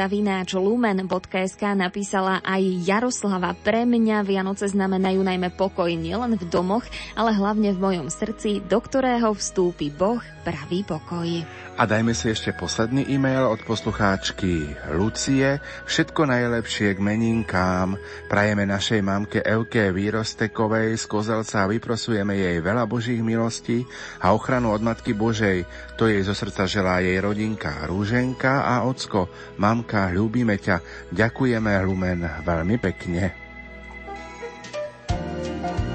napísala 1.75 2.39
aj 2.47 2.63
Jaroslava. 2.87 3.59
Pre 3.59 3.83
mňa 3.83 4.23
Vianoce 4.23 4.71
znamenajú 4.71 5.27
najmä 5.27 5.51
pokoj 5.59 5.91
nielen 5.91 6.39
v 6.39 6.47
domoch, 6.47 6.87
ale 7.19 7.35
hlavne 7.35 7.75
v 7.75 7.83
mojom 7.83 8.07
srdci, 8.07 8.63
do 8.71 8.79
ktorého 8.79 9.35
vstúpi 9.35 9.91
Boh, 9.91 10.23
pravý 10.47 10.87
pokoj. 10.87 11.27
A 11.81 11.89
dajme 11.89 12.13
si 12.13 12.29
ešte 12.29 12.53
posledný 12.53 13.09
e-mail 13.09 13.49
od 13.49 13.65
poslucháčky 13.65 14.77
Lucie. 14.93 15.65
Všetko 15.89 16.29
najlepšie 16.29 16.93
k 16.93 17.01
meninkám. 17.01 17.97
Prajeme 18.29 18.69
našej 18.69 19.01
mamke 19.01 19.41
Euke 19.41 19.89
Výrostekovej 19.89 21.01
z 21.01 21.05
Kozelca 21.09 21.65
a 21.65 21.71
vyprosujeme 21.73 22.37
jej 22.37 22.61
veľa 22.61 22.85
Božích 22.85 23.25
milostí 23.25 23.89
a 24.21 24.37
ochranu 24.37 24.77
od 24.77 24.85
Matky 24.85 25.17
Božej. 25.17 25.65
To 25.97 26.05
jej 26.05 26.21
zo 26.21 26.37
srdca 26.37 26.69
želá 26.69 27.01
jej 27.01 27.17
rodinka 27.17 27.89
Rúženka 27.89 28.61
a 28.61 28.85
ocko. 28.85 29.33
Mamka, 29.57 30.13
ľúbime 30.13 30.61
ťa. 30.61 30.85
Ďakujeme, 31.17 31.81
Lumen, 31.81 32.29
veľmi 32.45 32.77
pekne. 32.77 33.33
znova 35.41 35.69
chytám 35.73 35.90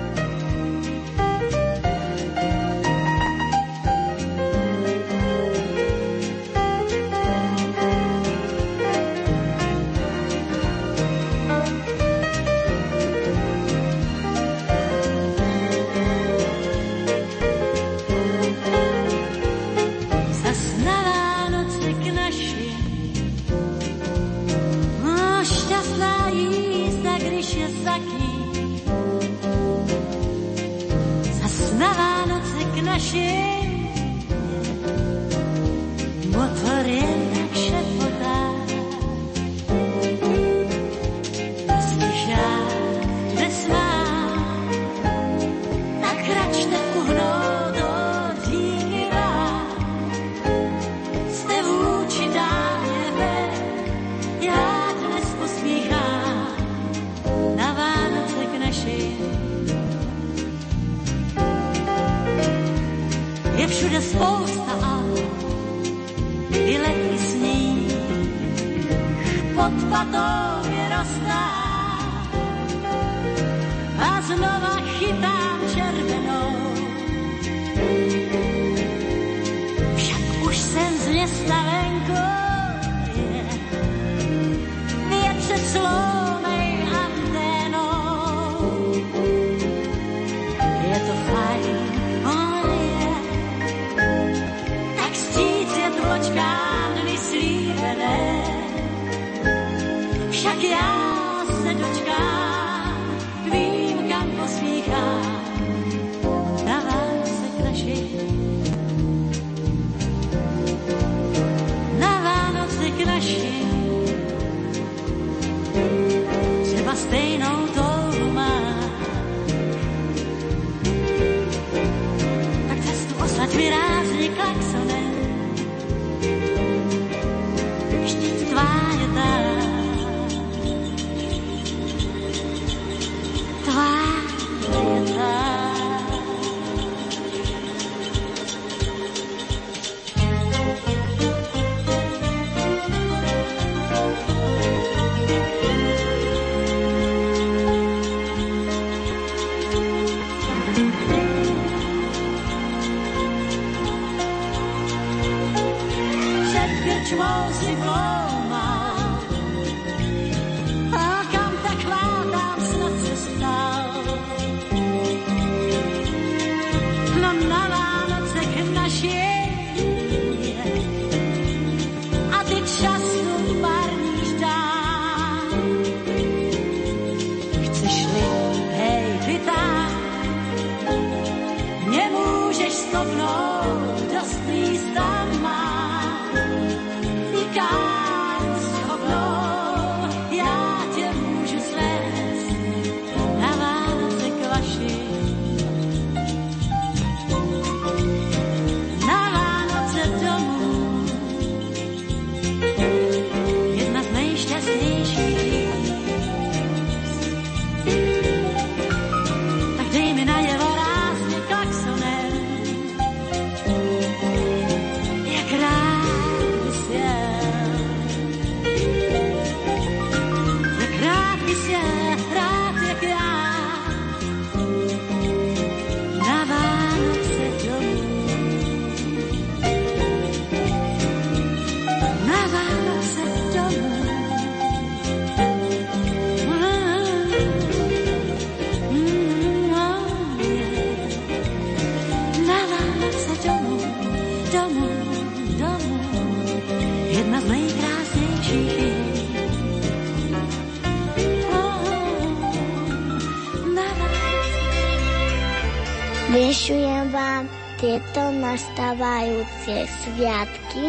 sviatky, 260.05 260.85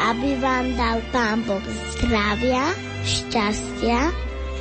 aby 0.00 0.36
vám 0.40 0.76
dal 0.76 1.00
Pán 1.12 1.40
Boh 1.48 1.64
zdravia, 1.96 2.76
šťastia, 3.04 4.12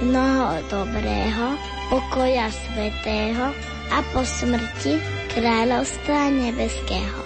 mnoho 0.03 0.63
dobrého, 0.71 1.59
pokoja 1.91 2.47
svetého 2.47 3.51
a 3.91 3.97
po 4.15 4.23
smrti 4.23 4.95
kráľovstva 5.35 6.31
nebeského. 6.31 7.18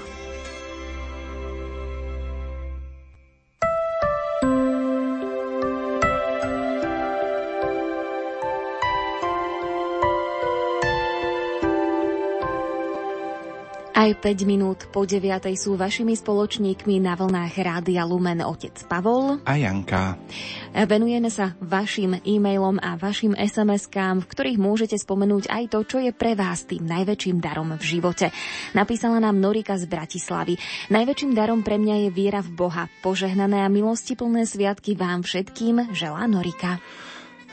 Aj 14.04 14.12
5 14.12 14.44
minút 14.44 14.92
po 14.92 15.08
9. 15.08 15.24
sú 15.56 15.80
vašimi 15.80 16.12
spoločníkmi 16.12 17.00
na 17.00 17.16
vlnách 17.16 17.56
Rádia 17.56 18.04
Lumen 18.04 18.44
otec 18.44 18.76
Pavol 18.84 19.40
a 19.48 19.56
Janka. 19.56 20.20
Venujeme 20.76 21.32
sa 21.32 21.56
vašim 21.64 22.20
e-mailom 22.28 22.84
a 22.84 23.00
vašim 23.00 23.32
SMS-kám, 23.32 24.20
v 24.20 24.28
ktorých 24.28 24.60
môžete 24.60 25.00
spomenúť 25.00 25.48
aj 25.48 25.64
to, 25.72 25.80
čo 25.88 25.98
je 26.04 26.12
pre 26.12 26.36
vás 26.36 26.68
tým 26.68 26.84
najväčším 26.84 27.40
darom 27.40 27.72
v 27.80 27.84
živote. 27.96 28.28
Napísala 28.76 29.24
nám 29.24 29.40
Norika 29.40 29.80
z 29.80 29.88
Bratislavy. 29.88 30.60
Najväčším 30.92 31.32
darom 31.32 31.64
pre 31.64 31.80
mňa 31.80 32.04
je 32.04 32.10
viera 32.12 32.44
v 32.44 32.60
Boha. 32.60 32.92
Požehnané 33.00 33.64
a 33.64 33.72
milostiplné 33.72 34.44
sviatky 34.44 35.00
vám 35.00 35.24
všetkým 35.24 35.96
želá 35.96 36.28
Norika. 36.28 36.84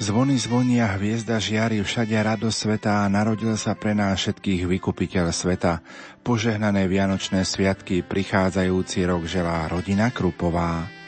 Zvony 0.00 0.40
zvonia, 0.40 0.96
hviezda 0.96 1.36
žiari, 1.36 1.84
všade 1.84 2.16
radosť 2.16 2.56
sveta 2.56 3.04
a 3.04 3.12
narodil 3.12 3.52
sa 3.60 3.76
pre 3.76 3.92
nás 3.92 4.16
všetkých 4.16 4.64
vykupiteľ 4.64 5.28
sveta. 5.28 5.84
Požehnané 6.24 6.88
Vianočné 6.88 7.44
sviatky 7.44 8.00
prichádzajúci 8.08 9.04
rok 9.04 9.28
želá 9.28 9.68
rodina 9.68 10.08
Krupová. 10.08 10.99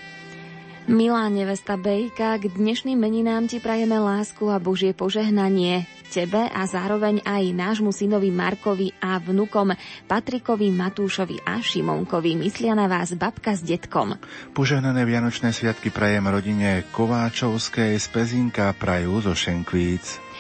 Milá 0.91 1.31
nevesta 1.31 1.78
Bejka, 1.78 2.43
k 2.43 2.51
dnešným 2.59 2.99
meninám 2.99 3.47
ti 3.47 3.62
prajeme 3.62 4.02
lásku 4.02 4.51
a 4.51 4.59
Božie 4.59 4.91
požehnanie 4.91 5.86
tebe 6.11 6.43
a 6.43 6.67
zároveň 6.67 7.23
aj 7.23 7.55
nášmu 7.55 7.94
synovi 7.94 8.35
Markovi 8.35 8.91
a 8.99 9.23
vnukom 9.23 9.78
Patrikovi, 10.11 10.75
Matúšovi 10.75 11.39
a 11.47 11.62
Šimonkovi. 11.62 12.35
Myslia 12.35 12.75
na 12.75 12.91
vás 12.91 13.15
babka 13.15 13.55
s 13.55 13.62
detkom. 13.62 14.19
Požehnané 14.59 15.07
Vianočné 15.07 15.55
sviatky 15.55 15.94
prajem 15.94 16.27
rodine 16.27 16.83
Kováčovskej 16.91 17.94
z 18.02 18.07
Pezinka 18.11 18.75
prajú 18.75 19.23
zo 19.23 19.39
Šenkvíc. 19.39 20.32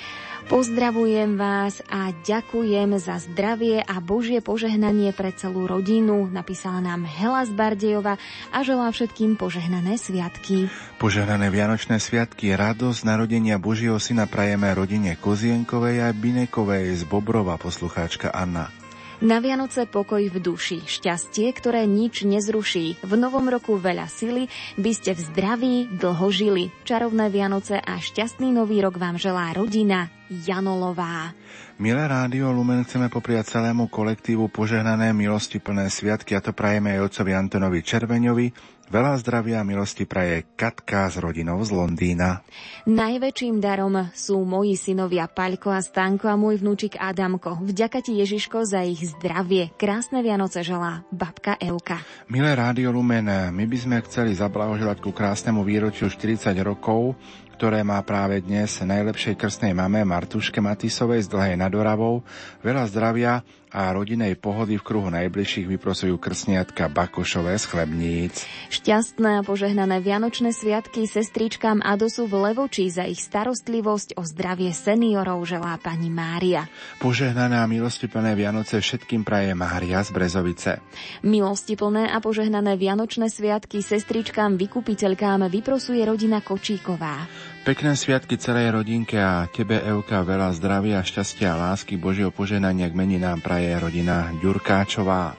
Pozdravujem 0.50 1.38
vás 1.38 1.78
a 1.86 2.10
ďakujem 2.10 2.98
za 2.98 3.22
zdravie 3.22 3.78
a 3.78 4.02
Božie 4.02 4.42
požehnanie 4.42 5.14
pre 5.14 5.30
celú 5.30 5.70
rodinu, 5.70 6.26
napísala 6.26 6.82
nám 6.82 7.06
Hela 7.06 7.46
z 7.46 7.54
Bardejova 7.54 8.18
a 8.50 8.58
želá 8.66 8.90
všetkým 8.90 9.38
požehnané 9.38 9.94
sviatky. 9.94 10.66
Požehnané 10.98 11.46
Vianočné 11.46 12.02
sviatky, 12.02 12.58
radosť 12.58 13.06
narodenia 13.06 13.62
Božieho 13.62 14.02
syna 14.02 14.26
prajeme 14.26 14.74
rodine 14.74 15.14
Kozienkovej 15.14 16.02
a 16.02 16.08
Binekovej 16.10 16.98
z 16.98 17.02
Bobrova, 17.06 17.54
poslucháčka 17.54 18.34
Anna. 18.34 18.81
Na 19.22 19.38
Vianoce 19.38 19.86
pokoj 19.86 20.18
v 20.18 20.42
duši, 20.42 20.82
šťastie, 20.82 21.54
ktoré 21.54 21.86
nič 21.86 22.26
nezruší. 22.26 22.98
V 23.06 23.12
novom 23.14 23.46
roku 23.46 23.78
veľa 23.78 24.10
sily, 24.10 24.50
by 24.74 24.90
ste 24.90 25.14
v 25.14 25.20
zdraví 25.22 25.76
dlho 25.94 26.26
žili. 26.34 26.74
Čarovné 26.82 27.30
Vianoce 27.30 27.78
a 27.78 28.02
šťastný 28.02 28.50
nový 28.50 28.82
rok 28.82 28.98
vám 28.98 29.22
želá 29.22 29.54
rodina 29.54 30.10
Janolová. 30.26 31.38
Milé 31.82 32.06
rádio 32.06 32.54
Lumen 32.54 32.86
chceme 32.86 33.10
popriať 33.10 33.58
celému 33.58 33.90
kolektívu 33.90 34.46
požehnané 34.54 35.10
milosti 35.10 35.58
plné 35.58 35.90
sviatky 35.90 36.38
a 36.38 36.38
to 36.38 36.54
prajeme 36.54 36.94
aj 36.94 37.10
otcovi 37.10 37.34
Antonovi 37.34 37.82
Červeňovi, 37.82 38.46
Veľa 38.92 39.16
zdravia 39.24 39.64
a 39.64 39.66
milosti 39.66 40.04
praje 40.04 40.52
Katka 40.52 41.08
s 41.08 41.16
rodinou 41.16 41.56
z 41.64 41.72
Londýna. 41.72 42.44
Najväčším 42.84 43.56
darom 43.56 44.12
sú 44.12 44.44
moji 44.44 44.76
synovia 44.76 45.32
Paľko 45.32 45.72
a 45.72 45.80
Stanko 45.80 46.28
a 46.28 46.36
môj 46.36 46.60
vnúčik 46.60 47.00
Adamko. 47.00 47.56
Vďaka 47.64 48.04
ti 48.04 48.20
Ježiško 48.20 48.68
za 48.68 48.84
ich 48.84 49.00
zdravie. 49.16 49.72
Krásne 49.80 50.20
Vianoce 50.20 50.60
želá 50.60 51.08
babka 51.08 51.56
Euka. 51.56 52.04
Milé 52.28 52.52
Rádio 52.52 52.92
Lumen, 52.92 53.24
my 53.48 53.64
by 53.64 53.78
sme 53.80 53.96
chceli 54.04 54.36
zablahoželať 54.36 55.00
ku 55.00 55.08
krásnemu 55.08 55.64
výročiu 55.64 56.12
40 56.12 56.52
rokov 56.60 57.16
ktoré 57.62 57.86
má 57.86 58.02
práve 58.02 58.42
dnes 58.42 58.74
najlepšej 58.82 59.38
krstnej 59.38 59.70
mame 59.70 60.02
Martuške 60.02 60.58
Matisovej 60.58 61.22
z 61.22 61.30
Dlhej 61.30 61.54
nad 61.54 61.70
Oravou. 61.70 62.26
Veľa 62.58 62.90
zdravia 62.90 63.38
a 63.72 63.88
rodinej 63.90 64.36
pohody 64.36 64.76
v 64.76 64.84
kruhu 64.84 65.08
najbližších 65.08 65.64
vyprosujú 65.64 66.20
krsniatka 66.20 66.92
Bakošové 66.92 67.56
z 67.56 67.64
Chlebníc. 67.64 68.44
Šťastné 68.68 69.40
a 69.40 69.42
požehnané 69.42 70.04
Vianočné 70.04 70.52
sviatky 70.52 71.08
sestričkám 71.08 71.80
Adosu 71.80 72.28
v 72.28 72.52
Levočí 72.52 72.92
za 72.92 73.08
ich 73.08 73.24
starostlivosť 73.24 74.20
o 74.20 74.22
zdravie 74.28 74.76
seniorov 74.76 75.48
želá 75.48 75.80
pani 75.80 76.12
Mária. 76.12 76.68
Požehnané 77.00 77.56
a 77.56 77.66
milostiplné 77.66 78.36
Vianoce 78.36 78.84
všetkým 78.84 79.24
praje 79.24 79.56
Mária 79.56 80.04
z 80.04 80.12
Brezovice. 80.12 80.84
Milostiplné 81.24 82.12
a 82.12 82.20
požehnané 82.20 82.76
Vianočné 82.76 83.32
sviatky 83.32 83.80
sestričkám 83.80 84.60
vykupiteľkám 84.60 85.48
vyprosuje 85.48 86.04
rodina 86.04 86.44
Kočíková. 86.44 87.24
Pekné 87.62 87.94
sviatky 87.94 88.42
celej 88.42 88.74
rodinke 88.74 89.14
a 89.22 89.46
tebe, 89.46 89.78
Euka, 89.78 90.26
veľa 90.26 90.50
zdravia, 90.58 90.98
šťastia 90.98 91.54
a 91.54 91.70
lásky, 91.70 91.94
Božieho 91.94 92.34
poženania 92.34 92.90
k 92.90 92.98
nám 93.22 93.38
praje 93.38 93.61
rodina 93.78 94.34
Ďurkáčová. 94.42 95.38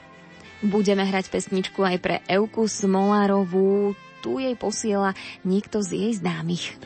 Budeme 0.64 1.04
hrať 1.04 1.28
pesničku 1.28 1.84
aj 1.84 1.96
pre 2.00 2.16
Euku 2.24 2.64
Smolárovú. 2.64 3.92
Tu 4.24 4.40
jej 4.40 4.56
posiela 4.56 5.12
niekto 5.44 5.84
z 5.84 6.00
jej 6.00 6.12
známych. 6.16 6.80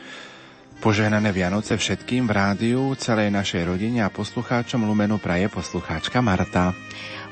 Požehnané 0.79 1.35
Vianoce 1.35 1.75
všetkým 1.75 2.23
v 2.23 2.31
rádiu, 2.31 2.95
celej 2.95 3.31
našej 3.31 3.67
rodine 3.67 3.99
a 4.03 4.11
poslucháčom 4.11 4.83
Lumenu 4.87 5.19
praje 5.19 5.51
poslucháčka 5.51 6.23
Marta. 6.23 6.71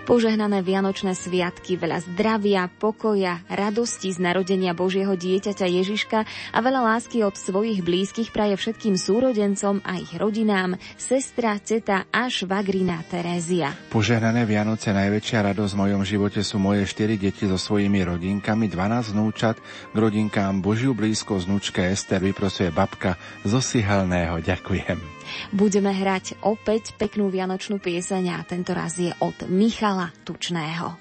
Požehnané 0.08 0.64
Vianočné 0.64 1.20
sviatky, 1.20 1.76
veľa 1.76 2.00
zdravia, 2.00 2.72
pokoja, 2.72 3.44
radosti 3.52 4.16
z 4.16 4.24
narodenia 4.24 4.72
Božieho 4.72 5.20
dieťaťa 5.20 5.68
Ježiška 5.68 6.24
a 6.56 6.58
veľa 6.64 6.96
lásky 6.96 7.28
od 7.28 7.36
svojich 7.36 7.84
blízkych 7.84 8.32
praje 8.32 8.56
všetkým 8.56 8.96
súrodencom 8.96 9.84
a 9.84 10.00
ich 10.00 10.16
rodinám, 10.16 10.80
sestra, 10.96 11.60
ceta 11.60 12.08
a 12.08 12.32
švagrina 12.32 13.04
Terézia. 13.12 13.76
Požehnané 13.92 14.48
Vianoce, 14.48 14.96
najväčšia 14.96 15.52
radosť 15.52 15.76
v 15.76 15.82
mojom 15.84 16.04
živote 16.08 16.40
sú 16.40 16.56
moje 16.56 16.88
štyri 16.88 17.20
deti 17.20 17.44
so 17.44 17.60
svojimi 17.60 18.08
rodinkami, 18.08 18.72
12 18.72 19.12
vnúčat, 19.12 19.60
k 19.92 19.96
rodinkám 20.00 20.64
Božiu 20.64 20.96
blízko 20.96 21.36
vnúčke 21.36 21.84
Ester 21.84 22.24
vyprosuje 22.24 22.72
babka 22.72 23.20
zo 23.44 23.60
Sihelného. 23.60 24.40
Ďakujem. 24.40 25.17
Budeme 25.52 25.94
hrať 25.94 26.42
opäť 26.44 26.96
peknú 26.96 27.32
vianočnú 27.32 27.80
pieseň 27.82 28.24
a 28.36 28.40
tento 28.44 28.72
raz 28.76 28.98
je 29.00 29.12
od 29.24 29.48
Michala 29.48 30.12
Tučného. 30.24 30.96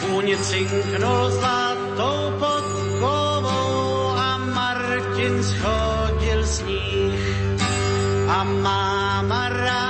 Kůň 0.00 0.26
cinknul 0.42 1.22
zlatou 1.30 2.18
podkovou 2.38 4.16
a 4.16 4.30
Martin 4.36 5.34
schodil 5.42 6.40
sníh 6.46 7.24
a 8.28 8.44
máma 8.44 9.42
ráno 9.48 9.89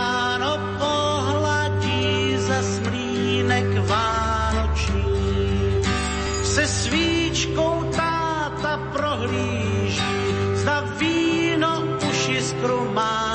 my 12.90 13.29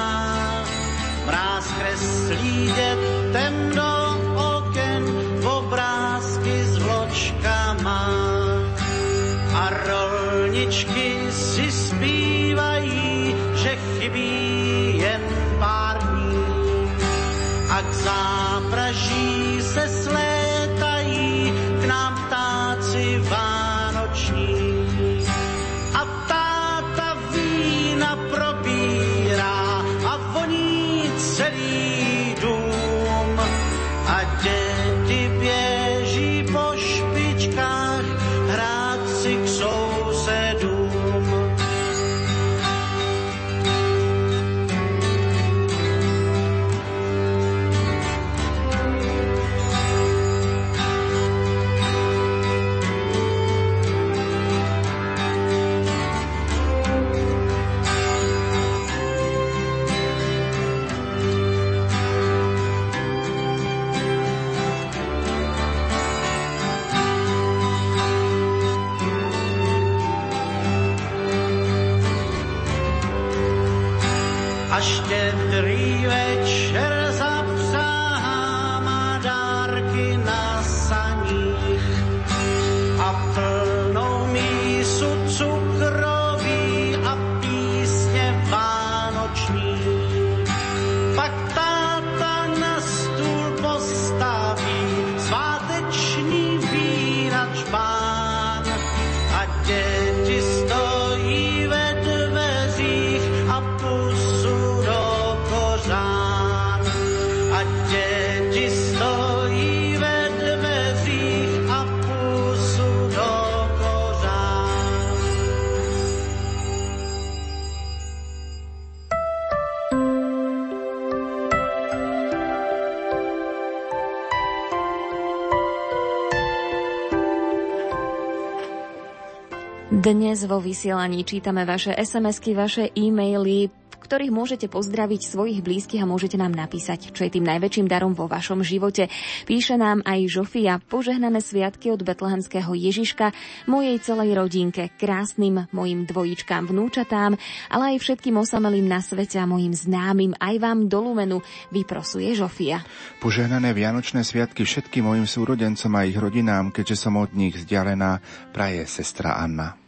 Dnes 130.05 130.45
vo 130.45 130.61
vysielaní 130.61 131.25
čítame 131.25 131.65
vaše 131.65 131.89
SMS-ky, 131.89 132.53
vaše 132.53 132.93
e-maily, 132.93 133.73
ktorých 134.05 134.29
môžete 134.29 134.69
pozdraviť 134.69 135.33
svojich 135.33 135.65
blízkych 135.65 135.97
a 135.97 136.05
môžete 136.05 136.37
nám 136.37 136.53
napísať, 136.53 137.09
čo 137.09 137.25
je 137.25 137.33
tým 137.33 137.49
najväčším 137.49 137.89
darom 137.89 138.13
vo 138.13 138.29
vašom 138.29 138.61
živote. 138.61 139.09
Píše 139.49 139.81
nám 139.81 140.05
aj 140.05 140.29
Žofia, 140.29 140.77
požehnané 140.77 141.41
sviatky 141.41 141.89
od 141.89 142.05
betlehemského 142.05 142.69
Ježiška, 142.69 143.33
mojej 143.65 143.97
celej 143.97 144.37
rodinke, 144.37 144.93
krásnym 144.93 145.65
mojim 145.73 146.05
dvojičkám, 146.05 146.69
vnúčatám, 146.69 147.33
ale 147.73 147.97
aj 147.97 148.05
všetkým 148.05 148.37
osamelým 148.37 148.85
na 148.85 149.01
svete 149.01 149.41
a 149.41 149.49
mojim 149.49 149.73
známym, 149.73 150.37
aj 150.37 150.55
vám 150.61 150.85
do 150.85 151.01
Lumenu, 151.01 151.41
vyprosuje 151.73 152.29
Žofia. 152.37 152.85
Požehnané 153.25 153.73
Vianočné 153.73 154.21
sviatky 154.21 154.69
všetkým 154.69 155.01
mojim 155.01 155.25
súrodencom 155.25 155.89
a 155.97 156.05
ich 156.05 156.13
rodinám, 156.13 156.69
keďže 156.69 157.09
som 157.09 157.17
od 157.17 157.33
nich 157.33 157.57
vzdialená, 157.57 158.21
praje 158.53 158.85
sestra 158.85 159.41
Anna. 159.41 159.84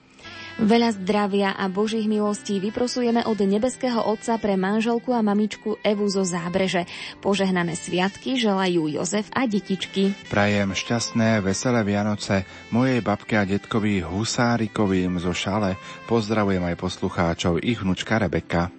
Veľa 0.58 0.90
zdravia 0.90 1.54
a 1.54 1.70
Božích 1.70 2.10
milostí 2.10 2.58
vyprosujeme 2.58 3.22
od 3.30 3.38
nebeského 3.46 4.02
Otca 4.02 4.42
pre 4.42 4.58
manželku 4.58 5.14
a 5.14 5.22
mamičku 5.22 5.78
Evu 5.86 6.10
zo 6.10 6.26
Zábreže. 6.26 6.90
Požehnané 7.22 7.78
sviatky 7.78 8.42
želajú 8.42 8.90
Jozef 8.90 9.30
a 9.38 9.46
detičky. 9.46 10.18
Prajem 10.34 10.74
šťastné, 10.74 11.46
veselé 11.46 11.86
Vianoce 11.86 12.42
mojej 12.74 13.06
babke 13.06 13.38
a 13.38 13.46
detkovi 13.46 14.02
Husárikovým 14.02 15.22
zo 15.22 15.30
Šale. 15.30 15.78
Pozdravujem 16.10 16.66
aj 16.74 16.76
poslucháčov, 16.82 17.62
ich 17.62 17.78
vnúčka 17.78 18.18
Rebeka. 18.18 18.77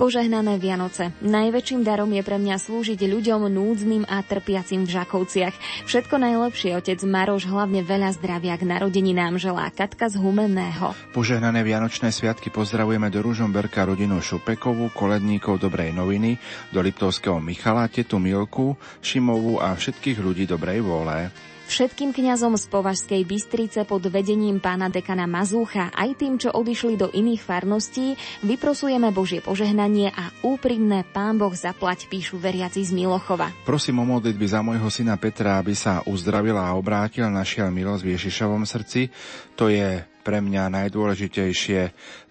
Požehnané 0.00 0.56
Vianoce. 0.56 1.12
Najväčším 1.20 1.84
darom 1.84 2.08
je 2.16 2.24
pre 2.24 2.40
mňa 2.40 2.56
slúžiť 2.56 3.04
ľuďom 3.04 3.52
núdznym 3.52 4.08
a 4.08 4.24
trpiacim 4.24 4.88
v 4.88 4.96
Žakovciach. 4.96 5.52
Všetko 5.84 6.16
najlepšie, 6.16 6.72
otec 6.72 7.04
Maroš, 7.04 7.44
hlavne 7.44 7.84
veľa 7.84 8.16
zdravia 8.16 8.56
k 8.56 8.64
narodeninám 8.64 9.36
želá 9.36 9.68
Katka 9.68 10.08
z 10.08 10.16
Humenného. 10.16 10.96
Požehnané 11.12 11.60
Vianočné 11.60 12.16
sviatky 12.16 12.48
pozdravujeme 12.48 13.12
do 13.12 13.20
Ružomberka 13.20 13.84
rodinu 13.84 14.24
Šupekovú, 14.24 14.88
koledníkov 14.96 15.60
Dobrej 15.60 15.92
noviny, 15.92 16.40
do 16.72 16.80
Liptovského 16.80 17.36
Michala, 17.36 17.84
tetu 17.92 18.16
Milku, 18.16 18.80
Šimovú 19.04 19.60
a 19.60 19.76
všetkých 19.76 20.16
ľudí 20.16 20.48
dobrej 20.48 20.80
vôle. 20.80 21.28
Všetkým 21.70 22.10
kňazom 22.10 22.58
z 22.58 22.66
Považskej 22.66 23.22
Bystrice 23.22 23.86
pod 23.86 24.02
vedením 24.10 24.58
pána 24.58 24.90
dekana 24.90 25.30
Mazúcha 25.30 25.94
aj 25.94 26.18
tým, 26.18 26.34
čo 26.34 26.50
odišli 26.50 26.98
do 26.98 27.14
iných 27.14 27.46
farností, 27.46 28.18
vyprosujeme 28.42 29.14
Božie 29.14 29.38
požehnanie 29.38 30.10
a 30.10 30.34
úprimné 30.42 31.06
Pán 31.06 31.38
Boh 31.38 31.54
zaplať, 31.54 32.10
píšu 32.10 32.42
veriaci 32.42 32.82
z 32.82 32.90
Milochova. 32.90 33.54
Prosím 33.62 34.02
o 34.02 34.04
modlitby 34.18 34.50
za 34.50 34.66
môjho 34.66 34.90
syna 34.90 35.14
Petra, 35.14 35.62
aby 35.62 35.78
sa 35.78 36.02
uzdravil 36.10 36.58
a 36.58 36.74
obrátil, 36.74 37.30
našiel 37.30 37.70
milosť 37.70 38.02
v 38.02 38.12
Ježišovom 38.18 38.66
srdci. 38.66 39.06
To 39.54 39.70
je 39.70 40.02
pre 40.26 40.42
mňa 40.42 40.74
najdôležitejšie, 40.74 41.80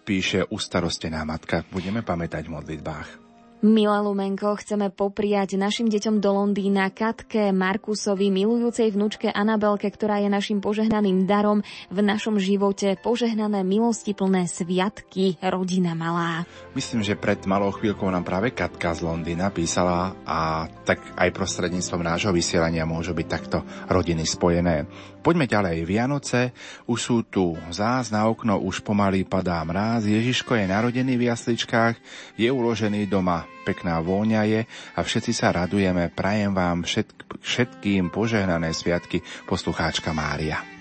píše 0.03 0.51
ustarostená 0.51 1.23
matka. 1.23 1.63
Budeme 1.71 2.03
pamätať 2.03 2.43
v 2.43 2.59
modlitbách. 2.59 3.28
Milá 3.59 3.99
Lumenko, 3.99 4.55
chceme 4.55 4.87
popriať 4.87 5.59
našim 5.59 5.91
deťom 5.91 6.23
do 6.23 6.31
Londýna 6.31 6.87
Katke, 6.95 7.51
Markusovi, 7.51 8.31
milujúcej 8.31 8.87
vnúčke 8.87 9.27
Anabelke, 9.27 9.91
ktorá 9.91 10.23
je 10.23 10.31
našim 10.31 10.63
požehnaným 10.63 11.27
darom 11.27 11.59
v 11.91 11.99
našom 11.99 12.39
živote. 12.39 12.95
Požehnané 13.03 13.67
milosti 13.67 14.15
plné 14.15 14.47
sviatky, 14.47 15.43
rodina 15.43 15.91
malá. 15.91 16.47
Myslím, 16.71 17.03
že 17.03 17.19
pred 17.19 17.43
malou 17.51 17.75
chvíľkou 17.75 18.07
nám 18.07 18.23
práve 18.23 18.55
Katka 18.55 18.95
z 18.95 19.03
Londýna 19.03 19.51
písala 19.51 20.15
a 20.23 20.71
tak 20.87 21.03
aj 21.19 21.27
prostredníctvom 21.35 21.99
nášho 21.99 22.31
vysielania 22.31 22.87
môžu 22.87 23.11
byť 23.11 23.27
takto 23.27 23.67
rodiny 23.91 24.23
spojené. 24.23 24.87
Poďme 25.19 25.51
ďalej. 25.51 25.83
Vianoce 25.83 26.55
už 26.87 26.99
sú 26.99 27.17
tu. 27.27 27.59
Zás 27.75 28.07
na 28.07 28.23
okno 28.31 28.55
už 28.63 28.79
pomaly 28.79 29.27
padá 29.27 29.59
mráz. 29.67 30.07
Ježiško 30.07 30.55
je 30.55 30.65
narodený 30.71 31.19
v 31.19 31.27
jasličkách, 31.27 31.99
je 32.39 32.47
uložený 32.47 33.03
doma. 33.11 33.43
Pekná 33.67 33.99
vôňa 33.99 34.47
je 34.47 34.61
a 34.95 34.99
všetci 35.03 35.35
sa 35.35 35.51
radujeme. 35.51 36.07
Prajem 36.15 36.55
vám 36.55 36.87
všetk- 36.87 37.43
všetkým 37.43 38.09
požehnané 38.09 38.71
sviatky, 38.71 39.19
poslucháčka 39.45 40.15
Mária. 40.15 40.78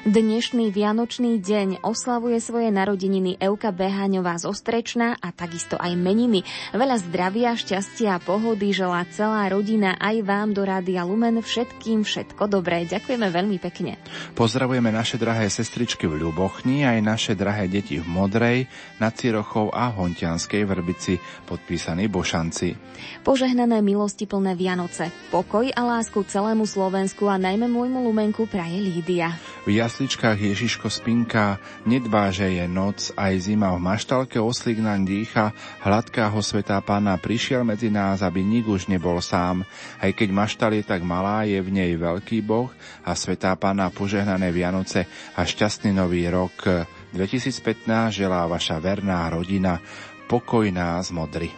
Dnešný 0.00 0.72
Vianočný 0.72 1.44
deň 1.44 1.84
oslavuje 1.84 2.40
svoje 2.40 2.72
narodeniny 2.72 3.36
Euka 3.36 3.68
Beháňová 3.68 4.40
z 4.40 4.48
Ostrečna 4.48 5.20
a 5.20 5.28
takisto 5.28 5.76
aj 5.76 5.92
meniny. 5.92 6.40
Veľa 6.72 7.04
zdravia, 7.04 7.52
šťastia 7.52 8.16
a 8.16 8.22
pohody 8.24 8.72
želá 8.72 9.04
celá 9.12 9.44
rodina 9.52 10.00
aj 10.00 10.24
vám 10.24 10.56
do 10.56 10.64
Rádia 10.64 11.04
Lumen 11.04 11.44
všetkým 11.44 12.08
všetko 12.08 12.48
dobré. 12.48 12.88
Ďakujeme 12.88 13.28
veľmi 13.28 13.60
pekne. 13.60 14.00
Pozdravujeme 14.32 14.88
naše 14.88 15.20
drahé 15.20 15.52
sestričky 15.52 16.08
v 16.08 16.16
Ľubochni 16.16 16.80
aj 16.88 16.98
naše 17.04 17.32
drahé 17.36 17.68
deti 17.68 18.00
v 18.00 18.08
Modrej, 18.08 18.72
na 19.04 19.12
Cirochov 19.12 19.68
a 19.68 19.92
Hontianskej 19.92 20.64
Vrbici, 20.64 21.20
podpísaný 21.44 22.08
Bošanci. 22.08 22.72
Požehnané 23.20 23.84
milosti 23.84 24.24
plné 24.24 24.56
Vianoce, 24.56 25.12
pokoj 25.28 25.68
a 25.68 25.82
lásku 25.84 26.24
celému 26.24 26.64
Slovensku 26.64 27.28
a 27.28 27.36
najmä 27.36 27.68
môjmu 27.68 28.00
Lumenku 28.08 28.48
praje 28.48 28.80
Lídia. 28.80 29.36
V 29.68 29.76
jasličkách 29.90 30.38
Ježiško 30.38 30.86
spinká, 30.86 31.58
nedbá, 31.82 32.30
že 32.30 32.46
je 32.46 32.62
noc, 32.70 33.10
aj 33.18 33.50
zima 33.50 33.74
v 33.74 33.82
maštalke 33.82 34.38
oslík 34.38 34.78
naň 34.78 35.02
dýcha, 35.02 35.50
hladká 35.82 36.30
ho 36.30 36.38
svetá 36.38 36.78
pána 36.78 37.18
prišiel 37.18 37.66
medzi 37.66 37.90
nás, 37.90 38.22
aby 38.22 38.38
nik 38.38 38.70
už 38.70 38.86
nebol 38.86 39.18
sám. 39.18 39.66
Aj 39.98 40.14
keď 40.14 40.30
maštal 40.30 40.78
je 40.78 40.86
tak 40.86 41.02
malá, 41.02 41.42
je 41.42 41.58
v 41.58 41.74
nej 41.74 41.90
veľký 41.98 42.38
boh 42.38 42.70
a 43.02 43.18
svetá 43.18 43.58
pána 43.58 43.90
požehnané 43.90 44.54
Vianoce 44.54 45.10
a 45.34 45.42
šťastný 45.42 45.90
nový 45.90 46.22
rok 46.30 46.86
2015 47.10 48.14
želá 48.14 48.46
vaša 48.46 48.78
verná 48.78 49.26
rodina, 49.26 49.82
pokoj 50.30 50.70
nás 50.70 51.10
modry. 51.10 51.50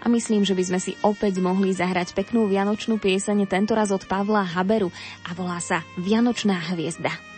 A 0.00 0.08
myslím, 0.08 0.40
že 0.48 0.56
by 0.56 0.64
sme 0.72 0.80
si 0.80 0.96
opäť 1.04 1.36
mohli 1.44 1.76
zahrať 1.76 2.16
peknú 2.16 2.48
vianočnú 2.48 2.96
pieseň, 2.96 3.44
tentoraz 3.44 3.92
od 3.92 4.08
Pavla 4.08 4.40
Haberu 4.40 4.88
a 5.28 5.36
volá 5.36 5.60
sa 5.60 5.84
Vianočná 6.00 6.72
hviezda. 6.72 7.33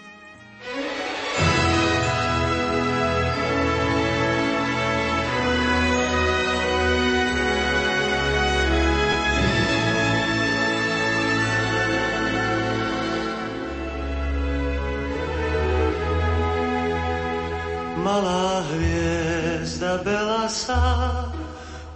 Malá 18.06 18.62
hviezda 18.70 19.98
belasa, 20.04 20.78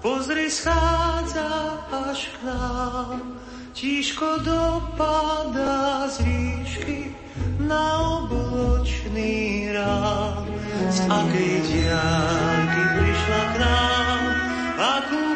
pozri 0.00 0.50
schádza 0.50 1.76
až 1.92 2.28
k 2.32 2.36
nám. 2.44 3.20
Tížko 3.72 4.40
dopadá 4.44 6.08
z 6.08 6.20
výšky 6.20 7.14
na 7.60 7.84
obločný 8.24 9.70
rám. 9.72 10.44
Z 10.90 11.00
akej 11.06 11.54
diálky 11.70 12.82
prišla 12.98 13.42
k 13.52 13.54
nám, 13.62 14.22
akú 14.76 15.29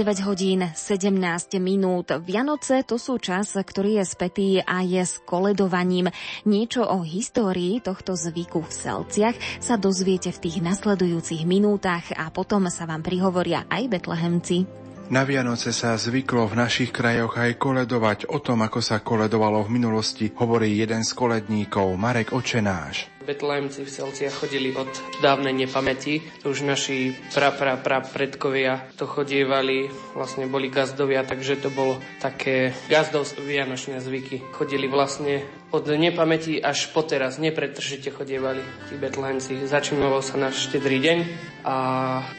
9 0.00 0.24
hodín 0.24 0.64
17 0.64 1.60
minút. 1.60 2.08
Vianoce 2.24 2.88
to 2.88 2.96
sú 2.96 3.20
čas, 3.20 3.52
ktorý 3.52 4.00
je 4.00 4.04
spätý 4.08 4.48
a 4.64 4.80
je 4.80 5.04
s 5.04 5.20
koledovaním. 5.28 6.08
Niečo 6.48 6.88
o 6.88 7.04
histórii 7.04 7.84
tohto 7.84 8.16
zvyku 8.16 8.64
v 8.64 8.72
Selciach 8.72 9.36
sa 9.60 9.76
dozviete 9.76 10.32
v 10.32 10.40
tých 10.40 10.64
nasledujúcich 10.64 11.44
minútach 11.44 12.16
a 12.16 12.32
potom 12.32 12.72
sa 12.72 12.88
vám 12.88 13.04
prihovoria 13.04 13.68
aj 13.68 13.92
betlehemci. 13.92 14.64
Na 15.12 15.28
Vianoce 15.28 15.68
sa 15.68 15.92
zvyklo 16.00 16.48
v 16.48 16.64
našich 16.64 16.96
krajoch 16.96 17.36
aj 17.36 17.60
koledovať. 17.60 18.32
O 18.32 18.40
tom, 18.40 18.64
ako 18.64 18.80
sa 18.80 19.04
koledovalo 19.04 19.68
v 19.68 19.76
minulosti, 19.76 20.32
hovorí 20.32 20.80
jeden 20.80 21.04
z 21.04 21.12
koledníkov, 21.12 21.92
Marek 22.00 22.32
Očenáš. 22.32 23.19
Betlehemci 23.30 23.86
v 23.86 23.94
Selciach 23.94 24.34
chodili 24.34 24.74
od 24.74 24.90
dávnej 25.22 25.54
nepamäti. 25.54 26.18
Už 26.42 26.66
naši 26.66 27.14
pra, 27.30 27.54
pra, 27.54 27.78
pra 27.78 28.02
predkovia 28.02 28.90
to 28.98 29.06
chodievali, 29.06 29.86
vlastne 30.18 30.50
boli 30.50 30.66
gazdovia, 30.66 31.22
takže 31.22 31.62
to 31.62 31.70
bolo 31.70 32.02
také 32.18 32.74
gazdovské 32.90 33.38
vianočné 33.38 34.02
zvyky. 34.02 34.42
Chodili 34.50 34.90
vlastne 34.90 35.46
od 35.70 35.86
nepamäti 35.86 36.58
až 36.58 36.90
po 36.90 37.06
teraz, 37.06 37.38
nepretržite 37.38 38.10
chodievali 38.10 38.62
tí 38.90 38.98
betlehemci. 38.98 39.66
Začínoval 39.66 40.22
sa 40.22 40.34
náš 40.38 40.66
štedrý 40.66 40.98
deň 40.98 41.18
a 41.62 41.76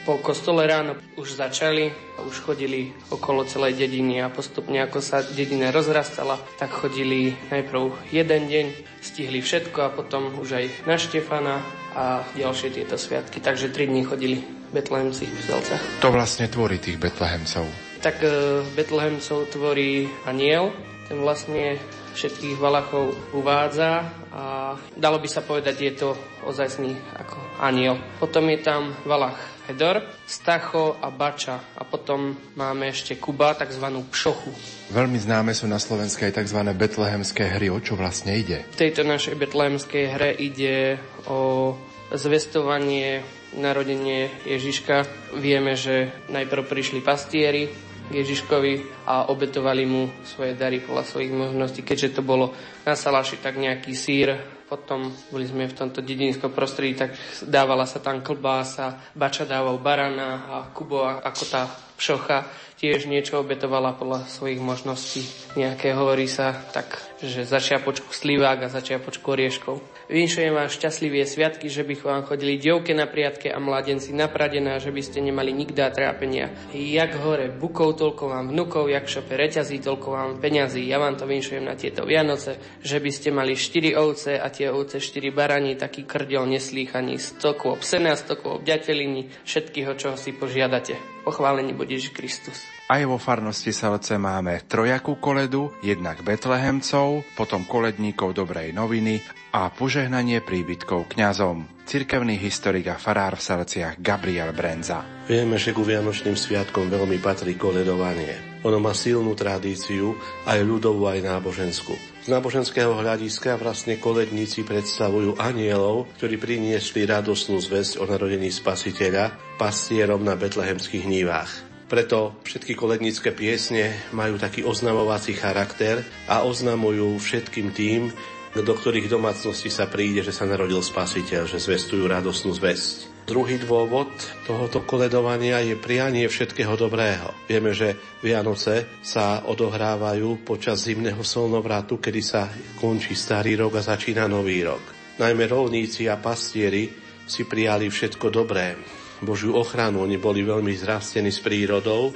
po 0.04 0.20
kostole 0.20 0.68
ráno 0.68 1.00
už 1.16 1.40
začali 1.40 2.12
už 2.22 2.44
chodili 2.44 2.92
okolo 3.10 3.44
celej 3.44 3.74
dediny 3.74 4.22
a 4.22 4.30
postupne 4.30 4.78
ako 4.84 5.02
sa 5.02 5.24
dedina 5.24 5.74
rozrastala, 5.74 6.38
tak 6.56 6.70
chodili 6.70 7.34
najprv 7.50 8.12
jeden 8.14 8.42
deň, 8.46 8.66
stihli 9.02 9.42
všetko 9.42 9.78
a 9.82 9.92
potom 9.92 10.38
už 10.38 10.48
aj 10.62 10.66
na 10.86 10.96
Štefana 10.96 11.60
a 11.92 12.24
ďalšie 12.38 12.72
tieto 12.72 12.96
sviatky. 12.96 13.42
Takže 13.42 13.74
tri 13.74 13.90
dní 13.90 14.06
chodili 14.06 14.40
betlehemci 14.72 15.28
v 15.28 15.40
Zelcach. 15.44 15.82
To 16.00 16.08
vlastne 16.08 16.48
tvorí 16.48 16.80
tých 16.80 16.96
betlehemcov? 16.96 17.68
Tak 18.00 18.16
e, 18.24 18.64
betlehemcov 18.72 19.52
tvorí 19.52 20.08
aniel, 20.24 20.72
ten 21.10 21.20
vlastne 21.20 21.76
všetkých 22.12 22.60
Valachov 22.60 23.32
uvádza 23.32 24.06
a 24.32 24.76
dalo 24.96 25.18
by 25.18 25.28
sa 25.28 25.40
povedať, 25.44 25.76
je 25.80 25.92
to 25.96 26.08
ozajstný 26.44 26.92
ako 27.16 27.36
aniel. 27.60 27.96
Potom 28.20 28.48
je 28.52 28.58
tam 28.60 28.92
Valach 29.04 29.38
Hedor, 29.68 30.02
Stacho 30.26 30.98
a 30.98 31.08
Bača 31.14 31.78
a 31.78 31.82
potom 31.86 32.34
máme 32.58 32.90
ešte 32.90 33.16
Kuba, 33.16 33.54
tzv. 33.54 33.86
Pšochu. 34.10 34.52
Veľmi 34.90 35.16
známe 35.16 35.54
sú 35.54 35.70
na 35.70 35.78
Slovensku 35.78 36.26
aj 36.26 36.42
tzv. 36.42 36.60
betlehemské 36.74 37.46
hry. 37.46 37.70
O 37.70 37.78
čo 37.78 37.94
vlastne 37.94 38.34
ide? 38.34 38.66
V 38.74 38.80
tejto 38.82 39.06
našej 39.06 39.38
betlehemskej 39.38 40.04
hre 40.18 40.30
ide 40.34 40.98
o 41.30 41.72
zvestovanie 42.12 43.24
narodenie 43.56 44.28
Ježiška. 44.44 45.06
Vieme, 45.38 45.76
že 45.78 46.12
najprv 46.28 46.68
prišli 46.68 47.00
pastieri, 47.00 47.91
Ježiškovi 48.12 49.04
a 49.08 49.32
obetovali 49.32 49.88
mu 49.88 50.12
svoje 50.22 50.52
dary 50.52 50.84
podľa 50.84 51.04
svojich 51.08 51.32
možností. 51.32 51.80
Keďže 51.80 52.20
to 52.20 52.22
bolo 52.22 52.52
na 52.84 52.92
salaši, 52.92 53.40
tak 53.40 53.56
nejaký 53.56 53.96
sír, 53.96 54.36
potom 54.72 55.12
boli 55.28 55.44
sme 55.44 55.68
v 55.68 55.76
tomto 55.76 56.00
dedinskom 56.00 56.48
prostredí, 56.56 56.96
tak 56.96 57.12
dávala 57.44 57.84
sa 57.84 58.00
tam 58.00 58.24
klbása, 58.24 59.12
bača 59.12 59.44
dával 59.44 59.76
barana 59.76 60.48
a 60.48 60.56
Kubo 60.72 61.04
ako 61.04 61.42
tá 61.44 61.68
pšocha 62.00 62.48
tiež 62.80 63.04
niečo 63.04 63.38
obetovala 63.44 63.94
podľa 63.94 64.24
svojich 64.26 64.64
možností. 64.64 65.22
Nejaké 65.60 65.92
hovorí 65.92 66.24
sa 66.24 66.56
tak, 66.72 66.98
že 67.20 67.44
začiapočku 67.44 68.10
slivák 68.10 68.64
a 68.64 68.72
začiapočku 68.72 69.22
orieškov. 69.28 69.91
Vynšujem 70.10 70.50
vás 70.50 70.74
šťastlivé 70.74 71.22
sviatky, 71.22 71.70
že 71.70 71.86
bych 71.86 72.02
vám 72.02 72.26
chodili 72.26 72.58
dievke 72.58 72.90
na 72.90 73.06
priatke 73.06 73.46
a 73.54 73.62
mladenci 73.62 74.10
napradená, 74.10 74.82
že 74.82 74.90
by 74.90 74.98
ste 74.98 75.22
nemali 75.22 75.54
nikdá 75.54 75.94
trápenia. 75.94 76.50
Jak 76.74 77.14
hore 77.22 77.54
bukov, 77.54 77.94
toľko 78.02 78.24
vám 78.26 78.50
vnukov, 78.50 78.90
jak 78.90 79.06
šope 79.06 79.38
reťazí, 79.38 79.78
toľko 79.78 80.08
vám 80.10 80.30
peňazí. 80.42 80.82
Ja 80.82 80.98
vám 80.98 81.14
to 81.14 81.30
vynšujem 81.30 81.62
na 81.62 81.78
tieto 81.78 82.02
Vianoce, 82.02 82.58
že 82.82 82.98
by 82.98 83.10
ste 83.14 83.30
mali 83.30 83.54
4 83.54 83.94
ovce 83.94 84.34
a 84.42 84.50
tie 84.50 84.74
ovce 84.74 84.98
4 84.98 85.30
barani, 85.30 85.78
taký 85.78 86.02
krdiel 86.02 86.50
neslýchaní, 86.50 87.22
100 87.22 87.62
kôp 87.62 87.86
sena, 87.86 88.18
100 88.18 88.42
kôp 88.42 88.66
ďateliny, 88.66 89.30
všetkého, 89.46 89.94
čo 89.94 90.18
si 90.18 90.34
požiadate. 90.34 90.98
Pochválený 91.22 91.78
bude 91.78 91.94
Ježiš 91.94 92.10
Kristus. 92.10 92.81
Aj 92.92 93.08
vo 93.08 93.16
farnosti 93.16 93.72
Selce 93.72 94.20
máme 94.20 94.68
trojakú 94.68 95.16
koledu, 95.16 95.72
jednak 95.80 96.20
Betlehemcov, 96.20 97.24
potom 97.32 97.64
koledníkov 97.64 98.36
Dobrej 98.36 98.76
noviny 98.76 99.16
a 99.56 99.72
požehnanie 99.72 100.44
príbytkov 100.44 101.08
kňazom. 101.08 101.88
Cirkevný 101.88 102.36
historik 102.36 102.92
a 102.92 103.00
farár 103.00 103.40
v 103.40 103.48
Selciach 103.48 103.96
Gabriel 103.96 104.52
Brenza. 104.52 105.24
Vieme, 105.24 105.56
že 105.56 105.72
ku 105.72 105.88
Vianočným 105.88 106.36
sviatkom 106.36 106.92
veľmi 106.92 107.16
patrí 107.16 107.56
koledovanie. 107.56 108.60
Ono 108.60 108.76
má 108.76 108.92
silnú 108.92 109.32
tradíciu, 109.32 110.12
aj 110.44 110.60
ľudovú, 110.60 111.08
aj 111.08 111.24
náboženskú. 111.24 111.96
Z 111.96 112.28
náboženského 112.28 112.92
hľadiska 112.92 113.56
vlastne 113.56 113.96
koledníci 113.96 114.68
predstavujú 114.68 115.40
anielov, 115.40 116.12
ktorí 116.20 116.36
priniesli 116.36 117.08
radosnú 117.08 117.56
zväzť 117.56 118.04
o 118.04 118.04
narodení 118.04 118.52
spasiteľa 118.52 119.56
pastierom 119.56 120.20
na 120.20 120.36
betlehemských 120.36 121.08
nívach. 121.08 121.71
Preto 121.90 122.38
všetky 122.46 122.72
kolednícke 122.74 123.30
piesne 123.32 123.94
majú 124.10 124.36
taký 124.36 124.64
oznamovací 124.64 125.36
charakter 125.36 126.02
a 126.28 126.42
oznamujú 126.42 127.18
všetkým 127.20 127.72
tým, 127.72 128.12
do 128.52 128.74
ktorých 128.76 129.08
domácnosti 129.08 129.72
sa 129.72 129.88
príde, 129.88 130.20
že 130.20 130.36
sa 130.36 130.44
narodil 130.44 130.84
spasiteľ, 130.84 131.48
že 131.48 131.56
zvestujú 131.56 132.04
radosnú 132.04 132.52
zväzť. 132.52 133.12
Druhý 133.22 133.56
dôvod 133.56 134.10
tohoto 134.44 134.82
koledovania 134.84 135.62
je 135.62 135.78
prianie 135.78 136.26
všetkého 136.26 136.74
dobrého. 136.74 137.32
Vieme, 137.46 137.72
že 137.72 137.96
Vianoce 138.20 139.00
sa 139.00 139.46
odohrávajú 139.46 140.42
počas 140.44 140.84
zimného 140.84 141.22
solnovratu, 141.22 142.02
kedy 142.02 142.20
sa 142.20 142.50
končí 142.76 143.14
starý 143.14 143.56
rok 143.56 143.78
a 143.78 143.86
začína 143.94 144.28
nový 144.28 144.66
rok. 144.66 144.82
Najmä 145.22 145.48
rolníci 145.48 146.10
a 146.10 146.18
pastieri 146.18 146.92
si 147.24 147.46
prijali 147.46 147.88
všetko 147.88 148.26
dobré. 148.28 148.74
Božiu 149.22 149.54
ochranu. 149.56 150.02
Oni 150.02 150.18
boli 150.18 150.42
veľmi 150.42 150.74
zrastení 150.74 151.30
s 151.30 151.40
prírodou, 151.40 152.10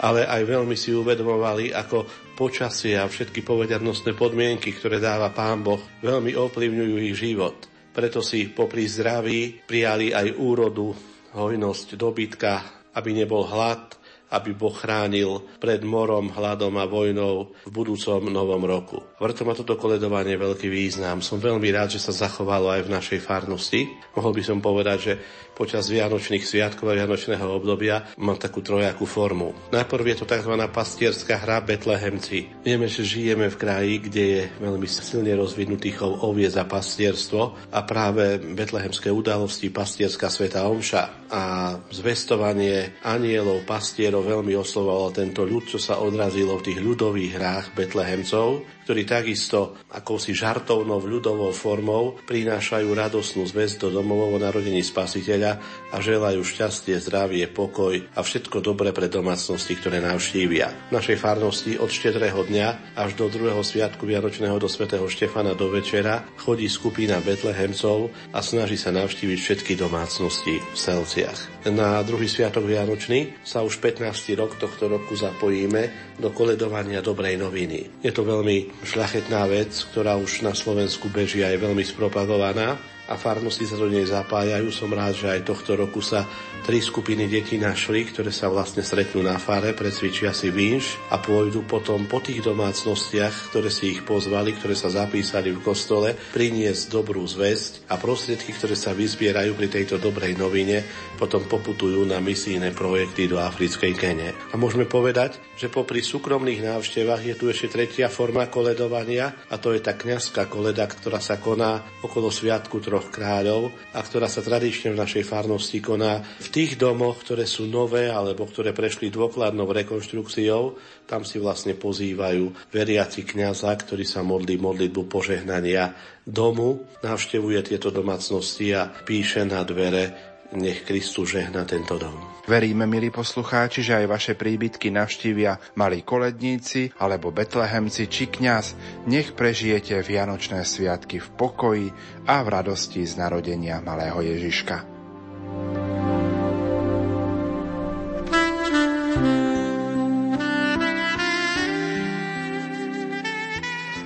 ale 0.00 0.26
aj 0.26 0.42
veľmi 0.42 0.74
si 0.74 0.90
uvedomovali, 0.90 1.70
ako 1.70 2.06
počasie 2.34 2.98
a 2.98 3.06
všetky 3.06 3.46
povedadnostné 3.46 4.14
podmienky, 4.18 4.74
ktoré 4.74 4.98
dáva 4.98 5.30
Pán 5.30 5.62
Boh, 5.62 5.78
veľmi 6.02 6.34
ovplyvňujú 6.34 6.94
ich 7.10 7.14
život. 7.14 7.54
Preto 7.94 8.18
si 8.18 8.50
popri 8.50 8.90
zdraví 8.90 9.62
prijali 9.62 10.10
aj 10.10 10.34
úrodu, 10.34 10.90
hojnosť 11.34 11.94
dobytka, 11.94 12.52
aby 12.94 13.10
nebol 13.14 13.46
hlad, 13.46 13.94
aby 14.34 14.50
Boh 14.50 14.74
chránil 14.74 15.46
pred 15.62 15.78
morom, 15.86 16.26
hladom 16.34 16.74
a 16.74 16.90
vojnou 16.90 17.54
v 17.62 17.70
budúcom 17.70 18.26
novom 18.26 18.66
roku. 18.66 18.98
Vrto 19.22 19.46
má 19.46 19.54
toto 19.54 19.78
koledovanie 19.78 20.34
veľký 20.34 20.66
význam. 20.66 21.22
Som 21.22 21.38
veľmi 21.38 21.70
rád, 21.70 21.94
že 21.94 22.02
sa 22.02 22.10
zachovalo 22.10 22.74
aj 22.74 22.82
v 22.82 22.92
našej 22.98 23.20
farnosti. 23.22 23.86
Mohol 24.18 24.32
by 24.34 24.42
som 24.42 24.58
povedať, 24.58 24.98
že 24.98 25.14
počas 25.54 25.86
Vianočných 25.88 26.42
sviatkov 26.42 26.90
a 26.90 26.98
Vianočného 26.98 27.46
obdobia 27.46 28.04
má 28.20 28.34
takú 28.34 28.60
trojakú 28.60 29.06
formu. 29.06 29.54
Najprv 29.70 30.04
je 30.12 30.16
to 30.20 30.26
tzv. 30.26 30.54
pastierská 30.68 31.40
hra 31.40 31.62
Betlehemci. 31.62 32.66
Vieme, 32.66 32.90
že 32.90 33.06
žijeme 33.06 33.48
v 33.48 33.56
kraji, 33.56 33.94
kde 34.02 34.24
je 34.26 34.42
veľmi 34.58 34.86
silne 34.90 35.32
rozvinutý 35.38 35.94
chov 35.94 36.20
oviec 36.26 36.58
a 36.58 36.66
pastierstvo 36.66 37.70
a 37.70 37.80
práve 37.86 38.42
betlehemské 38.42 39.08
udalosti 39.08 39.70
pastierská 39.70 40.28
sveta 40.28 40.66
Omša 40.66 41.30
a 41.30 41.42
zvestovanie 41.90 42.98
anielov, 43.06 43.62
pastierov 43.62 44.26
veľmi 44.26 44.58
oslovalo 44.58 45.14
tento 45.14 45.46
ľud, 45.46 45.70
čo 45.70 45.78
sa 45.78 46.02
odrazilo 46.02 46.58
v 46.58 46.66
tých 46.70 46.78
ľudových 46.82 47.32
hrách 47.38 47.66
Betlehemcov, 47.78 48.62
ktorí 48.84 49.08
takisto 49.08 49.80
akousi 49.96 50.36
žartovnou 50.36 51.00
ľudovou 51.00 51.50
formou 51.56 52.20
prinášajú 52.28 52.88
radosnú 52.92 53.48
zväzť 53.48 53.88
do 53.88 54.04
domovov 54.04 54.36
narodení 54.36 54.84
spasiteľa 54.84 55.56
a 55.94 56.02
želajú 56.02 56.42
šťastie, 56.42 56.98
zdravie, 56.98 57.46
pokoj 57.46 57.94
a 58.18 58.20
všetko 58.26 58.58
dobré 58.58 58.90
pre 58.90 59.06
domácnosti, 59.06 59.78
ktoré 59.78 60.02
navštívia. 60.02 60.90
V 60.90 60.98
našej 60.98 61.22
farnosti 61.22 61.78
od 61.78 61.86
štedrého 61.86 62.42
dňa 62.42 62.98
až 62.98 63.14
do 63.14 63.30
druhého 63.30 63.62
sviatku 63.62 64.02
Vianočného 64.02 64.58
do 64.58 64.66
svätého 64.66 65.06
Štefana 65.06 65.54
do 65.54 65.70
večera 65.70 66.26
chodí 66.42 66.66
skupina 66.66 67.22
Betlehemcov 67.22 68.10
a 68.34 68.42
snaží 68.42 68.74
sa 68.74 68.90
navštíviť 68.90 69.38
všetky 69.38 69.72
domácnosti 69.78 70.58
v 70.58 70.76
Selciach. 70.76 71.70
Na 71.70 72.02
druhý 72.02 72.26
sviatok 72.26 72.66
Vianočný 72.66 73.40
sa 73.46 73.62
už 73.62 73.78
15. 73.78 74.10
rok 74.34 74.58
tohto 74.58 74.90
roku 74.90 75.14
zapojíme 75.14 76.14
do 76.18 76.34
koledovania 76.34 77.00
dobrej 77.00 77.38
noviny. 77.38 78.02
Je 78.02 78.12
to 78.12 78.26
veľmi 78.26 78.84
šľachetná 78.84 79.46
vec, 79.46 79.70
ktorá 79.94 80.18
už 80.18 80.42
na 80.42 80.52
Slovensku 80.52 81.08
beží 81.08 81.40
a 81.40 81.54
je 81.54 81.62
veľmi 81.62 81.86
spropagovaná. 81.86 82.93
A 83.08 83.20
farnosti 83.20 83.68
sa 83.68 83.76
do 83.76 83.88
nej 83.90 84.08
zapájajú. 84.08 84.72
Som 84.72 84.96
rád, 84.96 85.16
že 85.16 85.28
aj 85.28 85.44
tohto 85.44 85.76
roku 85.76 86.00
sa 86.00 86.24
tri 86.64 86.80
skupiny 86.80 87.28
detí 87.28 87.60
našli, 87.60 88.08
ktoré 88.08 88.32
sa 88.32 88.48
vlastne 88.48 88.80
stretnú 88.80 89.20
na 89.20 89.36
fare, 89.36 89.76
precvičia 89.76 90.32
si 90.32 90.48
vinš 90.48 90.96
a 91.12 91.20
pôjdu 91.20 91.68
potom 91.68 92.08
po 92.08 92.24
tých 92.24 92.40
domácnostiach, 92.40 93.52
ktoré 93.52 93.68
si 93.68 93.92
ich 93.92 94.00
pozvali, 94.00 94.56
ktoré 94.56 94.72
sa 94.72 94.88
zapísali 94.88 95.52
v 95.52 95.60
kostole, 95.60 96.16
priniesť 96.32 96.88
dobrú 96.88 97.20
zväzť 97.28 97.92
a 97.92 98.00
prostriedky, 98.00 98.56
ktoré 98.56 98.72
sa 98.72 98.96
vyzbierajú 98.96 99.52
pri 99.52 99.68
tejto 99.68 100.00
dobrej 100.00 100.40
novine, 100.40 100.80
potom 101.20 101.44
poputujú 101.44 102.00
na 102.08 102.24
misijné 102.24 102.72
projekty 102.72 103.28
do 103.28 103.36
africkej 103.36 103.92
Kene. 103.92 104.32
A 104.50 104.56
môžeme 104.56 104.88
povedať, 104.88 105.36
že 105.60 105.68
popri 105.68 106.00
súkromných 106.00 106.64
návštevách 106.64 107.22
je 107.28 107.34
tu 107.36 107.52
ešte 107.52 107.68
tretia 107.76 108.08
forma 108.08 108.48
koledovania 108.48 109.36
a 109.52 109.60
to 109.60 109.76
je 109.76 109.84
tá 109.84 109.92
kňazská 109.92 110.48
koleda, 110.48 110.88
ktorá 110.88 111.20
sa 111.20 111.36
koná 111.36 111.84
okolo 112.00 112.32
Sviatku 112.32 112.80
troch 112.94 113.10
kráľov 113.10 113.74
a 113.90 113.98
ktorá 114.06 114.30
sa 114.30 114.38
tradične 114.38 114.94
v 114.94 115.02
našej 115.02 115.26
farnosti 115.26 115.82
koná 115.82 116.22
v 116.22 116.48
tých 116.54 116.78
domoch, 116.78 117.26
ktoré 117.26 117.42
sú 117.42 117.66
nové 117.66 118.06
alebo 118.06 118.46
ktoré 118.46 118.70
prešli 118.70 119.10
dôkladnou 119.10 119.66
rekonštrukciou, 119.66 120.78
tam 121.10 121.26
si 121.26 121.42
vlastne 121.42 121.74
pozývajú 121.74 122.70
veriaci 122.70 123.26
kňaza, 123.26 123.74
ktorý 123.74 124.06
sa 124.06 124.22
modlí 124.22 124.62
modlitbu 124.62 125.10
požehnania 125.10 125.90
domu, 126.22 126.86
navštevuje 127.02 127.74
tieto 127.74 127.90
domácnosti 127.90 128.70
a 128.78 128.86
píše 128.86 129.42
na 129.42 129.66
dvere 129.66 130.33
nech 130.56 130.86
Kristus 130.86 131.34
žehna 131.34 131.66
tento 131.66 131.98
dom. 131.98 132.14
Veríme, 132.44 132.84
milí 132.84 133.08
poslucháči, 133.08 133.80
že 133.80 134.04
aj 134.04 134.06
vaše 134.06 134.32
príbytky 134.36 134.92
navštívia 134.92 135.56
malí 135.80 136.04
koledníci 136.04 136.92
alebo 137.00 137.32
betlehemci 137.32 138.04
či 138.06 138.28
kňaz. 138.28 138.76
Nech 139.08 139.32
prežijete 139.32 139.98
Vianočné 140.04 140.62
sviatky 140.62 141.18
v 141.18 141.28
pokoji 141.34 141.88
a 142.28 142.44
v 142.44 142.48
radosti 142.48 143.02
z 143.02 143.16
narodenia 143.16 143.80
malého 143.80 144.20
Ježiška. 144.20 144.93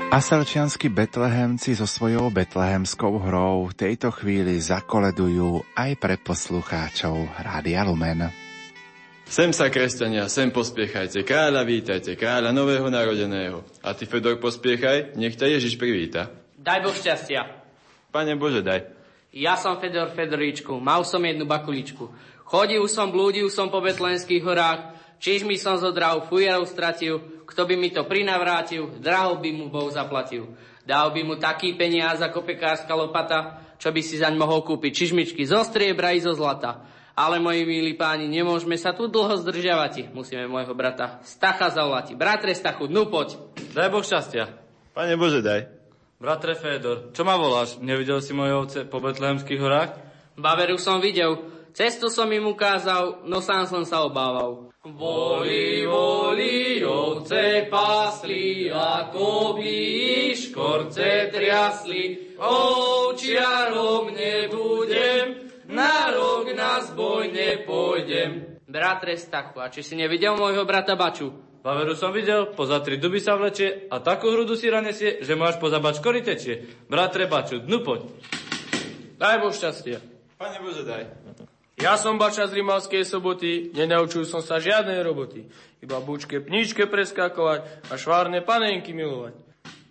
Aselčianskí 0.08 0.88
betlehemci 0.88 1.76
so 1.76 1.84
svojou 1.84 2.32
betlehemskou 2.32 3.20
hrou 3.28 3.68
v 3.68 3.76
tejto 3.76 4.08
chvíli 4.08 4.56
zakoledujú 4.56 5.60
aj 5.76 6.00
pre 6.00 6.16
poslucháčov 6.16 7.28
Rádia 7.36 7.84
Lumen. 7.84 8.32
Sem 9.28 9.52
sa, 9.52 9.68
kresťania, 9.68 10.32
sem 10.32 10.48
pospiechajte, 10.48 11.28
kráľa 11.28 11.60
vítajte, 11.68 12.16
kráľa 12.16 12.56
nového 12.56 12.88
narodeného. 12.88 13.60
A 13.84 13.92
ty, 13.92 14.08
Fedor, 14.08 14.40
pospiechaj, 14.40 15.12
nech 15.20 15.36
ťa 15.36 15.60
Ježiš 15.60 15.76
privíta. 15.76 16.32
Daj 16.56 16.88
Boh 16.88 16.96
šťastia. 16.96 17.44
Pane 18.08 18.32
Bože, 18.40 18.64
daj. 18.64 18.88
Ja 19.36 19.60
som 19.60 19.76
Fedor 19.76 20.08
Fedoríčku, 20.16 20.80
mal 20.80 21.04
som 21.04 21.20
jednu 21.20 21.44
bakuličku. 21.44 22.08
Chodil 22.48 22.80
som, 22.88 23.12
blúdil 23.12 23.52
som 23.52 23.68
po 23.68 23.84
betlenských 23.84 24.40
horách, 24.40 24.96
čiž 25.20 25.44
mi 25.44 25.60
som 25.60 25.76
zodral, 25.76 26.24
fujarov 26.32 26.64
stratil, 26.64 27.37
kto 27.48 27.64
by 27.64 27.74
mi 27.80 27.88
to 27.88 28.04
prinavrátil, 28.04 29.00
draho 29.00 29.40
by 29.40 29.50
mu 29.56 29.72
Boh 29.72 29.88
zaplatil. 29.88 30.52
Dal 30.84 31.08
by 31.12 31.20
mu 31.24 31.34
taký 31.40 31.76
peniaz 31.80 32.20
ako 32.20 32.44
pekárska 32.44 32.92
lopata, 32.92 33.64
čo 33.80 33.88
by 33.88 34.00
si 34.04 34.20
zaň 34.20 34.36
mohol 34.36 34.60
kúpiť 34.64 34.92
čižmičky 34.92 35.48
zo 35.48 35.64
striebra 35.64 36.12
i 36.12 36.20
zo 36.20 36.36
zlata. 36.36 36.84
Ale 37.18 37.42
moji 37.42 37.66
milí 37.66 37.98
páni, 37.98 38.30
nemôžeme 38.30 38.78
sa 38.78 38.94
tu 38.94 39.10
dlho 39.10 39.40
zdržiavať. 39.42 40.14
Musíme 40.14 40.46
môjho 40.46 40.70
brata 40.76 41.18
Stacha 41.26 41.72
zavolať. 41.72 42.14
Bratre 42.14 42.54
Stachu, 42.54 42.86
dnu 42.86 43.10
poď. 43.10 43.34
Daj 43.74 43.90
Boh 43.90 44.04
šťastia. 44.04 44.44
Pane 44.94 45.18
Bože, 45.18 45.42
daj. 45.42 45.66
Bratre 46.18 46.54
Fédor, 46.58 47.14
čo 47.14 47.22
ma 47.22 47.38
voláš? 47.38 47.78
Nevidel 47.78 48.18
si 48.18 48.34
moje 48.34 48.54
ovce 48.54 48.78
po 48.82 48.98
betlehemských 48.98 49.62
horách? 49.62 49.94
Baveru 50.34 50.74
som 50.78 50.98
videl. 50.98 51.38
Cestu 51.74 52.10
som 52.10 52.26
im 52.30 52.50
ukázal, 52.50 53.22
no 53.26 53.38
sám 53.38 53.70
som 53.70 53.86
sa 53.86 54.02
obával. 54.02 54.67
Voli, 54.96 55.84
voli, 55.84 56.84
ovce 56.84 57.68
pasli, 57.70 58.70
ako 58.72 59.58
by 59.58 59.76
škorce 60.32 61.28
triasli. 61.34 62.36
Ovčiarom 62.38 64.14
nebudem, 64.14 65.26
na 65.68 66.08
rok 66.14 66.48
na 66.56 66.80
zboj 66.80 67.28
nepôjdem. 67.28 68.62
Bratre 68.68 69.16
Stachu, 69.16 69.60
a 69.60 69.68
či 69.68 69.84
si 69.84 69.96
nevidel 69.96 70.36
môjho 70.36 70.64
brata 70.64 70.96
Baču? 70.96 71.32
Paveru 71.58 71.92
som 71.98 72.14
videl, 72.14 72.54
poza 72.54 72.78
tri 72.80 72.96
duby 72.96 73.18
sa 73.18 73.34
vlečie 73.34 73.90
a 73.90 73.98
takú 73.98 74.30
hrudu 74.30 74.54
si 74.54 74.70
ranesie, 74.70 75.20
že 75.20 75.34
máš 75.34 75.58
poza 75.58 75.82
bačkory 75.82 76.22
tečie. 76.22 76.64
Bratre 76.86 77.26
Baču, 77.26 77.58
dnu 77.58 77.82
poď. 77.82 78.08
Daj 79.18 79.36
Boh 79.42 79.52
šťastie. 79.52 79.98
Pane 80.38 80.62
Bože, 80.62 80.86
daj. 80.86 81.02
Ja 81.78 81.94
som 81.94 82.18
bača 82.18 82.50
z 82.50 82.58
Rimavskej 82.58 83.06
soboty, 83.06 83.70
nenaučil 83.70 84.26
som 84.26 84.42
sa 84.42 84.58
žiadnej 84.58 84.98
roboty. 85.06 85.46
Iba 85.78 86.02
bučke 86.02 86.42
pníčke 86.42 86.90
preskakovať 86.90 87.86
a 87.86 87.94
švárne 87.94 88.42
panenky 88.42 88.90
milovať. 88.90 89.38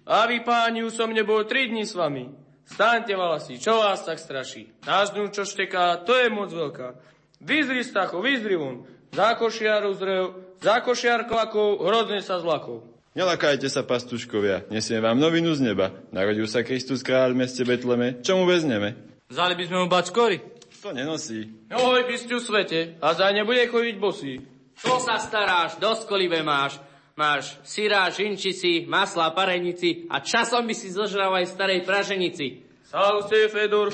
A 0.04 0.28
vy, 0.28 0.44
páni, 0.44 0.84
už 0.84 1.00
som 1.00 1.16
nebol 1.16 1.48
tri 1.48 1.72
dní 1.72 1.88
s 1.88 1.96
vami. 1.96 2.28
Staňte, 2.68 3.16
valasi, 3.16 3.56
čo 3.56 3.80
vás 3.80 4.04
tak 4.04 4.20
straší? 4.20 4.68
Náš 4.84 5.16
dnu, 5.16 5.32
čo 5.32 5.48
šteká, 5.48 6.04
to 6.04 6.12
je 6.12 6.28
moc 6.28 6.52
veľká. 6.52 7.00
Vyzri, 7.40 7.88
Stacho, 7.88 8.20
vyzri 8.20 8.60
von. 8.60 8.84
Za 9.16 9.40
košiarov 9.40 9.96
zrev, 9.96 10.24
za 10.60 10.84
košiar 10.84 11.24
kvakov, 11.24 11.80
hrodne 11.88 12.20
sa 12.20 12.44
zlakov. 12.44 12.84
Nelakajte 13.16 13.72
sa, 13.72 13.88
pastuškovia, 13.88 14.68
nesiem 14.68 15.00
vám 15.00 15.16
novinu 15.16 15.56
z 15.56 15.72
neba. 15.72 15.96
Narodil 16.12 16.52
sa 16.52 16.68
Kristus 16.68 17.00
kráľ 17.00 17.32
v 17.32 17.48
meste 17.48 17.64
Betleme, 17.64 18.20
čo 18.20 18.36
mu 18.36 18.44
vezneme? 18.44 19.00
Vzali 19.32 19.56
by 19.56 19.64
sme 19.64 19.78
mu 19.80 19.88
bačkory. 19.88 20.57
To 20.88 20.96
nenosí. 20.96 21.52
Oj, 21.68 22.08
bysťu 22.08 22.40
svete, 22.40 22.96
a 23.04 23.12
za 23.12 23.28
nebude 23.36 23.68
chodiť 23.68 23.96
bosý. 24.00 24.40
Čo 24.80 25.04
sa 25.04 25.20
staráš, 25.20 25.76
doskolive 25.84 26.40
máš. 26.48 26.80
Máš 27.20 27.60
syra, 27.68 28.08
žinčici, 28.08 28.88
masla, 28.88 29.36
parenici 29.36 30.08
a 30.08 30.24
časom 30.24 30.64
by 30.64 30.72
si 30.72 30.88
zožral 30.88 31.36
aj 31.36 31.52
starej 31.52 31.84
praženici. 31.84 32.64
Sálu 32.88 33.20
z 33.20 33.28
tebe, 33.28 33.48
Fedor. 33.52 33.92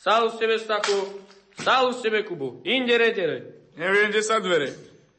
Sálu 0.00 0.32
z 0.32 0.36
tebe, 0.40 0.56
Stachu. 0.56 0.98
Sálu 1.60 1.92
z 1.92 2.00
tebe, 2.00 2.24
Kubu. 2.24 2.64
Inde 2.64 2.96
retere. 2.96 3.68
Neviem, 3.76 4.08
kde 4.08 4.24
sa 4.24 4.40
dvere. 4.40 4.72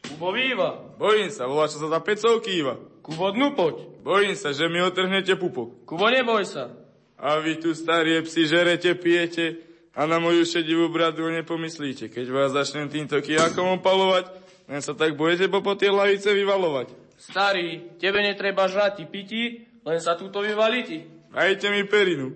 Kubo 0.09 0.33
výva. 0.33 0.73
Bojím 0.97 1.29
sa, 1.29 1.45
volá, 1.45 1.69
čo 1.69 1.77
sa 1.77 1.93
za 1.93 2.01
pecov 2.01 2.41
kýva. 2.41 2.81
Kubo 3.05 3.29
dnu 3.29 3.53
poď. 3.53 4.01
Bojím 4.01 4.33
sa, 4.33 4.57
že 4.57 4.65
mi 4.65 4.81
otrhnete 4.81 5.37
pupok. 5.37 5.85
Kubo 5.85 6.09
neboj 6.09 6.49
sa. 6.49 6.73
A 7.21 7.37
vy 7.37 7.61
tu 7.61 7.77
starie 7.77 8.25
psi 8.25 8.49
žerete, 8.49 8.97
pijete, 8.97 9.68
a 9.99 10.07
na 10.07 10.15
moju 10.15 10.47
šedivú 10.47 10.87
bradu 10.87 11.27
nepomyslíte, 11.27 12.07
keď 12.07 12.25
vás 12.31 12.55
začnem 12.55 12.87
týmto 12.87 13.19
kijakom 13.19 13.83
opalovať, 13.83 14.31
len 14.71 14.79
sa 14.79 14.95
tak 14.95 15.19
budete 15.19 15.51
po 15.51 15.59
tie 15.75 15.91
lavice 15.91 16.31
vyvalovať. 16.31 16.95
Starý, 17.19 17.99
tebe 17.99 18.23
netreba 18.23 18.71
žrať 18.71 19.03
piti, 19.11 19.67
len 19.83 19.99
sa 19.99 20.15
túto 20.15 20.39
vyvaliti. 20.39 21.03
Dajte 21.35 21.67
mi 21.75 21.83
perinu. 21.83 22.31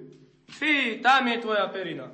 Fí, 0.52 1.00
tam 1.00 1.24
je 1.32 1.40
tvoja 1.40 1.72
perina. 1.72 2.12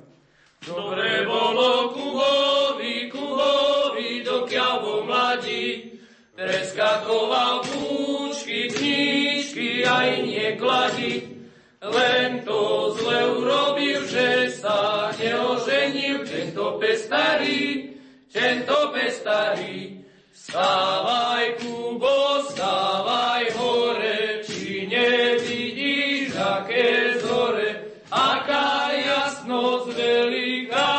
Dobre 0.62 1.26
bolo 1.26 1.98
Kubovi, 1.98 3.10
Kubovi, 3.10 4.22
dokiaľ 4.22 4.72
bol 4.86 5.02
mladí, 5.02 5.98
preskakoval 6.38 7.66
púčky, 7.66 8.70
knížky 8.70 9.82
aj 9.82 10.08
niekladí. 10.22 11.39
Len 11.80 12.44
to 12.44 12.92
zle 12.92 13.40
urobil, 13.40 14.04
že 14.04 14.52
sa 14.52 15.08
neoženil 15.16 16.28
tento 16.28 16.76
pestarý, 16.76 17.96
tento 18.28 18.92
pestarý. 18.92 20.04
Stávaj, 20.28 21.56
Kubo, 21.56 22.44
stávaj 22.52 23.44
hore, 23.56 24.44
či 24.44 24.92
nevidíš, 24.92 26.36
aké 26.36 27.16
zore, 27.24 27.96
aká 28.12 28.92
jasnosť 29.00 29.88
veľká, 29.96 30.92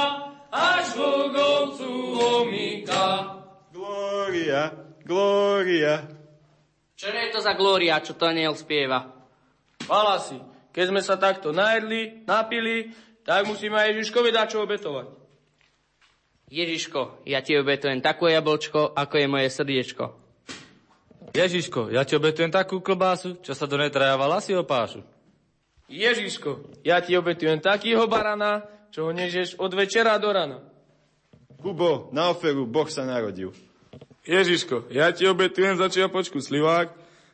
až 0.50 0.85
Bogovcu 0.98 1.93
omýka. 2.42 3.06
Glória, 3.69 4.74
glória. 5.06 6.10
Čo 6.98 7.14
je 7.14 7.30
to 7.30 7.38
za 7.38 7.53
glória, 7.53 8.01
čo 8.01 8.18
to 8.18 8.26
aniel 8.26 8.58
spieva? 8.58 9.06
Chvala 9.85 10.18
si. 10.18 10.50
Keď 10.72 10.85
sme 10.88 11.01
sa 11.03 11.19
takto 11.19 11.51
najedli, 11.51 12.24
napili, 12.24 12.95
tak 13.27 13.45
musíme 13.48 13.75
aj 13.75 13.95
Ježiškovi 13.95 14.30
dať 14.32 14.48
čo 14.56 14.64
obetovať. 14.64 15.08
Ježiško, 16.51 17.24
ja 17.24 17.40
ti 17.40 17.56
obetujem 17.56 18.03
takú 18.03 18.27
jablčko, 18.27 18.91
ako 18.91 19.14
je 19.16 19.27
moje 19.27 19.48
srdiečko. 19.51 20.06
Ježiško, 21.32 21.95
ja 21.95 22.03
ti 22.03 22.19
obetujem 22.19 22.51
takú 22.51 22.83
klobásu, 22.83 23.40
čo 23.40 23.56
sa 23.56 23.64
do 23.64 23.80
nej 23.80 23.88
traja 23.88 24.19
vlasy 24.19 24.51
opášu. 24.51 25.00
Ježiško, 25.88 26.83
ja 26.83 27.00
ti 27.00 27.16
obetujem 27.16 27.59
takýho 27.64 28.03
barana, 28.08 28.67
čo 28.91 29.08
ho 29.08 29.11
nežeš 29.16 29.56
od 29.59 29.72
večera 29.72 30.19
do 30.19 30.27
rana. 30.27 30.59
Kubo, 31.59 32.11
na 32.11 32.32
oferu 32.32 32.67
Boh 32.67 32.88
sa 32.91 33.08
narodil. 33.08 33.56
Ježiško, 34.27 34.91
ja 34.91 35.11
ti 35.16 35.24
obetujem 35.24 35.80
za 35.80 35.88
čiapočku 35.88 36.43
slivák, 36.43 36.91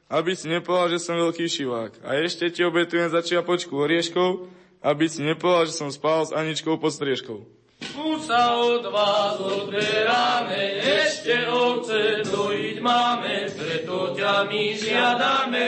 aby 0.08 0.32
si 0.36 0.48
nepovedal, 0.48 0.96
že 0.96 1.04
som 1.04 1.20
veľký 1.20 1.46
šivák. 1.52 2.08
A 2.08 2.20
ešte 2.24 2.48
ti 2.48 2.64
obetujem 2.64 3.12
za 3.12 3.20
čiapočku 3.20 3.76
orieškov, 3.76 4.48
aby 4.84 5.06
si 5.12 5.24
nepovedal, 5.24 5.68
že 5.68 5.76
som 5.76 5.90
spal 5.92 6.24
s 6.24 6.32
Aničkou 6.32 6.80
pod 6.80 6.96
striežkou. 6.96 7.44
Tu 7.78 8.10
sa 8.26 8.58
od 8.58 8.90
vás 8.90 9.38
odberáme, 9.38 10.82
ešte 10.82 11.46
ovce 11.46 12.26
dojiť 12.26 12.78
máme, 12.82 13.54
preto 13.54 14.18
ťa 14.18 14.50
my 14.50 14.64
žiadame, 14.74 15.66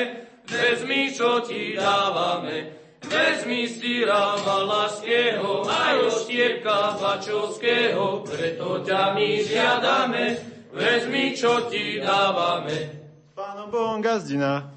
vezmi, 0.50 1.14
čo 1.14 1.45
ti 1.45 1.77
dávame. 1.77 2.82
Vezmi 3.00 3.64
stýra 3.64 4.35
Valašského, 4.43 5.64
aj 5.64 5.95
oštiepka 6.11 7.00
Bačovského, 7.00 8.27
preto 8.27 8.84
ťa 8.84 9.16
my 9.16 9.30
žiadame, 9.40 10.26
vezmi, 10.74 11.32
čo 11.38 11.69
ti 11.72 12.01
dávame. 12.01 12.98
Pánom 13.40 13.72
Bohom 13.72 14.03
gazdina. 14.03 14.68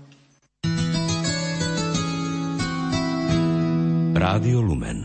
Rádio 4.14 4.62
Lumen. 4.62 5.02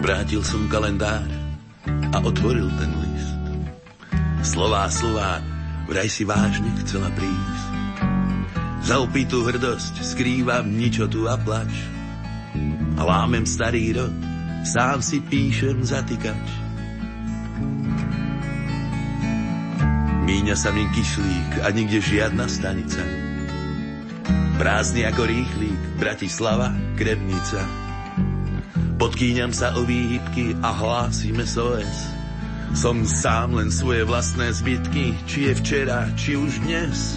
Obrátil 0.00 0.40
som 0.40 0.64
kalendár 0.72 1.28
a 2.16 2.24
otvoril 2.24 2.72
ten 2.80 2.88
list. 2.96 3.07
Slová, 4.58 4.90
slová, 4.90 5.32
vraj 5.86 6.10
si 6.10 6.26
vážne 6.26 6.66
chcela 6.82 7.06
prísť. 7.14 7.70
Za 8.82 8.98
opitú 8.98 9.46
hrdosť 9.46 10.02
skrývam 10.02 10.74
ničotu 10.74 11.30
a 11.30 11.38
plač. 11.38 11.70
A 12.98 13.06
lámem 13.06 13.46
starý 13.46 13.94
rod, 13.94 14.10
sám 14.66 14.98
si 14.98 15.22
píšem 15.22 15.78
zatýkač. 15.86 16.46
Míňa 20.26 20.58
sa 20.58 20.74
mi 20.74 20.90
kyšlík 20.90 21.62
a 21.62 21.70
nikde 21.70 22.02
žiadna 22.02 22.50
stanica. 22.50 23.06
Prázdny 24.58 25.06
ako 25.06 25.22
rýchlík, 25.22 26.02
Bratislava, 26.02 26.74
Kremnica. 26.98 27.62
Podkýňam 28.98 29.54
sa 29.54 29.78
o 29.78 29.86
výhybky 29.86 30.58
a 30.58 30.74
hlásime 30.74 31.46
SOS. 31.46 32.17
Som 32.76 33.08
sám 33.08 33.56
len 33.56 33.72
svoje 33.72 34.04
vlastné 34.04 34.52
zbytky, 34.52 35.16
či 35.24 35.48
je 35.48 35.52
včera, 35.56 36.12
či 36.14 36.36
už 36.36 36.60
dnes. 36.68 37.16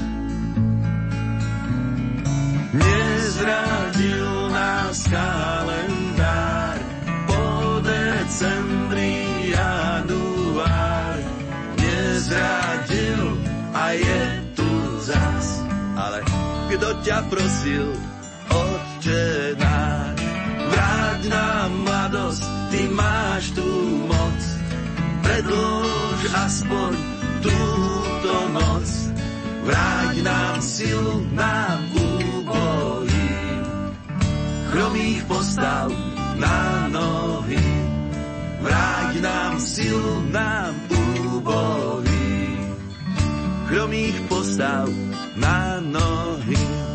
Nezradil 2.72 4.32
nás 4.48 4.98
kalendár 5.12 6.80
po 7.28 7.44
decembri 7.84 9.16
január. 9.52 11.20
Nezradil 11.76 13.24
a 13.76 13.86
je 13.92 14.24
tu 14.56 14.72
zas. 15.04 15.48
Ale 16.00 16.24
kto 16.72 16.90
ťa 17.04 17.20
prosil, 17.28 17.88
Otče 18.52 19.56
náš, 19.60 20.20
vráť 20.72 21.22
nám 21.28 21.70
mladosť, 21.84 22.44
ty 22.72 22.82
máš 22.92 23.44
tú 23.52 23.68
moc. 25.32 25.40
Predlož 25.40 26.22
aspoň 26.36 26.92
túto 27.42 28.36
noc, 28.52 28.90
vráť 29.64 30.14
nám 30.24 30.56
silu, 30.62 31.24
nám 31.32 31.80
úbohým. 31.96 33.64
Chromých 34.72 35.22
postav 35.28 35.88
na 36.36 36.88
nohy, 36.92 37.64
vráť 38.62 39.14
nám 39.24 39.54
silu, 39.60 40.28
nám 40.32 40.76
úbohým. 40.92 42.76
Chromých 43.72 44.18
postav 44.28 44.92
na 45.40 45.80
nohy. 45.80 46.91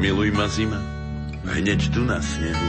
Pomiluj 0.00 0.32
ma 0.32 0.48
zima, 0.48 0.80
hneď 1.44 1.92
tu 1.92 2.00
na 2.08 2.24
snehu. 2.24 2.68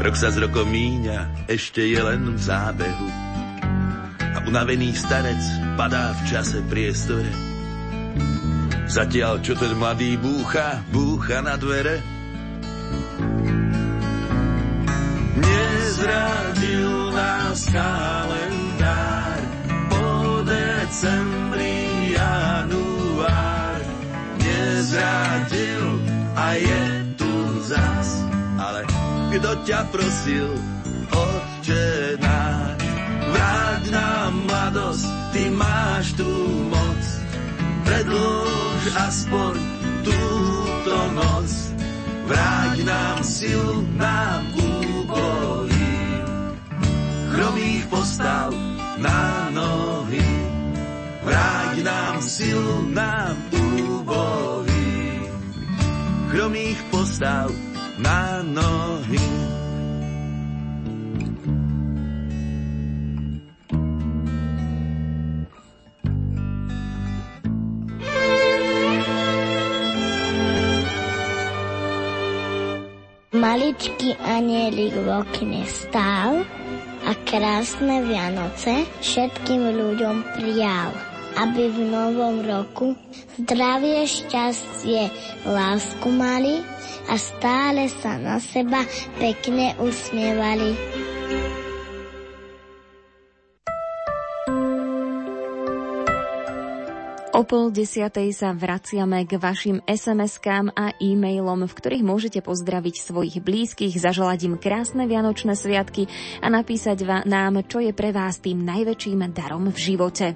Rok 0.00 0.16
sa 0.16 0.32
z 0.32 0.48
rokom 0.48 0.72
míňa, 0.72 1.44
ešte 1.52 1.84
je 1.84 2.00
len 2.00 2.32
v 2.32 2.40
zábehu. 2.40 3.08
A 4.16 4.40
unavený 4.48 4.96
starec 4.96 5.36
padá 5.76 6.16
v 6.16 6.32
čase 6.32 6.64
priestore. 6.72 7.28
Zatiaľ, 8.88 9.44
čo 9.44 9.52
ten 9.52 9.76
mladý 9.76 10.16
búcha, 10.16 10.80
búcha 10.96 11.44
na 11.44 11.60
dvere. 11.60 12.00
Nezradil 15.36 17.12
nás 17.12 17.68
kalendár 17.68 19.40
po 19.92 20.40
decembri 20.40 21.35
Nezradil 24.86 25.98
a 26.38 26.54
je 26.54 26.82
tu 27.18 27.32
zas. 27.66 28.22
Ale 28.54 28.86
kto 29.34 29.50
ťa 29.66 29.82
prosil, 29.90 30.46
Otče 31.10 32.14
náš, 32.22 32.78
vráť 33.34 33.82
nám 33.90 34.32
mladosť, 34.46 35.06
ty 35.34 35.50
máš 35.50 36.14
tú 36.14 36.30
moc. 36.70 37.02
Predlož 37.82 38.82
aspoň 39.10 39.54
túto 40.06 40.96
noc, 41.18 41.50
vráť 42.30 42.76
nám 42.86 43.18
silu, 43.26 43.82
nám 43.98 44.54
úbohým. 44.54 46.22
Chromých 47.34 47.84
postav 47.90 48.54
na 49.02 49.50
nohy, 49.50 50.30
vráť 51.26 51.74
nám 51.82 52.22
silu, 52.22 52.86
nám 52.94 53.15
chromých 56.56 56.80
postav 56.88 57.52
na 58.00 58.40
nohy. 58.40 59.20
Maličký 73.36 74.16
anielik 74.24 74.96
v 74.96 75.08
okne 75.12 75.68
stál 75.68 76.40
a 77.04 77.12
krásne 77.28 78.00
Vianoce 78.08 78.88
všetkým 79.04 79.76
ľuďom 79.76 80.16
prijal 80.40 81.15
aby 81.36 81.68
v 81.68 81.80
novom 81.92 82.40
roku 82.40 82.96
zdravie, 83.36 84.08
šťastie, 84.08 85.12
lásku 85.44 86.08
mali 86.08 86.64
a 87.06 87.14
stále 87.20 87.92
sa 87.92 88.16
na 88.16 88.40
seba 88.40 88.82
pekne 89.20 89.76
usmievali. 89.78 90.72
O 97.36 97.44
pol 97.44 97.68
desiatej 97.68 98.32
sa 98.32 98.56
vraciame 98.56 99.28
k 99.28 99.36
vašim 99.36 99.84
SMS-kám 99.84 100.72
a 100.72 100.96
e-mailom, 100.96 101.68
v 101.68 101.76
ktorých 101.76 102.00
môžete 102.00 102.40
pozdraviť 102.40 102.96
svojich 102.96 103.44
blízkych, 103.44 103.92
zaželať 103.92 104.48
im 104.48 104.56
krásne 104.56 105.04
vianočné 105.04 105.52
sviatky 105.52 106.08
a 106.40 106.48
napísať 106.48 107.04
nám, 107.28 107.60
čo 107.68 107.84
je 107.84 107.92
pre 107.92 108.08
vás 108.08 108.40
tým 108.40 108.64
najväčším 108.64 109.36
darom 109.36 109.68
v 109.68 109.76
živote. 109.76 110.32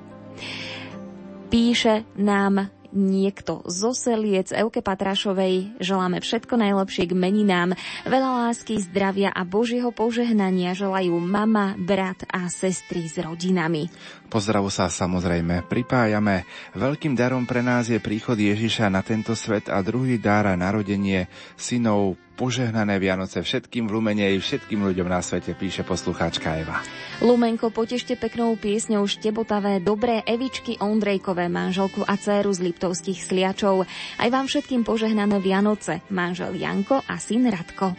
Píše 1.51 2.07
nám 2.15 2.71
niekto 2.95 3.67
zo 3.67 3.91
Seliec 3.91 4.55
Euke 4.55 4.87
Patrašovej. 4.87 5.83
Želáme 5.83 6.23
všetko 6.23 6.55
najlepšie 6.55 7.11
k 7.11 7.19
meninám, 7.19 7.75
veľa 8.07 8.47
lásky, 8.47 8.79
zdravia 8.79 9.35
a 9.35 9.43
Božieho 9.43 9.91
požehnania 9.91 10.79
želajú 10.79 11.19
mama, 11.19 11.75
brat 11.75 12.23
a 12.31 12.47
sestry 12.47 13.11
s 13.11 13.19
rodinami. 13.19 13.91
Pozdravu 14.31 14.71
sa 14.71 14.87
samozrejme 14.87 15.67
pripájame. 15.67 16.47
Veľkým 16.79 17.19
darom 17.19 17.51
pre 17.51 17.67
nás 17.67 17.91
je 17.91 17.99
príchod 17.99 18.39
Ježiša 18.39 18.87
na 18.87 19.03
tento 19.03 19.35
svet 19.35 19.67
a 19.67 19.83
druhý 19.83 20.23
dar 20.23 20.47
narodenie 20.55 21.27
synov 21.59 22.15
Požehnané 22.41 22.97
Vianoce 22.97 23.45
všetkým 23.45 23.85
v 23.85 24.01
Lumene 24.01 24.25
i 24.33 24.41
všetkým 24.41 24.81
ľuďom 24.81 25.13
na 25.13 25.21
svete, 25.21 25.53
píše 25.53 25.85
poslucháčka 25.85 26.57
Eva. 26.57 26.81
Lumenko, 27.21 27.69
potešte 27.69 28.17
peknou 28.17 28.57
piesňou 28.57 29.05
štebotavé 29.05 29.85
dobré 29.85 30.25
Evičky 30.25 30.81
Ondrejkové, 30.81 31.53
manželku 31.53 32.01
a 32.01 32.17
dceru 32.17 32.49
z 32.49 32.65
Liptovských 32.65 33.21
sliačov. 33.21 33.85
Aj 34.17 34.29
vám 34.33 34.49
všetkým 34.49 34.89
požehnané 34.89 35.37
Vianoce, 35.37 36.01
manžel 36.09 36.57
Janko 36.57 37.05
a 37.05 37.21
syn 37.21 37.45
Radko. 37.45 37.93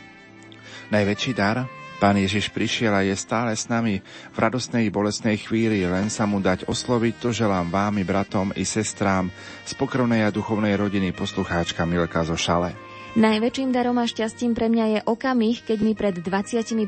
Najväčší 0.90 1.32
dar? 1.38 1.70
Pán 2.02 2.18
Ježiš 2.18 2.50
prišiel 2.50 2.98
a 2.98 3.06
je 3.06 3.14
stále 3.14 3.54
s 3.54 3.70
nami. 3.70 4.02
V 4.34 4.38
radostnej 4.42 4.90
i 4.90 4.92
bolestnej 4.92 5.38
chvíli 5.38 5.86
len 5.86 6.10
sa 6.10 6.26
mu 6.26 6.42
dať 6.42 6.66
osloviť, 6.66 7.14
to 7.22 7.30
želám 7.30 7.70
vám 7.70 8.02
i 8.02 8.04
bratom 8.10 8.50
i 8.58 8.66
sestrám 8.66 9.30
z 9.70 9.78
pokrovnej 9.78 10.26
a 10.26 10.34
duchovnej 10.34 10.74
rodiny 10.82 11.14
poslucháčka 11.14 11.86
Milka 11.86 12.26
zo 12.26 12.34
Šale. 12.34 12.91
Najväčším 13.12 13.76
darom 13.76 14.00
a 14.00 14.08
šťastím 14.08 14.56
pre 14.56 14.72
mňa 14.72 14.86
je 14.88 15.00
okamih, 15.04 15.68
keď 15.68 15.78
mi 15.84 15.92
pred 16.00 16.16
25 16.16 16.80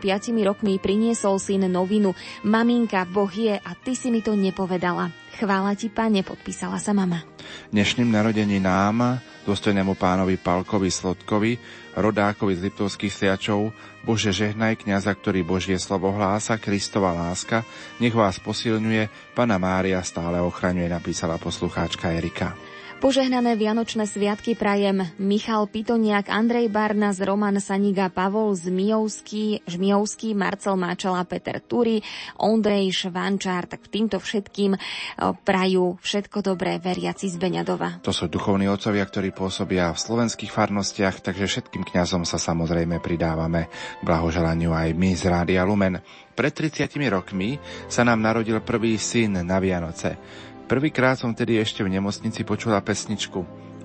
rokmi 0.48 0.80
priniesol 0.80 1.35
syn 1.35 1.68
novinu. 1.68 2.16
Maminka, 2.48 3.03
Boh 3.03 3.27
je 3.27 3.60
a 3.60 3.72
ty 3.76 3.92
si 3.92 4.08
mi 4.08 4.24
to 4.24 4.32
nepovedala. 4.32 5.11
Chvála 5.35 5.76
ti, 5.76 5.92
pane, 5.92 6.24
podpísala 6.24 6.80
sa 6.80 6.95
mama. 6.95 7.27
Dnešným 7.76 8.08
narodení 8.08 8.64
nám, 8.64 9.19
dôstojnému 9.43 10.00
pánovi 10.00 10.40
Palkovi 10.40 10.88
Slodkovi, 10.88 11.60
rodákovi 12.00 12.56
z 12.56 12.72
Liptovských 12.72 13.11
siačov, 13.11 13.76
Bože 14.08 14.32
žehnaj 14.32 14.80
kniaza, 14.80 15.11
ktorý 15.11 15.43
Božie 15.43 15.76
slovo 15.76 16.16
hlása, 16.16 16.56
Kristova 16.56 17.11
láska, 17.11 17.68
nech 18.00 18.16
vás 18.16 18.40
posilňuje, 18.40 19.35
Pana 19.35 19.60
Mária 19.60 20.00
stále 20.00 20.40
ochraňuje, 20.40 20.88
napísala 20.88 21.35
poslucháčka 21.35 22.16
Erika. 22.16 22.56
Požehnané 23.03 23.59
Vianočné 23.59 24.07
sviatky 24.07 24.56
prajem 24.56 25.03
Michal 25.19 25.67
Pitoniak, 25.67 26.32
Andrej 26.32 26.72
Barnas, 26.72 27.19
Roman 27.19 27.59
Saniga, 27.59 28.07
Pavol 28.07 28.56
Zmijovský, 28.56 29.59
Žmijovský, 29.67 30.32
Marcel 30.32 30.80
Máčala, 30.80 31.27
Peter 31.27 31.59
Turi, 31.59 31.99
Ondrej 32.40 32.95
Švančár, 32.95 33.67
tak 33.67 33.91
týmto 33.91 34.23
všetkým 34.23 34.80
prajú 35.19 35.99
všetko 35.99 36.56
dobré 36.56 36.80
veriaci 36.80 37.27
z 37.27 37.35
Beňadova. 37.35 37.99
To 38.07 38.15
sú 38.15 38.32
duchovní 38.32 38.72
otcovia, 38.72 39.03
ktorí 39.03 39.35
pôsobia 39.35 39.91
v 39.91 39.99
slovenských 39.99 40.56
farnostiach, 40.56 41.19
takže 41.27 41.51
všetkým 41.51 41.83
kňazom 41.83 42.23
sa 42.23 42.40
samozrejme 42.40 43.03
pridávame 43.03 43.67
k 43.99 44.01
blahoželaniu 44.07 44.72
aj 44.72 44.95
my 44.95 45.11
z 45.11 45.27
Rádia 45.27 45.67
Lumen. 45.67 45.99
Pred 46.33 46.53
30 46.56 46.88
rokmi 47.11 47.59
sa 47.91 48.07
nám 48.07 48.23
narodil 48.23 48.64
prvý 48.64 48.95
syn 48.95 49.43
na 49.43 49.59
Vianoce. 49.59 50.15
Prvýkrát 50.64 51.19
som 51.19 51.35
tedy 51.35 51.59
ešte 51.59 51.83
v 51.83 51.93
nemocnici 51.93 52.42
počula 52.48 52.80
pesničku 52.80 53.40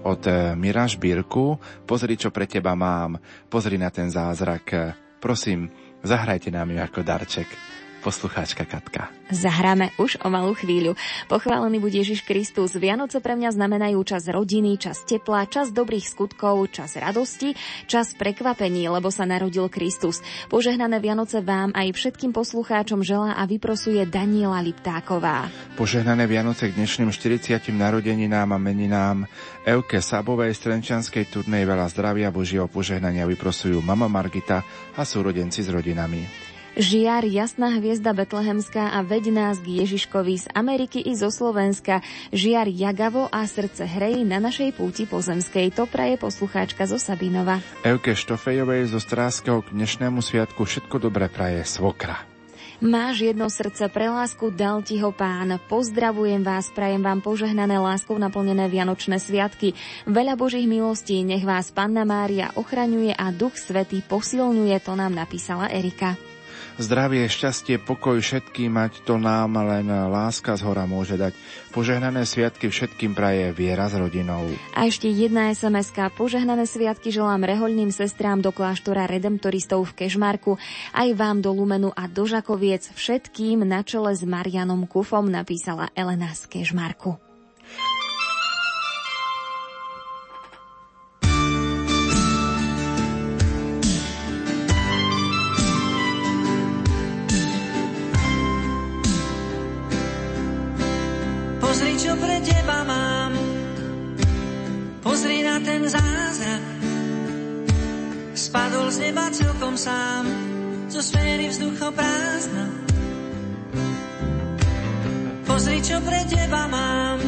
od 0.07 0.23
eh, 0.26 0.55
Mira 0.55 0.86
Šbírku 0.86 1.58
Pozri, 1.84 2.15
čo 2.15 2.31
pre 2.31 2.47
teba 2.47 2.78
mám, 2.78 3.18
pozri 3.50 3.76
na 3.76 3.90
ten 3.90 4.08
zázrak. 4.08 4.94
Prosím, 5.18 5.68
zahrajte 6.07 6.55
nám 6.55 6.70
ju 6.70 6.78
ako 6.78 7.00
darček 7.02 7.77
poslucháčka 8.00 8.64
Katka. 8.64 9.10
Zahráme 9.28 9.92
už 10.00 10.16
o 10.24 10.32
malú 10.32 10.56
chvíľu. 10.56 10.96
Pochválený 11.28 11.76
bude 11.84 12.00
Ježiš 12.00 12.24
Kristus. 12.24 12.72
Vianoce 12.72 13.20
pre 13.20 13.36
mňa 13.36 13.52
znamenajú 13.52 14.00
čas 14.08 14.24
rodiny, 14.24 14.80
čas 14.80 15.04
tepla, 15.04 15.44
čas 15.44 15.68
dobrých 15.68 16.08
skutkov, 16.08 16.72
čas 16.72 16.96
radosti, 16.96 17.52
čas 17.84 18.16
prekvapení, 18.16 18.88
lebo 18.88 19.12
sa 19.12 19.28
narodil 19.28 19.68
Kristus. 19.68 20.24
Požehnané 20.48 20.96
Vianoce 20.96 21.44
vám 21.44 21.76
aj 21.76 21.92
všetkým 21.92 22.32
poslucháčom 22.32 23.04
želá 23.04 23.36
a 23.36 23.44
vyprosuje 23.44 24.00
Daniela 24.08 24.64
Liptáková. 24.64 25.52
Požehnané 25.76 26.24
Vianoce 26.24 26.72
k 26.72 26.80
dnešným 26.80 27.12
40. 27.12 27.68
narodeninám 27.68 28.56
a 28.56 28.58
meninám 28.58 29.28
Euke 29.68 30.00
Sabovej 30.00 30.56
z 30.56 30.72
Trenčanskej 30.72 31.28
turnej 31.28 31.68
veľa 31.68 31.84
zdravia 31.92 32.32
Božieho 32.32 32.64
požehnania 32.64 33.28
vyprosujú 33.28 33.84
mama 33.84 34.08
Margita 34.08 34.64
a 34.96 35.04
súrodenci 35.04 35.60
s 35.60 35.68
rodinami. 35.68 36.47
Žiar, 36.78 37.26
jasná 37.26 37.74
hviezda 37.82 38.15
betlehemská 38.15 38.94
a 38.94 39.02
veď 39.02 39.34
nás 39.34 39.58
k 39.58 39.82
Ježiškovi 39.82 40.34
z 40.39 40.47
Ameriky 40.55 41.02
i 41.02 41.10
zo 41.18 41.26
Slovenska. 41.26 42.07
Žiar 42.31 42.70
jagavo 42.70 43.26
a 43.26 43.42
srdce 43.50 43.82
hrej 43.82 44.23
na 44.23 44.39
našej 44.39 44.78
púti 44.78 45.02
pozemskej. 45.02 45.74
To 45.74 45.90
praje 45.90 46.23
poslucháčka 46.23 46.86
zo 46.86 47.02
Sabinova. 47.02 47.58
Euke 47.82 48.15
Štofejovej 48.15 48.94
zo 48.94 49.02
Stráského 49.02 49.58
k 49.66 49.74
dnešnému 49.74 50.23
sviatku 50.23 50.62
všetko 50.62 51.02
dobré 51.02 51.26
praje 51.26 51.66
svokra. 51.66 52.23
Máš 52.78 53.26
jedno 53.26 53.50
srdce 53.50 53.90
pre 53.90 54.07
lásku, 54.07 54.55
dal 54.55 54.78
ti 54.86 55.02
ho 55.02 55.10
pán. 55.10 55.58
Pozdravujem 55.66 56.47
vás, 56.47 56.70
prajem 56.70 57.02
vám 57.02 57.18
požehnané 57.26 57.74
láskou 57.74 58.15
naplnené 58.23 58.70
Vianočné 58.70 59.18
sviatky. 59.18 59.74
Veľa 60.07 60.39
Božích 60.39 60.70
milostí, 60.70 61.26
nech 61.26 61.42
vás 61.42 61.74
Panna 61.74 62.07
Mária 62.07 62.55
ochraňuje 62.55 63.18
a 63.18 63.34
Duch 63.34 63.58
Svetý 63.58 63.98
posilňuje, 64.07 64.78
to 64.78 64.94
nám 64.94 65.10
napísala 65.10 65.66
Erika. 65.74 66.27
Zdravie, 66.78 67.26
šťastie, 67.26 67.82
pokoj 67.82 68.23
všetkým 68.23 68.70
mať, 68.70 69.02
to 69.02 69.18
nám 69.18 69.58
len 69.58 69.90
láska 69.90 70.55
z 70.55 70.62
hora 70.62 70.86
môže 70.86 71.18
dať. 71.18 71.34
Požehnané 71.74 72.23
sviatky 72.23 72.70
všetkým 72.70 73.18
praje 73.18 73.50
Viera 73.50 73.90
s 73.90 73.98
rodinou. 73.98 74.47
A 74.78 74.86
ešte 74.86 75.10
jedna 75.10 75.50
sms 75.50 75.90
-ka. 75.90 76.07
Požehnané 76.15 76.70
sviatky 76.70 77.10
želám 77.10 77.42
rehoľným 77.42 77.90
sestrám 77.90 78.39
do 78.39 78.55
kláštora 78.55 79.10
Redemptoristov 79.10 79.90
v 79.90 80.07
Kešmarku, 80.07 80.55
aj 80.94 81.08
vám 81.18 81.42
do 81.42 81.50
Lumenu 81.50 81.90
a 81.98 82.07
do 82.07 82.23
Žakoviec 82.23 82.94
všetkým 82.94 83.66
na 83.66 83.82
čele 83.82 84.15
s 84.15 84.23
Marianom 84.23 84.86
Kufom 84.86 85.26
napísala 85.26 85.90
Elena 85.98 86.31
z 86.31 86.47
Kešmarku. 86.47 87.27
Ten 105.60 105.82
zázrak. 105.88 106.62
Spadol 108.34 108.86
z 108.94 108.98
neba 109.10 109.26
celkom 109.34 109.74
sám 109.74 110.24
zo 110.88 111.02
sféry 111.02 111.50
prázdna. 111.94 112.66
Pozri, 115.48 115.82
čo 115.82 115.98
pre 116.04 116.22
teba 116.30 116.70
mám, 116.70 117.18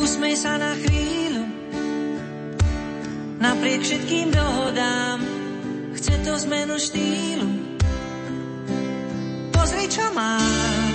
usmej 0.00 0.34
sa 0.34 0.58
na 0.58 0.74
chvíľu, 0.74 1.44
napriek 3.38 3.80
všetkým 3.86 4.34
dohodám, 4.34 5.22
chce 5.94 6.14
to 6.26 6.32
zmenu 6.42 6.74
štýlu. 6.74 7.48
Pozri, 9.54 9.86
čo 9.86 10.10
mám, 10.10 10.92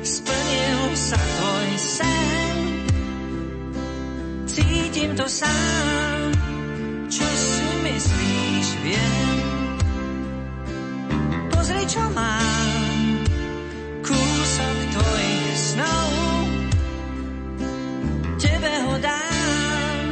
splnil 0.00 0.80
sa 0.96 1.18
tvoj 1.20 1.68
sen 1.76 2.69
cítim 4.50 5.14
to 5.14 5.26
sám, 5.30 6.34
čo 7.06 7.22
si 7.22 7.66
myslíš, 7.86 8.66
viem. 8.82 9.36
Pozri, 11.54 11.82
čo 11.86 12.02
mám, 12.10 12.98
kúsok 14.02 14.76
tvojich 14.90 15.54
snov, 15.54 16.10
tebe 18.42 18.72
ho 18.90 18.94
dám, 18.98 20.04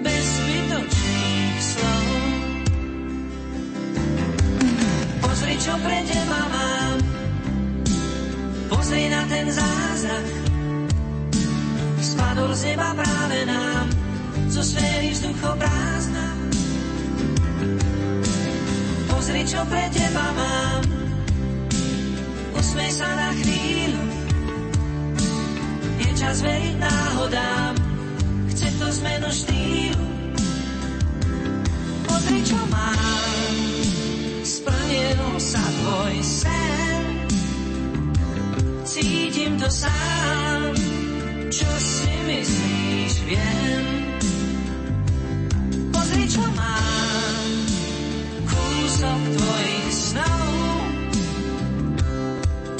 bez 0.00 0.24
zbytočných 0.24 1.56
slov. 1.60 2.06
Pozri, 5.20 5.54
čo 5.60 5.74
pre 5.76 5.98
teba 6.08 6.40
mám, 6.48 6.96
pozri 8.72 9.12
na 9.12 9.22
ten 9.28 9.46
zázrak, 9.52 10.51
spadol 12.02 12.50
z 12.50 12.74
neba 12.74 12.90
práve 12.98 13.38
nám, 13.46 13.86
zo 14.50 14.62
sféry 14.66 15.14
prázdna. 15.54 16.26
Pozri, 19.06 19.46
čo 19.46 19.62
pre 19.70 19.86
teba 19.94 20.26
mám, 20.34 20.82
usmej 22.58 22.90
sa 22.90 23.06
na 23.06 23.30
chvíľu, 23.38 24.02
je 26.02 26.10
čas 26.18 26.42
veriť 26.42 26.76
náhodám, 26.82 27.74
chce 28.50 28.68
to 28.82 28.86
zmenu 28.98 29.28
štýlu. 29.30 30.06
Pozri, 32.02 32.40
čo 32.42 32.58
mám, 32.66 33.54
splnil 34.42 35.22
sa 35.38 35.62
tvoj 35.62 36.14
sen, 36.18 37.02
cítim 38.82 39.54
to 39.54 39.70
sám, 39.70 40.74
čo 41.52 41.68
si 41.76 42.08
myslíš, 42.08 43.12
viem. 43.28 43.84
Pozri, 45.92 46.24
čo 46.24 46.40
mám, 46.56 47.44
kúsok 48.48 49.20
tvojich 49.36 49.92
snov. 49.92 50.52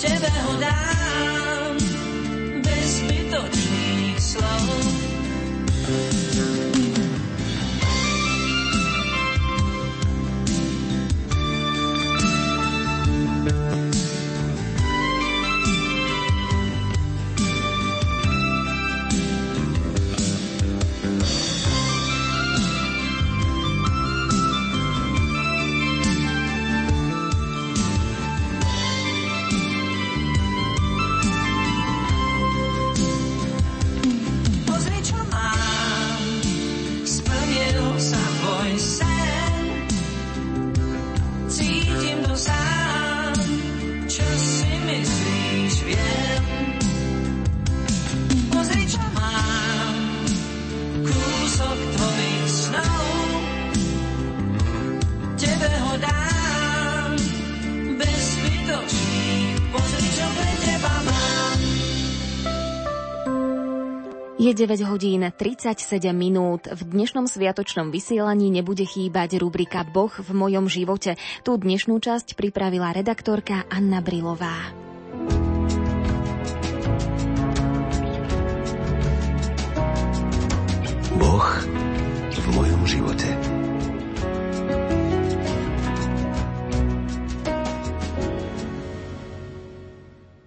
Tebe 0.00 0.30
ho 0.32 0.52
dám, 0.56 1.74
bez 2.64 2.88
zbytočných 3.04 4.16
slov. 4.16 4.91
Je 64.52 64.68
9 64.68 64.84
hodín 64.84 65.24
37 65.24 66.12
minút. 66.12 66.68
V 66.68 66.84
dnešnom 66.84 67.24
sviatočnom 67.24 67.88
vysielaní 67.88 68.52
nebude 68.52 68.84
chýbať 68.84 69.40
rubrika 69.40 69.80
Boh 69.80 70.12
v 70.12 70.28
mojom 70.28 70.68
živote. 70.68 71.16
Tú 71.40 71.56
dnešnú 71.56 71.96
časť 71.96 72.36
pripravila 72.36 72.92
redaktorka 72.92 73.64
Anna 73.72 74.04
Brilová. 74.04 74.76
Boh 81.16 81.48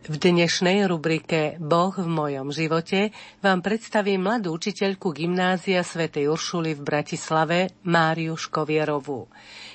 V 0.06 0.22
dnešnej 0.22 0.85
rubrike 0.85 1.58
Boh 1.58 1.90
v 1.90 2.06
mojom 2.06 2.53
živote 2.53 3.09
vám 3.42 3.66
predstavím 3.66 4.22
mladú 4.22 4.53
učiteľku 4.53 5.09
gymnázia 5.09 5.82
svätej 5.82 6.30
Uršuly 6.30 6.77
v 6.77 6.85
Bratislave 6.85 7.74
Máriu 7.90 8.38
Škovierovú. 8.38 9.25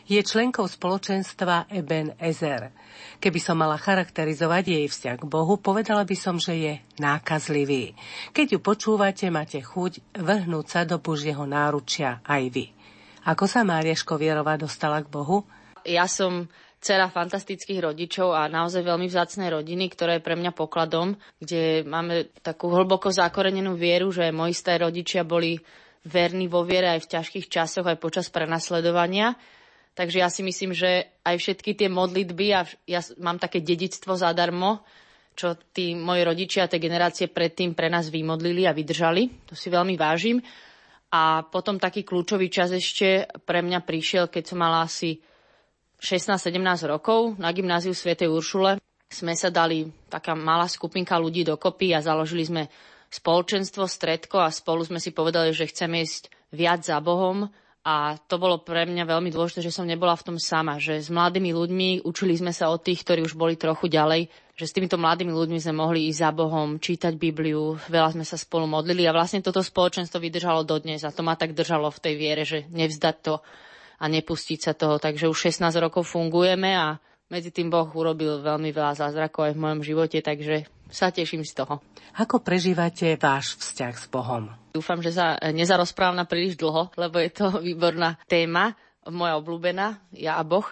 Je 0.07 0.23
členkou 0.23 0.71
spoločenstva 0.71 1.67
Eben 1.75 2.15
Ezer. 2.23 2.71
Keby 3.19 3.43
som 3.43 3.59
mala 3.59 3.75
charakterizovať 3.75 4.65
jej 4.71 4.87
vzťah 4.87 5.19
k 5.19 5.27
Bohu, 5.27 5.59
povedala 5.59 6.07
by 6.07 6.15
som, 6.15 6.39
že 6.39 6.55
je 6.55 6.73
nákazlivý. 7.03 7.99
Keď 8.31 8.55
ju 8.55 8.59
počúvate, 8.63 9.27
máte 9.35 9.59
chuť 9.59 10.15
vrhnúť 10.15 10.67
sa 10.71 10.87
do 10.87 11.03
Božieho 11.03 11.43
náručia 11.43 12.23
aj 12.23 12.43
vy. 12.55 12.71
Ako 13.27 13.51
sa 13.51 13.67
Mária 13.67 13.99
Škovierová 13.99 14.55
dostala 14.55 15.03
k 15.03 15.11
Bohu? 15.11 15.43
Ja 15.83 16.07
som 16.07 16.47
dcera 16.81 17.13
fantastických 17.13 17.85
rodičov 17.85 18.33
a 18.33 18.49
naozaj 18.49 18.81
veľmi 18.81 19.05
vzácnej 19.05 19.53
rodiny, 19.53 19.93
ktorá 19.93 20.17
je 20.17 20.25
pre 20.25 20.33
mňa 20.33 20.57
pokladom, 20.57 21.13
kde 21.37 21.85
máme 21.85 22.33
takú 22.41 22.73
hlboko 22.73 23.13
zakorenenú 23.13 23.77
vieru, 23.77 24.09
že 24.09 24.33
moji 24.33 24.57
starí 24.57 24.81
rodičia 24.81 25.21
boli 25.21 25.61
verní 26.09 26.49
vo 26.49 26.65
viere 26.65 26.97
aj 26.97 27.05
v 27.05 27.11
ťažkých 27.13 27.47
časoch, 27.53 27.85
aj 27.85 28.01
počas 28.01 28.33
prenasledovania. 28.33 29.37
Takže 29.93 30.25
ja 30.25 30.33
si 30.33 30.41
myslím, 30.41 30.73
že 30.73 31.13
aj 31.21 31.37
všetky 31.37 31.77
tie 31.77 31.93
modlitby, 31.93 32.47
a 32.57 32.65
ja 32.89 33.05
mám 33.21 33.37
také 33.37 33.61
dedictvo 33.61 34.17
zadarmo, 34.17 34.81
čo 35.37 35.61
tí 35.77 35.93
moji 35.93 36.25
rodičia 36.25 36.69
tie 36.69 36.81
generácie 36.81 37.29
predtým 37.29 37.77
pre 37.77 37.93
nás 37.93 38.09
vymodlili 38.09 38.65
a 38.65 38.73
vydržali. 38.73 39.45
To 39.49 39.53
si 39.53 39.69
veľmi 39.69 40.01
vážim. 40.01 40.41
A 41.11 41.43
potom 41.45 41.77
taký 41.77 42.07
kľúčový 42.07 42.49
čas 42.49 42.73
ešte 42.73 43.29
pre 43.45 43.61
mňa 43.61 43.83
prišiel, 43.83 44.33
keď 44.33 44.43
som 44.47 44.63
mala 44.63 44.87
asi 44.87 45.19
16-17 46.01 46.89
rokov 46.89 47.37
na 47.37 47.53
gymnáziu 47.53 47.93
Svetej 47.93 48.33
Uršule 48.33 48.81
sme 49.13 49.37
sa 49.37 49.53
dali 49.53 49.85
taká 50.09 50.33
malá 50.33 50.65
skupinka 50.65 51.21
ľudí 51.21 51.45
dokopy 51.45 51.93
a 51.93 52.01
založili 52.01 52.49
sme 52.49 52.63
spoločenstvo, 53.11 53.85
stredko 53.85 54.41
a 54.41 54.55
spolu 54.55 54.87
sme 54.87 55.03
si 55.03 55.11
povedali, 55.11 55.51
že 55.53 55.69
chceme 55.69 56.01
ísť 56.01 56.31
viac 56.55 56.87
za 56.87 56.97
Bohom. 57.03 57.51
A 57.81 58.21
to 58.29 58.37
bolo 58.37 58.61
pre 58.61 58.85
mňa 58.85 59.09
veľmi 59.09 59.33
dôležité, 59.33 59.65
že 59.65 59.73
som 59.73 59.89
nebola 59.89 60.13
v 60.13 60.25
tom 60.31 60.37
sama, 60.37 60.77
že 60.77 61.01
s 61.01 61.09
mladými 61.09 61.57
ľuďmi 61.57 61.89
učili 62.05 62.37
sme 62.37 62.53
sa 62.53 62.69
od 62.69 62.85
tých, 62.85 63.01
ktorí 63.03 63.25
už 63.25 63.41
boli 63.41 63.57
trochu 63.57 63.89
ďalej, 63.89 64.29
že 64.53 64.69
s 64.69 64.77
týmito 64.77 65.01
mladými 65.01 65.33
ľuďmi 65.33 65.57
sme 65.57 65.81
mohli 65.81 66.13
ísť 66.13 66.21
za 66.21 66.31
Bohom, 66.37 66.77
čítať 66.77 67.17
Bibliu, 67.17 67.81
veľa 67.89 68.21
sme 68.21 68.25
sa 68.29 68.37
spolu 68.37 68.69
modlili 68.69 69.09
a 69.09 69.17
vlastne 69.17 69.41
toto 69.41 69.65
spoločenstvo 69.65 70.21
vydržalo 70.21 70.61
dodnes 70.69 71.01
a 71.09 71.11
to 71.11 71.25
ma 71.25 71.41
tak 71.41 71.57
držalo 71.57 71.89
v 71.89 72.03
tej 72.05 72.15
viere, 72.21 72.45
že 72.45 72.69
nevzdať 72.69 73.17
to 73.25 73.41
a 74.01 74.05
nepustiť 74.09 74.59
sa 74.59 74.73
toho. 74.73 74.97
Takže 74.97 75.29
už 75.29 75.53
16 75.53 75.69
rokov 75.77 76.09
fungujeme 76.09 76.73
a 76.73 76.97
medzi 77.31 77.55
tým 77.55 77.71
Boh 77.71 77.87
urobil 77.93 78.43
veľmi 78.43 78.75
veľa 78.75 78.97
zázrakov 78.97 79.53
aj 79.53 79.55
v 79.55 79.63
mojom 79.63 79.81
živote, 79.87 80.19
takže 80.19 80.67
sa 80.91 81.15
teším 81.15 81.47
z 81.47 81.63
toho. 81.63 81.79
Ako 82.19 82.43
prežívate 82.43 83.15
váš 83.15 83.55
vzťah 83.63 83.95
s 83.95 84.07
Bohom? 84.11 84.51
Dúfam, 84.75 84.99
že 84.99 85.15
sa 85.15 85.39
nezarozprávam 85.39 86.19
na 86.19 86.27
príliš 86.27 86.59
dlho, 86.59 86.91
lebo 86.99 87.23
je 87.23 87.31
to 87.31 87.47
výborná 87.67 88.19
téma, 88.27 88.75
moja 89.07 89.39
obľúbená, 89.39 90.03
ja 90.17 90.37
a 90.37 90.43
Boh. 90.43 90.67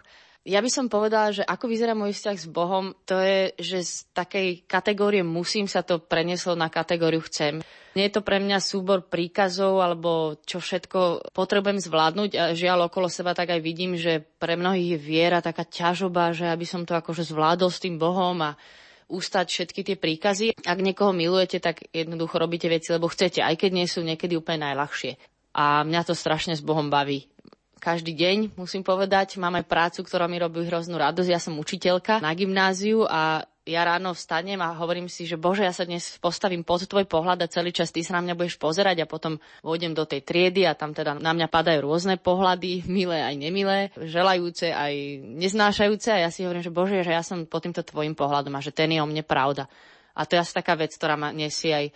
Ja 0.47 0.65
by 0.65 0.71
som 0.71 0.87
povedala, 0.87 1.35
že 1.35 1.43
ako 1.43 1.67
vyzerá 1.67 1.93
môj 1.93 2.15
vzťah 2.15 2.37
s 2.39 2.47
Bohom, 2.49 2.95
to 3.05 3.19
je, 3.19 3.53
že 3.59 3.79
z 3.85 3.95
takej 4.17 4.49
kategórie 4.65 5.21
musím 5.27 5.67
sa 5.67 5.83
to 5.83 6.01
prenieslo 6.01 6.55
na 6.55 6.71
kategóriu 6.71 7.21
chcem. 7.27 7.61
Nie 7.99 8.09
je 8.09 8.17
to 8.17 8.23
pre 8.23 8.39
mňa 8.39 8.63
súbor 8.63 9.11
príkazov 9.11 9.83
alebo 9.83 10.39
čo 10.47 10.63
všetko 10.63 11.35
potrebujem 11.35 11.83
zvládnuť 11.83 12.31
a 12.39 12.45
žiaľ 12.55 12.87
okolo 12.87 13.11
seba 13.11 13.35
tak 13.35 13.51
aj 13.51 13.61
vidím, 13.61 13.99
že 13.99 14.23
pre 14.39 14.55
mnohých 14.55 14.95
je 14.95 14.99
viera 15.03 15.43
taká 15.43 15.67
ťažoba, 15.67 16.31
že 16.31 16.47
aby 16.47 16.65
som 16.65 16.87
to 16.87 16.95
akože 16.95 17.27
zvládol 17.27 17.69
s 17.75 17.83
tým 17.83 17.99
Bohom 17.99 18.39
a 18.41 18.55
ústať 19.11 19.51
všetky 19.51 19.81
tie 19.83 19.97
príkazy. 19.99 20.47
Ak 20.65 20.79
niekoho 20.79 21.11
milujete, 21.11 21.59
tak 21.59 21.91
jednoducho 21.91 22.39
robíte 22.39 22.71
veci, 22.71 22.95
lebo 22.95 23.11
chcete, 23.11 23.43
aj 23.43 23.57
keď 23.59 23.71
nie 23.75 23.89
sú 23.91 24.05
niekedy 24.07 24.39
úplne 24.39 24.71
najľahšie. 24.71 25.19
A 25.59 25.83
mňa 25.83 26.07
to 26.07 26.15
strašne 26.15 26.55
s 26.55 26.63
Bohom 26.63 26.87
baví 26.89 27.27
každý 27.79 28.13
deň, 28.13 28.59
musím 28.59 28.83
povedať. 28.83 29.39
Mám 29.39 29.63
aj 29.63 29.71
prácu, 29.71 30.01
ktorá 30.03 30.27
mi 30.27 30.37
robí 30.37 30.67
hroznú 30.67 30.99
radosť. 30.99 31.31
Ja 31.31 31.41
som 31.41 31.57
učiteľka 31.57 32.21
na 32.21 32.35
gymnáziu 32.35 33.07
a 33.07 33.47
ja 33.69 33.85
ráno 33.85 34.17
vstanem 34.17 34.57
a 34.65 34.73
hovorím 34.73 35.13
si, 35.13 35.29
že 35.29 35.37
bože, 35.37 35.61
ja 35.61 35.77
sa 35.77 35.85
dnes 35.85 36.17
postavím 36.25 36.65
pod 36.65 36.89
tvoj 36.89 37.05
pohľad 37.05 37.45
a 37.45 37.53
celý 37.53 37.69
čas 37.69 37.93
ty 37.93 38.01
sa 38.01 38.17
na 38.17 38.25
mňa 38.25 38.35
budeš 38.35 38.57
pozerať 38.57 39.05
a 39.05 39.11
potom 39.11 39.37
vôjdem 39.61 39.93
do 39.93 40.09
tej 40.09 40.25
triedy 40.25 40.65
a 40.65 40.73
tam 40.73 40.97
teda 40.97 41.21
na 41.21 41.37
mňa 41.37 41.53
padajú 41.53 41.85
rôzne 41.85 42.17
pohľady, 42.17 42.89
milé 42.89 43.21
aj 43.21 43.35
nemilé, 43.37 43.93
želajúce 44.01 44.73
aj 44.73 45.21
neznášajúce 45.21 46.09
a 46.09 46.25
ja 46.25 46.31
si 46.33 46.49
hovorím, 46.49 46.65
že 46.65 46.73
bože, 46.73 47.05
že 47.05 47.13
ja 47.13 47.21
som 47.21 47.45
pod 47.45 47.69
týmto 47.69 47.85
tvojim 47.85 48.17
pohľadom 48.17 48.57
a 48.57 48.65
že 48.65 48.73
ten 48.73 48.89
je 48.89 49.05
o 49.05 49.07
mne 49.07 49.21
pravda. 49.21 49.69
A 50.17 50.25
to 50.25 50.35
je 50.35 50.43
asi 50.43 50.57
taká 50.57 50.73
vec, 50.73 50.97
ktorá 50.97 51.21
ma 51.21 51.29
nesie 51.31 51.71
aj 51.71 51.87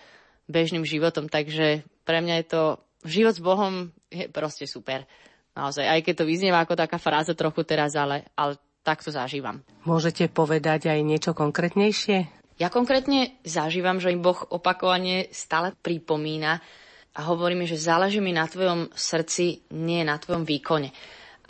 bežným 0.53 0.85
životom, 0.85 1.33
takže 1.33 1.89
pre 2.05 2.21
mňa 2.21 2.45
je 2.45 2.47
to 2.53 2.63
život 3.09 3.35
s 3.35 3.43
Bohom 3.43 3.91
je 4.13 4.29
proste 4.29 4.69
super. 4.69 5.09
Naozaj, 5.53 5.85
aj 5.85 6.01
keď 6.01 6.15
to 6.23 6.29
vyznieva 6.29 6.65
ako 6.65 6.75
taká 6.77 6.97
fráza 6.97 7.37
trochu 7.37 7.61
teraz, 7.69 7.93
ale, 7.93 8.25
ale 8.33 8.57
tak 8.81 9.05
to 9.05 9.13
zažívam. 9.13 9.61
Môžete 9.85 10.27
povedať 10.33 10.89
aj 10.89 11.01
niečo 11.05 11.33
konkrétnejšie? 11.37 12.43
Ja 12.61 12.69
konkrétne 12.69 13.37
zažívam, 13.45 14.01
že 14.01 14.13
im 14.13 14.23
Boh 14.23 14.39
opakovane 14.49 15.29
stále 15.33 15.73
pripomína 15.77 16.61
a 17.13 17.21
hovorí 17.29 17.53
mi, 17.53 17.69
že 17.69 17.81
záleží 17.81 18.21
mi 18.25 18.33
na 18.33 18.49
tvojom 18.49 18.93
srdci, 18.93 19.69
nie 19.77 20.01
na 20.05 20.17
tvojom 20.17 20.49
výkone. 20.49 20.93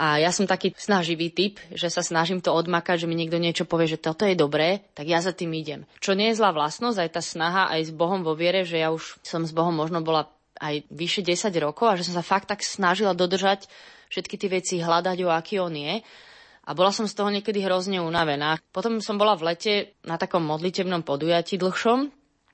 A 0.02 0.18
ja 0.18 0.34
som 0.34 0.50
taký 0.50 0.74
snaživý 0.74 1.30
typ, 1.30 1.62
že 1.70 1.86
sa 1.86 2.02
snažím 2.02 2.42
to 2.42 2.50
odmakať, 2.50 3.04
že 3.04 3.06
mi 3.06 3.14
niekto 3.14 3.38
niečo 3.38 3.68
povie, 3.68 3.86
že 3.86 4.02
toto 4.02 4.26
je 4.26 4.34
dobré, 4.34 4.82
tak 4.98 5.06
ja 5.06 5.22
za 5.22 5.30
tým 5.30 5.52
idem. 5.54 5.86
Čo 6.02 6.18
nie 6.18 6.32
je 6.32 6.38
zlá 6.42 6.50
vlastnosť, 6.50 6.98
aj 6.98 7.10
tá 7.12 7.22
snaha 7.22 7.70
aj 7.70 7.86
s 7.86 7.92
Bohom 7.94 8.26
vo 8.26 8.34
viere, 8.34 8.66
že 8.66 8.82
ja 8.82 8.90
už 8.90 9.22
som 9.22 9.46
s 9.46 9.54
Bohom 9.54 9.76
možno 9.76 10.02
bola 10.02 10.26
aj 10.62 10.86
vyše 10.88 11.26
10 11.26 11.50
rokov 11.58 11.90
a 11.90 11.98
že 11.98 12.06
som 12.06 12.14
sa 12.14 12.22
fakt 12.22 12.46
tak 12.46 12.62
snažila 12.62 13.18
dodržať 13.18 13.66
všetky 14.14 14.38
tie 14.38 14.48
veci, 14.48 14.74
hľadať 14.78 15.18
o 15.26 15.34
aký 15.34 15.58
on 15.58 15.74
je. 15.74 15.98
A 16.62 16.70
bola 16.78 16.94
som 16.94 17.10
z 17.10 17.18
toho 17.18 17.26
niekedy 17.34 17.58
hrozne 17.66 17.98
unavená. 17.98 18.62
Potom 18.70 19.02
som 19.02 19.18
bola 19.18 19.34
v 19.34 19.50
lete 19.50 19.98
na 20.06 20.14
takom 20.14 20.46
modlitebnom 20.46 21.02
podujatí 21.02 21.58
dlhšom 21.58 22.06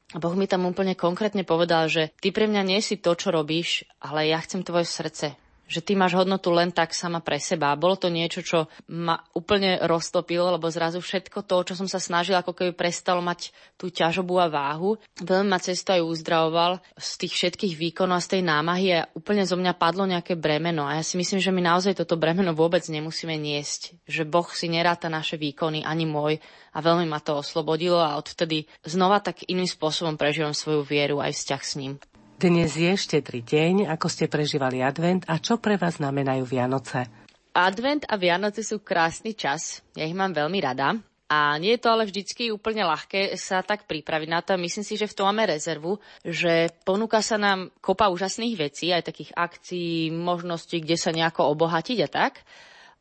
a 0.08 0.16
Boh 0.16 0.32
mi 0.32 0.48
tam 0.48 0.64
úplne 0.64 0.96
konkrétne 0.96 1.44
povedal, 1.44 1.92
že 1.92 2.08
ty 2.24 2.32
pre 2.32 2.48
mňa 2.48 2.62
nie 2.64 2.80
si 2.80 2.96
to, 2.96 3.12
čo 3.12 3.28
robíš, 3.28 3.84
ale 4.00 4.32
ja 4.32 4.40
chcem 4.40 4.64
tvoje 4.64 4.88
srdce 4.88 5.36
že 5.68 5.84
ty 5.84 5.92
máš 5.92 6.16
hodnotu 6.16 6.48
len 6.48 6.72
tak 6.72 6.96
sama 6.96 7.20
pre 7.20 7.36
seba. 7.36 7.76
Bolo 7.76 8.00
to 8.00 8.08
niečo, 8.08 8.40
čo 8.40 8.72
ma 8.88 9.20
úplne 9.36 9.78
roztopilo, 9.84 10.48
lebo 10.56 10.72
zrazu 10.72 11.04
všetko 11.04 11.44
to, 11.44 11.56
čo 11.68 11.74
som 11.76 11.84
sa 11.84 12.00
snažila, 12.00 12.40
ako 12.40 12.56
keby 12.56 12.72
prestalo 12.72 13.20
mať 13.20 13.52
tú 13.76 13.92
ťažobu 13.92 14.40
a 14.40 14.48
váhu. 14.48 14.96
Veľmi 15.20 15.52
ma 15.52 15.60
cesto 15.60 15.92
aj 15.92 16.02
uzdravoval 16.02 16.80
z 16.96 17.10
tých 17.20 17.32
všetkých 17.36 17.74
výkonov 17.76 18.18
a 18.18 18.24
z 18.24 18.40
tej 18.40 18.42
námahy 18.48 18.86
a 18.96 19.06
úplne 19.12 19.44
zo 19.44 19.60
mňa 19.60 19.76
padlo 19.76 20.08
nejaké 20.08 20.34
bremeno. 20.34 20.88
A 20.88 20.98
ja 20.98 21.04
si 21.04 21.20
myslím, 21.20 21.38
že 21.38 21.52
my 21.52 21.60
naozaj 21.60 22.00
toto 22.00 22.16
bremeno 22.16 22.56
vôbec 22.56 22.82
nemusíme 22.88 23.36
niesť. 23.36 24.00
Že 24.08 24.24
Boh 24.24 24.48
si 24.48 24.72
neráta 24.72 25.12
naše 25.12 25.36
výkony, 25.36 25.84
ani 25.84 26.08
môj. 26.08 26.40
A 26.72 26.80
veľmi 26.80 27.04
ma 27.04 27.20
to 27.20 27.36
oslobodilo 27.36 28.00
a 28.00 28.16
odvtedy 28.16 28.64
znova 28.88 29.20
tak 29.20 29.44
iným 29.44 29.68
spôsobom 29.68 30.16
prežívam 30.16 30.56
svoju 30.56 30.80
vieru 30.88 31.20
aj 31.20 31.36
vzťah 31.36 31.62
s 31.62 31.72
ním. 31.76 31.94
Dnes 32.38 32.70
je 32.70 32.94
štedrý 32.94 33.42
deň, 33.42 33.90
ako 33.90 34.06
ste 34.06 34.30
prežívali 34.30 34.78
advent 34.78 35.26
a 35.26 35.42
čo 35.42 35.58
pre 35.58 35.74
vás 35.74 35.98
znamenajú 35.98 36.46
Vianoce? 36.46 37.10
Advent 37.50 38.06
a 38.06 38.14
Vianoce 38.14 38.62
sú 38.62 38.78
krásny 38.78 39.34
čas, 39.34 39.82
ja 39.98 40.06
ich 40.06 40.14
mám 40.14 40.30
veľmi 40.30 40.62
rada. 40.62 40.94
A 41.26 41.58
nie 41.58 41.74
je 41.74 41.82
to 41.82 41.90
ale 41.90 42.06
vždycky 42.06 42.54
úplne 42.54 42.86
ľahké 42.86 43.34
sa 43.34 43.66
tak 43.66 43.90
pripraviť 43.90 44.28
na 44.30 44.38
to. 44.38 44.54
Myslím 44.54 44.86
si, 44.86 44.94
že 44.94 45.10
v 45.10 45.18
tom 45.18 45.26
máme 45.34 45.50
rezervu, 45.50 45.98
že 46.22 46.70
ponúka 46.86 47.26
sa 47.26 47.42
nám 47.42 47.74
kopa 47.82 48.06
úžasných 48.06 48.54
vecí, 48.54 48.94
aj 48.94 49.10
takých 49.10 49.34
akcií, 49.34 50.14
možností, 50.14 50.78
kde 50.78 50.94
sa 50.94 51.10
nejako 51.10 51.42
obohatiť 51.58 51.98
a 52.06 52.08
tak. 52.08 52.46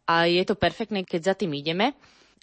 A 0.09 0.25
je 0.25 0.41
to 0.49 0.57
perfektné, 0.57 1.05
keď 1.05 1.21
za 1.21 1.33
tým 1.37 1.53
ideme. 1.53 1.93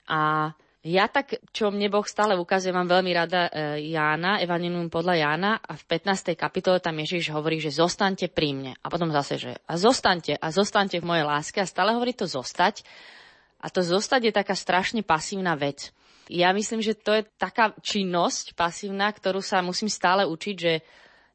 A 0.06 0.54
ja 0.84 1.08
tak, 1.08 1.40
čo 1.48 1.72
mne 1.72 1.88
Boh 1.88 2.04
stále 2.04 2.36
ukazuje, 2.36 2.68
mám 2.68 2.84
veľmi 2.84 3.08
rada 3.16 3.48
e, 3.48 3.88
Jána, 3.88 4.44
Evangelium 4.44 4.92
podľa 4.92 5.16
Jána 5.16 5.52
a 5.64 5.80
v 5.80 5.84
15. 5.88 6.36
kapitole 6.36 6.76
tam 6.76 7.00
Ježiš 7.00 7.32
hovorí, 7.32 7.56
že 7.56 7.72
zostaňte 7.72 8.28
pri 8.28 8.52
mne. 8.52 8.72
A 8.84 8.92
potom 8.92 9.08
zase, 9.08 9.40
že 9.40 9.52
a 9.64 9.80
zostaňte 9.80 10.36
a 10.36 10.46
zostaňte 10.52 11.00
v 11.00 11.08
mojej 11.08 11.24
láske 11.24 11.56
a 11.64 11.64
stále 11.64 11.96
hovorí 11.96 12.12
to 12.12 12.28
zostať. 12.28 12.84
A 13.64 13.72
to 13.72 13.80
zostať 13.80 14.28
je 14.28 14.32
taká 14.36 14.52
strašne 14.52 15.00
pasívna 15.00 15.56
vec. 15.56 15.88
Ja 16.28 16.52
myslím, 16.52 16.84
že 16.84 16.92
to 16.92 17.16
je 17.16 17.24
taká 17.40 17.72
činnosť 17.80 18.52
pasívna, 18.52 19.08
ktorú 19.08 19.40
sa 19.40 19.64
musím 19.64 19.88
stále 19.88 20.28
učiť, 20.28 20.56
že 20.60 20.84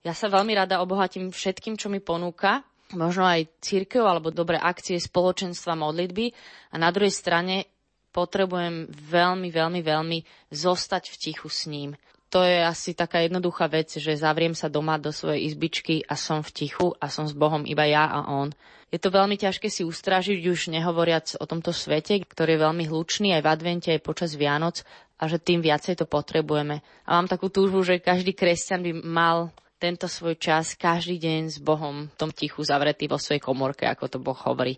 ja 0.05 0.13
sa 0.13 0.29
veľmi 0.29 0.53
rada 0.53 0.77
obohatím 0.77 1.33
všetkým, 1.33 1.73
čo 1.73 1.89
mi 1.89 1.97
ponúka, 1.97 2.61
možno 2.93 3.25
aj 3.25 3.49
církev 3.65 4.05
alebo 4.05 4.29
dobré 4.29 4.61
akcie, 4.61 5.01
spoločenstva, 5.01 5.73
modlitby. 5.73 6.37
A 6.73 6.75
na 6.77 6.93
druhej 6.93 7.13
strane 7.13 7.78
potrebujem 8.11 8.89
veľmi, 8.89 9.49
veľmi, 9.49 9.81
veľmi 9.81 10.19
zostať 10.49 11.13
v 11.13 11.15
tichu 11.19 11.49
s 11.49 11.69
ním. 11.69 11.93
To 12.29 12.45
je 12.45 12.61
asi 12.61 12.93
taká 12.93 13.25
jednoduchá 13.25 13.65
vec, 13.65 13.89
že 13.89 14.13
zavriem 14.13 14.53
sa 14.53 14.69
doma 14.69 15.01
do 15.01 15.09
svojej 15.09 15.49
izbičky 15.49 16.05
a 16.05 16.13
som 16.13 16.45
v 16.45 16.53
tichu 16.53 16.93
a 17.01 17.09
som 17.09 17.25
s 17.25 17.33
Bohom 17.33 17.65
iba 17.65 17.89
ja 17.89 18.05
a 18.05 18.29
on. 18.29 18.53
Je 18.93 19.01
to 19.01 19.09
veľmi 19.09 19.37
ťažké 19.37 19.69
si 19.69 19.81
ustražiť, 19.81 20.37
už 20.45 20.69
nehovoriac 20.73 21.37
o 21.41 21.45
tomto 21.45 21.73
svete, 21.73 22.21
ktorý 22.25 22.57
je 22.57 22.63
veľmi 22.65 22.85
hlučný 22.89 23.33
aj 23.37 23.41
v 23.45 23.51
advente, 23.53 23.89
aj 23.89 24.05
počas 24.05 24.37
Vianoc 24.37 24.85
a 25.17 25.25
že 25.25 25.41
tým 25.41 25.61
viacej 25.61 25.97
to 25.97 26.05
potrebujeme. 26.05 26.85
A 27.05 27.09
mám 27.17 27.29
takú 27.29 27.49
túžbu, 27.49 27.81
že 27.81 28.01
každý 28.01 28.33
kresťan 28.37 28.81
by 28.85 28.91
mal 29.05 29.37
tento 29.79 30.11
svoj 30.11 30.35
čas 30.35 30.75
každý 30.75 31.17
deň 31.17 31.41
s 31.49 31.57
Bohom 31.57 32.11
v 32.11 32.15
tom 32.19 32.29
tichu 32.29 32.61
zavretý 32.61 33.07
vo 33.07 33.15
svojej 33.15 33.39
komorke, 33.39 33.87
ako 33.87 34.05
to 34.05 34.17
Boh 34.19 34.37
hovorí. 34.37 34.75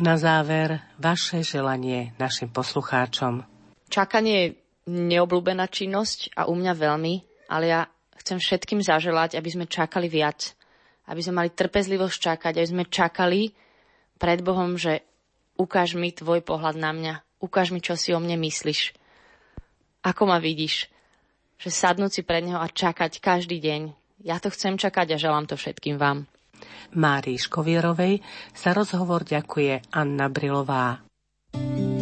Na 0.00 0.16
záver, 0.16 0.80
vaše 0.96 1.44
želanie 1.44 2.16
našim 2.16 2.48
poslucháčom. 2.48 3.44
Čakanie 3.92 4.36
je 4.40 4.54
neobľúbená 4.88 5.68
činnosť 5.68 6.32
a 6.32 6.48
u 6.48 6.56
mňa 6.56 6.72
veľmi, 6.72 7.14
ale 7.52 7.64
ja 7.68 7.80
chcem 8.16 8.40
všetkým 8.40 8.80
zaželať, 8.80 9.36
aby 9.36 9.48
sme 9.52 9.66
čakali 9.68 10.08
viac. 10.08 10.56
Aby 11.04 11.20
sme 11.20 11.44
mali 11.44 11.50
trpezlivosť 11.52 12.16
čakať, 12.16 12.52
aby 12.56 12.68
sme 12.72 12.84
čakali 12.88 13.52
pred 14.16 14.40
Bohom, 14.40 14.80
že 14.80 15.04
ukáž 15.60 15.92
mi 15.98 16.14
tvoj 16.14 16.40
pohľad 16.40 16.80
na 16.80 16.96
mňa, 16.96 17.14
ukáž 17.44 17.74
mi, 17.74 17.84
čo 17.84 17.92
si 17.92 18.16
o 18.16 18.22
mne 18.22 18.40
myslíš. 18.40 18.96
Ako 20.02 20.24
ma 20.24 20.40
vidíš? 20.40 20.88
Že 21.60 21.68
sadnúť 21.68 22.10
si 22.16 22.22
pred 22.24 22.42
Neho 22.42 22.58
a 22.58 22.66
čakať 22.70 23.20
každý 23.20 23.60
deň. 23.60 23.92
Ja 24.24 24.40
to 24.40 24.48
chcem 24.48 24.78
čakať 24.78 25.14
a 25.14 25.20
želám 25.20 25.46
to 25.50 25.58
všetkým 25.58 26.00
vám. 26.00 26.26
Márii 26.98 27.40
Škovierovej 27.40 28.20
sa 28.52 28.74
rozhovor 28.76 29.24
ďakuje 29.24 29.94
Anna 29.94 30.28
Brilová. 30.28 31.00
Narodil 31.54 32.01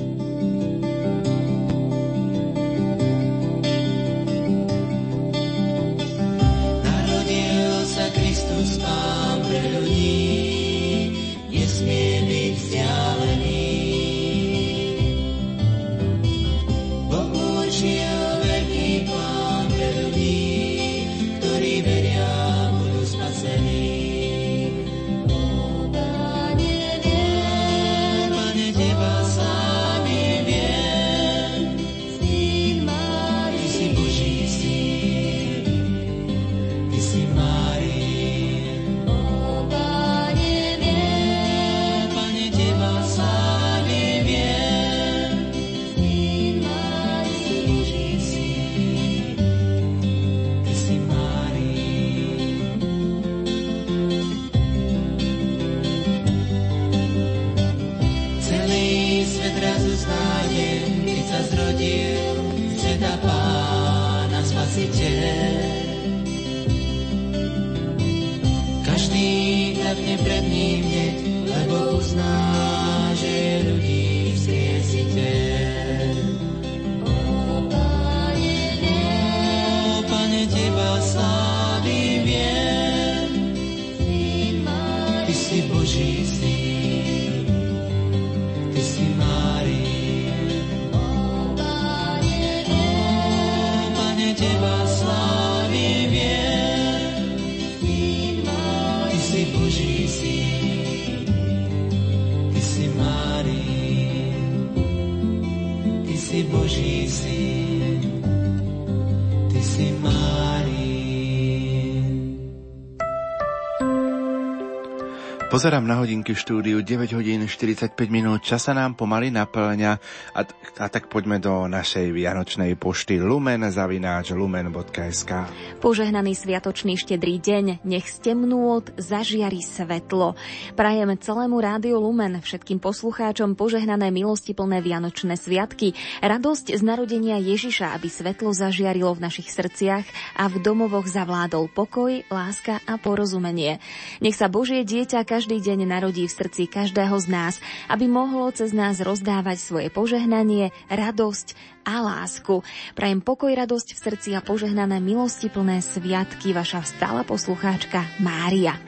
Pozerám 115.61 115.85
na 115.85 116.01
hodinky 116.01 116.33
v 116.33 116.41
štúdiu 116.41 116.81
9 116.81 117.21
hodín 117.21 117.45
45 117.45 117.93
minút, 118.09 118.41
čas 118.41 118.65
sa 118.65 118.73
nám 118.73 118.97
pomaly 118.97 119.29
naplňa 119.29 119.93
a, 120.33 120.41
a 120.81 120.87
tak 120.89 121.13
poďme 121.13 121.37
do 121.37 121.69
našej 121.69 122.17
vianočnej 122.17 122.81
pošty 122.81 123.21
lumen 123.21 123.69
zavináč 123.69 124.33
lumen.sk 124.33 125.53
Požehnaný 125.85 126.33
sviatočný 126.33 126.97
štedrý 126.97 127.37
deň, 127.45 127.85
nech 127.85 128.09
z 128.09 128.33
temnôt 128.33 128.89
zažiari 128.97 129.61
svetlo. 129.61 130.33
Prajem 130.81 131.13
celému 131.21 131.61
Rádiu 131.61 132.01
Lumen, 132.01 132.41
všetkým 132.41 132.81
poslucháčom 132.81 133.53
požehnané 133.53 134.09
milostiplné 134.09 134.81
Vianočné 134.81 135.37
sviatky, 135.37 135.93
radosť 136.25 136.73
z 136.73 136.81
narodenia 136.81 137.37
Ježiša, 137.37 138.01
aby 138.01 138.09
svetlo 138.09 138.57
zažiarilo 138.57 139.13
v 139.13 139.29
našich 139.29 139.53
srdciach 139.53 140.09
a 140.41 140.49
v 140.49 140.57
domovoch 140.65 141.05
zavládol 141.05 141.69
pokoj, 141.69 142.25
láska 142.33 142.81
a 142.89 142.97
porozumenie. 142.97 143.77
Nech 144.25 144.41
sa 144.41 144.49
Božie 144.49 144.89
dieťa 144.89 145.29
každý 145.29 145.50
deň 145.59 145.91
narodí 145.91 146.23
v 146.29 146.37
srdci 146.39 146.71
každého 146.71 147.17
z 147.19 147.27
nás, 147.27 147.55
aby 147.91 148.07
mohlo 148.07 148.47
cez 148.55 148.71
nás 148.71 149.03
rozdávať 149.03 149.59
svoje 149.59 149.89
požehnanie, 149.91 150.71
radosť 150.87 151.59
a 151.83 151.99
lásku. 151.99 152.63
Prajem 152.95 153.19
pokoj, 153.19 153.51
radosť 153.51 153.89
v 153.97 154.03
srdci 154.07 154.29
a 154.39 154.45
požehnané 154.45 155.03
milostiplné 155.03 155.83
sviatky 155.83 156.55
vaša 156.55 156.87
stála 156.87 157.27
poslucháčka 157.27 158.07
Mária. 158.23 158.79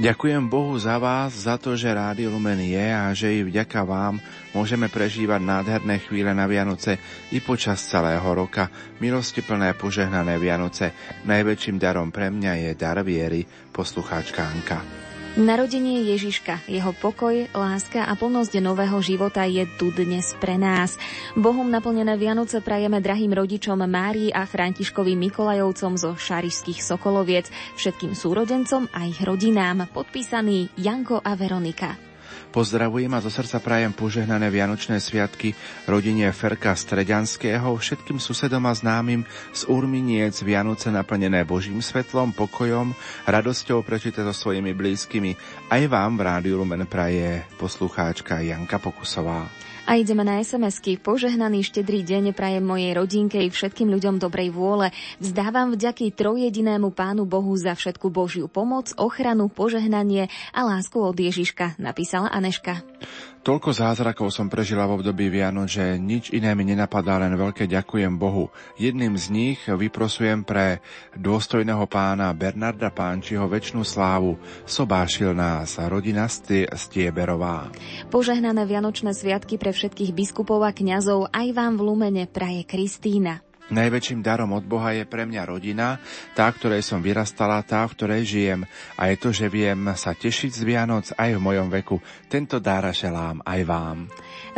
Ďakujem 0.00 0.48
Bohu 0.48 0.80
za 0.80 0.96
vás, 0.96 1.44
za 1.44 1.60
to, 1.60 1.76
že 1.76 1.92
Rádio 1.92 2.32
Lumen 2.32 2.56
je 2.56 2.86
a 2.88 3.12
že 3.12 3.36
i 3.36 3.44
vďaka 3.44 3.84
vám 3.84 4.16
môžeme 4.56 4.88
prežívať 4.88 5.44
nádherné 5.44 6.00
chvíle 6.00 6.32
na 6.32 6.48
Vianoce 6.48 6.96
i 7.36 7.38
počas 7.44 7.84
celého 7.84 8.24
roka. 8.24 8.72
Milosti 8.96 9.44
plné 9.44 9.76
požehnané 9.76 10.40
Vianoce. 10.40 10.96
Najväčším 11.28 11.76
darom 11.76 12.08
pre 12.08 12.32
mňa 12.32 12.52
je 12.64 12.70
dar 12.80 13.04
viery, 13.04 13.44
poslucháčka 13.76 14.40
Anka. 14.40 15.09
Narodenie 15.38 16.10
Ježiška, 16.10 16.66
jeho 16.66 16.90
pokoj, 16.90 17.46
láska 17.54 18.02
a 18.02 18.18
plnosť 18.18 18.58
nového 18.58 18.98
života 18.98 19.46
je 19.46 19.62
tu 19.78 19.94
dnes 19.94 20.26
pre 20.42 20.58
nás. 20.58 20.98
Bohom 21.38 21.70
naplnené 21.70 22.18
Vianoce 22.18 22.58
prajeme 22.58 22.98
drahým 22.98 23.38
rodičom 23.38 23.78
Márii 23.78 24.34
a 24.34 24.42
Františkovi 24.42 25.14
Mikolajovcom 25.14 25.94
zo 25.94 26.18
Šarišských 26.18 26.82
Sokoloviec, 26.82 27.46
všetkým 27.78 28.10
súrodencom 28.10 28.90
a 28.90 29.06
ich 29.06 29.22
rodinám, 29.22 29.86
podpísaný 29.94 30.74
Janko 30.74 31.22
a 31.22 31.38
Veronika. 31.38 32.09
Pozdravujem 32.50 33.14
a 33.14 33.22
zo 33.22 33.30
srdca 33.30 33.62
prajem 33.62 33.94
požehnané 33.94 34.50
Vianočné 34.50 34.98
sviatky 34.98 35.54
rodine 35.86 36.26
Ferka 36.34 36.74
Streďanského, 36.74 37.70
všetkým 37.78 38.18
susedom 38.18 38.66
a 38.66 38.74
známym 38.74 39.22
z 39.54 39.70
Urminiec 39.70 40.34
Vianoce 40.42 40.90
naplnené 40.90 41.46
Božím 41.46 41.78
svetlom, 41.78 42.34
pokojom, 42.34 42.90
radosťou 43.30 43.86
prečite 43.86 44.26
so 44.26 44.34
svojimi 44.34 44.74
blízkymi. 44.74 45.38
Aj 45.70 45.82
vám 45.86 46.18
v 46.18 46.26
Rádiu 46.26 46.58
Lumen 46.58 46.90
praje 46.90 47.46
poslucháčka 47.54 48.42
Janka 48.42 48.82
Pokusová. 48.82 49.69
A 49.88 49.96
ideme 49.96 50.20
na 50.26 50.40
SMS-ky. 50.44 51.00
Požehnaný 51.00 51.64
štedrý 51.64 52.04
deň 52.04 52.36
prajem 52.36 52.60
mojej 52.60 52.92
rodinke 52.92 53.40
i 53.40 53.48
všetkým 53.48 53.88
ľuďom 53.88 54.20
dobrej 54.20 54.52
vôle. 54.52 54.92
Vzdávam 55.22 55.72
vďaky 55.72 56.12
trojjedinému 56.12 56.92
Pánu 56.92 57.24
Bohu 57.24 57.56
za 57.56 57.72
všetku 57.72 58.12
Božiu 58.12 58.50
pomoc, 58.50 58.92
ochranu, 59.00 59.48
požehnanie 59.48 60.28
a 60.52 60.60
lásku 60.68 61.00
od 61.00 61.16
Ježiška, 61.16 61.80
napísala 61.80 62.28
Aneška. 62.28 62.84
Toľko 63.40 63.72
zázrakov 63.72 64.28
som 64.28 64.52
prežila 64.52 64.84
v 64.84 65.00
období 65.00 65.32
Vianoc, 65.32 65.72
že 65.72 65.96
nič 65.96 66.28
iné 66.28 66.52
mi 66.52 66.68
nenapadá, 66.68 67.16
len 67.16 67.32
veľké 67.40 67.64
ďakujem 67.64 68.20
Bohu. 68.20 68.52
Jedným 68.76 69.16
z 69.16 69.26
nich 69.32 69.60
vyprosujem 69.64 70.44
pre 70.44 70.84
dôstojného 71.16 71.80
pána 71.88 72.36
Bernarda 72.36 72.92
Pánčiho 72.92 73.48
väčšnú 73.48 73.80
slávu. 73.80 74.36
Sobášil 74.68 75.32
nás 75.32 75.80
rodina 75.80 76.28
Stieberová. 76.28 77.72
Požehnané 78.12 78.68
Vianočné 78.68 79.16
sviatky 79.16 79.56
pre 79.56 79.72
všetkých 79.72 80.12
biskupov 80.12 80.60
a 80.60 80.76
kňazov 80.76 81.32
aj 81.32 81.48
vám 81.56 81.80
v 81.80 81.84
Lumene 81.88 82.24
praje 82.28 82.68
Kristína. 82.68 83.49
Najväčším 83.70 84.20
darom 84.20 84.50
od 84.50 84.66
Boha 84.66 84.90
je 84.90 85.06
pre 85.06 85.22
mňa 85.22 85.42
rodina, 85.46 86.02
tá, 86.34 86.50
ktorej 86.50 86.82
som 86.82 86.98
vyrastala, 86.98 87.62
tá, 87.62 87.86
v 87.86 87.94
ktorej 87.94 88.22
žijem. 88.26 88.60
A 88.98 89.14
je 89.14 89.16
to, 89.16 89.30
že 89.30 89.46
viem 89.46 89.78
sa 89.94 90.10
tešiť 90.10 90.50
z 90.50 90.62
Vianoc 90.66 91.06
aj 91.14 91.38
v 91.38 91.40
mojom 91.40 91.70
veku. 91.70 92.02
Tento 92.26 92.58
dar 92.58 92.86
želám 92.90 93.46
aj 93.46 93.60
vám. 93.62 93.98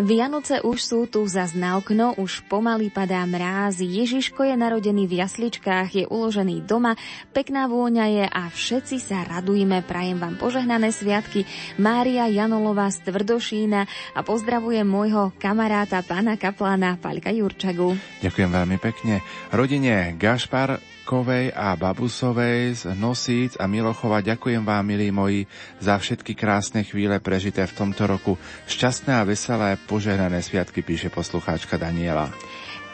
Vianoce 0.01 0.65
už 0.65 0.79
sú 0.81 1.01
tu 1.05 1.21
za 1.29 1.45
okno, 1.77 2.17
už 2.17 2.49
pomaly 2.49 2.89
padá 2.89 3.21
mráz. 3.29 3.85
Ježiško 3.85 4.49
je 4.49 4.57
narodený 4.57 5.05
v 5.05 5.21
jasličkách, 5.21 5.89
je 5.93 6.05
uložený 6.09 6.65
doma, 6.65 6.97
pekná 7.37 7.69
vôňa 7.69 8.07
je 8.09 8.25
a 8.25 8.49
všetci 8.49 8.97
sa 8.97 9.21
radujme. 9.29 9.85
Prajem 9.85 10.17
vám 10.17 10.41
požehnané 10.41 10.97
sviatky. 10.97 11.45
Mária 11.77 12.25
Janolová 12.33 12.89
z 12.89 13.05
Tvrdošína 13.05 13.85
a 14.17 14.21
pozdravujem 14.25 14.89
môjho 14.89 15.37
kamaráta 15.37 16.01
pána 16.01 16.41
kaplána 16.41 16.97
Paľka 16.97 17.29
Jurčagu. 17.29 17.93
Ďakujem 18.25 18.49
veľmi 18.49 18.77
pekne. 18.81 19.21
Rodine 19.53 20.17
Gašpar 20.17 20.81
Kovej 21.03 21.51
a 21.51 21.75
Babusovej 21.75 22.79
z 22.79 22.83
Nosíc 22.95 23.59
a 23.59 23.67
Milochova 23.67 24.23
ďakujem 24.23 24.63
vám, 24.63 24.87
milí 24.87 25.11
moji, 25.11 25.51
za 25.83 25.99
všetky 25.99 26.39
krásne 26.39 26.87
chvíle 26.87 27.19
prežité 27.19 27.67
v 27.67 27.75
tomto 27.75 28.07
roku. 28.07 28.39
Šťastné 28.71 29.13
a 29.19 29.27
veselé, 29.27 29.75
požehnané 29.91 30.39
sviatky, 30.41 30.81
píše 30.87 31.11
poslucháčka 31.11 31.75
Daniela. 31.75 32.31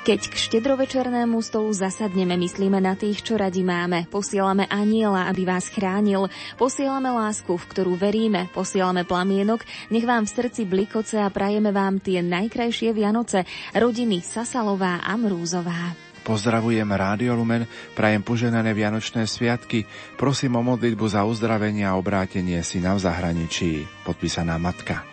Keď 0.08 0.32
k 0.32 0.34
štedrovečernému 0.40 1.36
stolu 1.44 1.68
zasadneme, 1.68 2.32
myslíme 2.40 2.80
na 2.80 2.96
tých, 2.96 3.20
čo 3.20 3.36
radi 3.36 3.60
máme. 3.60 4.08
Posielame 4.08 4.64
aniela, 4.72 5.28
aby 5.28 5.44
vás 5.44 5.68
chránil. 5.68 6.32
Posielame 6.56 7.12
lásku, 7.12 7.52
v 7.52 7.68
ktorú 7.68 7.92
veríme. 7.92 8.48
Posielame 8.56 9.04
plamienok, 9.04 9.68
nech 9.92 10.08
vám 10.08 10.24
v 10.24 10.32
srdci 10.32 10.64
blikoce 10.64 11.20
a 11.20 11.28
prajeme 11.28 11.76
vám 11.76 12.00
tie 12.00 12.24
najkrajšie 12.24 12.96
Vianoce. 12.96 13.44
Rodiny 13.76 14.24
Sasalová 14.24 15.04
a 15.04 15.12
Mrúzová. 15.20 16.07
Pozdravujem 16.28 16.84
Rádio 16.84 17.32
Lumen, 17.32 17.64
prajem 17.96 18.20
poženané 18.20 18.76
Vianočné 18.76 19.24
sviatky, 19.24 19.88
prosím 20.20 20.60
o 20.60 20.62
modlitbu 20.62 21.08
za 21.08 21.24
uzdravenie 21.24 21.88
a 21.88 21.96
obrátenie 21.96 22.60
syna 22.60 22.92
v 22.92 23.00
zahraničí. 23.00 23.88
Podpísaná 24.04 24.60
matka. 24.60 25.08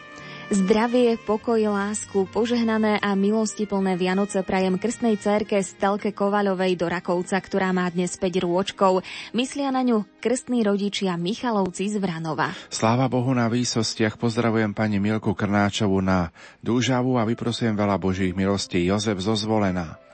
Zdravie, 0.52 1.16
pokoj, 1.16 1.58
lásku, 1.58 2.27
požehnané 2.30 3.00
a 3.00 3.16
milostiplné 3.16 3.95
Vianoce 3.95 4.44
prajem 4.44 4.76
krstnej 4.76 5.16
cerke 5.16 5.58
Stelke 5.64 6.11
Kovaľovej 6.11 6.76
do 6.76 6.92
Rakovca, 6.92 7.40
ktorá 7.40 7.72
má 7.72 7.88
dnes 7.88 8.19
5 8.19 8.45
rôčkov. 8.45 9.00
Myslia 9.32 9.72
na 9.72 9.88
ňu 9.88 10.03
krstní 10.19 10.68
rodičia 10.68 11.16
Michalovci 11.16 11.90
z 11.90 11.98
Vranova. 11.98 12.52
Sláva 12.68 13.08
Bohu 13.08 13.32
na 13.32 13.48
výsostiach, 13.48 14.19
pozdravujem 14.19 14.76
pani 14.76 15.00
Milku 15.00 15.32
Krnáčovu 15.32 15.98
na 16.03 16.35
Dúžavu 16.60 17.18
a 17.18 17.24
vyprosujem 17.24 17.74
veľa 17.74 17.95
Božích 17.98 18.35
milostí 18.35 18.84
Jozef 18.84 19.18
zo 19.24 19.34
Zvolená. 19.34 20.05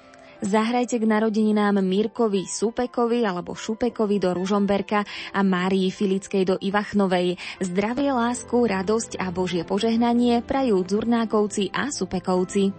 Zahrajte 0.41 0.97
k 0.97 1.05
narodeninám 1.05 1.85
Mirkovi 1.85 2.49
Supekovi 2.49 3.21
alebo 3.21 3.53
Šupekovi 3.53 4.17
do 4.17 4.33
Ružomberka 4.33 5.05
a 5.37 5.45
Márii 5.45 5.93
Filickej 5.93 6.49
do 6.49 6.55
Ivachnovej. 6.57 7.37
Zdravie, 7.61 8.09
lásku, 8.09 8.57
radosť 8.57 9.21
a 9.21 9.29
Božie 9.29 9.61
požehnanie 9.61 10.41
prajú 10.41 10.81
Dzurnákovci 10.81 11.69
a 11.69 11.93
Supekovci. 11.93 12.73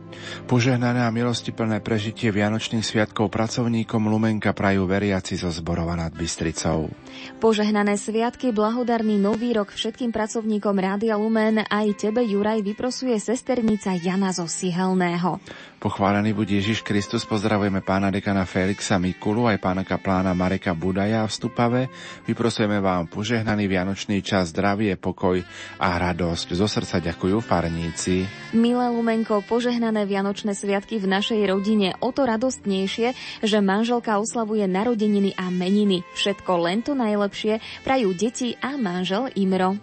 Požehnané 0.51 1.07
a 1.07 1.15
milostiplné 1.15 1.79
prežitie 1.79 2.35
Vianočných 2.35 2.83
sviatkov 2.83 3.31
pracovníkom 3.31 4.11
Lumenka 4.11 4.51
prajú 4.51 4.91
veriaci 4.91 5.39
zo 5.39 5.55
zborova 5.55 5.95
nad 5.95 6.11
Bystricou. 6.19 6.91
Požehnané 7.39 7.95
sviatky, 7.95 8.51
blahodarný 8.51 9.23
nový 9.23 9.55
rok 9.55 9.71
všetkým 9.71 10.11
pracovníkom 10.11 10.75
Rádia 10.75 11.15
Lumen 11.15 11.63
aj 11.63 11.95
tebe 11.95 12.27
Juraj 12.27 12.59
vyprosuje 12.67 13.15
sesternica 13.23 13.95
Jana 13.95 14.35
zo 14.35 14.51
Sihelného. 14.51 15.39
Pochválený 15.83 16.31
buď 16.31 16.63
Ježiš 16.63 16.87
Kristus, 16.87 17.27
pozdravujeme 17.27 17.83
pána 17.83 18.07
dekana 18.15 18.47
Felixa 18.47 19.03
Mikulu 19.03 19.51
aj 19.51 19.59
pána 19.59 19.83
kaplána 19.83 20.31
Mareka 20.31 20.79
Budaja 20.79 21.27
v 21.27 21.35
Stupave. 21.35 21.83
Vyprosujeme 22.23 22.79
vám 22.79 23.11
požehnaný 23.11 23.67
vianočný 23.67 24.23
čas, 24.23 24.55
zdravie, 24.55 24.95
pokoj 24.95 25.43
a 25.83 25.89
radosť. 25.99 26.55
Zo 26.55 26.71
srdca 26.71 27.03
ďakujú 27.03 27.35
farníci. 27.43 28.23
Milé 28.55 28.87
Lumenko, 28.95 29.43
požehnané 29.43 30.07
vianočné 30.07 30.55
sviatky 30.55 31.03
v 31.03 31.11
našej 31.19 31.51
rodine 31.51 31.99
o 31.99 32.15
to 32.15 32.31
radostnejšie, 32.31 33.43
že 33.43 33.59
manželka 33.59 34.23
oslavuje 34.23 34.63
narodeniny 34.71 35.35
a 35.35 35.51
meniny. 35.51 36.07
Všetko 36.15 36.63
len 36.63 36.87
to 36.87 36.95
najlepšie 36.95 37.59
prajú 37.83 38.15
deti 38.15 38.55
a 38.63 38.79
manžel 38.79 39.35
Imro. 39.35 39.83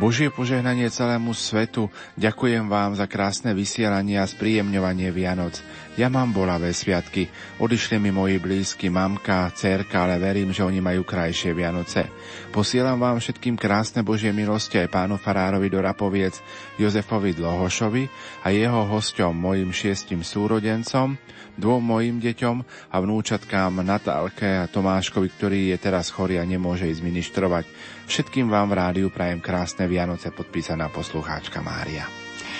Božie 0.00 0.32
požehnanie 0.32 0.88
celému 0.88 1.36
svetu, 1.36 1.92
ďakujem 2.16 2.64
vám 2.64 2.96
za 2.96 3.04
krásne 3.04 3.52
vysielanie 3.52 4.16
a 4.16 4.24
spríjemňovanie 4.24 5.12
Vianoc. 5.12 5.60
Ja 6.00 6.08
mám 6.08 6.32
bolavé 6.32 6.72
sviatky, 6.72 7.28
odišli 7.60 8.00
mi 8.00 8.08
moji 8.08 8.40
blízky, 8.40 8.88
mamka, 8.88 9.52
cerka, 9.52 10.08
ale 10.08 10.16
verím, 10.16 10.48
že 10.48 10.64
oni 10.64 10.80
majú 10.80 11.04
krajšie 11.04 11.52
Vianoce. 11.52 12.08
Posielam 12.48 12.96
vám 12.96 13.20
všetkým 13.20 13.60
krásne 13.60 14.00
Božie 14.00 14.32
milosti 14.32 14.80
aj 14.80 14.88
pánu 14.88 15.20
Farárovi 15.20 15.68
do 15.68 15.84
Rapoviec, 15.84 16.40
Jozefovi 16.80 17.36
Dlohošovi 17.36 18.08
a 18.40 18.48
jeho 18.48 18.88
hosťom, 18.88 19.36
mojim 19.36 19.68
šiestim 19.68 20.24
súrodencom, 20.24 21.20
dvom 21.60 21.84
mojim 21.84 22.16
deťom 22.16 22.56
a 22.88 22.96
vnúčatkám 22.96 23.84
Natálke 23.84 24.64
a 24.64 24.64
Tomáškovi, 24.64 25.28
ktorý 25.28 25.60
je 25.76 25.76
teraz 25.76 26.08
chorý 26.08 26.40
a 26.40 26.48
nemôže 26.48 26.88
ísť 26.88 27.04
ministrovať. 27.04 27.64
Všetkým 28.12 28.52
vám 28.52 28.68
v 28.68 28.76
rádiu 28.76 29.08
prajem 29.08 29.40
krásne 29.40 29.88
Vianoce, 29.88 30.28
podpísaná 30.28 30.92
poslucháčka 30.92 31.64
Mária. 31.64 32.04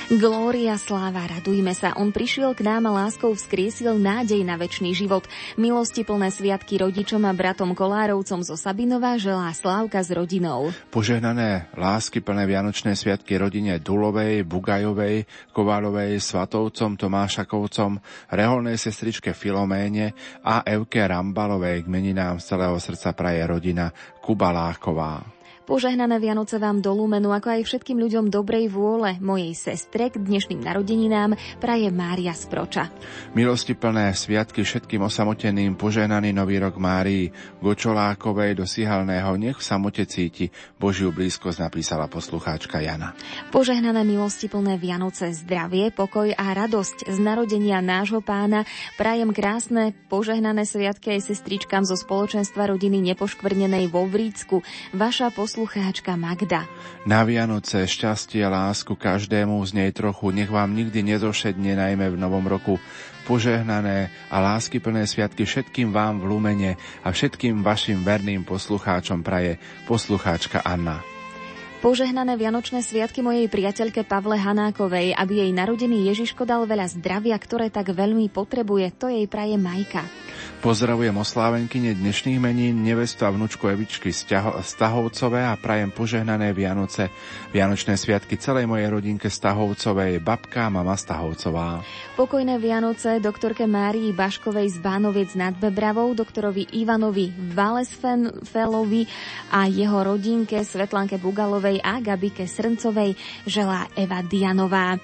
Glória, 0.09 0.81
sláva, 0.81 1.29
radujme 1.29 1.77
sa. 1.77 1.93
On 2.01 2.09
prišiel 2.09 2.57
k 2.57 2.65
nám 2.65 2.89
a 2.89 3.05
láskou 3.05 3.37
vzkriesil 3.37 4.01
nádej 4.01 4.49
na 4.49 4.57
väčší 4.57 4.97
život. 4.97 5.29
Milosti 5.61 6.09
plné 6.09 6.33
sviatky 6.33 6.81
rodičom 6.81 7.21
a 7.29 7.37
bratom 7.37 7.77
Kolárovcom 7.77 8.41
zo 8.41 8.57
Sabinova 8.57 9.21
želá 9.21 9.53
Slávka 9.53 10.01
s 10.01 10.09
rodinou. 10.09 10.73
Požehnané 10.89 11.69
lásky 11.77 12.25
plné 12.25 12.49
Vianočné 12.49 12.97
sviatky 12.97 13.37
rodine 13.37 13.77
Dulovej, 13.77 14.49
Bugajovej, 14.49 15.29
Koválovej, 15.53 16.17
Svatovcom, 16.17 16.97
Tomášakovcom, 16.97 18.01
reholnej 18.33 18.81
sestričke 18.81 19.37
Filoméne 19.37 20.17
a 20.41 20.65
Evke 20.65 21.05
Rambalovej 21.05 21.85
k 21.85 21.93
meninám 21.93 22.41
z 22.41 22.57
celého 22.57 22.81
srdca 22.81 23.13
praje 23.13 23.45
rodina 23.45 23.93
Kubaláková. 24.25 25.32
Požehnané 25.63 26.19
Vianoce 26.19 26.59
vám 26.59 26.83
do 26.83 26.91
Lumenu, 26.91 27.31
ako 27.31 27.55
aj 27.55 27.63
všetkým 27.63 27.95
ľuďom 27.95 28.35
dobrej 28.35 28.67
vôle, 28.67 29.15
mojej 29.23 29.55
sestre 29.55 30.11
k 30.11 30.19
dnešným 30.19 30.59
narodeninám 30.59 31.39
praje 31.63 31.87
Mária 31.95 32.35
Sproča. 32.35 32.91
Milosti 33.39 33.79
plné 33.79 34.11
sviatky 34.11 34.67
všetkým 34.67 35.07
osamoteným, 35.07 35.79
požehnaný 35.79 36.35
Nový 36.35 36.59
rok 36.59 36.83
Márii, 36.83 37.31
Gočolákovej 37.63 38.59
do 38.59 38.67
Sihalného, 38.67 39.39
nech 39.39 39.63
v 39.63 39.63
samote 39.63 40.03
cíti 40.03 40.51
Božiu 40.83 41.15
blízkosť, 41.15 41.63
napísala 41.63 42.11
poslucháčka 42.11 42.83
Jana. 42.83 43.15
Požehnané 43.55 44.03
milosti 44.03 44.51
plné 44.51 44.83
Vianoce, 44.83 45.31
zdravie, 45.31 45.95
pokoj 45.95 46.27
a 46.27 46.59
radosť 46.59 47.07
z 47.07 47.19
narodenia 47.23 47.79
nášho 47.79 48.19
pána 48.19 48.67
prajem 48.99 49.31
krásne, 49.31 49.95
požehnané 50.11 50.67
sviatky 50.67 51.15
aj 51.15 51.31
sestričkám 51.31 51.87
zo 51.87 51.95
spoločenstva 51.95 52.67
rodiny 52.67 52.99
nepoškvrnenej 53.15 53.87
vo 53.87 54.11
Vrícku. 54.11 54.67
Vaša 54.91 55.31
pos- 55.31 55.52
poslucháčka 55.53 56.17
Magda. 56.17 56.65
Na 57.05 57.29
Vianoce 57.29 57.85
šťastie 57.85 58.41
a 58.41 58.49
lásku 58.49 58.97
každému 58.97 59.61
z 59.69 59.77
nej 59.77 59.91
trochu, 59.93 60.33
nech 60.33 60.49
vám 60.49 60.73
nikdy 60.73 61.05
nezošedne 61.05 61.77
najmä 61.77 62.09
v 62.09 62.17
novom 62.17 62.41
roku 62.49 62.81
požehnané 63.29 64.09
a 64.33 64.41
láskyplné 64.41 65.05
sviatky 65.05 65.45
všetkým 65.45 65.93
vám 65.93 66.25
v 66.25 66.33
Lumene 66.33 66.73
a 67.05 67.13
všetkým 67.13 67.61
vašim 67.61 68.01
verným 68.01 68.49
poslucháčom 68.49 69.21
praje 69.21 69.61
poslucháčka 69.85 70.65
Anna. 70.65 71.12
Požehnané 71.83 72.39
Vianočné 72.39 72.78
sviatky 72.78 73.27
mojej 73.27 73.51
priateľke 73.51 74.07
Pavle 74.07 74.39
Hanákovej, 74.39 75.19
aby 75.19 75.43
jej 75.43 75.51
narodený 75.51 76.15
Ježiško 76.15 76.47
dal 76.47 76.62
veľa 76.62 76.86
zdravia, 76.94 77.35
ktoré 77.35 77.75
tak 77.75 77.91
veľmi 77.91 78.31
potrebuje, 78.31 78.94
to 78.94 79.11
jej 79.11 79.27
praje 79.27 79.59
Majka. 79.59 80.07
Pozdravujem 80.62 81.11
oslávenkyne 81.19 81.99
dnešných 81.99 82.39
menín, 82.39 82.86
nevestu 82.86 83.27
a 83.27 83.35
vnúčku 83.35 83.67
Evičky 83.67 84.15
Stahovcové 84.62 85.43
a 85.43 85.59
prajem 85.59 85.91
požehnané 85.91 86.55
Vianoce, 86.55 87.11
Vianočné 87.51 87.99
sviatky 87.99 88.39
celej 88.39 88.70
mojej 88.70 88.86
rodinke 88.86 89.27
Stahovcovej, 89.27 90.23
babka 90.23 90.70
a 90.70 90.70
mama 90.70 90.94
Stahovcová. 90.94 91.83
Pokojné 92.15 92.62
Vianoce 92.62 93.19
doktorke 93.19 93.67
Márii 93.67 94.15
Baškovej 94.15 94.70
z 94.70 94.78
Bánoviec 94.78 95.35
nad 95.35 95.59
Bebravou, 95.59 96.15
doktorovi 96.15 96.78
Ivanovi 96.78 97.35
Valesfelovi 97.35 99.02
a 99.51 99.67
jeho 99.67 99.99
rodinke 99.99 100.62
Svetlanke 100.62 101.19
Bugalovej 101.19 101.72
a 101.81 102.02
Gabike 102.02 102.44
Srncovej 102.44 103.17
želá 103.49 103.89
Eva 103.97 104.20
Dianová. 104.20 105.01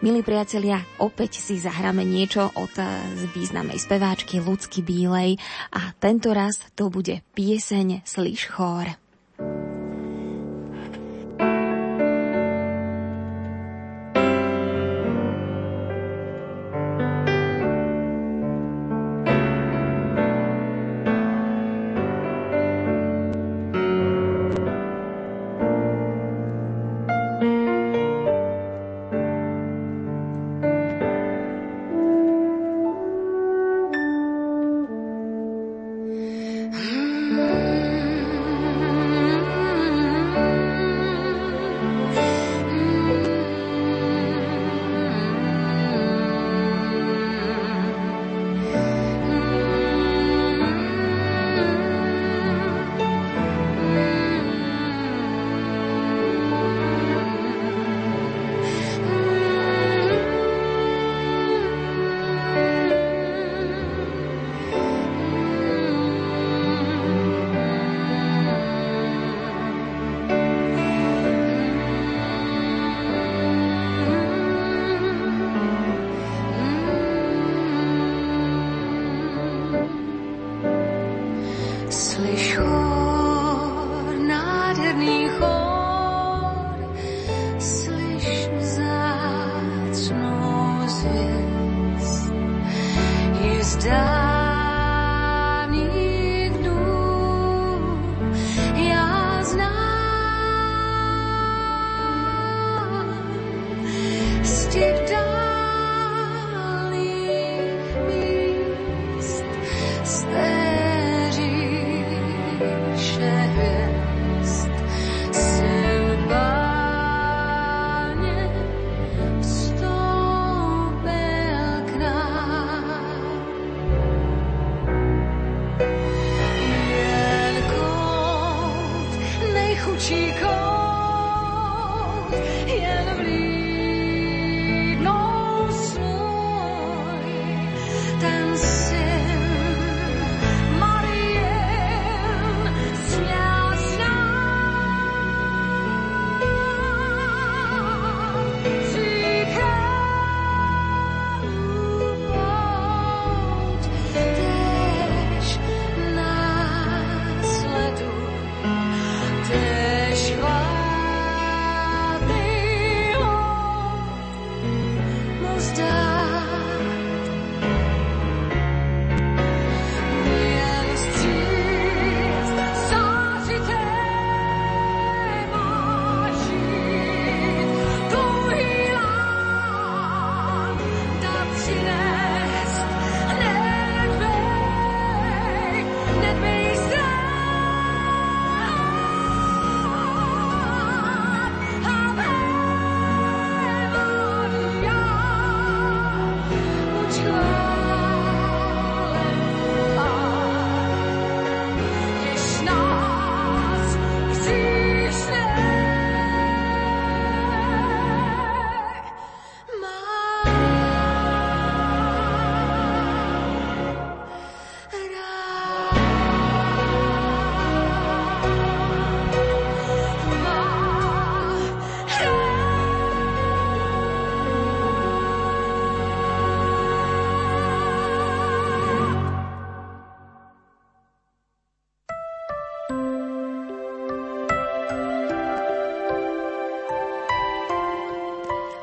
Milí 0.00 0.20
priatelia, 0.24 0.80
opäť 1.00 1.40
si 1.40 1.60
zahráme 1.60 2.04
niečo 2.04 2.48
od 2.56 2.72
eh, 2.80 2.86
významnej 3.36 3.80
speváčky 3.80 4.40
Lucky 4.40 4.80
Bílej 4.80 5.36
a 5.72 5.92
tento 5.96 6.32
raz 6.32 6.60
to 6.72 6.88
bude 6.88 7.20
pieseň 7.36 8.04
Slyš 8.04 8.52
chór. 8.52 9.05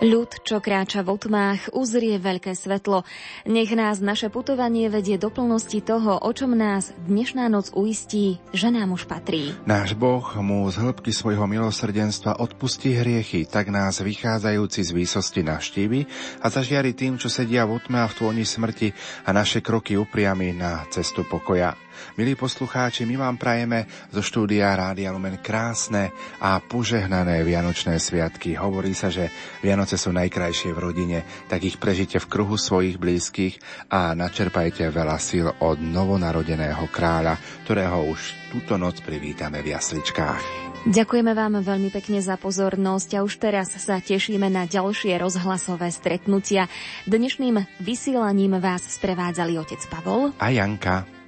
Ľud, 0.04 0.44
čo 0.44 0.60
kráča 0.60 1.00
v 1.00 1.16
otmách, 1.16 1.72
uzrie 1.72 2.20
veľké 2.20 2.60
svetlo. 2.60 3.08
Nech 3.48 3.72
nás 3.72 4.04
naše 4.04 4.28
putovanie 4.28 4.92
vedie 4.92 5.16
do 5.16 5.32
plnosti 5.32 5.80
toho, 5.80 6.20
o 6.20 6.32
čom 6.36 6.60
nás 6.60 6.92
dnešná 7.08 7.48
noc 7.48 7.72
uistí, 7.72 8.36
že 8.52 8.68
nám 8.68 9.00
už 9.00 9.08
patrí. 9.08 9.56
Náš 9.64 9.96
Boh 9.96 10.28
mu 10.44 10.68
z 10.68 10.84
hĺbky 10.84 11.16
svojho 11.16 11.48
milosrdenstva 11.48 12.36
odpustí 12.44 13.00
hriechy, 13.00 13.48
tak 13.48 13.72
nás 13.72 14.04
vychádzajúci 14.04 14.84
z 14.84 14.92
výsosti 14.92 15.40
naštívi 15.40 16.04
a 16.44 16.52
zažiari 16.52 16.92
tým, 16.92 17.16
čo 17.16 17.32
sedia 17.32 17.64
v 17.64 17.80
otme 17.80 18.04
a 18.04 18.12
v 18.12 18.18
tóni 18.20 18.44
smrti 18.44 18.92
a 19.24 19.32
naše 19.32 19.64
kroky 19.64 19.96
upriami 19.96 20.52
na 20.52 20.84
cestu 20.92 21.24
pokoja. 21.24 21.80
Milí 22.16 22.38
poslucháči, 22.38 23.08
my 23.10 23.16
vám 23.18 23.36
prajeme 23.42 23.90
zo 24.14 24.22
štúdia 24.22 24.74
Rádia 24.76 25.10
Lumen 25.10 25.42
krásne 25.42 26.14
a 26.38 26.62
požehnané 26.62 27.42
Vianočné 27.42 27.98
sviatky. 27.98 28.54
Hovorí 28.54 28.94
sa, 28.94 29.10
že 29.10 29.34
Vianoce 29.66 29.98
sú 29.98 30.14
najkrajšie 30.14 30.72
v 30.76 30.84
rodine, 30.84 31.20
tak 31.50 31.66
ich 31.66 31.82
prežite 31.82 32.22
v 32.22 32.30
kruhu 32.30 32.60
svojich 32.60 33.02
blízkych 33.02 33.60
a 33.90 34.14
načerpajte 34.14 34.88
veľa 34.94 35.18
síl 35.18 35.50
od 35.50 35.78
novonarodeného 35.82 36.86
kráľa, 36.94 37.40
ktorého 37.66 38.12
už 38.12 38.54
túto 38.54 38.78
noc 38.78 39.02
privítame 39.02 39.66
v 39.66 39.74
jasličkách. 39.74 40.64
Ďakujeme 40.84 41.32
vám 41.32 41.64
veľmi 41.64 41.96
pekne 41.96 42.20
za 42.20 42.36
pozornosť 42.36 43.16
a 43.16 43.24
už 43.24 43.40
teraz 43.40 43.72
sa 43.72 44.04
tešíme 44.04 44.52
na 44.52 44.68
ďalšie 44.68 45.16
rozhlasové 45.16 45.88
stretnutia. 45.88 46.68
Dnešným 47.08 47.80
vysielaním 47.80 48.60
vás 48.60 48.84
sprevádzali 49.00 49.56
otec 49.56 49.80
Pavol 49.88 50.36
a 50.36 50.52
Janka. 50.52 51.23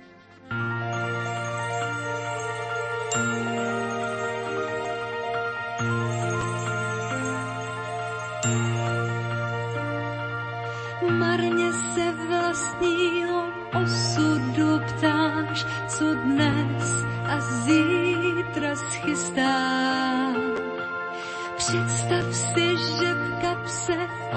Se 11.75 12.11
vlastního 12.27 13.43
osudu 13.83 14.79
ptáš, 14.79 15.65
co 15.87 16.13
dnes 16.13 17.05
a 17.25 17.39
zítra 17.39 18.75
schystá. 18.75 19.55
Představ 21.57 22.35
si, 22.35 22.77
že 22.77 23.13
v 23.13 23.41
kapse 23.41 23.93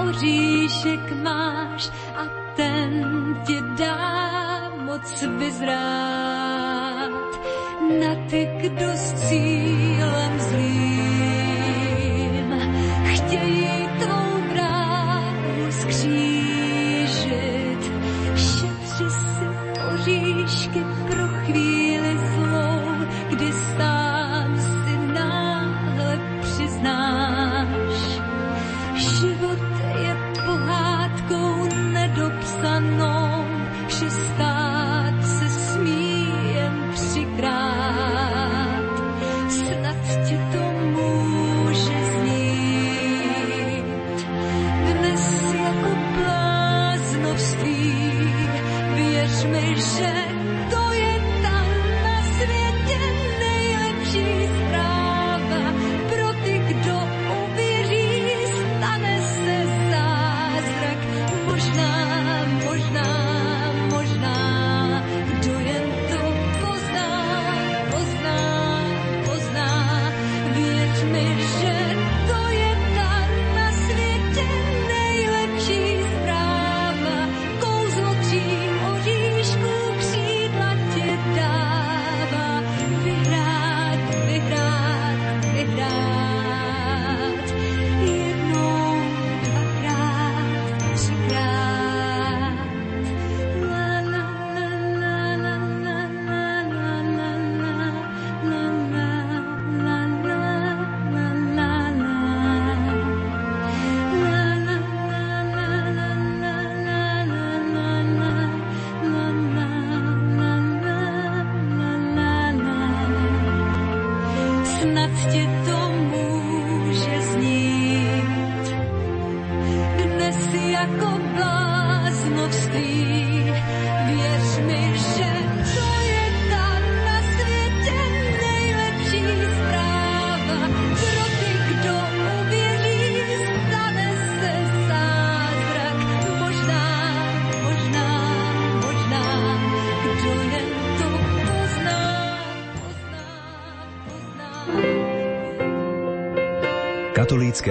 oříšek 0.08 1.12
máš 1.22 1.90
a 2.16 2.24
ten 2.56 3.36
ti 3.46 3.60
dá 3.78 4.70
moc 4.76 5.22
vyzrát 5.38 7.10
na 8.00 8.14
ty, 8.30 8.48
kdo 8.60 8.86
s 8.86 9.28
cílem 9.28 10.40
zlým 10.40 11.17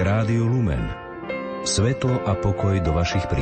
rádio 0.00 0.48
Lumen. 0.48 0.80
Svetlo 1.68 2.24
a 2.24 2.32
pokoj 2.34 2.80
do 2.80 2.96
vašich 2.96 3.28